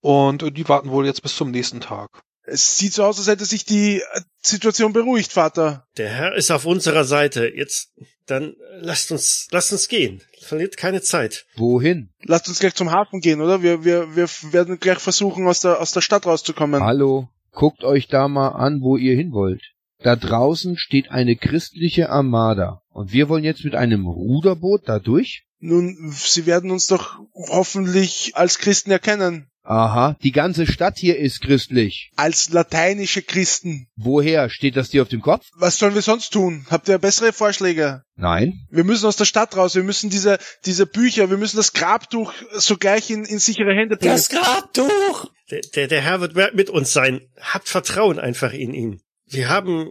Und 0.00 0.56
die 0.56 0.68
warten 0.68 0.90
wohl 0.90 1.06
jetzt 1.06 1.22
bis 1.22 1.36
zum 1.36 1.50
nächsten 1.50 1.80
Tag. 1.80 2.22
Es 2.52 2.76
sieht 2.76 2.92
so 2.92 3.04
aus, 3.04 3.16
als 3.16 3.28
hätte 3.28 3.46
sich 3.46 3.64
die 3.64 4.02
äh, 4.02 4.20
Situation 4.42 4.92
beruhigt, 4.92 5.32
Vater. 5.32 5.86
Der 5.96 6.10
Herr 6.10 6.34
ist 6.34 6.50
auf 6.50 6.66
unserer 6.66 7.04
Seite. 7.04 7.48
Jetzt, 7.48 7.92
dann 8.26 8.54
lasst 8.78 9.10
uns, 9.10 9.48
lasst 9.50 9.72
uns 9.72 9.88
gehen. 9.88 10.22
Verliert 10.42 10.76
keine 10.76 11.00
Zeit. 11.00 11.46
Wohin? 11.56 12.10
Lasst 12.24 12.48
uns 12.48 12.58
gleich 12.58 12.74
zum 12.74 12.90
Hafen 12.90 13.20
gehen, 13.20 13.40
oder? 13.40 13.62
Wir, 13.62 13.84
wir, 13.84 14.16
wir 14.16 14.28
werden 14.52 14.78
gleich 14.78 14.98
versuchen, 14.98 15.46
aus 15.46 15.60
der, 15.60 15.80
aus 15.80 15.92
der 15.92 16.02
Stadt 16.02 16.26
rauszukommen. 16.26 16.82
Hallo, 16.82 17.30
guckt 17.52 17.84
euch 17.84 18.08
da 18.08 18.28
mal 18.28 18.48
an, 18.48 18.80
wo 18.82 18.98
ihr 18.98 19.16
hin 19.16 19.32
wollt. 19.32 19.62
Da 20.02 20.16
draußen 20.16 20.76
steht 20.76 21.10
eine 21.10 21.36
christliche 21.36 22.10
Armada. 22.10 22.82
Und 22.90 23.12
wir 23.12 23.30
wollen 23.30 23.44
jetzt 23.44 23.64
mit 23.64 23.74
einem 23.74 24.06
Ruderboot 24.06 24.82
da 24.86 24.98
durch? 24.98 25.46
Nun, 25.58 26.12
sie 26.12 26.44
werden 26.44 26.70
uns 26.70 26.86
doch 26.86 27.18
hoffentlich 27.34 28.32
als 28.34 28.58
Christen 28.58 28.90
erkennen. 28.90 29.48
Aha, 29.64 30.16
die 30.22 30.32
ganze 30.32 30.66
Stadt 30.66 30.98
hier 30.98 31.18
ist 31.18 31.40
christlich. 31.40 32.10
Als 32.16 32.50
lateinische 32.50 33.22
Christen. 33.22 33.86
Woher? 33.96 34.50
Steht 34.50 34.76
das 34.76 34.90
dir 34.90 35.02
auf 35.02 35.08
dem 35.08 35.22
Kopf? 35.22 35.46
Was 35.54 35.78
sollen 35.78 35.94
wir 35.94 36.02
sonst 36.02 36.30
tun? 36.32 36.66
Habt 36.68 36.88
ihr 36.88 36.98
bessere 36.98 37.32
Vorschläge? 37.32 38.02
Nein. 38.16 38.66
Wir 38.70 38.82
müssen 38.82 39.06
aus 39.06 39.16
der 39.16 39.24
Stadt 39.24 39.56
raus. 39.56 39.76
Wir 39.76 39.84
müssen 39.84 40.10
diese, 40.10 40.38
diese 40.66 40.86
Bücher, 40.86 41.30
wir 41.30 41.36
müssen 41.36 41.58
das 41.58 41.72
Grabtuch 41.72 42.32
sogleich 42.54 43.08
in, 43.10 43.24
in 43.24 43.38
sichere 43.38 43.72
Hände 43.74 43.96
bringen. 43.96 44.12
Das 44.12 44.28
Grabtuch. 44.28 45.30
Der, 45.50 45.60
der, 45.74 45.86
der 45.86 46.00
Herr 46.00 46.20
wird 46.20 46.54
mit 46.54 46.68
uns 46.68 46.92
sein. 46.92 47.20
Habt 47.40 47.68
Vertrauen 47.68 48.18
einfach 48.18 48.52
in 48.52 48.74
ihn. 48.74 49.00
Wir 49.26 49.48
haben, 49.48 49.88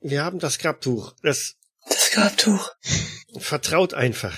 wir 0.00 0.24
haben 0.24 0.40
das 0.40 0.58
Grabtuch. 0.58 1.14
Das 1.22 1.54
Das 1.88 2.10
Grabtuch. 2.10 2.70
vertraut 3.38 3.94
einfach. 3.94 4.36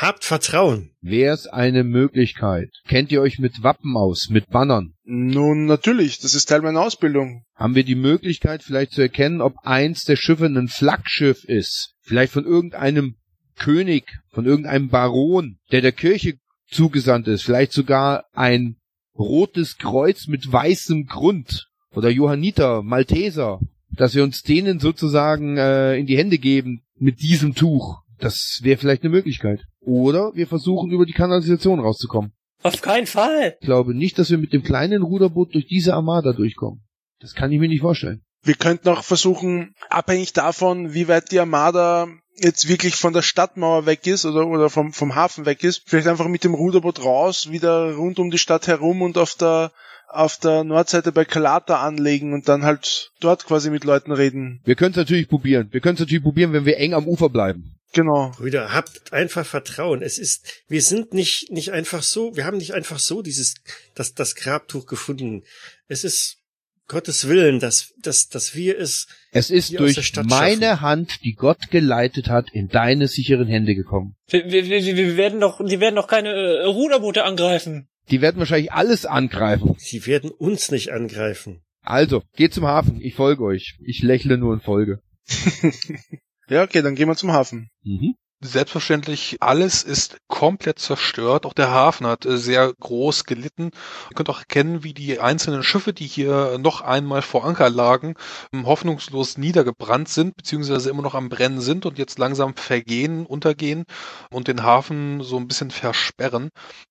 Habt 0.00 0.22
Vertrauen. 0.22 0.92
Wär's 1.00 1.48
eine 1.48 1.82
Möglichkeit? 1.82 2.70
Kennt 2.86 3.10
ihr 3.10 3.20
euch 3.20 3.40
mit 3.40 3.64
Wappen 3.64 3.96
aus, 3.96 4.28
mit 4.30 4.48
Bannern? 4.48 4.94
Nun, 5.02 5.64
natürlich. 5.64 6.20
Das 6.20 6.36
ist 6.36 6.44
Teil 6.44 6.62
meiner 6.62 6.82
Ausbildung. 6.82 7.42
Haben 7.56 7.74
wir 7.74 7.82
die 7.82 7.96
Möglichkeit 7.96 8.62
vielleicht 8.62 8.92
zu 8.92 9.02
erkennen, 9.02 9.40
ob 9.40 9.56
eins 9.64 10.04
der 10.04 10.14
Schiffe 10.14 10.46
ein 10.46 10.68
Flaggschiff 10.68 11.42
ist? 11.42 11.94
Vielleicht 12.00 12.32
von 12.32 12.44
irgendeinem 12.44 13.16
König, 13.58 14.04
von 14.30 14.46
irgendeinem 14.46 14.88
Baron, 14.88 15.58
der 15.72 15.80
der 15.80 15.90
Kirche 15.90 16.38
zugesandt 16.70 17.26
ist? 17.26 17.42
Vielleicht 17.42 17.72
sogar 17.72 18.26
ein 18.34 18.76
rotes 19.18 19.78
Kreuz 19.78 20.28
mit 20.28 20.52
weißem 20.52 21.06
Grund? 21.06 21.66
Oder 21.90 22.10
Johanniter, 22.10 22.84
Malteser? 22.84 23.58
Dass 23.90 24.14
wir 24.14 24.22
uns 24.22 24.42
denen 24.42 24.78
sozusagen 24.78 25.56
äh, 25.56 25.96
in 25.96 26.06
die 26.06 26.18
Hände 26.18 26.38
geben 26.38 26.84
mit 26.94 27.20
diesem 27.20 27.56
Tuch. 27.56 28.02
Das 28.20 28.60
wäre 28.62 28.78
vielleicht 28.78 29.02
eine 29.02 29.10
Möglichkeit. 29.10 29.64
Oder 29.88 30.32
wir 30.34 30.46
versuchen 30.46 30.90
über 30.90 31.06
die 31.06 31.14
Kanalisation 31.14 31.80
rauszukommen. 31.80 32.32
Auf 32.62 32.82
keinen 32.82 33.06
Fall. 33.06 33.56
Ich 33.58 33.66
glaube 33.66 33.94
nicht, 33.94 34.18
dass 34.18 34.30
wir 34.30 34.36
mit 34.36 34.52
dem 34.52 34.62
kleinen 34.62 35.02
Ruderboot 35.02 35.54
durch 35.54 35.66
diese 35.66 35.94
Armada 35.94 36.34
durchkommen. 36.34 36.84
Das 37.20 37.34
kann 37.34 37.50
ich 37.52 37.58
mir 37.58 37.68
nicht 37.68 37.80
vorstellen. 37.80 38.22
Wir 38.42 38.54
könnten 38.54 38.90
auch 38.90 39.02
versuchen, 39.02 39.74
abhängig 39.88 40.34
davon, 40.34 40.92
wie 40.92 41.08
weit 41.08 41.32
die 41.32 41.40
Armada 41.40 42.06
jetzt 42.36 42.68
wirklich 42.68 42.96
von 42.96 43.14
der 43.14 43.22
Stadtmauer 43.22 43.86
weg 43.86 44.06
ist 44.06 44.26
oder, 44.26 44.46
oder 44.46 44.68
vom, 44.68 44.92
vom 44.92 45.14
Hafen 45.14 45.46
weg 45.46 45.64
ist, 45.64 45.82
vielleicht 45.86 46.06
einfach 46.06 46.28
mit 46.28 46.44
dem 46.44 46.54
Ruderboot 46.54 47.02
raus, 47.02 47.50
wieder 47.50 47.94
rund 47.94 48.18
um 48.18 48.30
die 48.30 48.38
Stadt 48.38 48.68
herum 48.68 49.00
und 49.00 49.16
auf 49.16 49.36
der, 49.36 49.72
auf 50.08 50.36
der 50.36 50.64
Nordseite 50.64 51.12
bei 51.12 51.24
Calata 51.24 51.80
anlegen 51.80 52.34
und 52.34 52.46
dann 52.46 52.62
halt 52.62 53.10
dort 53.20 53.46
quasi 53.46 53.70
mit 53.70 53.84
Leuten 53.84 54.12
reden. 54.12 54.60
Wir 54.64 54.76
können 54.76 54.90
es 54.90 54.98
natürlich 54.98 55.28
probieren. 55.28 55.68
Wir 55.72 55.80
können 55.80 55.94
es 55.94 56.00
natürlich 56.00 56.22
probieren, 56.22 56.52
wenn 56.52 56.66
wir 56.66 56.76
eng 56.76 56.92
am 56.92 57.08
Ufer 57.08 57.30
bleiben. 57.30 57.77
Genau. 57.92 58.32
Brüder, 58.36 58.72
habt 58.72 59.12
einfach 59.12 59.46
Vertrauen. 59.46 60.02
Es 60.02 60.18
ist, 60.18 60.62
wir 60.68 60.82
sind 60.82 61.14
nicht, 61.14 61.50
nicht 61.50 61.72
einfach 61.72 62.02
so, 62.02 62.36
wir 62.36 62.44
haben 62.44 62.58
nicht 62.58 62.74
einfach 62.74 62.98
so 62.98 63.22
dieses, 63.22 63.54
das, 63.94 64.14
das 64.14 64.34
Grabtuch 64.34 64.86
gefunden. 64.86 65.42
Es 65.86 66.04
ist 66.04 66.38
Gottes 66.86 67.28
Willen, 67.28 67.60
dass, 67.60 67.92
dass, 68.00 68.28
dass 68.28 68.54
wir 68.54 68.78
es, 68.78 69.06
Es 69.30 69.50
ist 69.50 69.68
Hier 69.68 69.80
aus 69.80 69.86
der 69.86 69.94
durch 69.94 70.06
Stadt 70.06 70.26
meine 70.26 70.66
schaffen. 70.66 70.80
Hand, 70.80 71.20
die 71.22 71.34
Gott 71.34 71.70
geleitet 71.70 72.28
hat, 72.28 72.46
in 72.52 72.68
deine 72.68 73.08
sicheren 73.08 73.46
Hände 73.46 73.74
gekommen. 73.74 74.16
Wir, 74.28 74.50
wir, 74.50 74.64
wir, 74.66 74.96
wir 74.96 75.16
werden 75.16 75.40
doch, 75.40 75.64
die 75.64 75.80
werden 75.80 75.96
doch 75.96 76.08
keine 76.08 76.30
äh, 76.30 76.64
Ruderboote 76.64 77.24
angreifen. 77.24 77.88
Die 78.10 78.22
werden 78.22 78.38
wahrscheinlich 78.38 78.72
alles 78.72 79.04
angreifen. 79.04 79.74
sie 79.78 80.06
werden 80.06 80.30
uns 80.30 80.70
nicht 80.70 80.92
angreifen. 80.92 81.62
Also, 81.82 82.22
geht 82.36 82.54
zum 82.54 82.66
Hafen. 82.66 83.00
Ich 83.00 83.14
folge 83.14 83.44
euch. 83.44 83.76
Ich 83.84 84.02
lächle 84.02 84.38
nur 84.38 84.52
und 84.52 84.62
folge. 84.62 85.02
Ja, 86.48 86.62
okay, 86.62 86.82
dann 86.82 86.94
gehen 86.94 87.08
wir 87.08 87.16
zum 87.16 87.32
Hafen. 87.32 87.70
Mhm. 87.82 88.14
Selbstverständlich, 88.40 89.38
alles 89.40 89.82
ist 89.82 90.18
komplett 90.28 90.78
zerstört. 90.78 91.44
Auch 91.44 91.54
der 91.54 91.72
Hafen 91.72 92.06
hat 92.06 92.24
äh, 92.24 92.38
sehr 92.38 92.72
groß 92.72 93.24
gelitten. 93.24 93.72
Ihr 94.10 94.14
könnt 94.14 94.30
auch 94.30 94.38
erkennen, 94.38 94.84
wie 94.84 94.94
die 94.94 95.18
einzelnen 95.18 95.64
Schiffe, 95.64 95.92
die 95.92 96.06
hier 96.06 96.56
noch 96.58 96.80
einmal 96.80 97.20
vor 97.20 97.44
Anker 97.44 97.68
lagen, 97.68 98.14
ähm, 98.52 98.64
hoffnungslos 98.64 99.38
niedergebrannt 99.38 100.08
sind, 100.08 100.36
beziehungsweise 100.36 100.88
immer 100.88 101.02
noch 101.02 101.16
am 101.16 101.30
Brennen 101.30 101.60
sind 101.60 101.84
und 101.84 101.98
jetzt 101.98 102.20
langsam 102.20 102.54
vergehen, 102.54 103.26
untergehen 103.26 103.82
und 104.30 104.46
den 104.46 104.62
Hafen 104.62 105.20
so 105.20 105.36
ein 105.36 105.48
bisschen 105.48 105.72
versperren. 105.72 106.50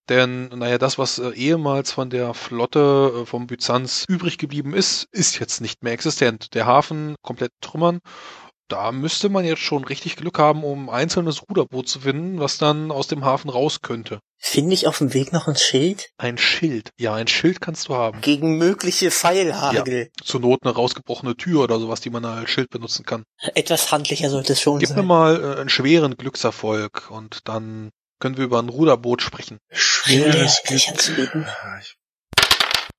Denn, 0.09 0.49
naja, 0.49 0.77
das, 0.77 0.97
was 0.97 1.17
äh, 1.17 1.29
ehemals 1.29 1.93
von 1.93 2.09
der 2.09 2.33
Flotte 2.33 3.21
äh, 3.21 3.25
vom 3.25 3.47
Byzanz 3.47 4.03
übrig 4.09 4.37
geblieben 4.37 4.73
ist, 4.73 5.07
ist 5.13 5.39
jetzt 5.39 5.61
nicht 5.61 5.81
mehr 5.81 5.93
existent. 5.93 6.55
Der 6.55 6.65
Hafen 6.65 7.15
komplett 7.21 7.53
trümmern 7.61 8.01
da 8.67 8.91
müsste 8.91 9.29
man 9.29 9.45
jetzt 9.45 9.61
schon 9.61 9.83
richtig 9.83 10.15
Glück 10.17 10.39
haben, 10.39 10.63
um 10.63 10.89
ein 10.89 10.95
einzelnes 10.95 11.41
Ruderboot 11.49 11.87
zu 11.87 11.99
finden, 12.01 12.39
was 12.39 12.57
dann 12.57 12.91
aus 12.91 13.07
dem 13.07 13.23
Hafen 13.23 13.49
raus 13.49 13.81
könnte. 13.81 14.19
Finde 14.39 14.73
ich 14.73 14.87
auf 14.87 14.99
dem 14.99 15.13
Weg 15.13 15.33
noch 15.33 15.47
ein 15.47 15.55
Schild? 15.55 16.09
Ein 16.17 16.37
Schild. 16.37 16.91
Ja, 16.99 17.15
ein 17.15 17.27
Schild 17.27 17.59
kannst 17.61 17.87
du 17.89 17.95
haben. 17.95 18.21
Gegen 18.21 18.57
mögliche 18.57 19.09
Pfeilhagel. 19.09 20.09
Zur 20.23 20.41
Not 20.41 20.59
eine 20.63 20.73
rausgebrochene 20.75 21.35
Tür 21.35 21.63
oder 21.63 21.79
sowas, 21.79 22.01
die 22.01 22.09
man 22.09 22.23
als 22.25 22.49
Schild 22.49 22.69
benutzen 22.69 23.05
kann. 23.05 23.23
Etwas 23.55 23.91
handlicher 23.91 24.29
sollte 24.29 24.53
es 24.53 24.61
schon 24.61 24.79
Gib 24.79 24.89
mir 24.89 24.95
sein. 24.97 25.05
mal 25.05 25.41
äh, 25.55 25.59
einen 25.61 25.69
schweren 25.69 26.15
Glückserfolg 26.17 27.09
und 27.09 27.47
dann 27.47 27.89
können 28.19 28.37
wir 28.37 28.45
über 28.45 28.59
ein 28.59 28.69
Ruderboot 28.69 29.21
sprechen. 29.21 29.57
Schweres 29.71 30.61
ich- 30.69 30.91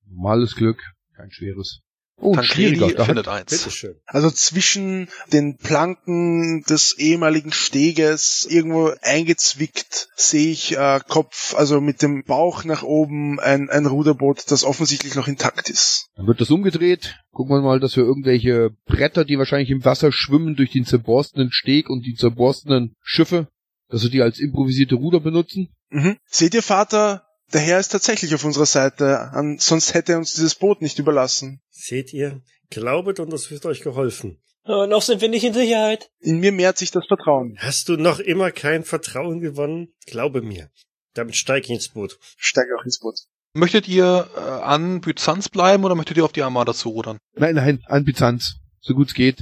Normales 0.05 0.55
Glück, 0.55 0.81
kein 1.15 1.31
schweres. 1.31 1.79
Oh, 2.21 2.35
hat, 2.35 2.45
findet 2.45 3.27
eins. 3.27 3.49
Bitteschön. 3.51 3.95
Also 4.05 4.29
zwischen 4.29 5.07
den 5.31 5.57
Planken 5.57 6.63
des 6.63 6.97
ehemaligen 6.97 7.51
Steges 7.51 8.45
irgendwo 8.49 8.91
eingezwickt 9.01 10.09
sehe 10.15 10.51
ich 10.51 10.77
äh, 10.77 10.99
Kopf, 11.07 11.55
also 11.55 11.79
mit 11.81 12.01
dem 12.01 12.23
Bauch 12.23 12.63
nach 12.63 12.83
oben 12.83 13.39
ein, 13.39 13.69
ein 13.69 13.85
Ruderboot, 13.85 14.51
das 14.51 14.63
offensichtlich 14.63 15.15
noch 15.15 15.27
intakt 15.27 15.69
ist. 15.69 16.09
dann 16.15 16.27
wird 16.27 16.41
das 16.41 16.51
umgedreht. 16.51 17.15
Gucken 17.31 17.55
wir 17.55 17.61
mal, 17.61 17.79
dass 17.79 17.95
wir 17.95 18.03
irgendwelche 18.03 18.71
Bretter, 18.85 19.23
die 19.23 19.37
wahrscheinlich 19.37 19.69
im 19.69 19.85
Wasser 19.85 20.11
schwimmen, 20.11 20.55
durch 20.55 20.71
den 20.71 20.85
zerborstenen 20.85 21.51
Steg 21.51 21.89
und 21.89 22.05
die 22.05 22.15
zerborstenen 22.15 22.95
Schiffe, 23.01 23.47
dass 23.87 24.03
wir 24.03 24.09
die 24.09 24.21
als 24.21 24.39
improvisierte 24.39 24.95
Ruder 24.95 25.19
benutzen. 25.19 25.69
Mhm. 25.89 26.17
Seht 26.25 26.53
ihr, 26.53 26.63
Vater, 26.63 27.23
der 27.53 27.61
Herr 27.61 27.79
ist 27.79 27.89
tatsächlich 27.89 28.33
auf 28.35 28.43
unserer 28.43 28.65
Seite, 28.65 29.31
an, 29.31 29.57
sonst 29.59 29.93
hätte 29.93 30.13
er 30.13 30.17
uns 30.17 30.33
dieses 30.33 30.55
Boot 30.55 30.81
nicht 30.81 30.99
überlassen. 30.99 31.61
Seht 31.69 32.13
ihr? 32.13 32.41
Glaubet 32.69 33.19
und 33.19 33.33
es 33.33 33.49
wird 33.49 33.65
euch 33.65 33.81
geholfen. 33.81 34.39
Aber 34.63 34.85
noch 34.85 35.01
sind 35.01 35.21
wir 35.21 35.29
nicht 35.29 35.43
in 35.43 35.53
Sicherheit. 35.53 36.11
In 36.19 36.39
mir 36.39 36.51
mehrt 36.51 36.77
sich 36.77 36.91
das 36.91 37.07
Vertrauen. 37.07 37.57
Hast 37.59 37.89
du 37.89 37.97
noch 37.97 38.19
immer 38.19 38.51
kein 38.51 38.83
Vertrauen 38.83 39.39
gewonnen? 39.39 39.93
Glaube 40.05 40.41
mir. 40.41 40.69
Damit 41.13 41.35
steig 41.35 41.63
ich 41.65 41.71
ins 41.71 41.89
Boot. 41.89 42.19
Steige 42.37 42.69
auch 42.79 42.85
ins 42.85 42.99
Boot. 42.99 43.15
Möchtet 43.53 43.87
ihr 43.87 44.29
äh, 44.35 44.39
an 44.39 45.01
Byzanz 45.01 45.49
bleiben 45.49 45.83
oder 45.83 45.95
möchtet 45.95 46.17
ihr 46.17 46.25
auf 46.25 46.33
die 46.33 46.43
Armada 46.43 46.73
zurudern? 46.73 47.17
Nein, 47.35 47.55
nein, 47.55 47.83
an 47.87 48.05
Byzanz. 48.05 48.57
So 48.79 48.93
gut 48.93 49.07
es 49.07 49.13
geht. 49.15 49.41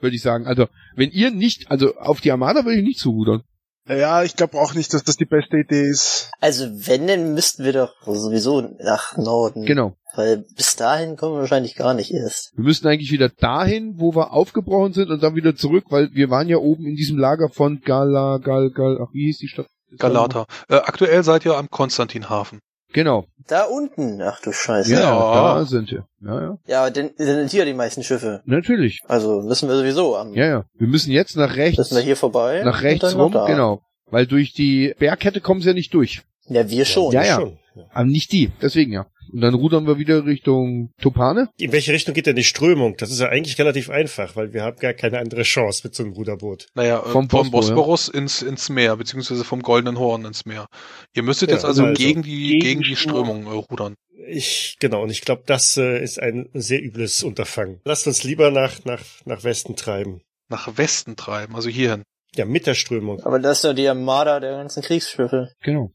Würde 0.00 0.16
ich 0.16 0.22
sagen. 0.22 0.46
Also, 0.46 0.66
wenn 0.96 1.10
ihr 1.10 1.30
nicht, 1.30 1.70
also 1.70 1.96
auf 1.96 2.20
die 2.20 2.32
Armada 2.32 2.64
würde 2.64 2.78
ich 2.78 2.84
nicht 2.84 2.98
zurudern. 2.98 3.44
Ja, 3.88 4.24
ich 4.24 4.36
glaube 4.36 4.58
auch 4.58 4.74
nicht, 4.74 4.92
dass 4.94 5.04
das 5.04 5.16
die 5.16 5.26
beste 5.26 5.58
Idee 5.58 5.88
ist. 5.88 6.30
Also 6.40 6.66
wenn, 6.86 7.06
dann 7.06 7.34
müssten 7.34 7.64
wir 7.64 7.72
doch 7.72 7.94
sowieso 8.04 8.60
nach 8.80 9.16
Norden. 9.16 9.64
Genau. 9.64 9.96
Weil 10.14 10.44
bis 10.56 10.76
dahin 10.76 11.16
kommen 11.16 11.34
wir 11.34 11.40
wahrscheinlich 11.40 11.76
gar 11.76 11.94
nicht 11.94 12.12
erst. 12.12 12.52
Wir 12.56 12.64
müssten 12.64 12.88
eigentlich 12.88 13.12
wieder 13.12 13.28
dahin, 13.28 13.94
wo 13.98 14.14
wir 14.14 14.32
aufgebrochen 14.32 14.94
sind 14.94 15.10
und 15.10 15.22
dann 15.22 15.34
wieder 15.34 15.54
zurück, 15.54 15.84
weil 15.90 16.08
wir 16.12 16.30
waren 16.30 16.48
ja 16.48 16.56
oben 16.56 16.86
in 16.86 16.96
diesem 16.96 17.18
Lager 17.18 17.48
von 17.50 17.80
Gala, 17.82 18.38
Gal, 18.38 18.70
Gal, 18.70 18.98
ach, 19.02 19.12
wie 19.12 19.26
hieß 19.26 19.38
die 19.38 19.48
Stadt? 19.48 19.66
Galata. 19.98 20.46
Äh, 20.68 20.76
aktuell 20.76 21.22
seid 21.22 21.44
ihr 21.44 21.56
am 21.56 21.70
Konstantinhafen. 21.70 22.60
Genau. 22.92 23.26
Da 23.48 23.64
unten, 23.64 24.20
ach 24.22 24.40
du 24.40 24.52
Scheiße. 24.52 24.92
Ja, 24.92 25.00
Ja. 25.00 25.54
da 25.58 25.64
sind 25.64 25.90
wir. 25.90 26.06
Ja, 26.20 26.40
ja. 26.40 26.58
Ja, 26.66 26.90
denn 26.90 27.10
sind 27.16 27.50
hier 27.50 27.64
die 27.64 27.74
meisten 27.74 28.02
Schiffe. 28.02 28.42
Natürlich. 28.44 29.02
Also 29.06 29.42
müssen 29.42 29.68
wir 29.68 29.76
sowieso 29.76 30.16
am. 30.16 30.34
Ja, 30.34 30.46
ja. 30.46 30.64
Wir 30.74 30.88
müssen 30.88 31.12
jetzt 31.12 31.36
nach 31.36 31.56
rechts. 31.56 31.78
Müssen 31.78 31.96
wir 31.96 32.02
hier 32.02 32.16
vorbei. 32.16 32.62
nach 32.64 32.82
rechts 32.82 33.14
rum, 33.14 33.32
da. 33.32 33.46
genau. 33.46 33.82
Weil 34.06 34.26
durch 34.26 34.52
die 34.52 34.94
Bergkette 34.98 35.40
kommen 35.40 35.60
sie 35.60 35.68
ja 35.68 35.74
nicht 35.74 35.92
durch. 35.94 36.22
Ja, 36.48 36.68
wir 36.68 36.84
schon. 36.84 37.12
Ja, 37.12 37.24
ja. 37.24 37.34
Schon. 37.40 37.58
ja. 37.74 37.82
Aber 37.92 38.04
nicht 38.04 38.32
die. 38.32 38.50
Deswegen 38.62 38.92
ja. 38.92 39.06
Und 39.32 39.40
dann 39.40 39.54
rudern 39.54 39.86
wir 39.86 39.98
wieder 39.98 40.24
Richtung 40.26 40.90
Topane. 41.00 41.48
In 41.58 41.72
welche 41.72 41.92
Richtung 41.92 42.14
geht 42.14 42.26
denn 42.26 42.36
die 42.36 42.44
Strömung? 42.44 42.96
Das 42.96 43.10
ist 43.10 43.20
ja 43.20 43.28
eigentlich 43.28 43.58
relativ 43.58 43.90
einfach, 43.90 44.36
weil 44.36 44.52
wir 44.52 44.62
haben 44.62 44.76
gar 44.78 44.92
keine 44.94 45.18
andere 45.18 45.42
Chance 45.42 45.82
mit 45.84 45.94
so 45.94 46.02
einem 46.02 46.12
Ruderboot. 46.12 46.66
Naja, 46.74 47.00
äh, 47.00 47.08
Vom 47.08 47.28
vom, 47.28 47.50
Bosporus, 47.50 47.68
Bosporus 47.68 48.08
ins, 48.08 48.42
ins 48.42 48.68
Meer, 48.68 48.96
beziehungsweise 48.96 49.44
vom 49.44 49.62
Goldenen 49.62 49.98
Horn 49.98 50.24
ins 50.24 50.46
Meer. 50.46 50.66
Ihr 51.14 51.22
müsstet 51.22 51.50
Ja, 51.50 51.56
jetzt 51.56 51.64
also, 51.64 51.84
also 51.84 51.94
gegen 51.94 52.22
die, 52.22 52.58
gegen 52.58 52.60
gegen 52.60 52.82
die 52.82 52.96
Strömung. 52.96 53.42
Strömung 53.42 53.46
äh, 53.46 53.66
rudern. 53.70 53.94
Ich, 54.28 54.76
genau, 54.80 55.02
und 55.02 55.10
ich 55.10 55.20
glaube, 55.20 55.42
das 55.46 55.76
äh, 55.76 56.02
ist 56.02 56.20
ein 56.20 56.48
sehr 56.52 56.82
übles 56.82 57.22
Unterfangen. 57.22 57.80
Lasst 57.84 58.06
uns 58.06 58.24
lieber 58.24 58.50
nach, 58.50 58.84
nach, 58.84 59.02
nach 59.24 59.44
Westen 59.44 59.76
treiben. 59.76 60.20
Nach 60.48 60.76
Westen 60.76 61.16
treiben, 61.16 61.54
also 61.54 61.68
hierhin. 61.68 62.02
Ja, 62.36 62.44
mit 62.44 62.66
der 62.66 62.74
Strömung. 62.74 63.20
Aber 63.24 63.38
das 63.38 63.58
ist 63.58 63.64
doch 63.64 63.72
die 63.72 63.88
Armada 63.88 64.40
der 64.40 64.58
ganzen 64.58 64.82
Kriegsschiffe. 64.82 65.50
Genau. 65.62 65.90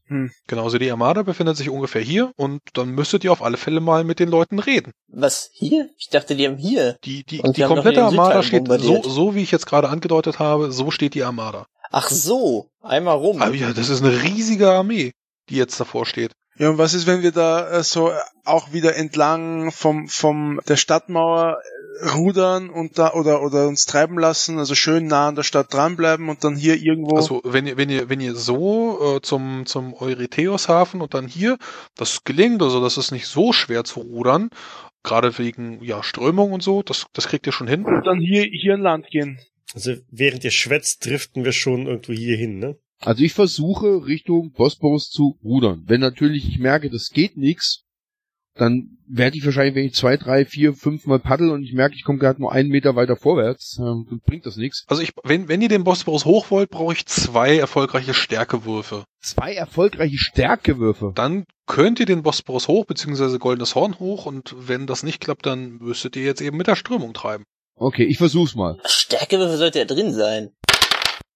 Genauso 0.46 0.78
die 0.78 0.90
Armada 0.90 1.22
befindet 1.22 1.56
sich 1.56 1.70
ungefähr 1.70 2.02
hier 2.02 2.32
und 2.36 2.60
dann 2.74 2.90
müsstet 2.90 3.24
ihr 3.24 3.32
auf 3.32 3.42
alle 3.42 3.56
Fälle 3.56 3.80
mal 3.80 4.04
mit 4.04 4.18
den 4.18 4.28
Leuten 4.28 4.58
reden. 4.58 4.92
Was, 5.08 5.50
hier? 5.52 5.88
Ich 5.98 6.08
dachte, 6.08 6.34
die 6.34 6.46
haben 6.46 6.56
hier. 6.56 6.96
Die, 7.04 7.24
die, 7.24 7.40
Und 7.40 7.56
die 7.56 7.62
die 7.62 7.66
komplette 7.66 8.02
Armada 8.02 8.42
steht 8.42 8.66
so, 8.66 9.02
so, 9.02 9.34
wie 9.34 9.42
ich 9.42 9.52
jetzt 9.52 9.66
gerade 9.66 9.88
angedeutet 9.88 10.38
habe, 10.38 10.72
so 10.72 10.90
steht 10.90 11.14
die 11.14 11.22
Armada. 11.22 11.66
Ach 11.90 12.08
so, 12.08 12.70
einmal 12.80 13.16
rum. 13.16 13.40
Aber 13.42 13.54
ja, 13.54 13.72
das 13.72 13.88
ist 13.88 14.02
eine 14.02 14.22
riesige 14.22 14.70
Armee, 14.70 15.12
die 15.48 15.56
jetzt 15.56 15.78
davor 15.78 16.06
steht. 16.06 16.32
Ja, 16.58 16.70
und 16.70 16.78
was 16.78 16.94
ist, 16.94 17.06
wenn 17.06 17.22
wir 17.22 17.32
da 17.32 17.70
äh, 17.70 17.82
so 17.82 18.12
auch 18.44 18.72
wieder 18.72 18.96
entlang 18.96 19.72
vom, 19.72 20.08
vom 20.08 20.60
der 20.68 20.76
Stadtmauer 20.76 21.58
rudern 22.14 22.70
und 22.70 22.98
da 22.98 23.12
oder 23.12 23.42
oder 23.42 23.68
uns 23.68 23.86
treiben 23.86 24.18
lassen, 24.18 24.58
also 24.58 24.74
schön 24.74 25.06
nah 25.06 25.28
an 25.28 25.34
der 25.34 25.42
Stadt 25.42 25.72
dranbleiben 25.72 26.28
und 26.28 26.44
dann 26.44 26.56
hier 26.56 26.76
irgendwo 26.76 27.16
Also 27.16 27.42
wenn 27.44 27.66
ihr, 27.66 27.76
wenn 27.76 27.90
ihr, 27.90 28.08
wenn 28.08 28.20
ihr 28.20 28.34
so 28.34 29.16
äh, 29.16 29.20
zum, 29.20 29.66
zum 29.66 29.94
Eurytheus-Hafen 29.94 31.00
und 31.00 31.14
dann 31.14 31.26
hier, 31.26 31.58
das 31.96 32.24
gelingt, 32.24 32.62
also 32.62 32.80
das 32.80 32.98
ist 32.98 33.12
nicht 33.12 33.26
so 33.26 33.52
schwer 33.52 33.84
zu 33.84 34.00
rudern, 34.00 34.50
gerade 35.02 35.36
wegen 35.38 35.82
ja 35.82 36.02
Strömung 36.02 36.52
und 36.52 36.62
so, 36.62 36.82
das, 36.82 37.06
das 37.12 37.28
kriegt 37.28 37.46
ihr 37.46 37.52
schon 37.52 37.68
hin. 37.68 37.84
und 37.84 38.06
dann 38.06 38.20
hier 38.20 38.44
hier 38.44 38.74
an 38.74 38.80
Land 38.80 39.06
gehen. 39.08 39.38
Also 39.74 39.94
während 40.10 40.44
ihr 40.44 40.50
schwätzt, 40.50 41.06
driften 41.06 41.44
wir 41.44 41.52
schon 41.52 41.86
irgendwo 41.86 42.12
hier 42.12 42.36
hin, 42.36 42.58
ne? 42.58 42.76
Also 43.00 43.24
ich 43.24 43.32
versuche 43.32 44.06
Richtung 44.06 44.52
Bosporus 44.52 45.10
zu 45.10 45.38
rudern. 45.42 45.82
Wenn 45.86 46.00
natürlich 46.00 46.46
ich 46.46 46.58
merke, 46.58 46.88
das 46.88 47.10
geht 47.10 47.36
nix, 47.36 47.84
dann 48.54 48.98
werde 49.06 49.36
ich 49.36 49.44
wahrscheinlich, 49.44 49.74
wenn 49.74 49.84
ich 49.84 49.94
zwei, 49.94 50.16
drei, 50.16 50.44
vier, 50.44 50.74
fünf 50.74 51.06
Mal 51.06 51.18
paddel 51.18 51.50
und 51.50 51.62
ich 51.62 51.72
merke, 51.72 51.94
ich 51.94 52.04
komme 52.04 52.18
gerade 52.18 52.40
nur 52.40 52.52
einen 52.52 52.70
Meter 52.70 52.96
weiter 52.96 53.16
vorwärts, 53.16 53.78
ähm, 53.78 54.06
dann 54.08 54.20
bringt 54.24 54.46
das 54.46 54.56
nichts. 54.56 54.84
Also 54.88 55.02
ich, 55.02 55.12
wenn, 55.24 55.48
wenn 55.48 55.60
ihr 55.60 55.68
den 55.68 55.84
Bosporus 55.84 56.24
hoch 56.24 56.50
wollt, 56.50 56.70
brauche 56.70 56.94
ich 56.94 57.06
zwei 57.06 57.56
erfolgreiche 57.56 58.14
Stärkewürfe. 58.14 59.04
Zwei 59.20 59.54
erfolgreiche 59.54 60.18
Stärkewürfe. 60.18 61.12
Dann 61.14 61.44
könnt 61.66 62.00
ihr 62.00 62.06
den 62.06 62.22
Bosporus 62.22 62.68
hoch, 62.68 62.86
beziehungsweise 62.86 63.38
Goldenes 63.38 63.74
Horn 63.74 63.98
hoch 63.98 64.26
und 64.26 64.54
wenn 64.58 64.86
das 64.86 65.02
nicht 65.02 65.20
klappt, 65.20 65.46
dann 65.46 65.78
müsstet 65.78 66.16
ihr 66.16 66.24
jetzt 66.24 66.40
eben 66.40 66.56
mit 66.56 66.66
der 66.66 66.76
Strömung 66.76 67.14
treiben. 67.14 67.44
Okay, 67.74 68.04
ich 68.04 68.18
versuch's 68.18 68.54
mal. 68.54 68.78
Stärkewürfel 68.84 69.56
sollte 69.56 69.78
ja 69.78 69.84
drin 69.84 70.12
sein. 70.12 70.50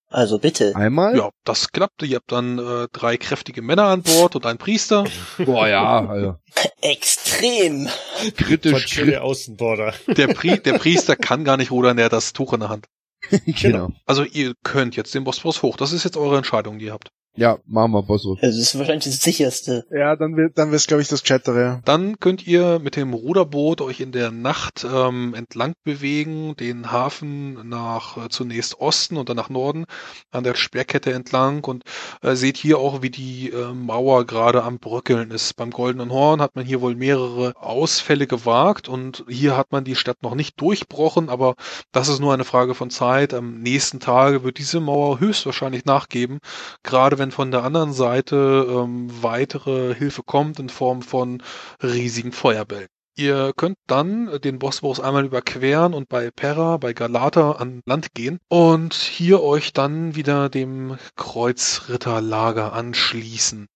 Also 0.09 0.39
bitte. 0.39 0.75
Einmal. 0.77 1.17
Ja, 1.17 1.31
das 1.45 1.73
klappt. 1.73 2.03
Ihr 2.03 2.17
habt 2.17 2.31
dann 2.31 2.59
äh, 2.59 2.87
drei 2.93 3.17
kräftige 3.17 3.61
Männer 3.61 3.85
an 3.85 4.03
Bord 4.03 4.37
und 4.37 4.47
einen 4.47 4.59
Priester. 4.59 5.05
Boah, 5.39 5.67
ja, 5.67 6.07
also, 6.07 6.37
Extrem. 6.81 7.89
Kritisch, 8.37 8.95
kritisch. 8.95 9.17
Außenborder. 9.17 9.95
Der, 10.07 10.29
Pri 10.29 10.59
der 10.65 10.79
Priester 10.79 11.17
kann 11.17 11.45
gar 11.45 11.57
nicht 11.57 11.71
rudern, 11.71 11.97
der 11.97 12.07
hat 12.07 12.13
das 12.13 12.33
Tuch 12.33 12.53
in 12.53 12.61
der 12.61 12.69
Hand. 12.69 12.87
genau. 13.47 13.91
Also 14.05 14.23
ihr 14.23 14.55
könnt 14.63 14.95
jetzt 14.95 15.15
den 15.15 15.25
Bosporus 15.25 15.63
hoch. 15.63 15.77
Das 15.77 15.93
ist 15.93 16.05
jetzt 16.05 16.17
eure 16.17 16.37
Entscheidung, 16.37 16.79
die 16.79 16.87
ihr 16.87 16.93
habt. 16.93 17.11
Ja, 17.37 17.59
machen 17.67 17.93
wir 17.93 18.03
Bosporus. 18.03 18.39
Also 18.43 18.59
das 18.59 18.69
ist 18.69 18.79
wahrscheinlich 18.79 19.05
das 19.05 19.23
sicherste. 19.23 19.85
Ja, 19.91 20.17
dann 20.17 20.37
wird 20.37 20.57
dann 20.57 20.73
wär's 20.73 20.87
glaube 20.87 21.03
ich 21.03 21.09
das 21.09 21.23
Gescheitere. 21.23 21.61
Ja. 21.61 21.81
Dann 21.85 22.19
könnt 22.19 22.47
ihr 22.47 22.79
mit 22.79 22.97
dem 22.97 23.13
Ruderboot 23.13 23.83
euch 23.83 24.01
in 24.01 24.13
der 24.13 24.31
Nacht 24.31 24.87
ähm, 24.91 25.35
entlang 25.35 25.75
bewegen, 25.85 26.57
den 26.57 26.91
Hafen 26.91 27.69
nach 27.69 28.17
äh, 28.17 28.29
zunächst 28.31 28.81
Osten 28.81 29.17
und 29.19 29.29
dann 29.29 29.37
nach 29.37 29.51
Norden 29.51 29.85
an 30.31 30.45
der 30.45 30.55
Sperrkette 30.55 31.13
entlang 31.13 31.65
und 31.65 31.85
äh, 32.23 32.35
seht 32.35 32.57
hier 32.57 32.79
auch, 32.79 33.03
wie 33.03 33.11
die 33.11 33.51
äh, 33.51 33.73
Mauer 33.73 34.25
gerade 34.25 34.63
am 34.63 34.79
Bröckeln 34.79 35.31
ist. 35.31 35.57
Beim 35.57 35.71
Goldenen 35.71 36.11
Horn 36.11 36.41
hat 36.41 36.57
man 36.57 36.65
hier 36.65 36.81
wohl 36.81 36.95
mehrere 36.95 37.53
Ausfälle 37.57 38.27
gewagt 38.27 38.89
und 38.89 39.25
hier 39.29 39.57
hat 39.57 39.73
man 39.73 39.85
die 39.85 39.95
Stadt 39.95 40.23
noch 40.23 40.35
nicht 40.35 40.59
durchbrochen, 40.61 41.29
aber 41.29 41.55
das 41.93 42.09
ist 42.09 42.21
nur 42.21 42.33
eine 42.33 42.45
Frage 42.45 42.75
von 42.75 42.91
Zeit. 42.91 43.35
Am 43.35 43.61
nächsten 43.61 44.01
Tage 44.01 44.43
wird 44.43 44.59
diese 44.59 44.81
Mauer 44.81 45.21
höchstwahrscheinlich 45.21 45.85
nachgeben, 45.85 46.39
gerade 46.83 47.19
wenn 47.19 47.26
von 47.31 47.51
der 47.51 47.63
anderen 47.65 47.93
Seite 47.93 48.67
ähm, 48.69 49.09
weitere 49.23 49.95
Hilfe 49.95 50.23
kommt 50.23 50.59
in 50.59 50.69
Form 50.69 51.03
von 51.03 51.43
riesigen 51.83 52.33
Feuerbällen. 52.33 52.89
Ihr 53.19 53.55
könnt 53.57 53.79
dann 53.87 54.41
den 54.43 54.59
Bosporus 54.59 55.01
einmal 55.01 55.25
überqueren 55.25 55.95
und 55.95 56.07
bei 56.09 56.31
Pera, 56.31 56.77
bei 56.77 56.93
Galata 56.93 57.53
an 57.53 57.81
Land 57.87 58.13
gehen 58.13 58.39
und 58.49 58.93
hier 58.93 59.43
euch 59.43 59.73
dann 59.73 60.15
wieder 60.17 60.51
dem 60.51 60.99
Kreuzritterlager 61.17 62.75
anschließen. 62.75 63.69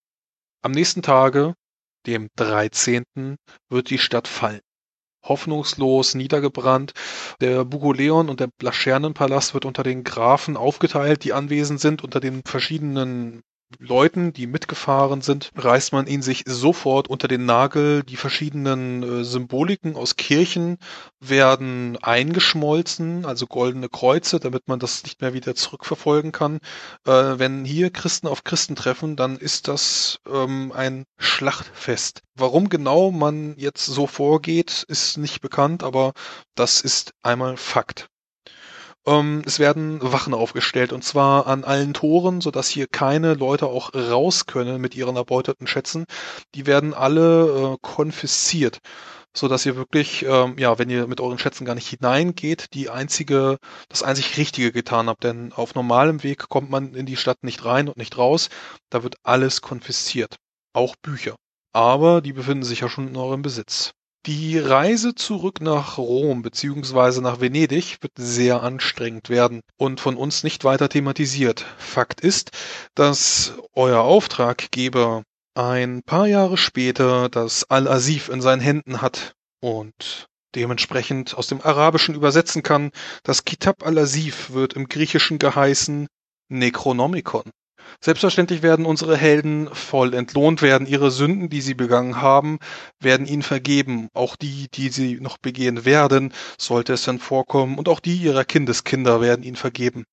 Am 0.63 0.73
nächsten 0.73 1.01
Tage, 1.01 1.55
dem 2.07 2.29
13., 2.37 3.05
wird 3.71 3.89
die 3.89 3.99
Stadt 3.99 4.29
fallen. 4.29 4.61
Hoffnungslos 5.23 6.15
niedergebrannt. 6.15 6.95
Der 7.41 7.65
Bugoleon 7.65 8.29
und 8.29 8.41
der 8.41 8.49
Blaschernenpalast 8.49 9.55
wird 9.55 9.65
unter 9.65 9.83
den 9.83 10.05
Grafen 10.05 10.57
aufgeteilt, 10.57 11.25
die 11.25 11.33
anwesend 11.33 11.81
sind, 11.81 12.03
unter 12.03 12.21
den 12.21 12.43
verschiedenen 12.45 13.43
Leuten, 13.79 14.33
die 14.33 14.47
mitgefahren 14.47 15.23
sind, 15.23 15.53
reißt 15.55 15.93
man 15.93 16.07
ihn 16.07 16.23
sich 16.23 16.43
sofort 16.47 17.09
unter 17.09 17.29
den 17.29 17.45
Nagel. 17.45 18.03
Die 18.03 18.17
verschiedenen 18.17 19.03
äh, 19.03 19.25
Symboliken 19.25 19.95
aus 19.97 20.17
Kirchen 20.17 20.79
werden 21.21 21.97
eingeschmolzen, 22.03 23.25
also 23.25 23.47
goldene 23.47 23.89
Kreuze, 23.89 24.41
damit 24.41 24.67
man 24.67 24.81
das 24.81 25.05
nicht 25.05 25.21
mehr 25.21 25.35
wieder 25.35 25.55
zurückverfolgen 25.55 26.33
kann. 26.33 26.59
Äh, 27.07 27.39
wenn 27.39 27.65
hier 27.65 27.91
Christen 27.91 28.27
auf 28.27 28.43
Christen 28.43 28.75
treffen, 28.75 29.15
dann 29.15 29.37
ist 29.37 29.69
das 29.69 30.19
ähm, 30.29 30.73
ein 30.75 31.05
Schlachtfest. 31.19 32.23
Warum 32.35 32.69
genau 32.69 33.11
man 33.13 33.55
jetzt 33.57 33.87
so 33.87 34.07
vorgeht, 34.07 34.85
ist 34.89 35.17
nicht 35.17 35.41
bekannt, 35.41 35.83
aber 35.85 36.13
das 36.57 36.81
ist 36.81 37.13
einmal 37.23 37.57
Fakt. 37.57 38.09
Ähm, 39.07 39.43
es 39.47 39.59
werden 39.59 40.01
Wachen 40.03 40.35
aufgestellt 40.35 40.93
und 40.93 41.03
zwar 41.03 41.47
an 41.47 41.65
allen 41.65 41.95
Toren, 41.95 42.41
sodass 42.41 42.69
hier 42.69 42.87
keine 42.87 43.35
Leute 43.35 43.67
auch 43.67 43.95
raus 43.95 44.47
können 44.47 44.81
mit 44.81 44.95
ihren 44.95 45.17
erbeuteten 45.17 45.67
Schätzen. 45.67 46.05
Die 46.55 46.67
werden 46.67 46.93
alle 46.93 47.75
äh, 47.75 47.79
konfisziert, 47.81 48.79
sodass 49.35 49.65
ihr 49.65 49.77
wirklich, 49.77 50.25
ähm, 50.25 50.57
ja, 50.59 50.79
wenn 50.79 50.91
ihr 50.91 51.07
mit 51.07 51.21
euren 51.21 51.39
Schätzen 51.39 51.65
gar 51.65 51.75
nicht 51.75 51.89
hineingeht, 51.89 52.75
die 52.75 52.91
einzige, 52.91 53.59
das 53.89 54.03
einzig 54.03 54.37
Richtige 54.37 54.73
getan 54.73 55.09
habt. 55.09 55.25
Denn 55.25 55.53
auf 55.53 55.75
normalem 55.75 56.23
Weg 56.23 56.49
kommt 56.49 56.71
man 56.71 56.95
in 56.95 57.07
die 57.07 57.17
Stadt 57.17 57.43
nicht 57.43 57.65
rein 57.65 57.89
und 57.89 57.97
nicht 57.97 58.19
raus. 58.19 58.51
Da 58.91 59.03
wird 59.03 59.17
alles 59.23 59.63
konfisziert. 59.63 60.37
Auch 60.75 60.95
Bücher. 60.97 61.37
Aber 61.73 62.21
die 62.21 62.33
befinden 62.33 62.65
sich 62.65 62.81
ja 62.81 62.89
schon 62.89 63.09
in 63.09 63.17
eurem 63.17 63.43
Besitz. 63.43 63.93
Die 64.27 64.59
Reise 64.59 65.15
zurück 65.15 65.63
nach 65.63 65.97
Rom 65.97 66.43
bzw. 66.43 67.23
nach 67.23 67.41
Venedig 67.41 68.03
wird 68.03 68.13
sehr 68.17 68.63
anstrengend 68.63 69.31
werden 69.31 69.63
und 69.79 69.99
von 69.99 70.17
uns 70.17 70.45
nicht 70.45 70.63
weiter 70.63 70.91
thematisiert. 70.91 71.65
Fakt 71.79 72.21
ist, 72.21 72.51
dass 72.95 73.55
euer 73.73 74.03
Auftraggeber 74.03 75.23
ein 75.55 76.03
paar 76.05 76.27
Jahre 76.27 76.59
später 76.59 77.31
das 77.31 77.65
Al-Asif 77.71 78.29
in 78.29 78.43
seinen 78.43 78.61
Händen 78.61 79.01
hat 79.01 79.33
und 79.61 80.27
dementsprechend 80.55 81.35
aus 81.35 81.47
dem 81.47 81.63
Arabischen 81.63 82.15
übersetzen 82.15 82.63
kann. 82.63 82.91
Das 83.23 83.47
Kitab 83.47 83.87
al-Asif 83.87 84.51
wird 84.51 84.75
im 84.75 84.89
Griechischen 84.89 85.39
geheißen 85.39 86.09
Necronomicon. 86.51 87.51
Selbstverständlich 88.03 88.63
werden 88.63 88.87
unsere 88.87 89.15
Helden 89.15 89.69
voll 89.75 90.15
entlohnt 90.15 90.63
werden. 90.63 90.87
Ihre 90.87 91.11
Sünden, 91.11 91.51
die 91.51 91.61
sie 91.61 91.75
begangen 91.75 92.23
haben, 92.23 92.59
werden 92.99 93.27
ihnen 93.27 93.43
vergeben. 93.43 94.09
Auch 94.15 94.37
die, 94.37 94.69
die 94.73 94.89
sie 94.89 95.21
noch 95.21 95.37
begehen 95.37 95.85
werden, 95.85 96.33
sollte 96.57 96.95
es 96.95 97.05
dann 97.05 97.19
vorkommen. 97.19 97.77
Und 97.77 97.91
auch 97.91 98.01
die 98.01 98.17
ihrer 98.17 98.45
Kindeskinder 98.45 99.21
werden 99.21 99.43
ihnen 99.43 99.57
vergeben. 99.57 100.05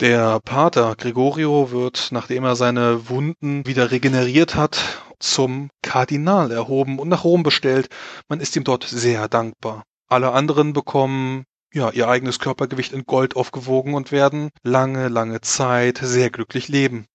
Der 0.00 0.40
Pater 0.40 0.96
Gregorio 0.96 1.70
wird, 1.70 2.08
nachdem 2.10 2.44
er 2.44 2.56
seine 2.56 3.08
Wunden 3.08 3.64
wieder 3.66 3.92
regeneriert 3.92 4.56
hat, 4.56 5.02
zum 5.20 5.70
Kardinal 5.82 6.50
erhoben 6.50 6.98
und 6.98 7.08
nach 7.08 7.22
Rom 7.22 7.44
bestellt. 7.44 7.88
Man 8.28 8.40
ist 8.40 8.56
ihm 8.56 8.64
dort 8.64 8.82
sehr 8.84 9.28
dankbar. 9.28 9.84
Alle 10.08 10.32
anderen 10.32 10.72
bekommen 10.72 11.44
ja, 11.72 11.90
ihr 11.90 12.08
eigenes 12.08 12.38
Körpergewicht 12.38 12.92
in 12.92 13.04
Gold 13.04 13.36
aufgewogen 13.36 13.94
und 13.94 14.10
werden 14.10 14.50
lange, 14.62 15.08
lange 15.08 15.40
Zeit 15.40 15.98
sehr 16.02 16.30
glücklich 16.30 16.68
leben. 16.68 17.06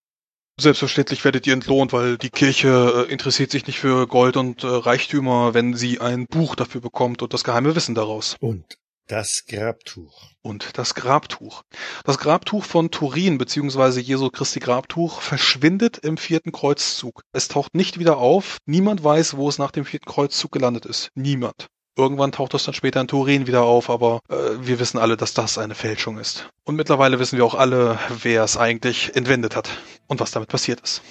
Selbstverständlich 0.60 1.26
werdet 1.26 1.48
ihr 1.48 1.54
entlohnt, 1.54 1.94
weil 1.94 2.18
die 2.18 2.30
Kirche 2.30 3.08
äh, 3.08 3.12
interessiert 3.12 3.50
sich 3.50 3.66
nicht 3.66 3.80
für 3.80 4.06
Gold 4.08 4.38
und 4.38 4.64
äh, 4.64 4.68
Reichtümer, 4.68 5.54
wenn 5.56 5.74
sie 5.74 6.00
ein 6.00 6.28
Buch 6.28 6.56
dafür 6.56 6.80
bekommt 6.80 7.24
und 7.24 7.34
das 7.34 7.44
geheime 7.44 7.76
Wissen 7.76 7.96
daraus. 7.96 8.36
Und 8.40 8.78
das 9.08 9.46
Grabtuch. 9.48 10.30
Und 10.42 10.78
das 10.78 10.96
Grabtuch. 10.96 11.64
Das 12.06 12.20
Grabtuch 12.20 12.64
von 12.64 12.90
Turin 12.90 13.38
bzw. 13.38 14.00
Jesu 14.00 14.30
Christi 14.30 14.60
Grabtuch 14.60 15.20
verschwindet 15.22 15.98
im 15.98 16.18
vierten 16.18 16.52
Kreuzzug. 16.52 17.24
Es 17.34 17.48
taucht 17.48 17.76
nicht 17.76 18.00
wieder 18.00 18.18
auf. 18.18 18.58
Niemand 18.66 19.04
weiß, 19.04 19.36
wo 19.36 19.50
es 19.50 19.58
nach 19.58 19.72
dem 19.72 19.86
vierten 19.86 20.06
Kreuzzug 20.06 20.52
gelandet 20.52 20.86
ist. 20.86 21.10
Niemand. 21.16 21.68
Irgendwann 21.96 22.32
taucht 22.32 22.56
es 22.56 22.64
dann 22.64 22.74
später 22.74 23.02
in 23.02 23.08
Turin 23.08 23.46
wieder 23.46 23.64
auf, 23.64 23.90
aber 23.92 24.22
äh, 24.28 24.36
wir 24.62 24.80
wissen 24.80 24.98
alle, 24.98 25.16
dass 25.16 25.36
das 25.36 25.60
eine 25.60 25.76
Fälschung 25.76 26.18
ist. 26.18 26.50
Und 26.64 26.76
mittlerweile 26.76 27.20
wissen 27.20 27.38
wir 27.38 27.46
auch 27.46 27.54
alle, 27.54 28.00
wer 28.24 28.44
es 28.44 28.58
eigentlich 28.58 29.16
entwendet 29.16 29.56
hat 29.56 29.70
und 30.08 30.20
was 30.20 30.32
damit 30.32 30.50
passiert 30.50 30.82
ist. 30.82 31.02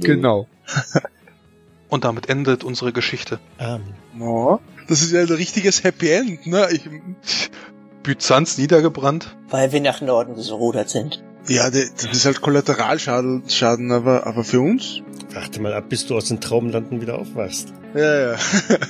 Genau. 0.00 0.46
Und 1.88 2.04
damit 2.04 2.28
endet 2.28 2.64
unsere 2.64 2.92
Geschichte. 2.92 3.38
Amen. 3.58 3.94
Oh, 4.18 4.58
das 4.88 5.02
ist 5.02 5.12
ja 5.12 5.20
ein 5.20 5.28
richtiges 5.28 5.84
Happy 5.84 6.10
End, 6.10 6.44
ne? 6.46 6.66
Ich, 6.72 6.88
Byzanz 8.02 8.58
niedergebrannt. 8.58 9.36
Weil 9.48 9.70
wir 9.70 9.80
nach 9.80 10.00
Norden 10.00 10.34
gerudert 10.34 10.90
sind. 10.90 11.22
ja, 11.46 11.70
das 11.70 12.04
ist 12.04 12.24
halt 12.24 12.40
Kollateralschaden, 12.40 13.48
Schaden, 13.48 13.92
aber, 13.92 14.26
aber 14.26 14.42
für 14.42 14.60
uns? 14.60 15.02
Warte 15.34 15.60
mal 15.60 15.74
ab, 15.74 15.88
bis 15.88 16.06
du 16.06 16.16
aus 16.16 16.28
den 16.28 16.40
Traumlanden 16.40 17.00
wieder 17.00 17.18
aufwachst. 17.18 17.72
Ja, 17.94 18.32
ja. 18.32 18.36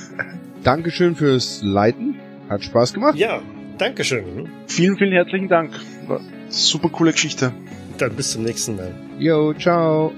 Dankeschön 0.63 1.15
fürs 1.15 1.61
Leiten. 1.63 2.15
Hat 2.49 2.63
Spaß 2.63 2.93
gemacht. 2.93 3.15
Ja, 3.15 3.41
Dankeschön. 3.77 4.49
vielen, 4.67 4.97
vielen 4.97 5.11
herzlichen 5.11 5.49
Dank. 5.49 5.71
War 6.07 6.21
super 6.49 6.89
coole 6.89 7.11
Geschichte. 7.11 7.51
Dann 7.97 8.15
bis 8.15 8.31
zum 8.31 8.43
nächsten 8.43 8.75
Mal. 8.75 8.93
Yo, 9.17 9.53
ciao. 9.53 10.11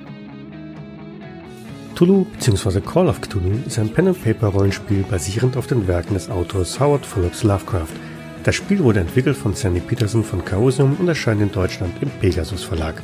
Cthulhu 1.96 2.26
bzw. 2.26 2.82
Call 2.82 3.08
of 3.08 3.22
Cthulhu 3.22 3.60
ist 3.66 3.80
ein 3.80 3.90
Pen-and-Paper-Rollenspiel 3.90 5.04
basierend 5.10 5.58
auf 5.58 5.68
den 5.68 5.88
Werken 5.88 6.14
des 6.14 6.30
Autors 6.30 6.80
Howard 6.80 7.06
Phillips 7.06 7.44
Lovecraft. 7.44 7.94
Das 8.44 8.56
Spiel 8.56 8.80
wurde 8.84 9.00
entwickelt 9.00 9.36
von 9.36 9.56
Sandy 9.56 9.80
Peterson 9.80 10.24
von 10.24 10.46
Chaosium 10.46 10.98
und 11.00 11.08
erscheint 11.08 11.42
in 11.42 11.52
Deutschland 11.52 11.94
im 12.02 12.10
Pegasus 12.10 12.64
Verlag. 12.64 13.02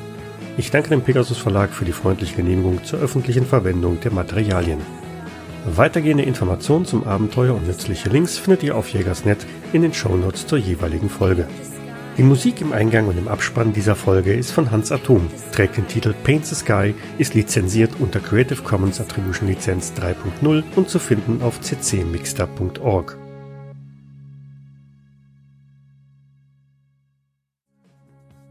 Ich 0.56 0.70
danke 0.70 0.90
dem 0.90 1.02
Pegasus 1.02 1.38
Verlag 1.38 1.72
für 1.72 1.86
die 1.86 1.92
freundliche 1.92 2.36
Genehmigung 2.36 2.84
zur 2.84 3.00
öffentlichen 3.00 3.46
Verwendung 3.46 4.00
der 4.02 4.12
Materialien. 4.12 4.80
Weitergehende 5.66 6.24
Informationen 6.24 6.86
zum 6.86 7.08
Abenteuer 7.08 7.56
und 7.56 7.66
nützliche 7.66 8.10
Links 8.10 8.38
findet 8.38 8.62
ihr 8.64 8.76
auf 8.76 8.90
Jägersnet 8.90 9.46
in 9.72 9.82
den 9.82 9.94
Shownotes 9.94 10.46
zur 10.46 10.60
jeweiligen 10.60 11.10
Folge. 11.10 11.48
Die 12.18 12.24
Musik 12.24 12.62
im 12.62 12.72
Eingang 12.72 13.08
und 13.08 13.18
im 13.18 13.28
Abspann 13.28 13.74
dieser 13.74 13.96
Folge 13.96 14.34
ist 14.34 14.52
von 14.52 14.70
Hans 14.70 14.92
Atom, 14.92 15.28
trägt 15.52 15.78
den 15.78 15.88
Titel 15.88 16.14
Paint 16.24 16.46
the 16.46 16.54
Sky, 16.54 16.94
ist 17.18 17.34
lizenziert 17.34 17.92
unter 17.98 18.20
Creative 18.20 18.62
Commons 18.62 19.02
Attribution 19.02 19.48
Lizenz 19.48 19.94
3.0 19.98 20.64
und 20.76 20.90
zu 20.90 21.00
finden 21.00 21.42
auf 21.42 21.60
ccmixter.org. 21.62 23.18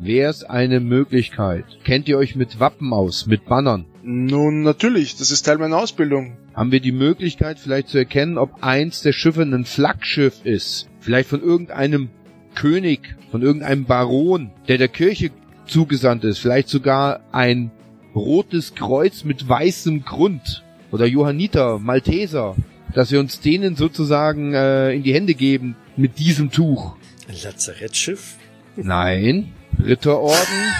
Wär's 0.04 0.42
eine 0.42 0.80
Möglichkeit? 0.80 1.64
Kennt 1.84 2.08
ihr 2.08 2.18
euch 2.18 2.34
mit 2.34 2.58
Wappen 2.58 2.92
aus, 2.92 3.26
mit 3.26 3.44
Bannern? 3.44 3.84
Nun, 4.02 4.62
natürlich, 4.62 5.14
das 5.14 5.30
ist 5.30 5.42
Teil 5.42 5.58
meiner 5.58 5.76
Ausbildung. 5.76 6.36
Haben 6.54 6.72
wir 6.72 6.80
die 6.80 6.90
Möglichkeit 6.90 7.60
vielleicht 7.60 7.86
zu 7.86 7.98
erkennen, 7.98 8.36
ob 8.36 8.64
eins 8.64 9.02
der 9.02 9.12
Schiffe 9.12 9.42
ein 9.42 9.64
Flaggschiff 9.64 10.44
ist? 10.44 10.88
Vielleicht 10.98 11.28
von 11.28 11.40
irgendeinem 11.40 12.10
König, 12.56 13.14
von 13.30 13.42
irgendeinem 13.42 13.84
Baron, 13.84 14.50
der 14.66 14.78
der 14.78 14.88
Kirche 14.88 15.30
zugesandt 15.66 16.24
ist. 16.24 16.40
Vielleicht 16.40 16.68
sogar 16.68 17.20
ein 17.30 17.70
rotes 18.12 18.74
Kreuz 18.74 19.22
mit 19.22 19.48
weißem 19.48 20.04
Grund. 20.04 20.64
Oder 20.90 21.06
Johanniter, 21.06 21.78
Malteser. 21.78 22.56
Dass 22.92 23.12
wir 23.12 23.20
uns 23.20 23.40
denen 23.40 23.76
sozusagen 23.76 24.52
äh, 24.52 24.92
in 24.94 25.04
die 25.04 25.14
Hände 25.14 25.34
geben 25.34 25.76
mit 25.96 26.18
diesem 26.18 26.50
Tuch. 26.50 26.96
Ein 27.28 27.36
Lazarettschiff? 27.40 28.34
Nein. 28.74 29.52
Ritterorden. 29.84 30.72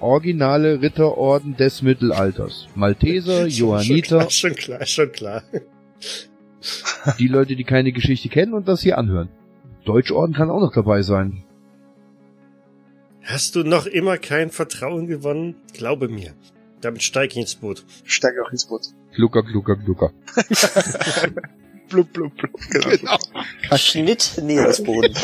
Originale 0.00 0.80
Ritterorden 0.80 1.56
des 1.56 1.82
Mittelalters. 1.82 2.68
Malteser, 2.74 3.46
Johanniter, 3.46 4.30
Schon 4.30 4.54
klar, 4.54 4.86
schon 4.86 4.86
klar, 4.86 4.86
schon 4.86 5.12
klar. 5.12 5.42
die 7.18 7.28
Leute, 7.28 7.56
die 7.56 7.64
keine 7.64 7.92
Geschichte 7.92 8.28
kennen 8.28 8.54
und 8.54 8.68
das 8.68 8.82
hier 8.82 8.98
anhören. 8.98 9.28
Deutschorden 9.84 10.34
kann 10.34 10.50
auch 10.50 10.60
noch 10.60 10.72
dabei 10.72 11.02
sein. 11.02 11.44
Hast 13.22 13.56
du 13.56 13.62
noch 13.62 13.86
immer 13.86 14.18
kein 14.18 14.50
Vertrauen 14.50 15.06
gewonnen? 15.06 15.56
Glaube 15.74 16.08
mir. 16.08 16.34
Damit 16.80 17.02
steige 17.02 17.32
ich 17.32 17.38
ins 17.38 17.54
Boot. 17.56 17.84
Steig 18.04 18.32
auch 18.44 18.52
ins 18.52 18.66
Boot. 18.66 18.86
Glucker, 19.14 19.42
glucker, 19.42 19.76
glucker. 19.76 20.12
Blub, 21.88 22.12
blub, 22.12 22.36
blub. 22.36 22.50
Genau. 22.70 23.16
Schnitt 23.76 24.40
Meeresboden. 24.42 25.14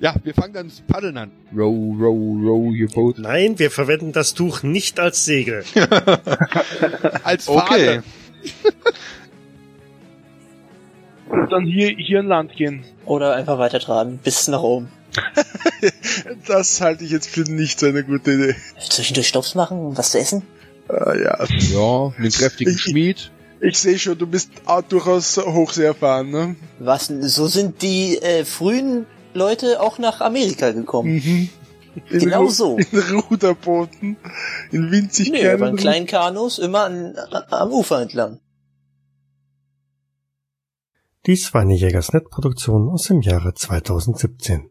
Ja, 0.00 0.14
wir 0.22 0.34
fangen 0.34 0.52
dann 0.52 0.68
das 0.68 0.80
Paddeln 0.80 1.16
an. 1.16 1.30
Row, 1.56 1.94
row, 1.98 2.36
row 2.42 2.72
your 2.74 2.88
boat. 2.92 3.18
Nein, 3.18 3.58
wir 3.58 3.70
verwenden 3.70 4.12
das 4.12 4.34
Tuch 4.34 4.62
nicht 4.62 4.98
als 5.00 5.24
Segel. 5.24 5.64
Als 7.24 7.48
Okay. 7.48 8.00
Fahne. 8.00 8.02
Und 11.30 11.50
dann 11.50 11.64
hier, 11.64 11.88
hier 11.96 12.20
an 12.20 12.26
Land 12.26 12.54
gehen. 12.56 12.84
Oder 13.06 13.34
einfach 13.34 13.58
weiter 13.58 13.80
traben, 13.80 14.18
bis 14.22 14.48
nach 14.48 14.62
oben. 14.62 14.88
Das 16.46 16.80
halte 16.80 17.04
ich 17.04 17.10
jetzt 17.10 17.28
für 17.28 17.42
nicht 17.42 17.78
so 17.78 17.86
eine 17.86 18.02
gute 18.04 18.32
Idee. 18.32 18.56
Zwischendurch 18.88 19.28
Stops 19.28 19.54
machen, 19.54 19.78
um 19.78 19.96
was 19.96 20.12
zu 20.12 20.18
essen? 20.18 20.42
Ah, 20.88 21.14
ja. 21.14 21.44
Ja, 21.44 22.12
einen 22.16 22.30
kräftigen 22.30 22.72
Ich- 22.74 22.80
Schmied. 22.80 23.30
Ich 23.60 23.78
sehe 23.78 23.98
schon, 23.98 24.18
du 24.18 24.26
bist 24.26 24.50
auch 24.66 24.82
durchaus 24.82 25.36
hochsee 25.38 25.84
erfahren, 25.84 26.30
ne? 26.30 26.56
Was, 26.78 27.06
so 27.06 27.46
sind 27.46 27.80
die 27.82 28.16
äh, 28.18 28.44
frühen 28.44 29.06
Leute 29.34 29.80
auch 29.80 29.98
nach 29.98 30.20
Amerika 30.20 30.70
gekommen. 30.72 31.14
Mhm. 31.16 31.48
In 32.10 32.18
Genau 32.18 32.44
Ru- 32.44 32.50
so. 32.50 32.76
In 32.78 33.20
Ruderbooten. 33.20 34.16
In 34.72 34.90
winzig 34.90 35.30
Nee, 35.30 35.40
kleinen 35.40 35.62
aber 35.62 35.76
kleinen 35.76 36.06
Kanus 36.06 36.58
immer 36.58 36.84
an, 36.84 37.14
am 37.50 37.70
Ufer 37.72 38.00
entlang. 38.02 38.40
Dies 41.26 41.52
war 41.54 41.62
eine 41.62 41.74
Jägersnet-Produktion 41.74 42.88
aus 42.90 43.04
dem 43.04 43.20
Jahre 43.22 43.54
2017. 43.54 44.62